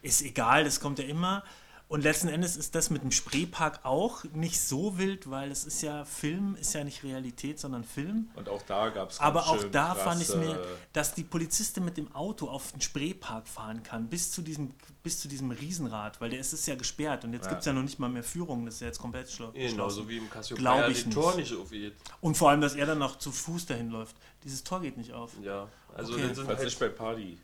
Ist 0.02 0.22
egal, 0.22 0.64
das 0.64 0.78
kommt 0.80 1.00
ja 1.00 1.04
immer. 1.06 1.42
Und 1.88 2.02
letzten 2.02 2.28
Endes 2.28 2.56
ist 2.56 2.74
das 2.74 2.90
mit 2.90 3.02
dem 3.02 3.10
Spreepark 3.10 3.80
auch 3.82 4.22
nicht 4.34 4.60
so 4.60 4.98
wild, 4.98 5.30
weil 5.30 5.50
es 5.50 5.64
ist 5.64 5.80
ja 5.80 6.04
Film, 6.04 6.54
ist 6.60 6.74
ja 6.74 6.84
nicht 6.84 7.02
Realität, 7.02 7.58
sondern 7.58 7.82
Film. 7.82 8.28
Und 8.34 8.46
auch 8.50 8.60
da 8.60 8.90
gab 8.90 9.08
es 9.10 9.18
Aber 9.20 9.46
auch 9.48 9.64
da 9.72 9.94
fand 9.94 10.20
ich 10.20 10.28
es 10.28 10.36
mir, 10.36 10.62
dass 10.92 11.14
die 11.14 11.24
Polizistin 11.24 11.86
mit 11.86 11.96
dem 11.96 12.14
Auto 12.14 12.46
auf 12.46 12.72
den 12.72 12.82
Spreepark 12.82 13.48
fahren 13.48 13.82
kann, 13.82 14.06
bis 14.08 14.30
zu 14.30 14.42
diesem, 14.42 14.74
bis 15.02 15.18
zu 15.18 15.28
diesem 15.28 15.50
Riesenrad, 15.50 16.20
weil 16.20 16.28
der 16.28 16.40
ist, 16.40 16.52
ist 16.52 16.66
ja 16.66 16.74
gesperrt 16.74 17.24
und 17.24 17.32
jetzt 17.32 17.44
Ja. 17.46 17.50
gibt 17.52 17.60
es 17.60 17.66
ja 17.66 17.72
noch 17.72 17.82
nicht 17.82 17.98
mal 17.98 18.10
mehr 18.10 18.22
Führung, 18.22 18.66
das 18.66 18.74
ist 18.74 18.80
ja 18.80 18.88
jetzt 18.88 18.98
komplett 18.98 19.30
schlo 19.30 19.52
Genauso 19.52 20.02
geschlossen. 20.02 20.08
wie 20.10 20.18
im 20.18 20.28
Cassiopeia 20.28 20.88
ich 20.88 20.98
den 21.04 21.08
nicht. 21.08 21.14
Tor 21.14 21.34
nicht 21.36 21.54
aufgeht. 21.56 21.94
Und 22.20 22.36
vor 22.36 22.50
allem, 22.50 22.60
dass 22.60 22.74
er 22.74 22.84
dann 22.84 22.98
noch 22.98 23.16
zu 23.18 23.32
Fuß 23.32 23.64
dahin 23.64 23.88
läuft. 23.88 24.14
Dieses 24.44 24.62
Tor 24.62 24.82
geht 24.82 24.98
nicht 24.98 25.14
auf. 25.14 25.32
Ja, 25.42 25.66
also 25.96 26.12
Okay. 26.12 26.28
das, 26.28 26.36
sind 26.36 26.44
Falls 26.44 26.58
halt, 26.58 26.66
nicht 26.68 26.78
bei 26.80 26.88
Party. 26.90 27.38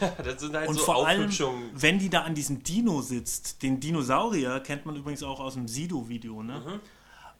das 0.24 0.40
sind 0.40 0.54
halt 0.54 0.68
Und 0.68 0.76
so 0.76 0.84
vor 0.84 1.06
allem, 1.06 1.30
wenn 1.74 1.98
die 1.98 2.10
da 2.10 2.22
an 2.22 2.34
diesem 2.34 2.62
Dino 2.62 3.00
sitzt, 3.02 3.62
den 3.62 3.80
Dinosaurier 3.80 4.60
kennt 4.60 4.86
man 4.86 4.96
übrigens 4.96 5.22
auch 5.22 5.40
aus 5.40 5.54
dem 5.54 5.68
Sido-Video, 5.68 6.42
ne? 6.42 6.60
Mhm. 6.60 6.80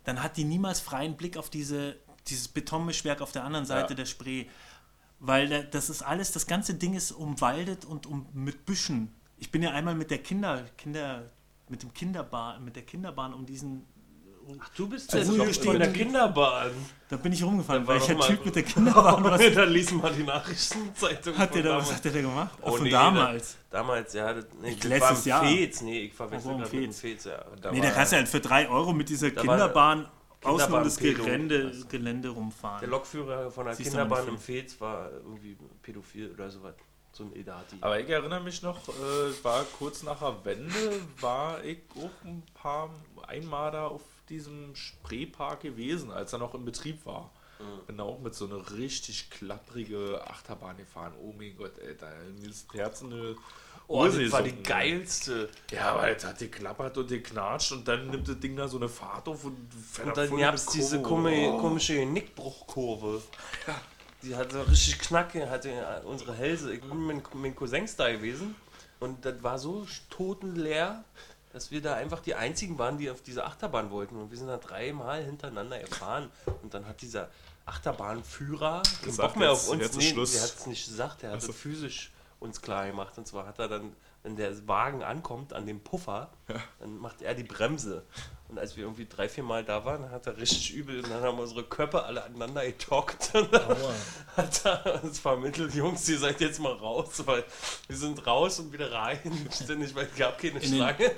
dann 0.04 0.22
hat 0.22 0.36
die 0.36 0.44
niemals 0.44 0.80
freien 0.80 1.16
Blick 1.16 1.36
auf 1.36 1.50
diese, 1.50 1.96
dieses 2.28 2.48
Betonmischwerk 2.48 3.20
auf 3.20 3.32
der 3.32 3.44
anderen 3.44 3.66
Seite 3.66 3.90
Ja. 3.92 3.96
der 3.96 4.06
Spree. 4.06 4.46
Weil 5.20 5.48
da- 5.48 5.62
das 5.62 5.90
ist 5.90 6.02
alles, 6.02 6.32
das 6.32 6.46
ganze 6.46 6.74
Ding 6.74 6.94
ist 6.94 7.10
umwaldet 7.12 7.84
und 7.84 8.06
um, 8.06 8.26
mit 8.32 8.64
Büschen. 8.66 9.12
Ich 9.36 9.50
bin 9.50 9.62
ja 9.62 9.70
einmal 9.72 9.94
mit 9.94 10.10
der 10.10 10.18
Kinder, 10.18 10.64
Kinder, 10.76 11.30
mit 11.68 11.82
dem 11.82 11.92
Kinderbahn, 11.92 12.64
mit 12.64 12.76
der 12.76 12.84
Kinderbahn 12.84 13.34
um 13.34 13.44
diesen, 13.44 13.84
Ach, 14.60 14.68
du 14.76 14.88
bist 14.88 15.14
Also 15.14 15.36
der 15.36 15.50
Typ 15.52 15.64
von 15.64 15.78
der 15.78 15.92
Kinderbahn. 15.92 16.70
da 17.08 17.16
bin 17.16 17.32
ich 17.32 17.42
rumgefahren, 17.42 17.82
Da 17.82 17.88
war 17.88 17.94
weil 17.96 18.00
ich 18.02 18.06
der 18.08 18.18
Typ 18.20 18.44
mit 18.46 18.56
der 18.56 18.62
Kinderbahn 18.62 19.24
was 19.24 19.54
Dann 19.54 19.70
lies 19.70 19.92
mal 19.92 20.12
die 20.12 20.22
Nachrichtenzeitung. 20.22 21.36
hat 21.38 21.54
der 21.54 21.62
da, 21.62 21.76
was 21.78 21.92
hat 21.94 22.04
der 22.04 22.12
da 22.12 22.20
gemacht? 22.20 22.58
Oh, 22.62 22.72
Von 22.72 22.82
nee, 22.84 22.90
damals. 22.90 23.56
Da, 23.70 23.78
damals, 23.78 24.12
ja. 24.14 24.32
Das, 24.32 24.46
nee, 24.60 24.70
Ich 24.70 24.84
letztes 24.84 25.26
war 25.26 25.42
im 25.42 25.48
Jahr. 25.50 25.56
Fez. 25.58 25.80
Nee, 25.82 26.00
ich 26.06 26.14
verwechsel 26.14 26.50
gerade 26.56 26.76
mit 26.76 26.84
dem 26.84 26.92
Fez. 26.92 27.24
Ja. 27.24 27.44
Da 27.60 27.70
Nee, 27.72 27.78
war- 27.80 27.86
da 27.86 27.92
kannst 27.92 28.12
du 28.12 28.16
halt 28.16 28.28
für 28.28 28.40
drei 28.40 28.68
Euro 28.68 28.92
mit 28.92 29.08
dieser 29.08 29.30
Da 29.30 29.36
war 29.36 29.42
Kinderbahn 29.56 30.08
außen 30.44 30.72
um 30.72 30.84
das. 30.84 30.96
Gelände, 30.98 31.72
Gelände 31.88 32.28
rumfahren. 32.28 32.80
Der 32.80 32.88
Lokführer 32.88 33.50
von 33.50 33.66
der 33.66 33.74
Siehst 33.74 33.90
Kinderbahn 33.90 34.28
im 34.28 34.38
Fez 34.38 34.80
war 34.80 35.10
irgendwie 35.10 35.56
pädophil 35.82 36.30
oder 36.32 36.50
sowas. 36.50 36.74
So 37.12 37.24
ein 37.24 37.34
Edati. 37.34 37.76
Aber 37.80 37.98
ich 37.98 38.08
erinnere 38.08 38.40
mich 38.40 38.62
noch, 38.62 38.76
äh, 38.88 38.92
war 39.42 39.64
kurz 39.78 40.04
nach 40.04 40.20
der 40.20 40.36
Wende, 40.44 40.72
war 41.20 41.64
ich 41.64 41.78
auch 41.96 42.24
ein 42.24 42.44
paar, 42.54 42.90
einmal 43.26 43.72
da 43.72 43.86
auf 43.88 44.02
diesem 44.28 44.74
Spreepark 44.74 45.60
gewesen, 45.60 46.10
als 46.10 46.32
er 46.32 46.38
noch 46.38 46.54
in 46.54 46.64
Betrieb 46.64 47.04
war. 47.06 47.30
Bin 47.88 47.98
auch 48.00 48.20
mit 48.20 48.36
so 48.36 48.44
einer 48.46 48.70
richtig 48.72 49.30
klapprige 49.30 50.22
Achterbahn 50.28 50.76
gefahren. 50.76 51.12
Oh 51.20 51.34
mein 51.36 51.56
Gott, 51.56 51.76
ey, 51.78 51.96
da 51.96 52.08
ist 52.48 52.66
das 52.68 52.74
Herz 52.78 53.00
in 53.02 53.12
eine 53.12 53.36
Oh, 53.90 54.04
das 54.04 54.30
war 54.30 54.42
die 54.42 54.62
geilste. 54.62 55.48
Ja, 55.72 55.92
aber 55.92 56.10
jetzt 56.10 56.24
hat 56.26 56.40
die 56.40 56.48
klappert 56.48 56.98
und 56.98 57.08
geknatscht 57.08 57.72
und 57.72 57.88
dann 57.88 58.10
nimmt 58.10 58.28
das 58.28 58.38
Ding 58.38 58.54
da 58.54 58.68
so 58.68 58.76
eine 58.76 58.88
Fahrt 58.88 59.26
auf 59.28 59.44
und 59.44 59.56
fährt 59.72 60.08
Und 60.08 60.16
da 60.18 60.26
dann 60.26 60.36
gab 60.36 60.54
es 60.54 60.66
die 60.66 60.78
diese 60.78 61.00
komische, 61.00 61.50
Oh. 61.50 61.58
komische 61.58 61.94
Nickbruchkurve. 62.04 63.22
Die 64.22 64.36
hatte 64.36 64.68
richtig 64.68 64.98
Knacke, 64.98 65.48
hatte 65.48 66.02
unsere 66.04 66.34
Hälse. 66.34 66.74
Ich 66.74 66.80
bin 66.82 67.06
mit 67.06 67.34
meinen 67.34 67.56
Cousins 67.56 67.96
da 67.96 68.12
gewesen 68.12 68.54
und 69.00 69.24
das 69.24 69.42
war 69.42 69.58
so 69.58 69.86
totenleer, 70.10 71.02
dass 71.58 71.72
wir 71.72 71.82
da 71.82 71.94
einfach 71.96 72.20
die 72.20 72.36
einzigen 72.36 72.78
waren, 72.78 72.98
die 72.98 73.10
auf 73.10 73.20
diese 73.20 73.44
Achterbahn 73.44 73.90
wollten. 73.90 74.14
Und 74.14 74.30
wir 74.30 74.38
sind 74.38 74.46
da 74.46 74.58
dreimal 74.58 75.24
hintereinander 75.24 75.80
gefahren. 75.80 76.30
Und 76.62 76.72
dann 76.72 76.86
hat 76.86 77.02
dieser 77.02 77.28
Achterbahnführer 77.66 78.82
keinen 79.02 79.16
Bock 79.16 79.34
mehr 79.36 79.50
auf 79.50 79.68
uns. 79.68 79.92
Nee, 79.96 80.12
der 80.12 80.22
hat 80.22 80.54
es 80.56 80.66
nicht 80.66 80.86
gesagt, 80.86 81.22
der 81.22 81.30
hat 81.30 81.34
Also- 81.36 81.50
es 81.50 81.56
physisch 81.58 82.12
uns 82.38 82.62
klar 82.62 82.86
gemacht. 82.86 83.18
Und 83.18 83.26
zwar 83.26 83.48
hat 83.48 83.58
er 83.58 83.66
dann, 83.66 83.92
wenn 84.28 84.36
der 84.36 84.68
Wagen 84.68 85.02
ankommt 85.02 85.54
an 85.54 85.64
dem 85.64 85.80
Puffer, 85.80 86.30
dann 86.80 86.98
macht 86.98 87.22
er 87.22 87.34
die 87.34 87.44
Bremse. 87.44 88.04
Und 88.48 88.58
als 88.58 88.76
wir 88.76 88.84
irgendwie 88.84 89.06
drei, 89.06 89.28
vier 89.28 89.42
Mal 89.42 89.64
da 89.64 89.86
waren, 89.86 90.10
hat 90.10 90.26
er 90.26 90.36
richtig 90.36 90.74
übel 90.74 91.02
und 91.02 91.10
dann 91.10 91.22
haben 91.22 91.38
unsere 91.38 91.64
Köpfe 91.64 92.02
alle 92.02 92.24
aneinander 92.24 92.64
getockt. 92.64 93.30
Und 93.34 93.52
dann 93.52 93.76
hat 94.36 94.64
er 94.64 95.04
uns 95.04 95.18
vermittelt, 95.18 95.74
Jungs, 95.74 96.08
ihr 96.08 96.18
seid 96.18 96.40
jetzt 96.40 96.58
mal 96.58 96.72
raus, 96.72 97.22
weil 97.26 97.44
wir 97.88 97.96
sind 97.96 98.26
raus 98.26 98.58
und 98.58 98.72
wieder 98.72 98.90
rein. 98.90 99.18
Ständig, 99.50 99.94
weil 99.94 100.06
es 100.06 100.16
gab 100.16 100.38
keine 100.38 100.60
In 100.60 100.74
Schlange. 100.74 101.10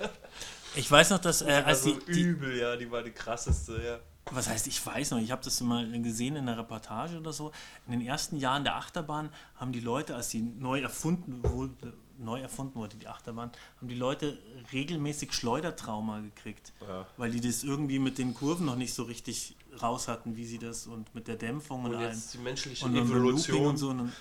Ich 0.74 0.90
weiß 0.90 1.10
noch, 1.10 1.18
dass 1.18 1.42
äh, 1.42 1.50
als 1.50 1.86
also 1.86 1.94
die, 2.00 2.12
die, 2.12 2.20
übel, 2.22 2.56
ja, 2.56 2.76
die 2.76 2.90
war 2.90 3.02
die 3.02 3.12
krasseste, 3.12 3.80
ja. 3.82 3.98
was 4.32 4.48
heißt, 4.48 4.66
ich 4.66 4.84
weiß 4.84 5.12
noch, 5.12 5.18
ich 5.18 5.30
habe 5.30 5.42
das 5.44 5.60
mal 5.60 5.88
gesehen 6.00 6.36
in 6.36 6.48
einer 6.48 6.58
Reportage 6.58 7.18
oder 7.18 7.32
so. 7.32 7.52
In 7.86 7.92
den 7.92 8.06
ersten 8.06 8.36
Jahren 8.36 8.64
der 8.64 8.76
Achterbahn 8.76 9.30
haben 9.56 9.72
die 9.72 9.80
Leute, 9.80 10.16
als 10.16 10.30
sie 10.30 10.42
neu 10.42 10.80
erfunden 10.80 11.40
wurde, 11.42 11.92
neu 12.20 12.40
erfunden 12.40 12.74
wurde, 12.76 12.96
die 12.96 13.08
Achterbahn, 13.08 13.50
haben 13.78 13.88
die 13.88 13.94
Leute 13.94 14.38
regelmäßig 14.72 15.32
Schleudertrauma 15.32 16.20
gekriegt. 16.20 16.72
Ja. 16.86 17.06
Weil 17.16 17.30
die 17.30 17.40
das 17.40 17.64
irgendwie 17.64 17.98
mit 17.98 18.18
den 18.18 18.34
Kurven 18.34 18.66
noch 18.66 18.76
nicht 18.76 18.94
so 18.94 19.02
richtig 19.04 19.56
raus 19.82 20.08
hatten, 20.08 20.36
wie 20.36 20.44
sie 20.44 20.58
das 20.58 20.86
und 20.86 21.14
mit 21.14 21.28
der 21.28 21.36
Dämpfung 21.36 21.84
und, 21.84 21.90
Und 21.92 21.96
allem. 21.96 22.10
jetzt 22.12 22.34
die 22.34 22.38
menschliche 22.38 22.84
Und 22.84 22.96
Evolution. 22.96 23.66
und 23.66 23.76
so. 23.76 23.88
Und, 23.90 24.12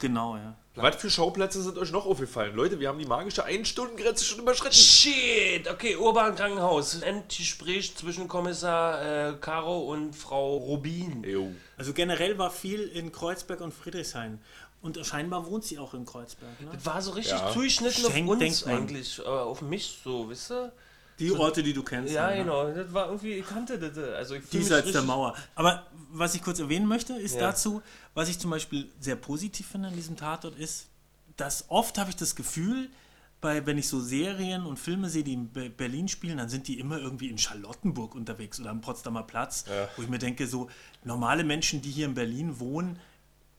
genau, 0.00 0.36
ja. 0.36 0.54
Was 0.76 0.96
für 0.96 1.08
Schauplätze 1.08 1.62
sind 1.62 1.78
euch 1.78 1.92
noch 1.92 2.04
aufgefallen? 2.04 2.56
Leute, 2.56 2.80
wir 2.80 2.88
haben 2.88 2.98
die 2.98 3.06
magische 3.06 3.44
Ein-Stunden-Grenze 3.44 4.24
schon 4.24 4.40
überschritten. 4.40 4.74
Shit, 4.74 5.70
okay, 5.70 5.94
Urban 5.96 6.34
Krankenhaus. 6.34 7.00
Endgespräch 7.00 7.94
zwischen 7.96 8.26
Kommissar 8.26 9.30
äh, 9.30 9.36
Caro 9.40 9.92
und 9.92 10.14
Frau 10.16 10.56
Rubin. 10.56 11.22
Jo. 11.22 11.52
Also 11.76 11.92
generell 11.92 12.38
war 12.38 12.50
viel 12.50 12.80
in 12.80 13.12
Kreuzberg 13.12 13.60
und 13.60 13.72
Friedrichshain. 13.72 14.40
Und 14.84 15.04
scheinbar 15.04 15.46
wohnt 15.46 15.64
sie 15.64 15.78
auch 15.78 15.94
in 15.94 16.04
Kreuzberg. 16.04 16.60
Ne? 16.60 16.68
Das 16.72 16.84
war 16.86 17.00
so 17.02 17.12
richtig 17.12 17.32
Ja. 17.38 17.50
zugeschnitten 17.52 18.04
auf 18.04 18.12
Schenk- 18.12 18.28
uns 18.28 18.38
denkt 18.38 18.66
man. 18.66 18.74
eigentlich, 18.76 19.18
äh, 19.18 19.22
auf 19.22 19.62
mich 19.62 19.98
so, 20.04 20.28
wisst 20.28 20.52
ihr? 20.52 20.72
Die 21.18 21.32
Orte, 21.32 21.62
die 21.62 21.72
du 21.72 21.82
kennst. 21.82 22.12
Ja, 22.12 22.24
halt, 22.24 22.38
ne? 22.38 22.44
genau. 22.44 22.70
Das 22.72 22.92
war 22.92 23.06
irgendwie, 23.06 23.32
ich 23.34 23.46
kannte 23.46 23.78
das. 23.78 23.96
äh, 23.96 24.14
Also 24.14 24.34
ich 24.34 24.48
Diesseits 24.50 24.92
der 24.92 25.02
Mauer. 25.02 25.34
Aber 25.54 25.86
was 26.12 26.34
ich 26.34 26.42
kurz 26.42 26.58
erwähnen 26.60 26.86
möchte, 26.86 27.14
ist 27.14 27.34
Ja. 27.36 27.40
dazu, 27.42 27.80
was 28.14 28.28
ich 28.28 28.38
zum 28.38 28.50
Beispiel 28.50 28.88
sehr 29.00 29.16
positiv 29.16 29.66
finde 29.68 29.88
an 29.88 29.94
diesem 29.94 30.16
Tatort, 30.16 30.58
ist, 30.58 30.86
dass 31.36 31.64
oft 31.68 31.96
habe 31.98 32.10
ich 32.10 32.16
das 32.16 32.34
Gefühl, 32.36 32.90
bei, 33.40 33.64
wenn 33.66 33.78
ich 33.78 33.88
so 33.88 34.00
Serien 34.00 34.64
und 34.66 34.78
Filme 34.78 35.08
sehe, 35.08 35.22
die 35.22 35.34
in 35.34 35.52
Be 35.52 35.68
Berlin 35.70 36.08
spielen, 36.08 36.38
dann 36.38 36.48
sind 36.48 36.66
die 36.68 36.78
immer 36.78 36.98
irgendwie 36.98 37.28
in 37.28 37.38
Charlottenburg 37.38 38.14
unterwegs 38.14 38.58
oder 38.60 38.70
am 38.70 38.80
Potsdamer 38.80 39.22
Platz, 39.22 39.64
Ja. 39.68 39.88
wo 39.96 40.02
ich 40.02 40.08
mir 40.08 40.18
denke, 40.18 40.46
so 40.46 40.68
normale 41.04 41.44
Menschen, 41.44 41.80
die 41.82 41.90
hier 41.90 42.06
in 42.06 42.14
Berlin 42.14 42.58
wohnen, 42.58 42.98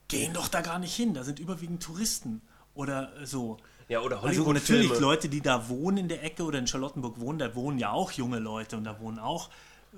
gehen 0.07 0.33
doch 0.33 0.47
da 0.47 0.61
gar 0.61 0.79
nicht 0.79 0.95
hin. 0.95 1.13
Da 1.13 1.23
sind 1.23 1.39
überwiegend 1.39 1.81
Touristen 1.81 2.41
oder 2.73 3.11
so. 3.23 3.57
Ja, 3.87 4.01
oder 4.01 4.17
Also 4.23 4.45
Hollywood-Filme. 4.45 4.83
natürlich, 4.83 4.99
Leute, 4.99 5.29
die 5.29 5.41
da 5.41 5.69
wohnen 5.69 5.97
in 5.97 6.07
der 6.07 6.23
Ecke 6.23 6.43
oder 6.43 6.59
in 6.59 6.67
Charlottenburg 6.67 7.19
wohnen, 7.19 7.39
da 7.39 7.53
wohnen 7.55 7.77
ja 7.77 7.91
auch 7.91 8.11
junge 8.11 8.39
Leute 8.39 8.77
und 8.77 8.83
da 8.83 8.99
wohnen 8.99 9.19
auch 9.19 9.49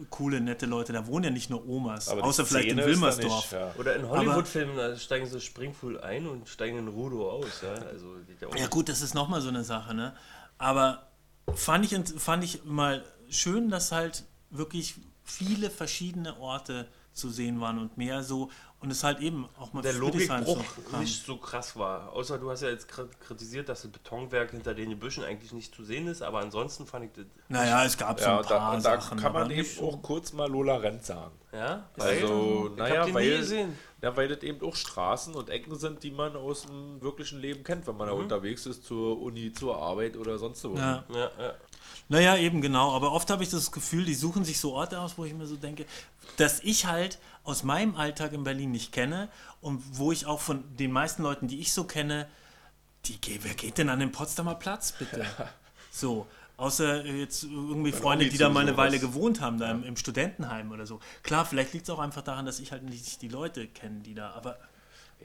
coole, 0.09 0.41
nette 0.41 0.65
Leute. 0.65 0.93
Da 0.93 1.07
wohnen 1.07 1.25
ja 1.25 1.29
nicht 1.31 1.49
nur 1.49 1.67
Omas, 1.67 2.07
außer 2.09 2.45
vielleicht 2.45 2.69
in 2.69 2.77
Wilmersdorf. 2.77 3.43
nicht, 3.43 3.51
ja. 3.53 3.73
Oder 3.77 3.95
in 3.95 4.07
Hollywood-Filmen, 4.07 4.75
da 4.75 4.95
steigen 4.95 5.25
sie 5.25 5.39
Springfuhl 5.41 5.99
ein 6.01 6.27
und 6.27 6.47
steigen 6.47 6.77
in 6.77 6.87
Rudo 6.87 7.29
aus. 7.31 7.61
Ja, 7.63 7.73
also 7.85 8.15
ja 8.55 8.67
gut, 8.67 8.89
das 8.89 9.01
ist 9.01 9.13
nochmal 9.13 9.41
so 9.41 9.49
eine 9.49 9.63
Sache, 9.63 9.93
ne? 9.93 10.13
Aber 10.57 11.07
fand 11.55 11.91
ich, 11.91 11.97
fand 12.19 12.43
ich 12.43 12.63
mal 12.65 13.03
schön, 13.29 13.69
dass 13.69 13.91
halt 13.91 14.25
wirklich 14.49 14.95
viele 15.23 15.69
verschiedene 15.69 16.39
Orte 16.39 16.87
zu 17.13 17.29
sehen 17.29 17.59
waren 17.59 17.79
und 17.79 17.97
mehr 17.97 18.23
so 18.23 18.49
und 18.79 18.91
es 18.91 19.03
halt 19.03 19.19
eben 19.19 19.49
auch 19.59 19.73
mal 19.73 19.81
der 19.81 19.93
Logikbruch 19.93 20.63
so 20.91 20.97
nicht 20.99 21.25
so 21.25 21.37
krass 21.37 21.75
war. 21.77 22.13
Außer 22.13 22.37
du 22.37 22.49
hast 22.51 22.61
ja 22.61 22.69
jetzt 22.69 22.89
kri- 22.91 23.09
kritisiert, 23.25 23.69
dass 23.69 23.81
das 23.81 23.91
Betonwerk 23.91 24.51
hinter 24.51 24.73
den 24.75 24.91
Gebüschen 24.91 25.23
eigentlich 25.23 25.51
nicht 25.51 25.73
zu 25.73 25.83
sehen 25.83 26.07
ist, 26.07 26.21
aber 26.21 26.39
ansonsten 26.39 26.85
fand 26.85 27.05
ich 27.05 27.11
das. 27.13 27.25
Naja, 27.49 27.83
es 27.85 27.97
gab 27.97 28.19
so 28.19 28.25
Ja, 28.25 28.33
ein 28.33 28.39
und 28.43 28.49
da, 28.51 28.57
paar 28.59 28.75
da 28.75 28.81
Sachen. 28.81 29.19
kann 29.19 29.33
man 29.33 29.49
eben 29.49 29.61
nicht- 29.61 29.81
auch 29.81 30.01
kurz 30.03 30.31
mal 30.33 30.49
Lola 30.49 30.77
Rent 30.77 31.03
sagen. 31.03 31.31
Ja? 31.51 31.89
Also, 31.97 32.69
ich 32.71 32.77
naja, 32.77 32.97
hab 32.99 33.05
den 33.05 33.15
nie 33.15 33.19
weil, 33.31 33.37
gesehen. 33.37 33.77
ja, 34.03 34.15
weil 34.15 34.27
das 34.27 34.43
eben 34.43 34.63
auch 34.63 34.75
Straßen 34.75 35.33
und 35.33 35.49
Ecken 35.49 35.75
sind, 35.75 36.03
die 36.03 36.11
man 36.11 36.35
aus 36.35 36.63
dem 36.67 37.01
wirklichen 37.01 37.39
Leben 37.39 37.63
kennt, 37.63 37.87
wenn 37.87 37.97
man 37.97 38.07
da 38.07 38.13
unterwegs 38.13 38.65
ist 38.67 38.85
zur 38.85 39.19
Uni, 39.19 39.51
zur 39.53 39.75
Arbeit 39.81 40.17
oder 40.17 40.37
sonst 40.37 40.63
wo. 40.65 40.75
Ja. 40.75 41.03
Ja, 41.09 41.31
ja. 41.39 41.53
Naja, 42.09 42.37
eben 42.37 42.61
genau. 42.61 42.95
Aber 42.95 43.11
oft 43.11 43.29
habe 43.29 43.43
ich 43.43 43.49
das 43.49 43.71
Gefühl, 43.71 44.05
die 44.05 44.15
suchen 44.15 44.45
sich 44.45 44.59
so 44.59 44.73
Orte 44.73 44.99
aus, 44.99 45.17
wo 45.17 45.25
ich 45.25 45.33
mir 45.33 45.45
so 45.47 45.55
denke, 45.55 45.85
dass 46.37 46.59
ich 46.61 46.85
halt 46.85 47.19
aus 47.43 47.63
meinem 47.63 47.95
Alltag 47.95 48.33
in 48.33 48.43
Berlin 48.43 48.71
nicht 48.71 48.91
kenne 48.91 49.29
und 49.61 49.81
wo 49.97 50.11
ich 50.11 50.25
auch 50.25 50.39
von 50.39 50.63
den 50.77 50.91
meisten 50.91 51.23
Leuten, 51.23 51.47
die 51.47 51.59
ich 51.59 51.73
so 51.73 51.83
kenne, 51.85 52.27
die, 53.05 53.19
wer 53.41 53.53
geht 53.53 53.77
denn 53.77 53.89
an 53.89 53.99
den 53.99 54.11
Potsdamer 54.11 54.55
Platz, 54.55 54.91
bitte? 54.93 55.25
So, 55.89 56.27
außer 56.57 57.05
jetzt 57.05 57.43
irgendwie 57.43 57.91
Freunde, 57.91 58.29
die 58.29 58.37
da 58.37 58.49
mal 58.49 58.59
eine. 58.59 58.77
Weile 58.77 58.99
gewohnt 58.99 59.41
haben, 59.41 59.57
da 59.57 59.71
im, 59.71 59.83
im 59.83 59.95
Studentenheim 59.97 60.71
oder 60.71 60.85
so. 60.85 60.99
Klar, 61.23 61.43
vielleicht 61.45 61.73
liegt 61.73 61.85
es 61.87 61.89
auch 61.89 61.97
einfach 61.97 62.21
daran, 62.21 62.45
dass 62.45 62.59
ich 62.59 62.71
halt 62.71 62.83
nicht 62.83 63.21
die 63.23 63.29
Leute 63.29 63.65
kenne, 63.67 64.01
die 64.01 64.13
da, 64.13 64.29
aber 64.31 64.59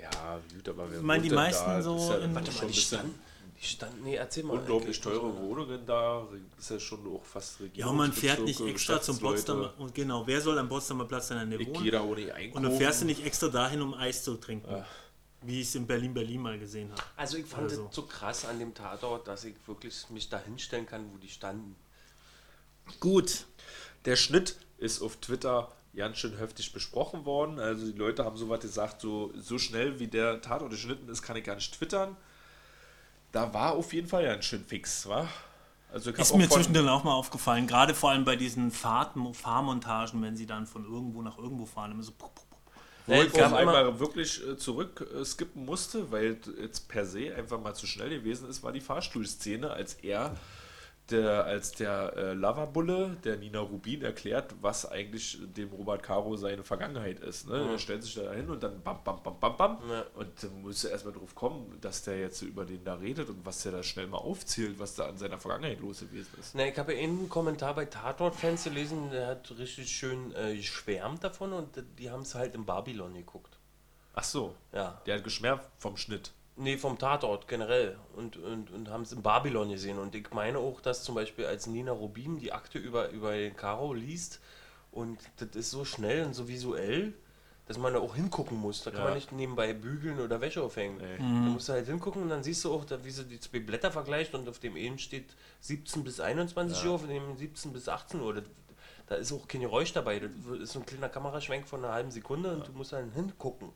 Ja, 0.00 0.40
gut, 0.54 0.66
aber 0.68 0.90
wir 0.90 0.98
Ich 0.98 1.02
meine, 1.04 1.22
die 1.22 1.28
meisten 1.30 1.66
da? 1.66 1.82
so 1.82 1.98
ja 2.10 2.18
in- 2.20 2.34
Warte 2.34 2.52
mal, 2.52 2.66
die 2.68 2.72
standen, 2.80 3.18
die 3.62 3.66
standen, 3.68 4.02
nee, 4.02 4.16
erzähl 4.16 4.42
mal. 4.42 4.58
unglaublich 4.58 4.96
Ich- 4.96 5.00
teure 5.00 5.36
Wohnungen 5.38 5.86
da. 5.86 6.26
Ist 6.58 6.70
ja 6.70 6.80
schon 6.80 7.06
auch 7.06 7.24
fast 7.24 7.58
ja, 7.74 7.86
und 7.86 7.96
man 7.96 8.12
fährt 8.12 8.40
nicht 8.40 8.60
extra 8.60 9.00
zum. 9.00 9.18
Potsdamer, 9.20 9.72
und 9.78 9.94
genau, 9.94 10.26
wer 10.26 10.40
soll 10.40 10.58
am 10.58 10.68
Potsdamer 10.68 11.04
Platz 11.04 11.28
denn 11.28 11.38
an 11.38 11.50
der 11.50 11.60
Ich 11.60 11.72
gehe 11.72 11.92
da 11.92 12.02
ohne 12.02 12.34
einkaufen. 12.34 12.56
Und 12.56 12.62
dann 12.70 12.78
fährst 12.78 13.02
du 13.02 13.04
nicht 13.06 13.24
extra 13.24 13.48
dahin, 13.48 13.80
um 13.80 13.94
Eis 13.94 14.24
zu 14.24 14.34
trinken. 14.34 14.84
Wie 15.44 15.60
ich 15.60 15.68
es 15.68 15.74
in 15.74 15.86
Berlin-Berlin 15.86 16.40
mal 16.40 16.58
gesehen 16.58 16.90
habe. 16.92 17.02
Also 17.16 17.36
ich 17.36 17.46
fand 17.46 17.64
Oder 17.64 17.72
es 17.72 17.78
so. 17.78 17.88
so 17.90 18.02
krass 18.02 18.44
an 18.44 18.58
dem 18.60 18.74
Tatort, 18.74 19.26
dass 19.26 19.44
ich 19.44 19.54
wirklich 19.66 20.08
mich 20.10 20.28
da 20.28 20.38
hinstellen 20.40 20.86
kann, 20.86 21.12
wo 21.12 21.16
die 21.18 21.28
standen. 21.28 21.74
Gut. 23.00 23.46
Der 24.04 24.16
Schnitt 24.16 24.56
ist 24.78 25.02
auf 25.02 25.16
Twitter 25.16 25.70
ganz 25.94 26.18
schön 26.18 26.36
heftig 26.38 26.72
besprochen 26.72 27.24
worden. 27.24 27.58
Also 27.58 27.86
die 27.90 27.96
Leute 27.98 28.24
haben 28.24 28.36
so 28.36 28.48
was 28.48 28.60
gesagt, 28.60 29.00
so, 29.00 29.32
so 29.36 29.58
schnell 29.58 29.98
wie 30.00 30.08
der 30.08 30.40
Tatort 30.40 30.70
geschnitten 30.70 31.08
ist, 31.08 31.22
kann 31.22 31.36
ich 31.36 31.44
gar 31.44 31.54
nicht 31.56 31.74
twittern. 31.74 32.16
Da 33.32 33.52
war 33.52 33.72
auf 33.72 33.92
jeden 33.92 34.06
Fall 34.06 34.24
ganz 34.24 34.44
schön 34.44 34.64
fix, 34.64 35.08
wa? 35.08 35.26
Also 35.92 36.10
Ist 36.10 36.34
mir 36.34 36.48
zwischendrin 36.48 36.88
auch 36.88 37.04
mal 37.04 37.12
aufgefallen, 37.12 37.66
gerade 37.66 37.94
vor 37.94 38.10
allem 38.10 38.24
bei 38.24 38.36
diesen 38.36 38.70
Fahrt 38.70 39.14
Fahrmontagen, 39.34 40.22
wenn 40.22 40.36
sie 40.36 40.46
dann 40.46 40.66
von 40.66 40.84
irgendwo 40.84 41.20
nach 41.22 41.36
irgendwo 41.36 41.66
fahren, 41.66 41.92
immer 41.92 42.02
so. 42.02 42.12
pup, 42.12 42.34
pup, 42.34 42.48
pup. 42.48 42.58
Wo 43.06 43.12
Ja, 43.12 43.24
ich 43.24 43.42
auch 43.42 43.52
einmal 43.52 43.98
wirklich 44.00 44.46
äh, 44.46 44.56
zurück 44.56 45.06
äh, 45.14 45.24
skippen 45.24 45.64
musste, 45.64 46.10
weil 46.10 46.38
jetzt 46.60 46.88
per 46.88 47.04
se 47.04 47.34
einfach 47.34 47.60
mal 47.60 47.74
zu 47.74 47.86
schnell 47.86 48.10
gewesen 48.10 48.48
ist, 48.48 48.62
war 48.62 48.72
die 48.72 48.80
Fahrstuhlszene, 48.80 49.70
als 49.70 49.94
er, 49.94 50.34
der, 51.12 51.44
als 51.44 51.72
der 51.72 52.12
äh, 52.16 52.32
Loverbulle, 52.32 53.16
der 53.22 53.36
Nina 53.36 53.60
Rubin, 53.60 54.02
erklärt, 54.02 54.54
was 54.60 54.90
eigentlich 54.90 55.38
dem 55.56 55.70
Robert 55.70 56.02
Caro 56.02 56.36
seine 56.36 56.64
Vergangenheit 56.64 57.20
ist. 57.20 57.48
Ne? 57.48 57.68
Er 57.72 57.78
stellt 57.78 58.02
sich 58.02 58.14
da 58.14 58.32
hin 58.32 58.48
und 58.50 58.62
dann 58.62 58.82
bam, 58.82 58.98
bam, 59.04 59.22
bam, 59.22 59.38
bam, 59.38 59.56
bam. 59.56 59.78
Ja. 59.88 60.04
Und 60.14 60.28
dann 60.42 60.62
musst 60.62 60.84
du 60.84 60.88
erstmal 60.88 61.14
drauf 61.14 61.34
kommen, 61.34 61.78
dass 61.80 62.02
der 62.02 62.18
jetzt 62.18 62.42
über 62.42 62.64
den 62.64 62.82
da 62.84 62.94
redet 62.94 63.28
und 63.28 63.44
was 63.46 63.62
der 63.62 63.72
da 63.72 63.82
schnell 63.82 64.06
mal 64.06 64.18
aufzählt, 64.18 64.78
was 64.78 64.94
da 64.96 65.06
an 65.06 65.16
seiner 65.18 65.38
Vergangenheit 65.38 65.80
los 65.80 66.00
gewesen 66.00 66.30
ist. 66.40 66.54
Na, 66.54 66.66
ich 66.66 66.78
habe 66.78 66.94
ja 66.94 67.02
einen 67.02 67.28
Kommentar 67.28 67.74
bei 67.74 67.84
Tatort-Fans 67.84 68.64
gelesen, 68.64 69.10
der 69.10 69.26
hat 69.28 69.52
richtig 69.58 69.88
schön 69.90 70.34
äh, 70.34 70.56
geschwärmt 70.56 71.22
davon 71.22 71.52
und 71.52 71.68
die 71.98 72.10
haben 72.10 72.22
es 72.22 72.34
halt 72.34 72.54
in 72.54 72.64
Babylon 72.64 73.14
geguckt. 73.14 73.58
Ach 74.14 74.24
so, 74.24 74.54
Ja. 74.72 75.00
der 75.06 75.16
hat 75.16 75.24
geschmerzt 75.24 75.68
vom 75.78 75.96
Schnitt. 75.96 76.32
Nee, 76.56 76.76
vom 76.76 76.98
Tatort 76.98 77.48
generell. 77.48 77.96
Und, 78.14 78.36
und, 78.36 78.70
und 78.70 78.90
haben 78.90 79.02
es 79.02 79.12
in 79.12 79.22
Babylon 79.22 79.70
gesehen. 79.70 79.98
Und 79.98 80.14
ich 80.14 80.30
meine 80.32 80.58
auch, 80.58 80.80
dass 80.80 81.02
zum 81.02 81.14
Beispiel 81.14 81.46
als 81.46 81.66
Nina 81.66 81.92
Rubin 81.92 82.38
die 82.38 82.52
Akte 82.52 82.78
über, 82.78 83.08
über 83.10 83.32
den 83.32 83.56
Caro 83.56 83.94
liest 83.94 84.40
und 84.90 85.18
das 85.38 85.56
ist 85.56 85.70
so 85.70 85.84
schnell 85.86 86.26
und 86.26 86.34
so 86.34 86.48
visuell, 86.48 87.14
dass 87.66 87.78
man 87.78 87.94
da 87.94 88.00
auch 88.00 88.14
hingucken 88.16 88.58
muss. 88.58 88.82
Da 88.82 88.90
kann 88.90 89.00
Ja. 89.00 89.04
man 89.06 89.14
nicht 89.14 89.32
nebenbei 89.32 89.72
bügeln 89.72 90.20
oder 90.20 90.40
Wäsche 90.42 90.62
aufhängen. 90.62 90.98
Nee. 90.98 91.16
Da 91.18 91.24
musst 91.24 91.68
du 91.70 91.72
halt 91.72 91.86
hingucken 91.86 92.22
und 92.22 92.28
dann 92.28 92.42
siehst 92.42 92.62
du 92.64 92.74
auch, 92.74 92.84
da, 92.84 93.02
wie 93.02 93.10
sie 93.10 93.24
die 93.24 93.40
zwei 93.40 93.60
Blätter 93.60 93.90
vergleicht 93.90 94.34
und 94.34 94.46
auf 94.48 94.58
dem 94.58 94.76
einen 94.76 94.98
steht 94.98 95.30
17 95.60 96.04
bis 96.04 96.20
21 96.20 96.84
Uhr, 96.84 96.92
auf 96.94 97.06
dem 97.06 97.36
17 97.36 97.72
bis 97.72 97.88
18 97.88 98.20
Uhr. 98.20 98.34
Das, 98.34 98.44
da 99.06 99.14
ist 99.14 99.32
auch 99.32 99.48
kein 99.48 99.62
Geräusch 99.62 99.92
dabei. 99.94 100.18
Das 100.20 100.30
ist 100.60 100.72
so 100.72 100.80
ein 100.80 100.86
kleiner 100.86 101.08
Kameraschwenk 101.08 101.66
von 101.66 101.82
einer 101.82 101.94
halben 101.94 102.10
Sekunde 102.10 102.52
und 102.54 102.68
du 102.68 102.72
musst 102.72 102.92
dann 102.92 103.10
hingucken, 103.12 103.70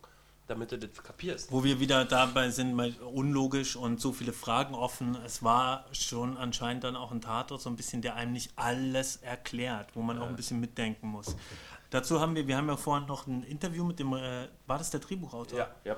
damit 0.47 0.73
du 0.73 0.79
das 0.79 1.03
kapierst. 1.03 1.51
Wo 1.51 1.65
wir 1.65 1.81
wieder 1.81 2.05
dabei 2.05 2.51
sind, 2.51 2.79
unlogisch 3.01 3.77
und 3.77 4.01
so 4.01 4.13
viele 4.13 4.33
Fragen 4.33 4.75
offen. 4.75 5.17
Es 5.25 5.43
war 5.43 5.87
schon 5.93 6.37
anscheinend 6.37 6.85
dann 6.85 6.97
auch 6.97 7.11
ein 7.11 7.21
Tatort, 7.21 7.61
so 7.61 7.71
ein 7.71 7.77
bisschen, 7.77 8.03
der 8.03 8.15
einem 8.15 8.33
nicht 8.33 8.53
alles 8.57 9.17
erklärt, 9.17 9.89
wo 9.95 10.03
man 10.03 10.19
auch 10.19 10.29
ein 10.29 10.37
bisschen 10.37 10.61
mitdenken 10.61 11.09
muss. 11.09 11.37
Dazu 11.91 12.21
haben 12.21 12.35
wir, 12.35 12.47
wir 12.47 12.57
haben 12.57 12.69
ja 12.69 12.77
vorhin 12.77 13.07
noch 13.07 13.27
ein 13.27 13.43
Interview 13.45 13.85
mit 13.85 13.99
dem, 13.99 14.13
äh, 14.13 14.49
war 14.67 14.79
das 14.79 14.91
der 14.91 15.01
Drehbuchautor? 15.01 15.59
Ja. 15.59 15.69
Ja. 15.85 15.97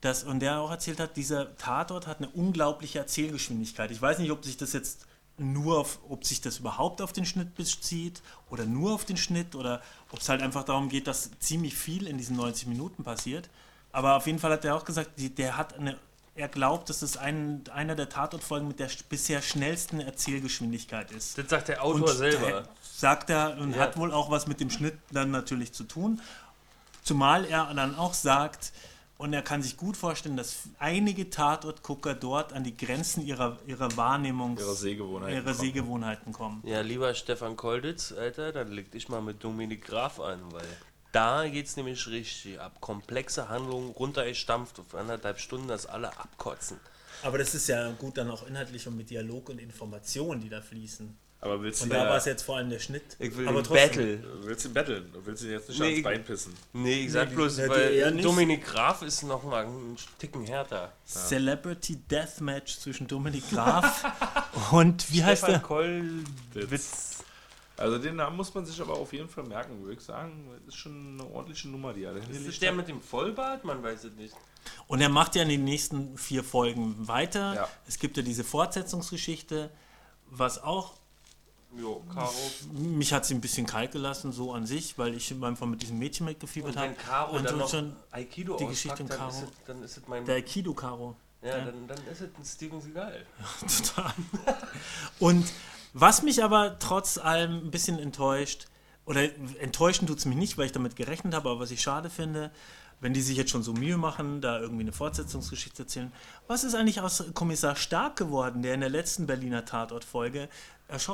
Das, 0.00 0.24
und 0.24 0.40
der 0.40 0.60
auch 0.60 0.70
erzählt 0.70 1.00
hat, 1.00 1.16
dieser 1.16 1.56
Tatort 1.56 2.06
hat 2.06 2.18
eine 2.18 2.28
unglaubliche 2.28 3.00
Erzählgeschwindigkeit. 3.00 3.90
Ich 3.90 4.00
weiß 4.00 4.18
nicht, 4.18 4.30
ob 4.30 4.44
sich 4.44 4.56
das 4.56 4.72
jetzt 4.72 5.06
nur 5.38 5.78
auf, 5.78 6.00
ob 6.08 6.24
sich 6.24 6.40
das 6.40 6.58
überhaupt 6.58 7.00
auf 7.00 7.12
den 7.12 7.24
Schnitt 7.24 7.54
bezieht 7.54 8.22
oder 8.50 8.64
nur 8.64 8.92
auf 8.92 9.04
den 9.04 9.16
Schnitt 9.16 9.54
oder 9.54 9.82
ob 10.10 10.20
es 10.20 10.28
halt 10.28 10.42
einfach 10.42 10.64
darum 10.64 10.88
geht, 10.88 11.06
dass 11.06 11.30
ziemlich 11.38 11.74
viel 11.74 12.06
in 12.06 12.18
diesen 12.18 12.36
90 12.36 12.66
Minuten 12.68 13.04
passiert. 13.04 13.48
Aber 13.98 14.16
auf 14.16 14.26
jeden 14.26 14.38
Fall 14.38 14.52
hat 14.52 14.64
er 14.64 14.76
auch 14.76 14.84
gesagt, 14.84 15.10
die, 15.18 15.34
der 15.34 15.56
hat 15.56 15.76
eine, 15.76 15.96
er 16.36 16.46
glaubt, 16.46 16.88
dass 16.88 17.02
es 17.02 17.16
ein, 17.16 17.64
einer 17.74 17.96
der 17.96 18.08
Tatortfolgen 18.08 18.68
mit 18.68 18.78
der 18.78 18.88
sch- 18.88 19.02
bisher 19.08 19.42
schnellsten 19.42 19.98
Erzählgeschwindigkeit 19.98 21.10
ist. 21.10 21.36
Das 21.36 21.48
sagt 21.48 21.66
der 21.66 21.82
Autor 21.82 22.08
selber. 22.14 22.50
da- 22.50 22.68
sagt 22.82 23.28
er 23.30 23.56
und 23.58 23.72
Ja. 23.74 23.80
hat 23.82 23.96
wohl 23.96 24.12
auch 24.12 24.30
was 24.30 24.46
mit 24.46 24.60
dem 24.60 24.70
Schnitt 24.70 24.96
dann 25.10 25.32
natürlich 25.32 25.72
zu 25.72 25.82
tun. 25.82 26.20
Zumal 27.02 27.44
er 27.44 27.72
dann 27.74 27.96
auch 27.96 28.14
sagt, 28.14 28.72
und 29.16 29.32
er 29.32 29.42
kann 29.42 29.62
sich 29.62 29.76
gut 29.76 29.96
vorstellen, 29.96 30.36
dass 30.36 30.58
einige 30.78 31.28
Tatortgucker 31.28 32.14
dort 32.14 32.52
an 32.52 32.62
die 32.62 32.76
Grenzen 32.76 33.26
ihrer, 33.26 33.58
ihrer 33.66 33.96
Wahrnehmung, 33.96 34.56
Ihrer 34.58 34.74
Sehgewohnheiten 34.74 35.34
ihrer 35.34 35.44
kommen. 35.44 35.58
Sehgewohnheiten 35.58 36.32
kommen. 36.32 36.62
Ja, 36.64 36.82
lieber 36.82 37.12
Stefan 37.14 37.56
Kolditz, 37.56 38.12
Alter, 38.12 38.52
dann 38.52 38.70
leg 38.70 38.92
dich 38.92 39.08
mal 39.08 39.20
mit 39.20 39.42
Dominik 39.42 39.84
Graf 39.86 40.20
an, 40.20 40.38
weil 40.52 40.62
da 41.18 41.48
geht's 41.48 41.76
nämlich 41.76 42.06
richtig 42.06 42.60
ab. 42.60 42.80
Komplexe 42.80 43.48
Handlungen 43.48 43.90
runtergestampft 43.90 44.78
auf 44.80 44.94
anderthalb 44.94 45.38
Stunden, 45.40 45.68
dass 45.68 45.86
alle 45.86 46.08
abkotzen. 46.18 46.78
Aber 47.22 47.38
das 47.38 47.54
ist 47.54 47.68
ja 47.68 47.90
gut 47.92 48.16
dann 48.16 48.30
auch 48.30 48.46
inhaltlich 48.46 48.86
und 48.86 48.96
mit 48.96 49.10
Dialog 49.10 49.48
und 49.48 49.58
Informationen, 49.60 50.40
die 50.40 50.48
da 50.48 50.60
fließen. 50.60 51.16
Aber 51.40 51.62
willst 51.62 51.82
Und 51.82 51.90
du 51.90 51.94
da 51.96 52.08
war 52.08 52.16
es 52.16 52.24
jetzt 52.24 52.42
vor 52.42 52.56
allem 52.56 52.68
der 52.70 52.80
Schnitt. 52.80 53.02
Ich 53.20 53.36
will 53.36 53.46
Aber 53.46 53.62
trotzdem- 53.62 53.88
Battle. 53.88 54.24
Willst 54.42 54.64
du 54.64 54.72
betteln? 54.72 55.10
Du 55.12 55.24
willst 55.24 55.42
ihn 55.44 55.50
jetzt 55.52 55.68
nicht 55.68 55.78
Nee, 55.80 55.86
ans 55.90 56.02
Bein 56.02 56.24
pissen. 56.24 56.52
Nee, 56.72 57.04
ich 57.04 57.12
sag 57.12 57.28
Nee, 57.28 57.34
bloß, 57.36 57.56
die- 57.56 57.62
die 57.62 57.68
weil 57.68 57.94
eher 57.94 58.10
nicht. 58.10 58.24
Dominik 58.24 58.64
Graf 58.64 59.02
ist 59.02 59.22
noch 59.22 59.44
mal 59.44 59.64
einen 59.64 59.96
Ticken 60.18 60.44
härter. 60.46 60.92
Celebrity 61.06 61.96
Deathmatch 61.96 62.78
zwischen 62.78 63.06
Dominik 63.06 63.48
Graf 63.50 64.04
und 64.72 65.12
wie 65.12 65.22
heißt 65.22 65.46
der? 65.46 65.60
Kollwitz. 65.60 67.17
Also 67.78 67.98
den 67.98 68.16
Namen 68.16 68.36
muss 68.36 68.52
man 68.52 68.66
sich 68.66 68.80
aber 68.80 68.94
auf 68.94 69.12
jeden 69.12 69.28
Fall 69.28 69.44
merken, 69.44 69.80
würde 69.82 69.94
ich 69.94 70.00
sagen. 70.00 70.50
Das 70.66 70.74
ist 70.74 70.80
schon 70.80 71.20
eine 71.20 71.30
ordentliche 71.30 71.68
Nummer, 71.68 71.92
die 71.92 72.02
er 72.04 72.14
da 72.14 72.20
Ist 72.20 72.46
das 72.46 72.58
der 72.58 72.72
mit 72.72 72.88
dem 72.88 73.00
Vollbart? 73.00 73.64
Man 73.64 73.82
weiß 73.82 74.04
es 74.04 74.12
nicht. 74.14 74.34
Und 74.88 75.00
er 75.00 75.08
macht 75.08 75.36
ja 75.36 75.42
in 75.42 75.48
den 75.48 75.64
nächsten 75.64 76.18
vier 76.18 76.42
Folgen 76.42 76.94
weiter. 77.06 77.54
Ja. 77.54 77.68
Es 77.86 77.98
gibt 77.98 78.16
ja 78.16 78.22
diese 78.22 78.42
Fortsetzungsgeschichte, 78.44 79.70
was 80.26 80.62
auch, 80.62 80.94
Jo, 81.76 82.02
Caro. 82.12 82.32
mich 82.72 83.12
hat 83.12 83.26
sie 83.26 83.34
ein 83.34 83.40
bisschen 83.42 83.66
kalt 83.66 83.92
gelassen, 83.92 84.32
so 84.32 84.52
an 84.52 84.66
sich, 84.66 84.96
weil 84.98 85.14
ich 85.14 85.32
einfach 85.42 85.66
mit 85.66 85.82
diesem 85.82 85.98
Mädchen 85.98 86.24
mitgefiebert 86.26 86.72
Und 86.72 86.78
habe. 86.78 86.88
wenn 86.88 86.96
Caro 86.96 87.36
Und 87.36 87.44
dann 87.44 87.54
so 87.54 87.60
noch 87.60 87.70
schon 87.70 87.96
Aikido 88.10 88.56
die 88.56 88.66
Geschichte 88.66 89.02
um 89.02 89.08
dann, 89.08 89.18
Caro. 89.18 89.30
ist 89.30 89.42
es, 89.42 89.48
dann 89.66 89.82
ist 89.82 89.96
es 89.98 90.08
mein... 90.08 90.24
der 90.24 90.36
Aikido-Karo. 90.36 91.14
ja, 91.42 91.64
dann, 91.66 91.86
dann 91.86 91.98
ist 92.10 92.22
es 92.22 92.30
ein 92.36 92.44
Steven 92.44 92.80
Seagal. 92.80 93.24
Total. 93.60 94.12
Und 95.20 95.46
was 95.92 96.22
mich 96.22 96.42
aber 96.44 96.78
trotz 96.78 97.18
allem 97.18 97.66
ein 97.66 97.70
bisschen 97.70 97.98
enttäuscht, 97.98 98.66
oder 99.04 99.22
enttäuschen 99.60 100.06
tut 100.06 100.18
es 100.18 100.26
mich 100.26 100.36
nicht, 100.36 100.58
weil 100.58 100.66
ich 100.66 100.72
damit 100.72 100.96
gerechnet 100.96 101.34
habe, 101.34 101.48
aber 101.48 101.60
was 101.60 101.70
ich 101.70 101.80
schade 101.80 102.10
finde, 102.10 102.50
wenn 103.00 103.14
die 103.14 103.22
sich 103.22 103.36
jetzt 103.36 103.50
schon 103.50 103.62
so 103.62 103.72
Mühe 103.72 103.96
machen, 103.96 104.40
da 104.40 104.58
irgendwie 104.58 104.82
eine 104.82 104.92
Fortsetzungsgeschichte 104.92 105.84
erzählen. 105.84 106.12
Was 106.46 106.64
ist 106.64 106.74
eigentlich 106.74 107.00
aus 107.00 107.24
Kommissar 107.32 107.76
Stark 107.76 108.16
geworden, 108.16 108.62
der 108.62 108.74
in 108.74 108.80
der 108.80 108.90
letzten 108.90 109.26
Berliner 109.26 109.64
Tatortfolge 109.64 110.48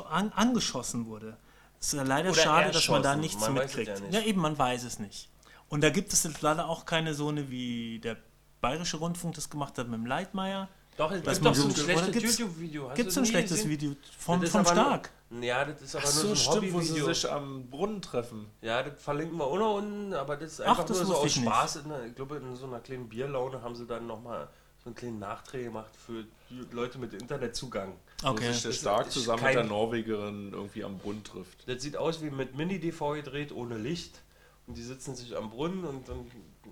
an, 0.09 0.31
angeschossen 0.33 1.05
wurde? 1.05 1.37
Es 1.79 1.87
ist 1.87 1.93
ja 1.93 2.03
leider 2.03 2.31
Oder 2.31 2.41
schade, 2.41 2.71
dass 2.71 2.89
man 2.89 3.03
da 3.03 3.15
nichts 3.15 3.39
Man 3.41 3.53
mitkriegt. 3.53 3.87
ja 3.87 3.99
nicht. 3.99 4.13
ja, 4.13 4.21
eben, 4.21 4.41
man 4.41 4.57
weiß 4.57 4.83
es 4.83 4.99
nicht. 4.99 5.29
Und 5.69 5.81
da 5.81 5.89
gibt 5.89 6.13
es 6.13 6.23
jetzt 6.23 6.41
leider 6.41 6.67
auch 6.67 6.85
keine 6.85 7.13
so 7.13 7.29
eine, 7.29 7.49
wie 7.49 7.99
der 7.99 8.17
Bayerische 8.61 8.97
Rundfunk 8.97 9.35
das 9.35 9.49
gemacht 9.49 9.77
hat 9.77 9.87
mit 9.87 9.99
dem 9.99 10.05
Leitmeier. 10.05 10.69
Doch, 10.97 11.11
es 11.11 11.21
gibt 11.23 11.45
doch 11.45 11.53
so 11.55 11.67
ein 11.67 11.75
schlechtes 11.75 12.37
YouTube-Video. 12.37 12.89
Gibt 12.95 13.09
es 13.09 13.17
ein 13.17 13.25
schlechtes 13.25 13.57
gesehen? 13.57 13.69
Video 13.71 13.95
vom 14.17 14.35
aber 14.35 14.47
nur- 14.53 14.65
Stark? 14.65 15.09
Ja, 15.41 15.65
das 15.65 15.81
ist 15.81 15.95
aber 15.95 16.05
Ach 16.07 16.13
nur 16.13 16.21
so, 16.23 16.27
so 16.27 16.29
ein 16.29 16.35
stimmt, 16.59 16.73
wo 16.73 16.79
sie 16.81 16.89
Hobbyvideo. 16.91 17.13
sich 17.13 17.31
am 17.31 17.67
Brunnen 17.69 18.01
treffen. 18.01 18.45
Ja, 18.61 18.81
das 18.83 19.01
verlinken 19.03 19.37
wir 19.37 19.45
auch 19.45 19.57
noch 19.57 19.75
unten, 19.77 20.13
aber 20.13 20.37
das 20.37 20.53
ist 20.53 20.61
Ach, 20.61 20.67
einfach 20.69 20.85
das 20.85 20.97
nur 20.99 21.07
so 21.07 21.15
aus. 21.17 21.31
Spaß. 21.33 21.75
In, 21.77 21.91
einer- 21.91 22.05
ich 22.05 22.15
glaube, 22.15 22.37
in 22.37 22.55
so 22.55 22.65
einer 22.67 22.79
kleinen 22.79 23.09
Bierlaune 23.09 23.61
haben 23.61 23.75
sie 23.75 23.85
dann 23.85 24.07
nochmal 24.07 24.47
so 24.83 24.85
einen 24.89 24.95
kleinen 24.95 25.19
Nachdreh 25.19 25.63
gemacht 25.63 25.91
für 25.97 26.23
die 26.49 26.65
Leute 26.73 26.97
mit 26.99 27.13
Internetzugang. 27.13 27.93
Okay. 28.23 28.47
Wo 28.47 28.53
sich 28.53 28.61
der 28.63 28.71
Stark 28.71 29.11
zusammen 29.11 29.43
mit 29.43 29.55
der 29.55 29.63
Norwegerin 29.65 30.51
irgendwie 30.53 30.83
am 30.85 30.97
Brunnen 30.99 31.23
trifft. 31.23 31.67
Das 31.67 31.81
sieht 31.81 31.97
aus 31.97 32.21
wie 32.21 32.29
mit 32.29 32.55
Mini-DV 32.55 33.15
gedreht, 33.15 33.51
ohne 33.51 33.77
Licht. 33.77 34.21
Und 34.67 34.77
die 34.77 34.83
sitzen 34.83 35.15
sich 35.15 35.35
am 35.35 35.49
Brunnen 35.49 35.83
und 35.83 36.07
dann 36.07 36.25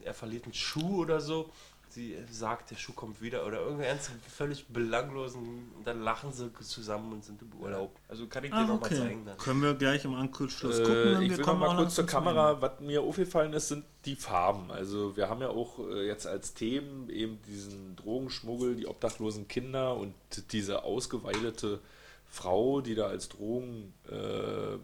er 0.03 0.13
verliert 0.13 0.45
einen 0.45 0.53
Schuh 0.53 1.01
oder 1.01 1.19
so. 1.21 1.51
Die 1.95 2.15
sagt, 2.31 2.71
der 2.71 2.75
Schuh 2.75 2.93
kommt 2.93 3.21
wieder 3.21 3.45
oder 3.45 3.61
irgendeinen 3.61 3.99
völlig 4.27 4.67
belanglosen 4.67 5.71
und 5.77 5.85
dann 5.85 6.01
lachen 6.01 6.31
sie 6.31 6.51
zusammen 6.53 7.13
und 7.13 7.23
sind 7.23 7.41
im 7.41 7.53
Urlaub. 7.59 7.95
Also 8.07 8.27
kann 8.27 8.43
ich 8.43 8.51
dir 8.51 8.57
Ah, 8.57 8.61
noch 8.63 8.79
mal 8.81 8.85
okay. 8.87 8.95
zeigen 8.97 9.25
dann. 9.25 9.37
Können 9.37 9.61
wir 9.61 9.73
gleich 9.75 10.03
im 10.05 10.13
Anschluss 10.13 10.61
Äh, 10.79 10.83
gucken. 10.83 10.95
ich 11.13 11.19
wir 11.19 11.19
will 11.29 11.37
noch 11.37 11.45
kommen 11.45 11.59
mal 11.59 11.69
auch 11.69 11.77
kurz 11.77 11.95
zur 11.95 12.05
Kamera. 12.05 12.61
Was 12.61 12.79
mir 12.79 13.01
aufgefallen 13.01 13.53
ist, 13.53 13.67
sind 13.69 13.85
die 14.05 14.15
Farben. 14.15 14.71
Also 14.71 15.15
wir 15.15 15.29
haben 15.29 15.41
ja 15.41 15.49
auch 15.49 15.79
äh, 15.79 16.05
jetzt 16.07 16.27
als 16.27 16.53
Themen 16.53 17.09
eben 17.09 17.39
diesen 17.47 17.95
Drogenschmuggel, 17.95 18.75
die 18.75 18.87
obdachlosen 18.87 19.47
Kinder 19.47 19.95
und 19.95 20.13
diese 20.51 20.83
ausgeweidete 20.83 21.79
Frau, 22.27 22.81
die 22.81 22.95
da 22.95 23.05
als 23.07 23.29
Drogen 23.29 23.93
äh, 24.11 24.77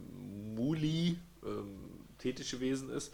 Muli 0.56 1.18
ähm, 1.44 1.80
tätig 2.20 2.52
gewesen 2.52 2.90
ist. 2.92 3.14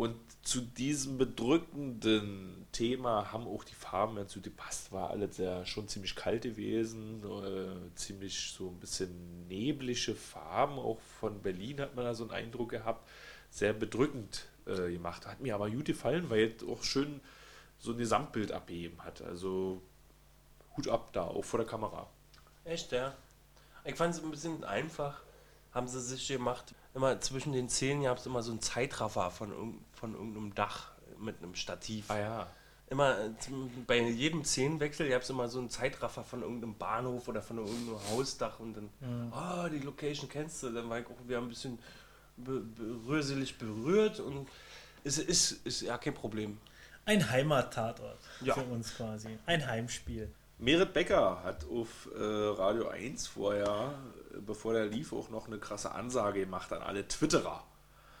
Und 0.00 0.16
zu 0.42 0.62
diesem 0.62 1.18
bedrückenden 1.18 2.66
Thema 2.72 3.32
haben 3.32 3.46
auch 3.46 3.64
die 3.64 3.74
Farben 3.74 4.16
dazu 4.16 4.40
gepasst. 4.40 4.92
War 4.92 5.10
alles 5.10 5.36
ja 5.36 5.66
schon 5.66 5.88
ziemlich 5.88 6.16
kalt 6.16 6.40
gewesen, 6.40 7.22
äh, 7.22 7.94
ziemlich 7.96 8.50
so 8.56 8.68
ein 8.68 8.80
bisschen 8.80 9.46
neblige 9.48 10.14
Farben. 10.14 10.78
Auch 10.78 10.98
von 11.20 11.42
Berlin 11.42 11.82
hat 11.82 11.96
man 11.96 12.06
da 12.06 12.14
so 12.14 12.22
einen 12.24 12.32
Eindruck 12.32 12.70
gehabt. 12.70 13.06
Sehr 13.50 13.74
bedrückend 13.74 14.46
äh, 14.64 14.90
gemacht. 14.90 15.26
Hat 15.26 15.40
mir 15.40 15.54
aber 15.54 15.68
gut 15.68 15.84
gefallen, 15.84 16.30
weil 16.30 16.54
es 16.56 16.66
auch 16.66 16.82
schön 16.82 17.20
so 17.78 17.92
ein 17.92 17.98
Gesamtbild 17.98 18.52
abgegeben 18.52 19.04
hat. 19.04 19.20
Also 19.20 19.82
Hut 20.78 20.88
ab 20.88 21.12
da, 21.12 21.24
auch 21.24 21.44
vor 21.44 21.58
der 21.58 21.68
Kamera. 21.68 22.08
Echt, 22.64 22.90
ja. 22.92 23.14
Ich 23.84 23.96
fand 23.96 24.14
es 24.14 24.24
ein 24.24 24.30
bisschen 24.30 24.64
einfach. 24.64 25.20
Haben 25.74 25.88
sie 25.88 26.00
sich 26.00 26.26
gemacht. 26.26 26.74
Immer 26.94 27.20
zwischen 27.20 27.52
den 27.52 27.68
Zähnen 27.68 28.02
gab 28.02 28.18
es 28.18 28.26
immer 28.26 28.42
so 28.42 28.50
einen 28.50 28.60
Zeitraffer 28.60 29.30
von, 29.30 29.50
irgend- 29.52 29.80
von 29.92 30.12
irgendeinem 30.14 30.54
Dach 30.54 30.92
mit 31.18 31.38
einem 31.42 31.54
Stativ. 31.54 32.10
Ah 32.10 32.18
ja. 32.18 32.46
Immer 32.88 33.16
äh, 33.20 33.30
bei 33.86 34.00
jedem 34.00 34.44
Szenenwechsel 34.44 35.08
gab 35.08 35.22
es 35.22 35.30
immer 35.30 35.48
so 35.48 35.60
einen 35.60 35.70
Zeitraffer 35.70 36.24
von 36.24 36.42
irgendeinem 36.42 36.74
Bahnhof 36.76 37.28
oder 37.28 37.40
von 37.42 37.58
irgendeinem 37.58 37.98
Hausdach 38.10 38.58
und 38.58 38.74
dann, 38.74 39.30
ah, 39.32 39.68
die 39.68 39.78
Location 39.78 40.28
kennst 40.28 40.62
du. 40.64 40.70
Dann 40.70 40.90
war 40.90 40.98
ich 40.98 41.06
auch 41.06 41.28
wieder 41.28 41.38
ein 41.38 41.48
bisschen 41.48 41.78
be 42.36 42.60
berührselig 42.60 43.56
berührt 43.58 44.18
und 44.18 44.48
es 45.04 45.18
ist, 45.18 45.64
ist 45.64 45.82
ja 45.82 45.96
kein 45.98 46.14
Problem. 46.14 46.58
Ein 47.04 47.30
Heimattatort 47.30 48.18
Ja. 48.40 48.54
für 48.54 48.64
uns 48.64 48.96
quasi. 48.96 49.38
Ein 49.46 49.64
Heimspiel. 49.66 50.32
Merit 50.58 50.92
Becker 50.92 51.42
hat 51.44 51.64
auf 51.70 52.08
äh, 52.14 52.20
Radio 52.22 52.88
1 52.88 53.26
vorher, 53.28 53.94
bevor 54.46 54.74
der 54.74 54.86
lief, 54.86 55.12
auch 55.12 55.30
noch 55.30 55.46
eine 55.46 55.58
krasse 55.58 55.92
Ansage 55.92 56.40
gemacht 56.40 56.72
an 56.72 56.82
alle 56.82 57.06
Twitterer. 57.06 57.64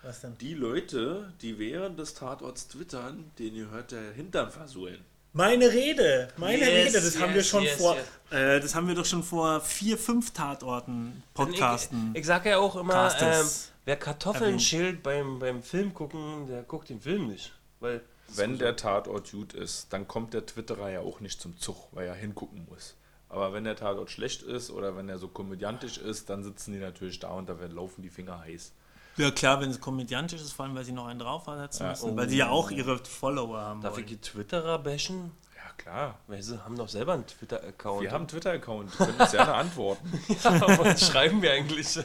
Was 0.02 0.20
denn? 0.22 0.36
Die 0.38 0.54
Leute, 0.54 1.32
die 1.42 1.58
während 1.58 1.98
des 1.98 2.14
Tatorts 2.14 2.68
twittern, 2.68 3.30
denen 3.38 3.56
gehört 3.56 3.92
der 3.92 4.12
Hintern 4.12 4.50
versohlen. 4.50 5.04
Meine 5.32 5.70
Rede, 5.70 6.28
meine 6.38 6.58
Yes, 6.58 6.68
Rede, 6.68 7.04
das 7.04 7.20
haben 7.20 7.30
wir 7.30 7.36
yes, 7.36 7.48
schon 7.48 7.62
yes, 7.62 7.76
vor, 7.76 7.94
yes. 7.94 8.04
Äh, 8.30 8.60
das 8.60 8.74
haben 8.74 8.88
wir 8.88 8.96
doch 8.96 9.04
schon 9.04 9.22
vor 9.22 9.60
vier, 9.60 9.96
fünf 9.96 10.32
Tatorten 10.32 11.22
Podcasten. 11.34 12.10
Ich, 12.14 12.20
ich 12.20 12.26
sage 12.26 12.50
ja 12.50 12.58
auch 12.58 12.74
immer, 12.74 13.14
ähm, 13.20 13.46
wer 13.84 13.96
Kartoffeln 13.96 14.44
erwähnt. 14.44 14.62
schält 14.62 15.02
beim, 15.04 15.38
beim 15.38 15.62
Film 15.62 15.94
gucken, 15.94 16.48
der 16.48 16.64
guckt 16.64 16.88
den 16.88 17.00
Film 17.00 17.28
nicht. 17.28 17.52
Weil 17.78 18.00
Wenn 18.28 18.58
der 18.58 18.74
Tatort 18.74 19.30
gut 19.30 19.52
ist, 19.52 19.92
dann 19.92 20.08
kommt 20.08 20.34
der 20.34 20.46
Twitterer 20.46 20.90
ja 20.90 21.00
auch 21.00 21.20
nicht 21.20 21.40
zum 21.40 21.56
Zug, 21.58 21.76
weil 21.92 22.08
er 22.08 22.14
hingucken 22.14 22.66
muss. 22.68 22.96
Aber 23.30 23.52
wenn 23.52 23.64
der 23.64 23.76
Tatort 23.76 24.10
schlecht 24.10 24.42
ist 24.42 24.70
oder 24.70 24.96
wenn 24.96 25.08
er 25.08 25.18
so 25.18 25.28
komödiantisch 25.28 25.98
ist, 25.98 26.28
dann 26.30 26.42
sitzen 26.44 26.72
die 26.72 26.80
natürlich 26.80 27.18
da 27.20 27.30
und 27.30 27.48
da 27.48 27.58
werden- 27.60 27.76
laufen 27.76 28.02
die 28.02 28.10
Finger 28.10 28.40
heiß. 28.40 28.72
Ja 29.16 29.30
klar, 29.30 29.60
wenn 29.60 29.70
es 29.70 29.80
komödiantisch 29.80 30.40
ist, 30.40 30.52
vor 30.52 30.64
allem 30.66 30.74
weil 30.74 30.84
sie 30.84 30.92
noch 30.92 31.06
einen 31.06 31.18
draufsetzen 31.20 31.84
Ja. 31.86 31.90
müssen, 31.92 32.16
weil 32.16 32.28
sie 32.28 32.36
ja 32.38 32.48
auch 32.48 32.70
ihre 32.70 32.98
Follower 32.98 33.60
haben 33.60 33.80
darf 33.82 33.92
ich 33.92 33.98
wollen. 33.98 34.06
die 34.08 34.16
Twitterer 34.20 34.78
bashen? 34.78 35.30
Ja, 35.56 35.72
klar. 35.76 36.18
Weil 36.26 36.42
sie 36.42 36.62
haben 36.64 36.76
doch 36.76 36.88
selber 36.88 37.12
einen 37.14 37.26
Twitter-Account. 37.26 38.02
Wir 38.02 38.10
haben 38.12 38.20
einen 38.22 38.28
Twitter-Account, 38.28 38.92
können 38.96 39.20
uns 39.20 39.30
gerne 39.32 39.54
antworten. 39.54 40.12
aber 40.44 40.78
was 40.78 41.06
schreiben 41.06 41.40
wir 41.42 41.52
eigentlich? 41.52 41.98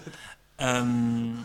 Ähm, 0.57 1.43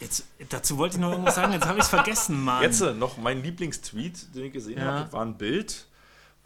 jetzt, 0.00 0.24
dazu 0.48 0.78
wollte 0.78 0.96
ich 0.96 1.00
noch 1.00 1.10
irgendwas 1.10 1.34
sagen, 1.36 1.52
jetzt 1.52 1.66
habe 1.66 1.78
ich 1.78 1.84
es 1.84 1.90
vergessen, 1.90 2.42
Mann. 2.42 2.62
Jetzt 2.62 2.80
äh, 2.80 2.92
noch 2.94 3.16
mein 3.18 3.42
Lieblingstweet, 3.42 4.34
den 4.34 4.44
ich 4.46 4.52
gesehen 4.52 4.78
Ja. 4.78 5.00
habe, 5.00 5.12
war 5.12 5.22
ein 5.24 5.36
Bild, 5.36 5.86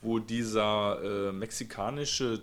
wo 0.05 0.19
dieser 0.19 1.01
äh, 1.03 1.33
mexikanische 1.33 2.43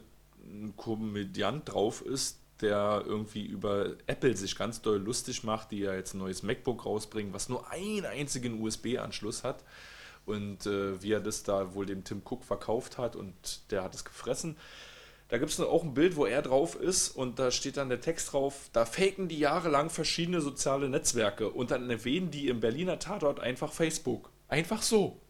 Komödiant 0.76 1.72
drauf 1.72 2.02
ist, 2.02 2.40
der 2.62 3.04
irgendwie 3.06 3.46
über 3.46 3.92
Apple 4.08 4.36
sich 4.36 4.58
ganz 4.58 4.82
doll 4.82 4.98
lustig 4.98 5.44
macht, 5.44 5.72
die 5.72 5.80
ja 5.80 5.94
jetzt 5.94 6.14
ein 6.14 6.20
neues 6.20 6.44
MacBook 6.44 6.86
rausbringen, 6.86 7.34
was 7.34 7.50
nur 7.50 7.70
einen 7.72 8.06
einzigen 8.06 8.62
USB-Anschluss 8.62 9.44
hat. 9.44 9.64
Und 10.26 10.68
äh, 10.68 11.02
wie 11.02 11.14
er 11.14 11.20
das 11.20 11.42
da 11.44 11.74
wohl 11.74 11.88
dem 11.88 12.04
Tim 12.04 12.22
Cook 12.24 12.44
verkauft 12.44 13.00
hat 13.00 13.16
und 13.16 13.72
der 13.72 13.84
hat 13.84 13.96
es 13.96 14.06
gefressen. 14.06 14.56
Da 15.30 15.38
gibt 15.38 15.50
es 15.50 15.60
auch 15.60 15.84
ein 15.84 15.94
Bild, 15.94 16.16
wo 16.18 16.26
er 16.26 16.42
drauf 16.42 16.76
ist 16.76 17.10
und 17.10 17.40
da 17.40 17.52
steht 17.52 17.78
dann 17.78 17.88
der 17.88 18.02
Text 18.02 18.34
drauf, 18.34 18.70
da 18.74 18.86
faken 18.86 19.30
die 19.30 19.40
jahrelang 19.40 19.90
verschiedene 19.90 20.42
soziale 20.42 20.90
Netzwerke 20.90 21.50
und 21.50 21.72
dann 21.72 21.90
erwähnen 21.90 22.32
die 22.32 22.50
im 22.50 22.60
Berliner 22.60 23.00
Tatort 23.00 23.40
einfach 23.40 23.72
Facebook. 23.72 24.30
Einfach 24.50 24.82
so. 24.82 25.21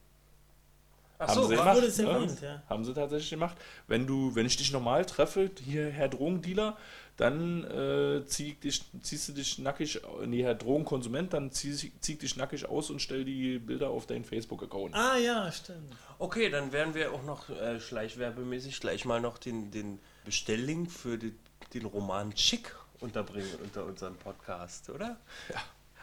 Achso, 1.22 1.44
sie 1.44 1.56
da 1.56 1.62
gemacht, 1.62 1.78
wurde 1.78 1.88
es 1.88 1.98
ne? 1.98 2.10
erwähnt, 2.10 2.42
ja. 2.42 2.64
Haben 2.70 2.86
sie 2.86 2.94
tatsächlich 2.94 3.30
gemacht. 3.30 3.58
Wenn 3.88 4.08
du, 4.08 4.34
wenn 4.36 4.46
ich 4.46 4.58
dich 4.58 4.72
normal 4.72 5.06
treffe, 5.06 5.52
hier 5.64 5.90
Herr 5.90 6.10
Drogendealer, 6.10 6.78
dann 7.18 7.64
äh, 7.66 8.26
zieh 8.26 8.50
ich 8.50 8.60
dich, 8.60 8.84
ziehst 9.02 9.30
du 9.30 9.34
dich 9.34 9.60
nackig, 9.60 10.02
nee, 10.26 10.44
Herr 10.44 10.56
Drogenkonsument, 10.56 11.34
dann 11.34 11.52
zieh, 11.52 11.76
zieh 11.76 12.14
ich 12.14 12.18
dich 12.18 12.36
nackig 12.38 12.68
aus 12.68 12.90
und 12.90 13.02
stell 13.02 13.24
die 13.26 13.60
Bilder 13.60 13.90
auf 13.90 14.08
deinen 14.08 14.26
Facebook-Account. 14.26 14.96
Ah 14.96 15.18
ja, 15.18 15.52
stimmt. 15.52 15.96
Okay, 16.18 16.50
dann 16.50 16.72
werden 16.72 16.96
wir 16.96 17.12
auch 17.14 17.24
noch 17.24 17.50
äh, 17.50 17.80
schleichwerbemäßig 17.80 18.80
gleich 18.80 19.06
mal 19.06 19.22
noch 19.22 19.38
den, 19.38 19.70
den 19.72 20.00
Bestelllink 20.26 20.92
für 20.92 21.18
die, 21.18 21.34
den 21.74 21.86
Roman 21.86 22.34
Chick 22.34 22.76
unterbringen 23.00 23.54
unter 23.64 23.86
unserem 23.86 24.16
Podcast, 24.16 24.90
oder? 24.90 25.18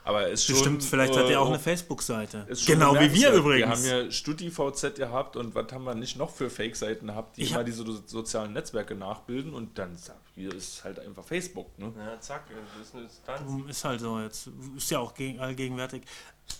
Aber 0.09 0.26
es 0.30 0.40
ist 0.40 0.46
schon, 0.46 0.54
Bestimmt, 0.54 0.84
vielleicht 0.84 1.14
hat 1.14 1.28
er 1.28 1.38
auch 1.42 1.48
äh, 1.48 1.50
eine 1.50 1.59
Facebook-Seite. 1.59 2.46
Schon 2.56 2.74
Genau 2.78 2.94
wie 2.98 3.12
wir 3.12 3.30
übrigens. 3.30 3.84
Wir 3.84 3.92
haben 3.92 4.04
ja 4.06 4.11
StudiVZ 4.11 4.94
gehabt 4.94 5.36
und 5.36 5.54
was 5.54 5.70
haben 5.70 5.84
wir 5.84 5.94
nicht 5.94 6.16
noch 6.16 6.30
für 6.30 6.48
Fake-Seiten 6.48 7.09
gehabt, 7.09 7.36
die 7.36 7.42
Ich 7.42 7.50
immer 7.50 7.59
hab- 7.59 7.66
diese 7.66 7.84
so- 7.84 8.00
sozialen 8.06 8.54
Netzwerke 8.54 8.94
nachbilden 8.94 9.52
und 9.52 9.76
dann 9.78 9.98
sagt, 9.98 10.18
hier 10.34 10.54
ist 10.54 10.82
halt 10.82 10.98
einfach 10.98 11.24
Facebook. 11.24 11.78
Ne? 11.78 11.92
Ja, 11.98 12.18
zack, 12.22 12.44
das 12.48 12.86
ist 12.88 12.94
eine 12.94 13.04
Distanz. 13.04 13.68
Ist 13.68 13.84
halt 13.84 14.00
so, 14.00 14.18
jetzt 14.18 14.48
ist 14.78 14.90
ja 14.90 14.98
auch 14.98 15.12
gegen, 15.12 15.40
allgegenwärtig. 15.40 16.04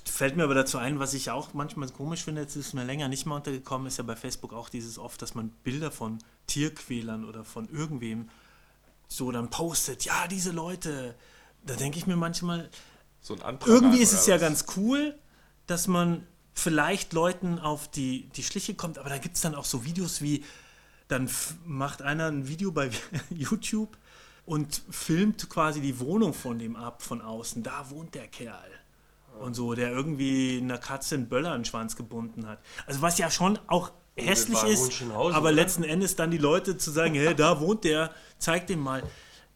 Fällt 0.05 0.37
mir 0.37 0.45
aber 0.45 0.55
dazu 0.55 0.77
ein, 0.77 0.99
was 0.99 1.15
ich 1.15 1.31
auch 1.31 1.55
manchmal 1.55 1.89
komisch 1.89 2.25
finde, 2.25 2.43
jetzt 2.43 2.55
ist 2.55 2.75
mir 2.75 2.85
länger 2.85 3.09
nicht 3.09 3.25
mehr 3.25 3.37
untergekommen, 3.37 3.87
ist 3.87 3.97
ja 3.97 4.05
bei 4.05 4.17
Facebook 4.17 4.53
auch 4.53 4.69
dieses 4.69 4.99
oft, 4.99 5.23
dass 5.23 5.35
man 5.35 5.49
Bilder 5.65 5.91
von 5.91 6.19
Tierquälern 6.49 7.25
oder 7.25 7.45
von 7.45 7.67
irgendwem 7.71 8.29
so 9.09 9.33
dann 9.33 9.49
postet, 9.49 10.05
ja, 10.05 10.27
diese 10.29 10.51
Leute. 10.51 11.15
Da 11.65 11.77
denke 11.77 11.97
ich 11.99 12.07
mir 12.07 12.17
manchmal, 12.17 12.69
So 13.29 13.35
ein 13.35 13.43
Antrag 13.43 13.69
irgendwie 13.69 13.99
ist 13.99 14.15
es 14.15 14.27
ja 14.27 14.37
was? 14.37 14.41
ganz 14.41 14.65
cool, 14.79 15.15
dass 15.67 15.87
man 15.87 16.27
vielleicht 16.55 17.13
Leuten 17.13 17.59
auf 17.59 17.87
die, 17.91 18.31
die 18.31 18.43
Schliche 18.43 18.73
kommt, 18.73 18.97
aber 18.97 19.11
da 19.11 19.19
gibt 19.19 19.37
es 19.37 19.43
dann 19.43 19.55
auch 19.55 19.67
so 19.67 19.85
Videos 19.85 20.23
wie, 20.23 20.47
dann 21.09 21.29
macht 21.67 22.01
einer 22.01 22.29
ein 22.29 22.49
Video 22.49 22.73
bei 22.73 22.89
YouTube 23.31 23.99
und 24.47 24.81
filmt 24.89 25.51
quasi 25.51 25.83
die 25.83 26.01
Wohnung 26.01 26.33
von 26.33 26.59
dem 26.59 26.75
ab 26.75 27.03
von 27.03 27.21
außen. 27.21 27.63
Da 27.63 27.91
wohnt 27.91 28.15
der 28.15 28.29
Kerl. 28.29 28.71
Und 29.41 29.53
so, 29.53 29.75
der 29.75 29.93
irgendwie 29.93 30.59
einer 30.63 30.79
Katze 30.79 31.17
einen 31.17 31.29
Böller 31.29 31.53
an 31.53 31.61
den 31.61 31.65
Schwanz 31.67 31.97
gebunden 31.97 32.47
hat. 32.47 32.61
Also 32.87 33.03
was 33.03 33.19
ja 33.19 33.31
schon 33.31 33.59
auch 33.67 33.93
hässlich 34.17 34.63
ist, 34.63 35.03
aber 35.13 35.53
letzten 35.53 35.85
Endes 35.85 36.17
dann 36.17 36.31
die 36.31 36.39
Leute 36.39 36.79
zu 36.79 36.91
sagen, 36.91 37.15
hey, 37.15 37.35
da 37.35 37.61
wohnt 37.61 37.85
der, 37.85 38.11
zeig 38.39 38.67
dem 38.69 38.81
mal. 38.81 39.03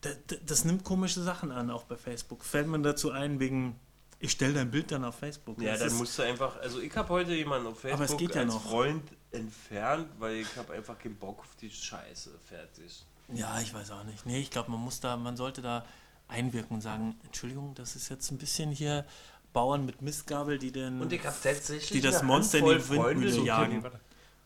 Das, 0.02 0.16
das 0.44 0.64
nimmt 0.64 0.84
komische 0.84 1.22
Sachen 1.22 1.50
an, 1.50 1.70
auch 1.70 1.84
bei 1.84 1.96
Facebook. 1.96 2.44
Fällt 2.44 2.66
man 2.66 2.82
dazu 2.82 3.10
ein, 3.12 3.40
wegen, 3.40 3.78
ich 4.18 4.32
stelle 4.32 4.52
dein 4.54 4.70
Bild 4.70 4.90
dann 4.92 5.04
auf 5.04 5.14
Facebook. 5.16 5.60
Ja, 5.60 5.70
Das 5.70 5.78
dann 5.80 5.88
ist- 5.88 5.98
musst 5.98 6.18
du 6.18 6.22
einfach, 6.22 6.56
also 6.60 6.80
ich 6.80 6.94
habe 6.96 7.08
heute 7.08 7.32
jemanden 7.34 7.68
auf 7.68 7.84
Aber 7.84 7.92
es 7.94 7.98
Facebook 8.00 8.18
geht 8.18 8.34
ja 8.34 8.42
als 8.42 8.52
noch. 8.54 8.62
Freund 8.68 9.02
entfernt, 9.30 10.08
weil 10.18 10.36
ich 10.36 10.56
habe 10.56 10.72
einfach 10.74 10.98
keinen 10.98 11.16
Bock 11.16 11.38
auf 11.40 11.54
die 11.60 11.70
Scheiße, 11.70 12.30
fertig. 12.46 13.04
Ja, 13.32 13.58
ich 13.60 13.72
weiß 13.72 13.90
auch 13.92 14.04
nicht. 14.04 14.26
Nee, 14.26 14.40
ich 14.40 14.50
glaube, 14.50 14.70
man 14.70 14.80
muss 14.80 15.00
da, 15.00 15.16
man 15.16 15.36
sollte 15.36 15.62
da 15.62 15.84
einwirken 16.28 16.74
und 16.76 16.80
sagen, 16.82 17.16
Entschuldigung, 17.24 17.74
das 17.74 17.96
ist 17.96 18.08
jetzt 18.08 18.30
ein 18.30 18.38
bisschen 18.38 18.70
hier 18.72 19.06
Bauern 19.52 19.86
mit 19.86 20.02
Mistgabel, 20.02 20.58
die 20.58 20.72
den 20.72 21.00
Und 21.00 21.12
ich 21.12 21.24
habe 21.24 21.36
tatsächlich 21.42 21.90
die 21.90 22.00
das 22.00 22.22
Monster 22.22 22.58
in 22.58 22.64
die 22.64 22.70
Windmühle 22.90 23.30
Freunde, 23.32 23.46
jagen. 23.46 23.84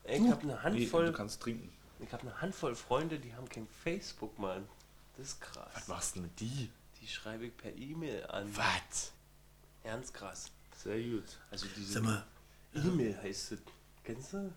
Ich 0.04 0.20
habe 0.30 0.40
eine 0.42 0.52
Nee, 0.52 0.58
Handvoll, 0.82 1.06
du 1.06 1.12
kannst 1.12 1.40
trinken. 1.42 1.70
ich 2.00 2.12
habe 2.12 2.22
eine 2.24 2.40
Handvoll 2.40 2.74
Freunde, 2.74 3.18
die 3.18 3.34
haben 3.34 3.48
kein 3.48 3.66
Facebook, 3.82 4.38
Mann. 4.38 4.64
Das 5.16 5.28
ist 5.28 5.40
krass. 5.40 5.70
Was 5.74 5.88
machst 5.88 6.16
du 6.16 6.20
mit 6.20 6.38
die? 6.40 6.70
Die 7.00 7.08
schreibe 7.08 7.46
ich 7.46 7.56
per 7.56 7.74
E-Mail 7.74 8.26
an. 8.26 8.54
Was? 8.56 9.12
Ernst 9.82 10.12
krass. 10.14 10.50
Sehr 10.82 11.00
gut. 11.00 11.24
Also 11.50 11.66
diese 11.76 11.94
Sag 11.94 12.02
mal, 12.02 12.26
E-Mail 12.74 13.16
heißt 13.22 13.52
es. 13.52 13.58
Kennst 14.04 14.32
du? 14.34 14.52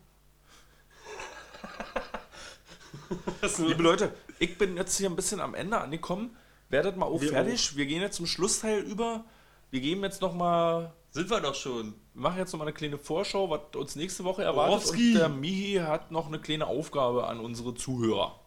Liebe 3.67 3.83
Leute, 3.83 4.13
ich 4.39 4.57
bin 4.57 4.75
jetzt 4.77 4.97
hier 4.97 5.09
ein 5.09 5.15
bisschen 5.15 5.39
am 5.39 5.53
Ende 5.55 5.79
angekommen. 5.79 6.35
Werdet 6.69 6.97
mal 6.97 7.05
auch 7.05 7.21
Wir 7.21 7.29
fertig. 7.29 7.75
Wir 7.75 7.85
gehen 7.85 8.01
jetzt 8.01 8.17
zum 8.17 8.25
Schlussteil 8.27 8.81
über. 8.81 9.23
Wir 9.71 9.81
geben 9.81 10.03
jetzt 10.03 10.21
noch 10.21 10.33
mal 10.33 10.93
Sind 11.11 11.29
wir 11.29 11.39
doch 11.41 11.55
schon. 11.55 11.93
wir 12.13 12.21
machen 12.21 12.37
jetzt 12.37 12.51
noch 12.51 12.59
mal 12.59 12.65
eine 12.65 12.73
kleine 12.73 12.97
Vorschau, 12.97 13.49
was 13.49 13.75
uns 13.75 13.95
nächste 13.95 14.23
Woche 14.23 14.43
erwartet. 14.43 14.81
Borowski. 14.83 15.13
Und 15.13 15.19
der 15.19 15.29
Mihi 15.29 15.75
hat 15.75 16.11
noch 16.11 16.27
eine 16.27 16.39
kleine 16.39 16.67
Aufgabe 16.67 17.27
an 17.27 17.39
unsere 17.39 17.73
Zuhörer. 17.75 18.39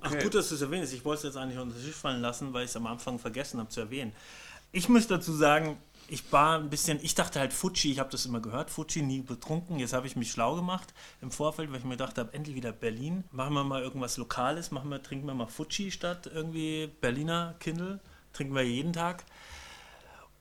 Ach 0.00 0.18
gut, 0.18 0.34
dass 0.34 0.48
du 0.48 0.54
es 0.54 0.62
erwähnst. 0.62 0.92
Ich 0.92 1.04
wollte 1.04 1.28
es 1.28 1.34
jetzt 1.34 1.42
eigentlich 1.42 1.58
unter 1.58 1.74
den 1.74 1.84
Tisch 1.84 1.94
fallen 1.94 2.20
lassen, 2.20 2.52
weil 2.52 2.64
ich 2.64 2.70
es 2.70 2.76
am 2.76 2.86
Anfang 2.86 3.18
vergessen 3.18 3.60
habe 3.60 3.68
zu 3.68 3.80
erwähnen. 3.80 4.12
Ich 4.72 4.88
muss 4.88 5.06
dazu 5.06 5.32
sagen, 5.32 5.76
ich 6.08 6.30
war 6.32 6.58
ein 6.58 6.70
bisschen, 6.70 6.98
ich 7.02 7.14
dachte 7.14 7.40
halt 7.40 7.52
Fuji, 7.52 7.92
ich 7.92 7.98
habe 7.98 8.10
das 8.10 8.26
immer 8.26 8.40
gehört, 8.40 8.70
Fuji 8.70 9.02
nie 9.02 9.20
betrunken. 9.20 9.78
Jetzt 9.78 9.92
habe 9.92 10.06
ich 10.06 10.16
mich 10.16 10.30
schlau 10.30 10.56
gemacht 10.56 10.92
im 11.20 11.30
Vorfeld, 11.30 11.70
weil 11.70 11.78
ich 11.78 11.84
mir 11.84 11.92
gedacht 11.92 12.18
habe, 12.18 12.32
endlich 12.34 12.56
wieder 12.56 12.72
Berlin. 12.72 13.24
Machen 13.32 13.54
wir 13.54 13.64
mal 13.64 13.82
irgendwas 13.82 14.16
Lokales, 14.16 14.70
machen 14.70 14.90
wir, 14.90 15.02
trinken 15.02 15.26
wir 15.26 15.34
mal 15.34 15.46
Fuji 15.46 15.90
statt 15.90 16.30
irgendwie 16.32 16.90
Berliner 17.00 17.54
Kindle. 17.60 18.00
Trinken 18.32 18.54
wir 18.54 18.62
jeden 18.62 18.92
Tag. 18.92 19.24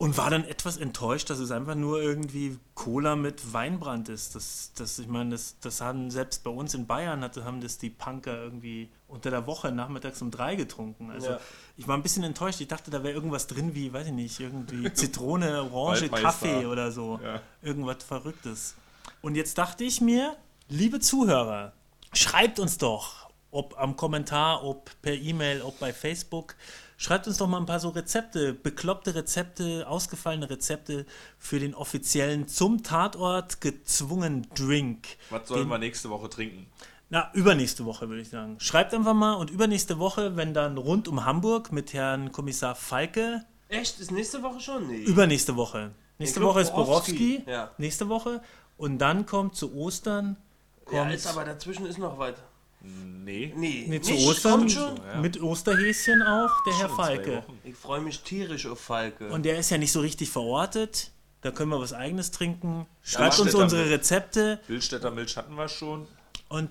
Und 0.02 0.18
war 0.18 0.32
dann 0.32 0.46
etwas 0.46 0.78
enttäuscht, 0.78 1.30
dass 1.30 1.38
es 1.38 1.52
einfach 1.52 1.76
nur 1.76 2.02
irgendwie 2.02 2.58
Cola 2.74 3.16
mit 3.16 3.54
Weinbrand 3.54 4.10
ist. 4.10 4.34
Das, 4.34 4.72
das, 4.76 4.98
ich 4.98 5.08
meine, 5.08 5.30
das, 5.30 5.58
das 5.62 5.80
haben 5.80 6.10
selbst 6.10 6.44
bei 6.44 6.50
uns 6.50 6.74
in 6.74 6.88
Bayern 6.88 7.22
hatte, 7.22 7.46
haben 7.46 7.62
das 7.62 7.78
die 7.78 7.92
Punker 7.92 8.36
irgendwie 8.36 8.90
unter 9.08 9.30
der 9.30 9.46
Woche 9.46 9.72
nachmittags 9.72 10.20
um 10.24 10.32
drei 10.32 10.56
getrunken. 10.56 11.12
Also 11.12 11.30
Ja. 11.32 11.40
ich 11.78 11.88
war 11.88 11.96
ein 11.96 12.02
bisschen 12.02 12.24
enttäuscht. 12.24 12.60
Ich 12.62 12.68
dachte, 12.68 12.90
da 12.90 13.04
wäre 13.04 13.14
irgendwas 13.14 13.46
drin 13.46 13.76
wie, 13.76 13.94
weiß 13.94 14.08
ich 14.08 14.14
nicht, 14.14 14.40
irgendwie 14.40 14.92
Zitrone, 14.94 15.72
Orange. 15.72 16.10
Kaffee 16.10 16.66
oder 16.66 16.92
so. 16.92 17.20
Ja. 17.24 17.40
Irgendwas 17.62 18.04
Verrücktes. 18.04 18.74
Und 19.22 19.36
jetzt 19.36 19.60
dachte 19.60 19.84
ich 19.84 20.02
mir, 20.02 20.36
liebe 20.68 21.00
Zuhörer, 21.00 21.74
schreibt 22.12 22.60
uns 22.60 22.80
doch, 22.80 23.30
ob 23.52 23.78
am 23.80 23.96
Kommentar, 23.98 24.64
ob 24.64 24.90
per 25.04 25.14
E-Mail, 25.14 25.62
ob 25.62 25.78
bei 25.80 25.94
Facebook. 25.94 26.56
Schreibt 27.02 27.26
uns 27.26 27.40
doch 27.40 27.48
mal 27.48 27.58
ein 27.58 27.66
paar 27.66 27.80
so 27.80 27.90
Rezepte, 27.90 28.54
bekloppte 28.54 29.16
Rezepte, 29.16 29.88
ausgefallene 29.88 30.48
Rezepte 30.48 31.08
für 31.40 31.60
den 31.60 31.74
offiziellen 31.74 32.48
zum 32.48 32.84
Tatort 32.84 33.60
gezwungen 33.60 34.46
Drink. 34.54 35.08
Was 35.32 35.48
sollen 35.48 35.68
wir 35.68 35.80
nächste 35.80 36.12
Woche 36.12 36.30
trinken? 36.30 36.68
Na, 37.10 37.32
übernächste 37.34 37.86
Woche 37.86 38.08
würde 38.08 38.22
ich 38.22 38.30
sagen. 38.30 38.60
Schreibt 38.60 38.94
einfach 38.94 39.16
mal 39.16 39.34
und 39.34 39.50
übernächste 39.50 39.98
Woche, 39.98 40.36
wenn 40.38 40.54
dann 40.54 40.78
rund 40.78 41.08
um 41.08 41.26
Hamburg 41.26 41.72
mit 41.72 41.92
Herrn 41.94 42.32
Kommissar 42.32 42.76
Falke, 42.76 43.46
Echt? 43.68 44.00
Ist 44.00 44.12
nächste 44.12 44.44
Woche 44.44 44.60
schon? 44.60 44.86
Nee. 44.86 44.98
übernächste 45.02 45.56
Woche. 45.56 45.94
Nächste 46.20 46.44
Woche 46.44 46.62
ist 46.62 46.70
Borowski. 46.72 47.40
Borowski, 47.40 47.44
Ja. 47.50 47.72
nächste 47.80 48.10
Woche 48.10 48.44
und 48.78 49.00
dann 49.00 49.26
kommt 49.26 49.56
zu 49.56 49.74
Ostern 49.74 50.38
kommt 50.86 50.98
ja, 50.98 51.10
ist 51.10 51.26
aber 51.26 51.46
dazwischen 51.46 51.88
ist 51.88 51.98
noch 51.98 52.20
weit. 52.20 52.36
Nee. 52.84 53.54
Nee, 53.56 53.86
nee, 53.88 54.02
zu 54.02 54.12
nicht, 54.12 54.28
Ostern 54.28 54.68
schon. 54.70 54.98
Ja. 54.98 55.20
mit 55.22 55.40
Osterhäschen 55.42 56.22
auch 56.24 56.50
der 56.66 56.74
Herr 56.74 56.88
Schon 56.88 56.96
zwei 56.96 57.06
Falke. 57.16 57.44
Ich 57.64 57.76
freue 57.76 58.02
mich 58.02 58.22
tierisch 58.22 58.66
auf 58.66 58.80
Falke. 58.80 59.30
Und 59.30 59.44
der 59.44 59.60
ist 59.60 59.70
ja 59.70 59.78
nicht 59.78 59.92
so 59.92 60.00
richtig 60.00 60.30
verortet. 60.30 61.12
Da 61.42 61.52
können 61.52 61.70
wir 61.70 61.80
was 61.80 61.94
eigenes 61.94 62.32
trinken. 62.32 62.86
Schreibt 63.04 63.38
Ja, 63.38 63.44
uns 63.44 63.54
unsere. 63.56 63.90
Rezepte 63.90 64.60
Bildstädter 64.68 65.12
Milch 65.12 65.38
hatten 65.38 65.56
wir 65.56 65.70
schon. 65.70 66.08
und 66.50 66.70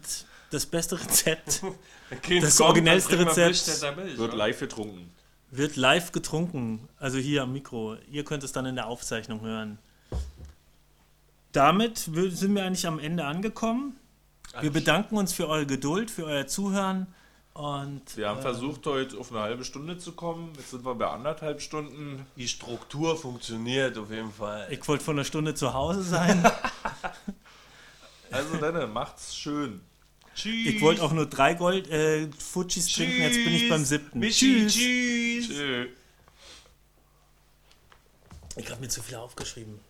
das 0.51 0.67
beste 0.67 1.01
Rezept 1.01 1.63
das 2.41 2.57
kommt, 2.57 2.69
originellste 2.69 3.17
wir 3.19 3.27
Rezept 3.29 3.97
Milch, 3.97 4.19
Wird 4.19 4.33
wa? 4.33 4.37
live 4.37 4.59
getrunken. 4.61 5.13
wird 5.53 5.77
live 5.77 6.11
getrunken. 6.13 6.89
Also 6.99 7.19
hier 7.19 7.45
am 7.45 7.53
Mikro. 7.53 7.97
Ihr 8.11 8.25
könnt 8.25 8.43
es 8.43 8.51
dann 8.53 8.67
in 8.67 8.75
der 8.75 8.87
Aufzeichnung 8.89 9.41
hören. 9.43 9.79
Damit 11.53 11.99
sind 11.99 12.55
wir 12.55 12.65
eigentlich 12.65 12.87
am 12.87 12.99
Ende 12.99 13.25
angekommen. 13.25 13.97
Wir 14.59 14.71
bedanken 14.73 15.17
uns 15.17 15.33
für 15.33 15.49
eure 15.49 15.67
Geduld, 15.67 16.11
für 16.11 16.25
euer 16.25 16.47
Zuhören 16.47 17.07
und 17.53 18.17
Wir 18.17 18.29
haben 18.29 18.43
versucht, 18.43 18.87
heute 18.87 19.19
auf 19.19 19.31
eine 19.31 19.41
halbe 19.41 19.65
Stunde 19.65 19.99
zu 19.99 20.13
kommen. 20.13 20.53
Jetzt 20.57 20.71
sind 20.71 20.85
wir 20.85 20.95
bei 20.95 21.07
anderthalb 21.09 21.61
Stunden. 21.61 22.27
Die 22.37 22.49
Struktur 22.49 23.17
funktioniert 23.17 23.97
auf 23.99 24.11
jeden 24.11 24.33
Fall. 24.33 24.67
ich 24.71 24.87
wollte 24.89 25.05
vor 25.05 25.15
einer 25.15 25.25
Stunde 25.25 25.55
zu 25.55 25.73
Hause 25.75 26.03
sein. 26.03 26.45
Also 28.33 28.59
dann, 28.59 28.93
macht's 28.93 29.35
schön. 29.35 29.81
Tschüss. 30.37 30.69
Ich 30.69 30.81
wollte 30.81 31.03
auch 31.03 31.11
nur 31.11 31.27
drei 31.27 31.55
Gold 31.55 31.89
äh, 31.91 32.29
Fujis 32.39 32.87
trinken, 32.87 33.23
jetzt 33.23 33.35
bin 33.35 33.53
ich 33.53 33.69
beim 33.69 33.85
siebten. 33.85 34.21
Michi, 34.21 34.69
tschüss. 34.69 35.49
Tschö. 35.49 35.87
Ich 38.55 38.71
habe 38.71 38.81
mir 38.81 38.89
zu 38.89 39.03
viel 39.03 39.17
aufgeschrieben. 39.17 39.81